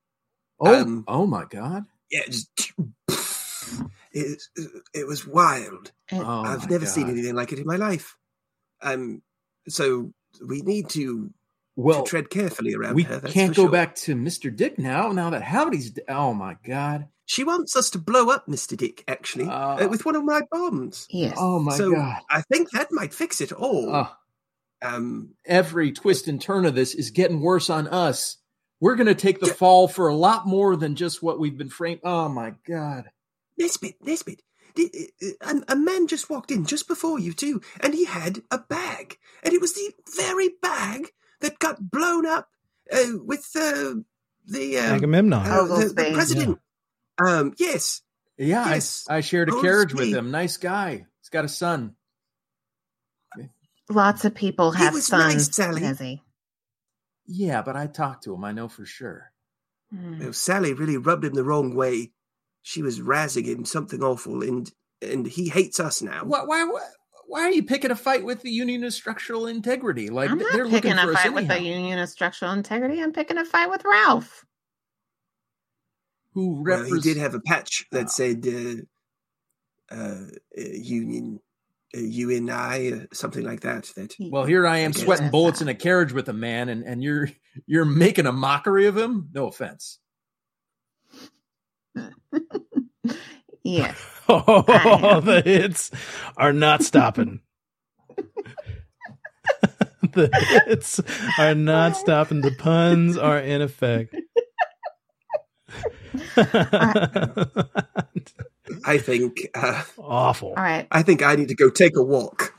Oh 0.60 0.80
Um, 0.80 1.04
oh 1.06 1.26
my 1.26 1.44
God! 1.44 1.84
Yeah, 2.10 2.22
just, 2.26 2.48
it, 4.12 4.42
it 4.94 5.06
was 5.06 5.26
wild. 5.26 5.92
Oh 6.10 6.24
I've 6.44 6.62
my 6.62 6.70
never 6.70 6.86
seen 6.86 7.10
anything 7.10 7.34
like 7.34 7.52
it 7.52 7.58
in 7.58 7.66
my 7.66 7.76
life. 7.76 8.16
Um, 8.80 9.22
so 9.68 10.12
we 10.46 10.62
need 10.62 10.88
to, 10.90 11.30
Well, 11.76 12.02
to 12.04 12.08
tread 12.10 12.30
carefully 12.30 12.74
around 12.74 12.94
we 12.94 13.02
her. 13.04 13.20
Can't 13.20 13.54
go 13.56 13.64
sure. 13.64 13.70
back 13.70 13.94
to 13.96 14.14
Mister 14.14 14.50
Dick 14.50 14.78
now. 14.78 15.12
Now 15.12 15.30
that 15.30 15.42
Howdy's. 15.42 15.90
d- 15.90 16.02
Oh 16.08 16.32
my 16.34 16.56
God! 16.66 17.08
She 17.26 17.42
wants 17.44 17.74
us 17.76 17.90
to 17.90 17.98
blow 17.98 18.30
up 18.30 18.46
Mister 18.48 18.76
Dick, 18.76 19.02
actually, 19.08 19.46
Uh, 19.46 19.84
uh, 19.84 19.88
with 19.88 20.04
one 20.04 20.14
of 20.16 20.24
my 20.24 20.42
bombs. 20.50 21.06
yes, 21.10 21.36
Oh 21.38 21.58
my 21.58 21.76
so 21.76 21.92
God! 21.94 22.20
I 22.30 22.42
think 22.42 22.70
that 22.70 22.88
might 22.92 23.12
fix 23.14 23.40
it 23.40 23.52
all. 23.52 23.94
Oh, 23.94 24.16
Um, 24.82 25.30
every 25.46 25.90
twist 25.92 26.28
and 26.28 26.40
turn 26.40 26.66
of 26.66 26.74
this 26.74 26.94
is 26.94 27.10
getting 27.10 27.40
worse 27.40 27.70
on 27.70 27.88
us. 27.88 28.36
We're 28.78 28.94
going 28.96 29.06
to 29.06 29.14
take 29.14 29.40
the 29.40 29.46
fall 29.46 29.88
for 29.88 30.08
a 30.08 30.14
lot 30.14 30.46
more 30.46 30.76
than 30.76 30.96
just 30.96 31.22
what 31.22 31.38
we've 31.40 31.56
been 31.56 31.70
framed. 31.70 32.00
Oh 32.04 32.28
my 32.28 32.52
God. 32.68 33.06
Nezbit, 33.60 33.94
Nezbit, 34.04 34.36
Di- 34.36 34.42
A, 34.78 35.62
a 35.68 35.76
man 35.76 36.06
just 36.06 36.28
walked 36.30 36.50
in 36.50 36.64
just 36.66 36.88
before 36.88 37.18
you 37.18 37.32
too, 37.32 37.60
and 37.80 37.94
he 37.94 38.04
had 38.04 38.42
a 38.50 38.58
bag, 38.58 39.18
and 39.42 39.52
it 39.54 39.60
was 39.60 39.74
the 39.74 39.92
very 40.16 40.50
bag 40.62 41.08
that 41.40 41.58
got 41.58 41.90
blown 41.90 42.26
up 42.26 42.48
uh, 42.92 43.18
with 43.24 43.48
uh, 43.56 43.94
the 44.46 44.78
uh, 44.78 44.94
Agamemnon. 44.94 45.46
uh, 45.46 45.64
the, 45.64 45.74
the 45.74 45.88
space. 45.90 46.14
president. 46.14 46.58
Um, 47.18 47.54
yes, 47.58 48.02
Yeah, 48.36 48.68
Yes. 48.68 49.06
I, 49.08 49.16
I 49.16 49.20
shared 49.20 49.48
a 49.48 49.54
Oh, 49.54 49.62
carriage 49.62 49.94
with 49.94 50.12
him. 50.12 50.30
Nice 50.30 50.56
guy. 50.58 51.06
He's 51.20 51.30
got 51.30 51.44
a 51.44 51.48
son. 51.48 51.94
Lots 53.88 54.24
of 54.24 54.34
people 54.34 54.72
He 54.72 54.82
have 54.82 54.94
was 54.94 55.06
sons, 55.06 55.34
nice, 55.34 55.54
Sallie. 55.54 55.80
Nezzy. 55.82 56.20
Yeah, 57.26 57.62
but 57.62 57.76
I 57.76 57.86
talked 57.86 58.24
to 58.24 58.34
him. 58.34 58.44
I 58.44 58.52
know 58.52 58.68
for 58.68 58.84
sure. 58.84 59.30
Well, 59.92 60.32
Sallie 60.32 60.72
really 60.74 60.96
rubbed 60.96 61.24
him 61.24 61.34
the 61.34 61.44
wrong 61.44 61.74
way. 61.74 62.10
She 62.68 62.82
was 62.82 62.98
razzing 62.98 63.44
him 63.46 63.64
something 63.64 64.02
awful, 64.02 64.42
and 64.42 64.68
and 65.00 65.24
he 65.24 65.48
hates 65.48 65.78
us 65.78 66.02
now. 66.02 66.24
Why, 66.24 66.42
why, 66.42 66.64
why, 66.64 66.80
why 67.28 67.40
are 67.42 67.52
you 67.52 67.62
picking 67.62 67.92
a 67.92 67.94
fight 67.96 68.24
with 68.24 68.42
the 68.42 68.50
Union 68.50 68.82
of 68.82 68.92
Structural 68.92 69.46
Integrity? 69.46 70.08
Like 70.10 70.30
I'm 70.30 70.38
they're 70.38 70.48
not 70.64 70.72
looking 70.72 70.90
picking 70.94 70.96
for 70.96 71.12
a 71.12 71.14
fight 71.14 71.32
with 71.32 71.46
the. 71.46 71.62
Union 71.62 72.00
of 72.00 72.08
Structural 72.08 72.50
Integrity. 72.50 73.00
I'm 73.00 73.12
picking 73.12 73.38
a 73.38 73.44
fight 73.44 73.70
with 73.70 73.84
Ralph. 73.84 74.44
Who 76.32 76.64
Well, 76.64 76.82
he 76.82 76.98
did 77.00 77.18
have 77.18 77.34
a 77.34 77.40
patch 77.40 77.86
that 77.92 78.06
Oh. 78.06 78.08
said 78.08 78.44
uh, 78.48 79.94
uh, 79.94 80.24
uh, 80.58 80.60
Union, 80.74 81.38
uh, 81.94 82.00
UNI, 82.00 82.92
uh, 82.94 83.06
something 83.12 83.44
like 83.44 83.60
that. 83.60 83.84
That 83.94 84.12
Well, 84.18 84.44
here 84.44 84.66
I 84.66 84.78
am 84.78 84.90
I 84.90 84.98
sweating 85.00 85.30
bullets 85.30 85.60
not- 85.60 85.70
in 85.70 85.76
a 85.76 85.78
carriage 85.78 86.12
with 86.12 86.28
a 86.28 86.32
man, 86.32 86.68
and, 86.68 86.82
and 86.84 87.00
you're 87.00 87.30
you're 87.66 87.84
making 87.84 88.26
a 88.26 88.32
mockery 88.32 88.86
of 88.86 88.96
him. 88.96 89.28
No 89.32 89.46
offense. 89.46 90.00
Yes. 93.62 93.96
Oh, 94.28 95.20
the 95.20 95.40
hits 95.40 95.92
are 96.36 96.52
not 96.52 96.82
stopping. 96.82 97.42
the 100.02 100.28
hits 100.66 101.00
are 101.38 101.54
not 101.54 101.96
stopping. 101.96 102.40
The 102.40 102.50
puns 102.50 103.16
are 103.16 103.38
in 103.38 103.62
effect. 103.62 104.16
I 108.84 108.98
think 108.98 109.48
uh, 109.54 109.84
Awful. 109.96 110.48
All 110.48 110.54
right. 110.56 110.88
I 110.90 111.02
think 111.04 111.22
I 111.22 111.36
need 111.36 111.48
to 111.48 111.54
go 111.54 111.70
take 111.70 111.96
a 111.96 112.02
walk. 112.02 112.52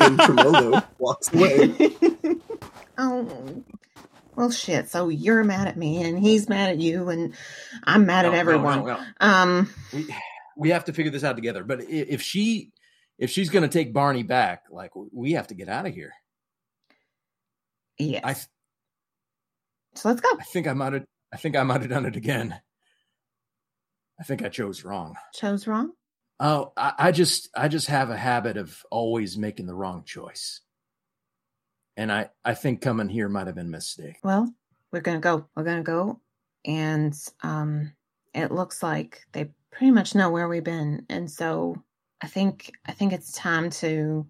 and 0.00 0.18
Tremolo 0.20 0.80
walks 0.98 1.34
away. 1.34 1.74
oh. 2.98 3.64
Well, 4.36 4.50
shit. 4.50 4.88
So 4.90 5.08
you're 5.08 5.44
mad 5.44 5.68
at 5.68 5.76
me, 5.76 6.02
and 6.02 6.18
he's 6.18 6.48
mad 6.48 6.70
at 6.70 6.78
you, 6.78 7.08
and 7.08 7.34
I'm 7.84 8.06
mad 8.06 8.22
No, 8.22 8.32
at 8.32 8.38
everyone. 8.38 8.80
no, 8.84 8.96
no. 8.96 9.04
Um. 9.20 9.70
We 9.92 10.14
we 10.56 10.70
have 10.70 10.84
to 10.86 10.92
figure 10.92 11.10
this 11.10 11.24
out 11.24 11.36
together. 11.36 11.64
But 11.64 11.82
if 11.88 12.22
she 12.22 12.72
if 13.18 13.30
she's 13.30 13.50
going 13.50 13.62
to 13.62 13.68
take 13.68 13.92
Barney 13.92 14.22
back, 14.22 14.64
like 14.70 14.90
we 15.12 15.32
have 15.32 15.48
to 15.48 15.54
get 15.54 15.68
out 15.68 15.86
of 15.86 15.94
here. 15.94 16.12
Yes. 17.98 18.22
I 18.24 18.34
so 19.94 20.08
let's 20.08 20.20
go. 20.20 20.28
I 20.38 20.44
think 20.44 20.66
I 20.66 20.72
might 20.72 20.92
have 20.94 21.04
I 21.32 21.36
think 21.36 21.56
I 21.56 21.62
might 21.62 21.80
have 21.80 21.90
done 21.90 22.06
it 22.06 22.16
again. 22.16 22.58
I 24.20 24.24
think 24.24 24.42
I 24.42 24.48
chose 24.48 24.84
wrong. 24.84 25.14
Chose 25.32 25.66
wrong. 25.66 25.92
Oh, 26.40 26.72
I, 26.76 26.92
I 26.98 27.12
just 27.12 27.48
I 27.56 27.68
just 27.68 27.86
have 27.88 28.10
a 28.10 28.16
habit 28.16 28.56
of 28.56 28.82
always 28.90 29.36
making 29.38 29.66
the 29.66 29.74
wrong 29.74 30.02
choice. 30.04 30.60
And 31.96 32.10
I 32.10 32.30
I 32.44 32.54
think 32.54 32.80
coming 32.80 33.08
here 33.08 33.28
might 33.28 33.46
have 33.46 33.56
been 33.56 33.66
a 33.66 33.70
mistake. 33.70 34.18
Well, 34.22 34.52
we're 34.90 35.00
gonna 35.00 35.20
go. 35.20 35.46
We're 35.54 35.64
gonna 35.64 35.82
go, 35.82 36.20
and 36.64 37.14
um, 37.42 37.92
it 38.34 38.50
looks 38.50 38.82
like 38.82 39.20
they 39.32 39.50
pretty 39.70 39.92
much 39.92 40.14
know 40.14 40.30
where 40.30 40.48
we've 40.48 40.64
been, 40.64 41.06
and 41.08 41.30
so 41.30 41.82
I 42.20 42.26
think 42.26 42.72
I 42.86 42.92
think 42.92 43.12
it's 43.12 43.32
time 43.32 43.70
to 43.70 44.26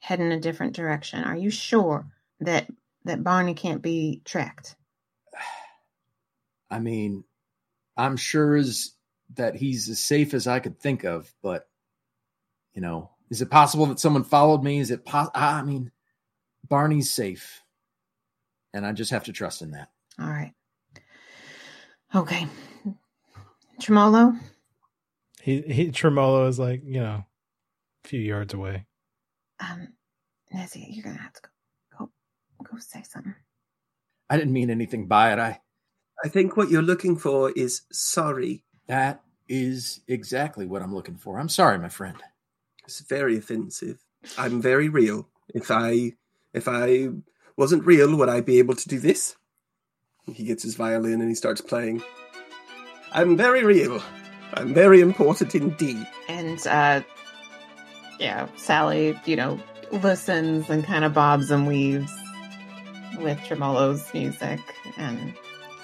head 0.00 0.20
in 0.20 0.32
a 0.32 0.40
different 0.40 0.74
direction. 0.74 1.24
Are 1.24 1.36
you 1.36 1.50
sure 1.50 2.06
that 2.40 2.66
that 3.04 3.24
Barney 3.24 3.54
can't 3.54 3.82
be 3.82 4.20
tracked? 4.24 4.76
I 6.70 6.80
mean, 6.80 7.24
I'm 7.96 8.16
sure 8.16 8.56
as 8.56 8.92
that 9.34 9.56
he's 9.56 9.88
as 9.88 10.00
safe 10.00 10.34
as 10.34 10.46
I 10.46 10.58
could 10.60 10.78
think 10.78 11.04
of, 11.04 11.32
but 11.42 11.68
you 12.74 12.82
know, 12.82 13.10
is 13.30 13.40
it 13.40 13.50
possible 13.50 13.86
that 13.86 14.00
someone 14.00 14.24
followed 14.24 14.62
me? 14.62 14.80
Is 14.80 14.90
it 14.90 15.04
pos- 15.04 15.30
I 15.34 15.62
mean, 15.62 15.90
Barney's 16.68 17.10
safe. 17.10 17.62
And 18.72 18.84
I 18.86 18.92
just 18.92 19.10
have 19.12 19.24
to 19.24 19.32
trust 19.32 19.62
in 19.62 19.70
that. 19.72 19.88
All 20.20 20.28
right. 20.28 20.52
Okay. 22.14 22.46
Tremolo, 23.80 24.34
He 25.42 25.60
he 25.62 25.90
Tremolo 25.90 26.46
is 26.46 26.58
like, 26.58 26.82
you 26.84 27.00
know, 27.00 27.24
a 28.04 28.08
few 28.08 28.20
yards 28.20 28.54
away. 28.54 28.86
um, 29.60 29.88
Nezzy, 30.54 30.86
you're 30.90 31.02
gonna 31.04 31.20
have 31.20 31.32
to 31.32 31.40
go, 31.42 31.48
go, 31.98 32.10
go 32.70 32.78
say 32.78 33.02
something. 33.02 33.34
I 34.30 34.36
didn't 34.36 34.52
mean 34.52 34.70
anything 34.70 35.06
by 35.08 35.32
it. 35.32 35.38
I 35.38 35.60
I 36.24 36.28
think 36.28 36.56
what 36.56 36.70
you're 36.70 36.82
looking 36.82 37.16
for 37.16 37.50
is 37.52 37.82
sorry. 37.92 38.62
that 38.86 39.22
is 39.48 40.00
exactly 40.08 40.64
what 40.66 40.80
I'm 40.82 40.94
looking 40.94 41.16
for. 41.16 41.38
I'm 41.38 41.48
sorry, 41.48 41.78
my 41.78 41.88
friend. 41.90 42.16
It's 42.84 43.00
very 43.00 43.36
offensive. 43.36 43.98
I'm 44.38 44.62
very 44.62 44.88
real. 44.88 45.28
If 45.48 45.70
I 45.70 46.12
if 46.54 46.66
I 46.68 47.08
wasn't 47.56 47.84
real, 47.84 48.16
would 48.16 48.28
I 48.28 48.40
be 48.40 48.58
able 48.58 48.74
to 48.76 48.88
do 48.88 48.98
this? 48.98 49.36
He 50.32 50.44
gets 50.44 50.62
his 50.62 50.74
violin 50.76 51.20
and 51.20 51.28
he 51.28 51.34
starts 51.34 51.60
playing. 51.60 52.02
I'm 53.12 53.36
very 53.36 53.62
real. 53.64 54.02
I'm 54.54 54.72
very 54.72 55.00
important 55.00 55.54
indeed. 55.54 56.06
and 56.28 56.64
uh 56.66 57.00
yeah 58.20 58.46
sallie 58.56 59.18
you 59.26 59.34
know 59.34 59.58
listens 59.90 60.70
and 60.70 60.84
kind 60.84 61.04
of 61.04 61.12
bobs 61.12 61.50
and 61.50 61.66
weaves 61.66 62.12
with 63.18 63.36
tremolo's 63.38 64.12
music 64.14 64.60
and 64.96 65.34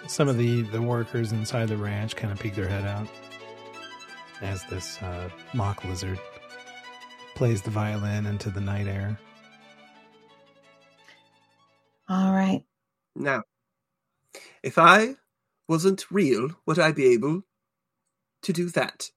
Some 0.06 0.28
of 0.28 0.38
the 0.38 0.62
the 0.62 0.80
workers 0.80 1.32
inside 1.32 1.68
the 1.68 1.76
ranch 1.76 2.14
kind 2.16 2.32
of 2.32 2.38
peek 2.38 2.54
their 2.54 2.68
head 2.68 2.84
out 2.84 3.08
as 4.40 4.62
this 4.66 5.00
uh, 5.02 5.28
mock 5.52 5.84
lizard 5.84 6.18
plays 7.34 7.60
the 7.62 7.70
violin 7.70 8.26
into 8.26 8.50
the 8.50 8.60
night 8.60 8.86
air. 8.86 9.18
All 12.10 12.32
right 12.32 12.64
Now, 13.16 13.44
if 14.62 14.78
I 14.78 15.16
wasn't 15.68 16.10
real, 16.10 16.50
would 16.66 16.78
I 16.80 16.92
be 16.92 17.06
able 17.14 17.42
to 18.42 18.52
do 18.52 18.68
that? 18.70 19.10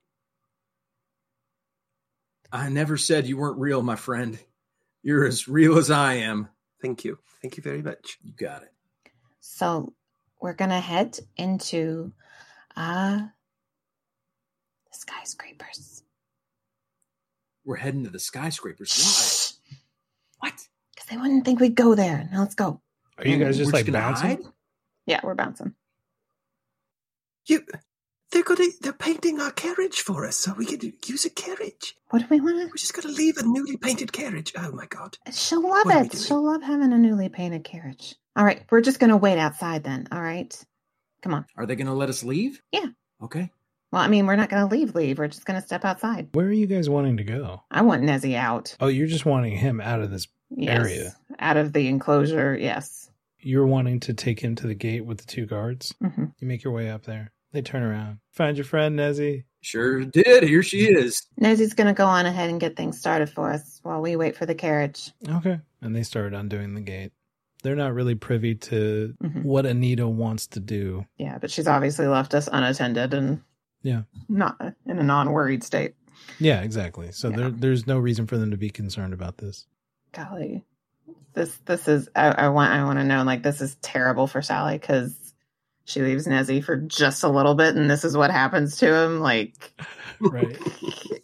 I 2.51 2.69
never 2.69 2.97
said 2.97 3.25
you 3.27 3.37
weren't 3.37 3.59
real, 3.59 3.81
my 3.81 3.95
friend. 3.95 4.39
You're 5.01 5.25
as 5.25 5.47
real 5.47 5.77
as 5.79 5.89
I 5.91 6.15
am. 6.15 6.49
Thank 6.81 7.03
you. 7.03 7.17
Thank 7.41 7.57
you 7.57 7.63
very 7.63 7.81
much. 7.81 8.19
You 8.23 8.33
got 8.33 8.63
it. 8.63 8.71
so 9.39 9.93
we're 10.41 10.53
gonna 10.53 10.79
head 10.79 11.17
into 11.37 12.13
uh 12.77 13.17
the 13.17 14.93
skyscrapers 14.97 16.03
We're 17.65 17.77
heading 17.77 18.03
to 18.03 18.09
the 18.11 18.19
skyscrapers. 18.19 19.57
Why? 20.39 20.49
What? 20.49 20.59
because 20.95 21.09
they 21.09 21.17
wouldn't 21.17 21.45
think 21.45 21.59
we'd 21.59 21.75
go 21.75 21.95
there 21.95 22.29
now 22.31 22.41
let's 22.41 22.55
go 22.55 22.79
Are 23.17 23.27
you 23.27 23.35
oh, 23.37 23.39
guys 23.39 23.57
We're 23.57 23.63
just 23.63 23.73
like 23.73 23.85
gonna 23.85 23.99
bouncing? 23.99 24.27
hide? 24.29 24.39
yeah 25.05 25.19
we're 25.23 25.35
bouncing 25.35 25.73
You, 27.47 27.65
they're 28.31 28.43
gonna, 28.43 28.65
they're 28.81 28.93
painting 28.93 29.39
our 29.39 29.51
carriage 29.51 29.99
for 30.01 30.25
us, 30.25 30.37
so 30.37 30.53
we 30.57 30.65
can 30.65 30.93
use 31.05 31.25
a 31.25 31.29
carriage. 31.29 31.95
what 32.09 32.19
do 32.19 32.25
we 32.29 32.41
want 32.41 32.57
We're 32.57 32.75
just 32.75 32.93
gonna 32.93 33.13
leave 33.13 33.37
a 33.37 33.43
newly 33.43 33.77
painted 33.77 34.11
carriage. 34.11 34.53
Oh 34.57 34.71
my 34.71 34.85
god! 34.87 35.17
she'll 35.31 35.61
love 35.61 35.85
What 35.85 36.13
it 36.13 36.17
she'll 36.17 36.43
love 36.43 36.63
having 36.63 36.93
a 36.93 36.97
newly 36.97 37.29
painted 37.29 37.63
carriage 37.63 38.15
all 38.35 38.45
right 38.45 38.63
we're 38.71 38.81
just 38.81 38.99
gonna 38.99 39.17
wait 39.17 39.37
outside 39.37 39.83
then 39.83 40.07
all 40.11 40.21
right 40.21 40.57
come 41.21 41.33
on 41.33 41.45
Are 41.57 41.65
they 41.65 41.75
going 41.75 41.87
to 41.87 41.93
let 41.93 42.09
us 42.09 42.23
leave? 42.23 42.61
Yeah. 42.71 42.87
Okay. 43.23 43.49
Well, 43.93 44.01
I 44.01 44.07
mean, 44.07 44.25
we're 44.25 44.35
not 44.35 44.49
going 44.49 44.67
to 44.67 44.75
leave, 44.75 44.95
leave. 44.95 45.19
We're 45.19 45.27
just 45.27 45.45
going 45.45 45.61
to 45.61 45.65
step 45.65 45.85
outside. 45.85 46.29
Where 46.33 46.47
are 46.47 46.51
you 46.51 46.65
guys 46.67 46.89
wanting 46.89 47.17
to 47.17 47.23
go? 47.23 47.61
I 47.71 47.83
want 47.83 48.01
Nezzy 48.01 48.35
out. 48.35 48.75
Oh, 48.81 48.87
you're 48.87 49.07
just 49.07 49.25
wanting 49.25 49.55
him 49.55 49.79
out 49.79 50.01
of 50.01 50.09
this. 50.11 50.27
Yes. 50.55 50.85
Area. 50.85 51.15
Out 51.39 51.57
of 51.57 51.73
the 51.73 51.87
enclosure, 51.87 52.55
yes. 52.55 53.09
You're 53.39 53.65
wanting 53.67 53.99
to 54.01 54.13
take 54.13 54.39
him 54.39 54.55
to 54.55 54.67
the 54.67 54.75
gate 54.75 55.05
with 55.05 55.17
the 55.19 55.25
two 55.25 55.45
guards. 55.45 55.93
hmm 55.99 56.25
You 56.39 56.47
make 56.47 56.63
your 56.63 56.73
way 56.73 56.89
up 56.89 57.03
there. 57.03 57.31
They 57.51 57.61
turn 57.61 57.83
around. 57.83 58.19
Find 58.31 58.57
your 58.57 58.63
friend, 58.65 58.97
Nezzy. 58.97 59.43
Sure 59.61 60.03
did. 60.03 60.43
Here 60.43 60.63
she 60.63 60.85
is. 60.85 61.23
Nezzy's 61.39 61.73
going 61.73 61.87
to 61.87 61.93
go 61.93 62.05
on 62.05 62.25
ahead 62.25 62.49
and 62.49 62.59
get 62.59 62.75
things 62.75 62.97
started 62.99 63.29
for 63.29 63.51
us 63.51 63.79
while 63.83 64.01
we 64.01 64.15
wait 64.15 64.35
for 64.35 64.45
the 64.45 64.55
carriage. 64.55 65.11
Okay. 65.29 65.59
And 65.81 65.95
they 65.95 66.03
start 66.03 66.33
undoing 66.33 66.73
the 66.73 66.81
gate. 66.81 67.11
They're 67.61 67.75
not 67.75 67.93
really 67.93 68.15
privy 68.15 68.55
to 68.55 69.13
Mhm. 69.23 69.43
what 69.43 69.65
Anita 69.65 70.07
wants 70.07 70.47
to 70.47 70.59
do. 70.59 71.05
Yeah, 71.17 71.37
but 71.37 71.49
she's 71.51 71.67
obviously 71.67 72.07
left 72.07 72.33
us 72.33 72.49
unattended 72.51 73.13
and 73.13 73.41
Yeah. 73.83 74.03
not 74.27 74.59
in 74.85 74.99
a 74.99 75.03
non-worried 75.03 75.63
state. 75.63 75.95
Yeah, 76.39 76.61
exactly. 76.61 77.11
So 77.11 77.29
Yeah. 77.29 77.37
there, 77.37 77.51
there's 77.51 77.87
no 77.87 77.99
reason 77.99 78.27
for 78.27 78.37
them 78.37 78.51
to 78.51 78.57
be 78.57 78.69
concerned 78.69 79.13
about 79.13 79.37
this. 79.37 79.65
Golly, 80.13 80.63
this 81.33 81.55
this 81.65 81.87
is 81.87 82.09
I, 82.15 82.27
I 82.29 82.49
want 82.49 82.71
I 82.71 82.83
want 82.85 82.99
to 82.99 83.03
know 83.05 83.23
like 83.23 83.43
this 83.43 83.59
is 83.61 83.75
terrible 83.81 84.27
for 84.27 84.41
Sallie 84.41 84.77
because 84.77 85.15
she 85.85 86.01
leaves 86.01 86.25
Nezzy 86.27 86.63
for 86.63 86.77
just 86.77 87.23
a 87.23 87.29
little 87.29 87.55
bit 87.55 87.75
and 87.75 87.89
this 87.89 88.05
is 88.05 88.15
what 88.15 88.31
happens 88.31 88.77
to 88.77 88.93
him. 88.93 89.19
Like 89.19 89.73
right. 90.21 90.57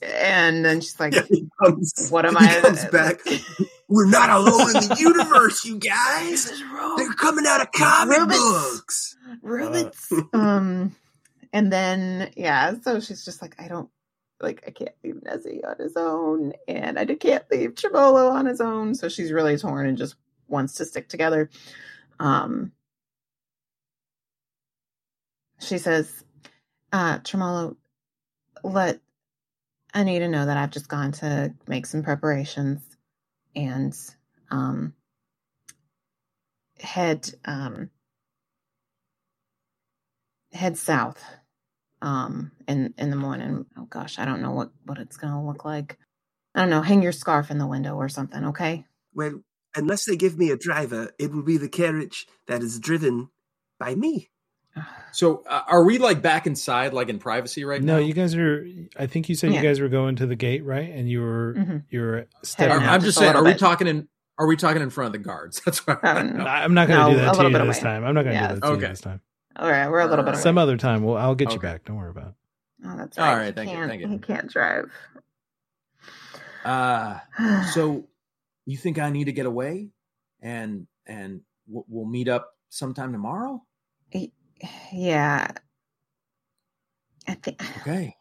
And 0.01 0.65
then 0.65 0.81
she's 0.81 0.99
like, 0.99 1.13
Yeah, 1.15 1.21
he 1.29 1.47
comes, 1.63 2.09
What 2.09 2.25
am 2.25 2.35
I- 2.37 2.59
comes 2.61 2.83
back. 2.91 3.19
We're 3.87 4.09
not 4.09 4.29
alone 4.29 4.69
in 4.75 4.89
the 4.89 4.97
universe, 4.99 5.63
you 5.65 5.77
guys. 5.79 6.51
They're 6.97 7.13
coming 7.13 7.45
out 7.47 7.61
of 7.61 7.71
comic 7.71 8.17
Rubens. 8.19 8.37
books. 8.39 9.17
Rubens. 9.41 10.13
um, 10.33 10.95
and 11.53 11.71
then 11.71 12.31
yeah, 12.35 12.73
so 12.83 12.99
she's 12.99 13.23
just 13.25 13.41
like, 13.41 13.55
I 13.59 13.67
don't 13.67 13.89
like, 14.41 14.63
I 14.67 14.71
can't 14.71 14.95
leave 15.03 15.15
Nezzy 15.15 15.67
on 15.67 15.75
his 15.79 15.95
own, 15.95 16.53
and 16.67 16.97
I 16.99 17.05
can't 17.05 17.43
leave 17.51 17.75
Chimolo 17.75 18.31
on 18.31 18.45
his 18.45 18.61
own. 18.61 18.95
So 18.95 19.09
she's 19.09 19.31
really 19.31 19.57
torn 19.57 19.87
and 19.87 19.97
just 19.97 20.15
wants 20.47 20.75
to 20.75 20.85
stick 20.85 21.09
together. 21.09 21.49
Um, 22.19 22.71
she 25.59 25.77
says, 25.77 26.23
uh, 26.91 27.19
Tremolo, 27.19 27.77
let 28.63 28.99
Anita 29.93 30.27
know 30.27 30.45
that 30.45 30.57
I've 30.57 30.71
just 30.71 30.87
gone 30.87 31.11
to 31.13 31.53
make 31.67 31.85
some 31.85 32.03
preparations 32.03 32.81
and 33.55 33.95
um 34.51 34.93
head 36.79 37.29
um 37.45 37.89
head 40.51 40.77
south 40.77 41.23
um 42.01 42.51
in 42.67 42.93
in 42.97 43.09
the 43.09 43.15
morning. 43.15 43.65
Oh 43.77 43.85
gosh, 43.89 44.19
I 44.19 44.25
don't 44.25 44.41
know 44.41 44.51
what 44.51 44.71
what 44.85 44.97
it's 44.97 45.17
gonna 45.17 45.45
look 45.45 45.65
like. 45.65 45.97
I 46.55 46.61
don't 46.61 46.69
know, 46.69 46.81
hang 46.81 47.01
your 47.03 47.11
scarf 47.11 47.51
in 47.51 47.57
the 47.59 47.67
window 47.67 47.95
or 47.95 48.09
something, 48.09 48.43
okay? 48.45 48.85
Well, 49.13 49.41
unless 49.75 50.05
they 50.05 50.15
give 50.15 50.37
me 50.37 50.49
a 50.49 50.57
driver, 50.57 51.11
it 51.19 51.31
will 51.31 51.43
be 51.43 51.57
the 51.57 51.69
carriage 51.69 52.25
that 52.47 52.63
is 52.63 52.79
driven 52.79 53.29
by 53.79 53.95
me. 53.95 54.29
So, 55.11 55.41
uh, 55.49 55.63
are 55.67 55.83
we 55.83 55.97
like 55.97 56.21
back 56.21 56.45
inside, 56.45 56.93
like 56.93 57.09
in 57.09 57.17
privacy 57.17 57.65
right 57.65 57.81
No, 57.81 57.93
now? 57.93 57.99
No, 57.99 58.05
you 58.05 58.13
guys 58.13 58.35
are. 58.35 58.63
I 58.95 59.07
think 59.07 59.27
you 59.27 59.33
said 59.33 59.51
Yeah. 59.51 59.59
you 59.59 59.67
guys 59.67 59.79
were 59.79 59.89
going 59.89 60.15
to 60.17 60.27
the 60.27 60.35
gate, 60.35 60.63
right? 60.63 60.87
And 60.91 61.09
you 61.09 61.21
were 61.21 61.55
Mhm. 61.57 61.83
you 61.89 61.99
were 62.01 62.13
Are- 62.17 62.27
stepping 62.43 62.73
out. 62.83 62.83
I'm 62.83 62.99
Just 63.01 63.05
just 63.07 63.17
saying. 63.17 63.29
little 63.33 63.47
Are 63.47 63.51
we 63.51 63.57
talking 63.57 63.87
in? 63.87 64.07
Are 64.37 64.45
we 64.45 64.55
talking 64.55 64.83
in 64.83 64.91
front 64.91 65.07
of 65.07 65.13
the 65.13 65.27
guards? 65.27 65.59
That's 65.65 65.79
what. 65.87 66.03
I 66.05 66.13
wanna 66.13 66.33
no. 66.33 66.43
know. 66.43 66.45
I'm 66.45 66.75
not 66.75 66.87
going 66.87 66.99
to 66.99 67.05
No, 67.07 67.11
do 67.13 67.17
that 67.25 67.33
to 67.33 67.49
you 67.59 67.65
this 67.65 67.79
time. 67.79 68.05
I'm 68.05 68.13
not 68.13 68.21
going 68.23 68.35
to 68.35 68.41
Yeah. 68.41 68.47
do 68.49 68.53
that 68.55 68.61
to 68.61 68.67
Okay. 68.73 68.81
you 68.83 68.87
this 68.89 69.01
time. 69.01 69.21
All 69.55 69.69
right, 69.69 69.89
we're 69.89 69.99
a 69.99 70.05
little 70.07 70.23
bit 70.23 70.35
away. 70.35 70.41
Some 70.41 70.57
other 70.57 70.77
time. 70.77 71.03
Well, 71.03 71.17
I'll 71.17 71.35
get 71.35 71.53
you 71.53 71.59
back. 71.59 71.85
Don't 71.85 71.97
worry 71.97 72.11
about 72.11 72.27
it. 72.29 72.33
Oh, 72.85 72.95
that's 72.97 73.17
All 73.17 73.25
right. 73.25 73.35
right, 73.37 73.45
he 73.47 73.51
thank 73.53 73.71
you, 73.71 73.87
thank 73.87 74.01
you. 74.01 74.07
He 74.07 74.17
can't 74.19 74.49
drive. 74.49 74.91
Uh, 76.65 77.17
so 77.73 78.05
you 78.65 78.77
think 78.77 78.99
I 78.99 79.09
need 79.09 79.25
to 79.25 79.31
get 79.31 79.45
away, 79.45 79.89
and 80.41 80.87
and 81.07 81.41
we'll, 81.67 81.85
we'll 81.87 82.05
meet 82.05 82.27
up 82.27 82.53
sometime 82.69 83.11
tomorrow? 83.13 83.63
yeah. 84.91 85.47
I 87.27 87.33
think 87.35 87.61
Okay. 87.81 88.15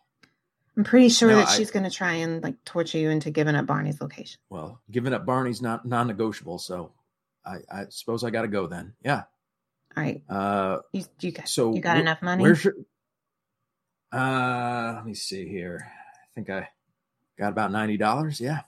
I'm 0.77 0.85
pretty 0.85 1.09
sure 1.09 1.31
No, 1.31 1.37
that 1.39 1.49
I- 1.49 1.57
she's 1.57 1.73
going 1.73 1.83
to 1.85 1.91
try 1.91 2.13
and 2.15 2.41
like 2.43 2.63
torture 2.65 2.99
you 2.99 3.11
into 3.11 3.31
giving 3.31 3.57
up 3.57 3.67
Barney's 3.67 4.01
location. 4.01 4.39
Well, 4.49 4.81
giving 4.89 5.13
up 5.13 5.27
Barney's 5.27 5.61
not 5.61 5.85
non-negotiable, 5.85 6.59
so 6.61 6.93
I, 7.45 7.57
I 7.71 7.85
suppose 7.91 8.23
I 8.23 8.31
got 8.31 8.43
to 8.43 8.49
go 8.49 8.69
then. 8.69 8.95
Yeah. 9.03 9.25
All 9.97 10.03
right, 10.05 10.23
Uh, 10.29 10.79
you 10.93 11.05
you 11.21 11.33
got 11.33 11.49
so 11.49 11.75
you 11.75 11.81
got 11.81 11.97
wh- 11.97 12.01
enough 12.01 12.23
money? 12.23 12.43
Where 12.43 12.55
should? 12.55 12.75
Uh, 14.13 14.93
let 14.97 15.05
me 15.05 15.15
see 15.15 15.47
here. 15.49 15.87
I 15.91 16.27
think 16.35 16.51
I 16.51 16.69
got 17.39 17.49
about 17.53 17.73
ninety 17.73 17.97
dollars. 17.97 18.41
Yeah. 18.41 18.61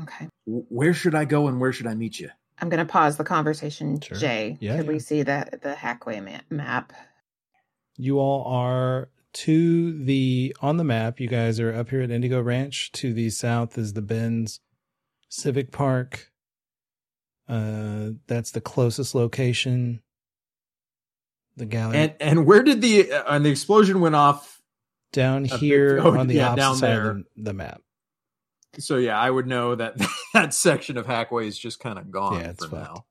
okay, 0.00 0.28
W- 0.46 0.66
Where 0.68 0.94
should 0.94 1.14
I 1.14 1.24
go 1.24 1.48
and 1.48 1.60
where 1.60 1.72
should 1.72 1.86
I 1.86 1.94
meet 1.94 2.20
you? 2.20 2.30
I'm 2.60 2.68
going 2.68 2.84
to 2.84 2.90
pause 2.90 3.16
the 3.16 3.24
conversation. 3.24 4.00
Sure. 4.00 4.16
Jae, 4.16 4.56
Yeah, 4.60 4.76
could 4.76 4.86
yeah. 4.86 4.92
we 4.92 4.98
see 5.00 5.22
that 5.22 5.62
the 5.62 5.74
Hackway 5.74 6.22
ma- 6.24 6.56
map? 6.56 6.92
You 7.96 8.18
all 8.20 8.44
are 8.44 9.08
to 9.32 10.04
the 10.04 10.54
on 10.60 10.76
the 10.76 10.84
map. 10.84 11.18
You 11.18 11.26
guys 11.28 11.58
are 11.58 11.74
up 11.74 11.90
here 11.90 12.02
at 12.02 12.10
Indigo 12.10 12.40
Ranch. 12.42 12.92
To 12.92 13.12
the 13.12 13.30
south 13.30 13.76
is 13.78 13.94
the 13.94 14.02
Benz 14.02 14.60
Civic 15.28 15.72
Park. 15.72 16.30
Uh, 17.48 18.10
that's 18.28 18.52
the 18.52 18.60
closest 18.60 19.14
location. 19.14 20.00
The 21.56 21.66
gallery 21.66 21.96
And 21.98 22.14
and 22.20 22.46
where 22.46 22.62
did 22.62 22.80
the 22.80 23.12
uh, 23.12 23.34
and 23.36 23.44
the 23.44 23.50
explosion 23.50 24.00
went 24.00 24.14
off? 24.16 24.60
down 25.12 25.44
a 25.44 25.48
bit- 25.48 25.60
here 25.60 26.00
oh, 26.02 26.18
on 26.18 26.26
the 26.26 26.34
yeah, 26.34 26.48
opposite 26.48 26.56
down 26.60 26.76
side 26.76 26.88
there. 26.90 27.10
of 27.10 27.16
the, 27.36 27.42
the 27.44 27.52
map. 27.52 27.80
So 28.80 28.96
yeah, 28.96 29.16
I 29.16 29.30
would 29.30 29.46
know 29.46 29.76
that 29.76 29.94
that 30.34 30.52
section 30.52 30.96
of 30.96 31.06
Hackway 31.06 31.46
is 31.46 31.56
just 31.56 31.78
kind 31.78 31.96
of 31.98 32.10
gone 32.10 32.40
Yeah, 32.40 32.48
it's 32.50 32.64
for 32.64 32.70
fucked. 32.76 32.82
now. 32.94 33.04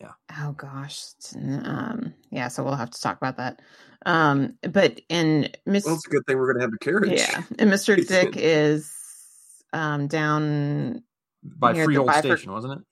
Yeah. 0.00 0.12
Oh 0.44 0.52
gosh, 0.52 0.98
um, 1.36 2.14
yeah. 2.30 2.48
So 2.48 2.64
we'll 2.64 2.74
have 2.74 2.90
to 2.90 3.00
talk 3.00 3.16
about 3.18 3.36
that. 3.36 3.60
Um, 4.06 4.54
but 4.62 5.00
in 5.08 5.50
Miss, 5.66 5.84
Well, 5.84 5.94
it's 5.94 6.06
a 6.06 6.10
good 6.10 6.26
thing 6.26 6.38
we're 6.38 6.46
going 6.52 6.56
to 6.56 6.62
have 6.62 6.72
the 6.72 6.78
carriage. 6.78 7.20
yeah, 7.20 7.42
and 7.60 7.70
Mr. 7.70 7.94
Dick 8.08 8.34
is 8.36 8.92
um 9.72 10.08
down 10.08 11.04
By 11.44 11.74
Freehold 11.84 12.08
Bifur- 12.08 12.18
Station, 12.18 12.50
wasn't 12.52 12.80
it? 12.80 12.84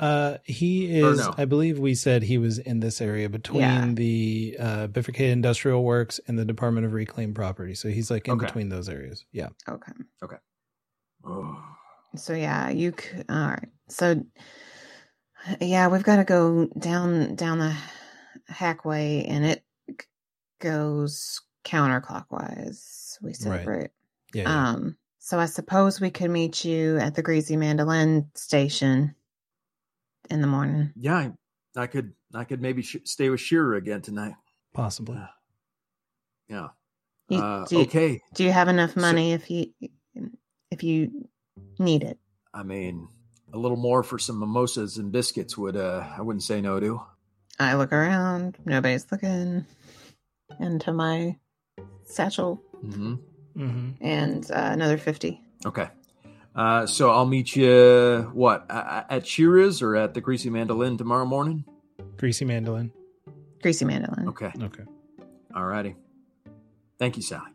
Uh, 0.00 0.38
he 0.44 0.98
is. 1.00 1.18
no? 1.18 1.34
I 1.36 1.44
believe 1.44 1.78
we 1.80 1.94
said 1.94 2.22
he 2.22 2.38
was 2.38 2.58
in 2.58 2.78
this 2.80 3.00
area 3.00 3.28
between 3.28 3.60
Yeah. 3.62 3.90
the 3.92 4.56
uh, 4.60 4.86
Bifurcated 4.88 5.32
Industrial 5.32 5.82
Works 5.82 6.20
and 6.28 6.38
the 6.38 6.44
Department 6.44 6.86
of 6.86 6.92
Reclaimed 6.92 7.34
Property. 7.34 7.74
So 7.74 7.88
he's 7.88 8.10
like 8.10 8.28
in 8.28 8.34
Okay. 8.34 8.46
between 8.46 8.68
those 8.68 8.88
areas. 8.88 9.24
Yeah. 9.32 9.48
okay. 9.68 9.92
Okay. 10.22 10.36
Oh. 11.24 11.62
So 12.16 12.32
yeah, 12.34 12.68
you 12.70 12.92
could. 12.92 13.24
All 13.28 13.48
right. 13.48 13.68
So 13.88 14.24
yeah, 15.60 15.88
we've 15.88 16.02
got 16.04 16.16
to 16.16 16.24
go 16.24 16.66
down 16.78 17.34
down 17.34 17.58
the 17.58 17.74
hackway, 18.50 19.24
and 19.28 19.44
it 19.44 19.64
g- 19.88 19.96
goes 20.60 21.40
counterclockwise. 21.64 23.16
We 23.22 23.32
said 23.34 23.50
Right. 23.50 23.66
right. 23.66 23.90
Yeah. 24.32 24.42
yeah. 24.42 24.68
Um. 24.70 24.96
So 25.18 25.38
I 25.38 25.46
suppose 25.46 26.00
we 26.00 26.10
could 26.10 26.30
meet 26.30 26.64
you 26.64 26.98
at 26.98 27.14
the 27.14 27.22
Greasy 27.22 27.56
Mandolin 27.56 28.30
station 28.34 29.14
in 30.30 30.40
the 30.40 30.46
morning. 30.46 30.92
Yeah, 30.96 31.16
I, 31.16 31.32
I 31.76 31.86
could 31.86 32.12
I 32.34 32.44
could 32.44 32.60
maybe 32.60 32.82
sh- 32.82 32.96
stay 33.04 33.30
with 33.30 33.40
Shearer 33.40 33.74
again 33.74 34.02
tonight. 34.02 34.34
Possibly. 34.74 35.20
Yeah. 36.48 36.68
You- 37.28 37.38
Uh, 37.38 37.64
do, 37.66 37.76
you, 37.76 37.82
okay. 37.82 38.22
do 38.34 38.44
you 38.44 38.52
have 38.52 38.68
enough 38.68 38.94
So- 38.94 39.00
money 39.00 39.32
if 39.32 39.50
you 39.50 39.72
if 40.70 40.82
you 40.82 41.28
need 41.78 42.02
it? 42.02 42.18
I 42.54 42.62
mean, 42.62 43.08
a 43.52 43.58
little 43.58 43.76
more 43.76 44.02
for 44.02 44.18
some 44.18 44.38
mimosas 44.38 44.96
and 44.98 45.12
biscuits 45.12 45.56
would 45.58 45.76
uh 45.76 46.06
I 46.16 46.22
wouldn't 46.22 46.42
say 46.42 46.60
no 46.60 46.80
to. 46.80 47.00
I 47.58 47.74
look 47.74 47.92
around. 47.92 48.56
Nobody's 48.64 49.10
looking 49.10 49.64
into 50.60 50.92
my 50.92 51.36
satchel, 52.04 52.62
hmm 52.80 53.14
hmm 53.54 53.90
and 54.00 54.48
uh, 54.50 54.70
another 54.72 54.96
fifty. 54.98 55.40
Okay. 55.66 55.88
Uh, 56.58 56.86
so 56.86 57.10
I'll 57.10 57.24
meet 57.24 57.54
you 57.54 58.28
what 58.34 58.66
a- 58.68 58.74
a- 58.74 59.06
at 59.14 59.26
Shearer's 59.28 59.80
or 59.80 59.94
at 59.94 60.12
the 60.14 60.20
Greasy 60.20 60.50
Mandolin 60.50 60.96
tomorrow 60.98 61.24
morning. 61.24 61.64
Greasy 62.16 62.44
mandolin. 62.44 62.90
Greasy 63.62 63.84
mandolin. 63.84 64.26
Okay. 64.28 64.50
Okay. 64.60 64.82
All 65.54 65.64
righty. 65.64 65.94
Thank 66.98 67.16
you, 67.16 67.22
Sallie. 67.22 67.52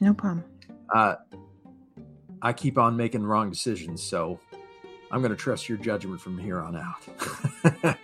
No 0.00 0.12
problem. 0.12 0.44
Uh, 0.92 1.14
I 2.42 2.52
keep 2.52 2.78
on 2.78 2.96
making 2.96 3.22
wrong 3.22 3.48
decisions, 3.48 4.02
so 4.02 4.40
I'm 5.12 5.20
going 5.20 5.30
to 5.30 5.36
trust 5.36 5.68
your 5.68 5.78
judgment 5.78 6.20
from 6.20 6.36
here 6.36 6.60
on 6.60 6.74
out. 6.76 7.96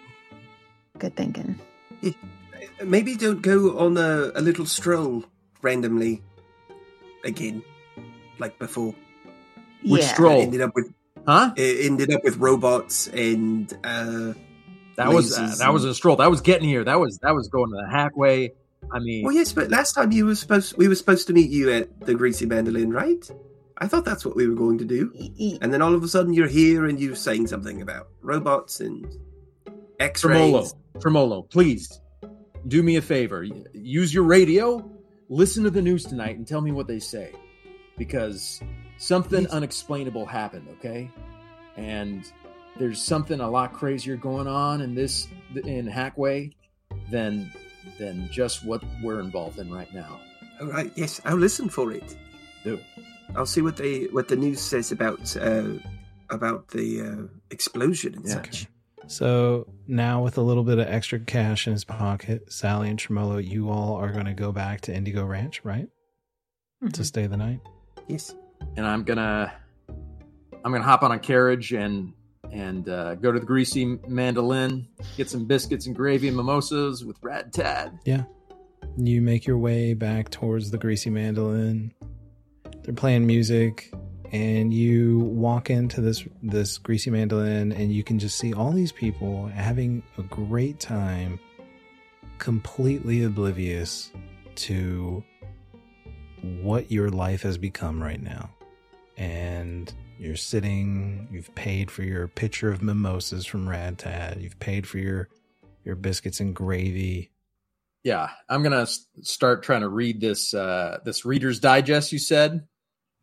Good 0.99 1.17
thinking. 1.17 1.59
Maybe 2.85 3.17
don't 3.17 3.43
go 3.43 3.77
on 3.79 3.97
a, 3.97 4.31
a 4.37 4.41
little 4.41 4.67
stroll 4.67 5.25
randomly 5.63 6.23
again, 7.25 7.63
like 8.39 8.57
before. 8.61 8.95
Which 9.85 10.03
yeah. 10.03 10.13
stroll? 10.15 10.41
Ended 10.43 10.61
up 10.61 10.75
with 10.75 10.93
huh? 11.27 11.53
it 11.57 11.87
ended 11.87 12.13
up 12.13 12.23
with 12.25 12.37
robots 12.37 13.09
and 13.09 13.73
uh, 13.85 14.33
That 14.97 15.09
was 15.13 15.37
uh, 15.37 15.43
Lasers 15.43 15.59
that 15.59 15.73
was 15.73 15.85
a 15.85 15.95
stroll. 15.95 16.17
That 16.17 16.31
was 16.31 16.41
getting 16.41 16.69
here. 16.69 16.85
That 16.85 17.01
was 17.01 17.19
that 17.23 17.35
was 17.35 17.49
going 17.49 17.71
to 17.71 17.77
the 17.77 17.89
Hackway. 17.91 18.53
I 18.93 18.99
mean, 18.99 19.25
well, 19.25 19.35
yes, 19.35 19.53
but 19.53 19.71
last 19.71 19.93
time 19.93 20.13
you 20.13 20.27
were 20.27 20.35
supposed 20.35 20.77
we 20.77 20.89
were 20.89 20.95
supposed 20.95 21.27
to 21.29 21.33
meet 21.33 21.51
you 21.51 21.73
at 21.73 22.01
the 22.01 22.15
Greasy 22.15 22.47
Mandolin, 22.47 22.93
right? 22.93 23.31
I 23.79 23.89
thought 23.89 24.05
that's 24.05 24.25
what 24.25 24.37
we 24.37 24.47
were 24.47 24.55
going 24.55 24.79
to 24.79 24.85
do. 24.85 25.13
And 25.61 25.73
then 25.73 25.83
all 25.83 25.95
of 25.95 26.05
a 26.05 26.09
sudden 26.09 26.33
you're 26.33 26.47
here 26.47 26.87
and 26.87 27.01
you're 27.01 27.17
saying 27.17 27.49
something 27.49 27.83
about 27.83 28.09
robots 28.21 28.81
and 28.81 29.07
Tremolo, 30.15 30.61
X-rays. 30.61 30.75
Tremolo, 31.01 31.43
please 31.43 32.01
do 32.69 32.83
me 32.83 32.97
a 32.97 33.03
favor. 33.03 33.45
Use 33.73 34.15
your 34.15 34.25
radio. 34.25 34.89
Listen 35.29 35.65
to 35.65 35.71
the 35.71 35.83
news 35.83 36.05
tonight 36.05 36.37
and 36.37 36.47
tell 36.47 36.61
me 36.61 36.71
what 36.71 36.87
they 36.87 37.01
say, 37.01 37.33
because 37.97 38.61
something 39.03 39.43
Yes. 39.43 39.51
unexplainable 39.53 40.27
happened. 40.27 40.69
Okay, 40.79 41.11
and 41.77 42.31
there's 42.79 43.03
something 43.03 43.41
a 43.41 43.51
lot 43.51 43.73
crazier 43.73 44.17
going 44.17 44.47
on 44.47 44.81
in 44.81 44.95
this 44.95 45.29
in 45.65 45.87
Hackway 45.87 46.53
than 47.11 47.51
than 47.99 48.29
just 48.31 48.65
what 48.65 48.83
we're 49.03 49.21
involved 49.21 49.59
in 49.59 49.73
right 49.73 49.93
now. 49.93 50.21
All 50.61 50.69
right, 50.69 50.93
yes, 50.97 51.21
I'll 51.25 51.37
listen 51.37 51.69
for 51.69 51.93
it. 51.93 52.17
Do. 52.65 52.79
I'll 53.35 53.47
see 53.47 53.63
what 53.63 53.77
they 53.77 54.05
what 54.13 54.29
the 54.29 54.37
news 54.37 54.61
says 54.61 54.93
about 54.93 55.37
uh, 55.37 55.75
about 56.31 56.69
the 56.69 57.01
uh, 57.01 57.27
explosion 57.51 58.15
and 58.15 58.25
Yeah. 58.27 58.35
such. 58.35 58.67
So 59.09 59.67
now, 59.89 60.23
with 60.23 60.39
a 60.39 60.41
little 60.43 60.63
bit 60.63 60.79
of 60.79 60.87
extra 60.87 61.19
cash 61.19 61.67
in 61.67 61.73
his 61.73 61.85
pocket, 61.85 62.53
Sallie 62.53 62.89
and 62.89 62.99
Tremolo, 62.99 63.39
you 63.39 63.69
all 63.69 63.97
are 63.97 64.13
going 64.13 64.27
to 64.27 64.33
go 64.33 64.53
back 64.53 64.81
to 64.83 64.95
Indigo 64.95 65.25
Ranch, 65.25 65.61
right? 65.65 65.89
to 66.93 67.05
stay 67.05 67.27
the 67.27 67.37
night. 67.37 67.61
Yes. 68.09 68.35
And 68.77 68.87
I'm 68.87 69.05
gonna 69.05 69.53
I'm 70.65 70.73
gonna 70.73 70.85
hop 70.85 71.03
on 71.03 71.13
a 71.13 71.19
carriage 71.19 71.73
and 71.73 72.13
and 72.53 72.89
uh, 72.89 73.15
go 73.15 73.33
to 73.33 73.41
the 73.41 73.47
greasy 73.47 73.99
mandolin, 74.07 74.87
get 75.17 75.31
some 75.31 75.47
biscuits 75.47 75.87
and 75.87 75.97
gravy 75.97 76.29
and 76.29 76.37
mimosas 76.37 77.05
with 77.05 77.17
Rad 77.23 77.53
Tad. 77.53 77.99
Yeah. 78.05 78.25
You 78.97 79.23
make 79.23 79.47
your 79.47 79.57
way 79.57 79.95
back 79.95 80.29
towards 80.31 80.71
the 80.71 80.77
greasy 80.77 81.09
mandolin. 81.09 81.95
They're 82.83 82.95
playing 82.95 83.27
music, 83.27 83.91
and 84.33 84.75
you 84.75 85.21
walk 85.21 85.71
into 85.71 86.01
this 86.01 86.27
this 86.43 86.79
greasy 86.79 87.11
mandolin, 87.11 87.73
and 87.73 87.93
you 87.93 88.05
can 88.05 88.19
just 88.19 88.39
see 88.39 88.53
all 88.53 88.73
these 88.73 88.93
people 88.93 89.47
having 89.47 90.03
a 90.19 90.23
great 90.23 90.79
time, 90.79 91.39
completely 92.39 93.25
oblivious 93.25 94.11
to 94.57 95.25
what 96.43 96.91
your 96.91 97.09
life 97.11 97.43
has 97.43 97.59
become 97.59 98.03
right 98.03 98.21
now. 98.23 98.51
And 99.17 99.93
you're 100.19 100.37
sitting, 100.37 101.29
you've 101.31 101.55
paid 101.55 101.91
for 101.91 102.03
your 102.03 102.29
pitcher 102.29 102.71
of 102.71 102.83
mimosas 102.83 103.45
from 103.47 103.69
Rad 103.69 103.99
Tad, 103.99 104.41
you've 104.41 104.59
paid 104.59 104.87
for 104.87 104.99
your 104.99 105.29
your 105.85 105.97
biscuits 105.97 106.39
and 106.41 106.55
gravy. 106.55 107.31
Yeah, 108.05 108.31
I'm 108.49 108.63
gonna 108.63 108.87
start 109.23 109.63
trying 109.63 109.81
to 109.83 109.89
read 109.89 110.21
this 110.21 110.55
uh, 110.55 110.99
this 111.05 111.25
Reader's 111.25 111.61
Digest. 111.61 112.13
You 112.13 112.19
said 112.19 112.67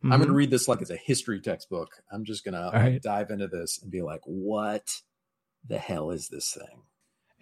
I'm 0.02 0.10
Mhm. 0.12 0.18
gonna 0.24 0.32
read 0.32 0.50
this 0.50 0.68
like 0.68 0.80
it's 0.80 0.90
a 0.90 0.96
history 0.96 1.40
textbook. 1.40 2.02
I'm 2.10 2.24
just 2.24 2.44
gonna 2.44 2.66
like, 2.66 2.74
right. 2.74 3.02
dive 3.02 3.30
into 3.30 3.48
this 3.48 3.80
and 3.82 3.90
be 3.90 4.00
like, 4.02 4.20
what 4.24 4.88
the 5.66 5.78
hell 5.78 6.10
is 6.10 6.28
this 6.28 6.54
thing? 6.54 6.82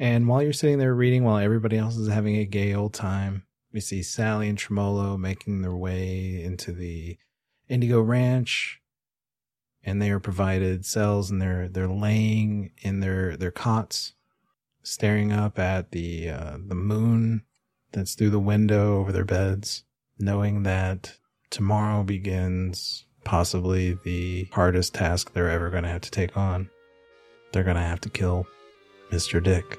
And 0.00 0.26
while 0.28 0.42
you're 0.42 0.52
sitting 0.52 0.78
there 0.78 0.94
reading, 0.94 1.22
while 1.24 1.38
everybody 1.38 1.76
else 1.76 1.96
is 1.96 2.08
having 2.08 2.36
a 2.36 2.44
gay 2.44 2.74
old 2.74 2.94
time, 2.94 3.44
we 3.72 3.80
see 3.80 4.02
Sallie 4.02 4.48
and 4.48 4.58
Tremolo 4.58 5.16
making 5.16 5.62
their 5.62 5.76
way 5.76 6.42
into 6.42 6.72
the 6.72 7.18
Indigo 7.68 8.00
Ranch, 8.00 8.80
and 9.84 10.00
they 10.00 10.10
are 10.10 10.20
provided 10.20 10.86
cells, 10.86 11.30
and 11.30 11.40
they're 11.40 11.68
they're 11.68 11.88
laying 11.88 12.72
in 12.78 13.00
their 13.00 13.36
their 13.36 13.50
cots, 13.50 14.14
staring 14.82 15.32
up 15.32 15.58
at 15.58 15.90
the 15.92 16.30
uh, 16.30 16.58
the 16.66 16.74
moon 16.74 17.42
that's 17.92 18.14
through 18.14 18.30
the 18.30 18.38
window 18.38 18.98
over 18.98 19.12
their 19.12 19.24
beds, 19.24 19.84
knowing 20.18 20.62
that 20.62 21.16
tomorrow 21.50 22.02
begins 22.02 23.04
possibly 23.24 23.98
the 24.04 24.48
hardest 24.52 24.94
task 24.94 25.32
they're 25.32 25.50
ever 25.50 25.70
going 25.70 25.82
to 25.82 25.88
have 25.90 26.02
to 26.02 26.10
take 26.10 26.36
on. 26.36 26.70
They're 27.52 27.64
going 27.64 27.76
to 27.76 27.82
have 27.82 28.00
to 28.02 28.10
kill 28.10 28.46
Mr. 29.10 29.42
Dick. 29.42 29.78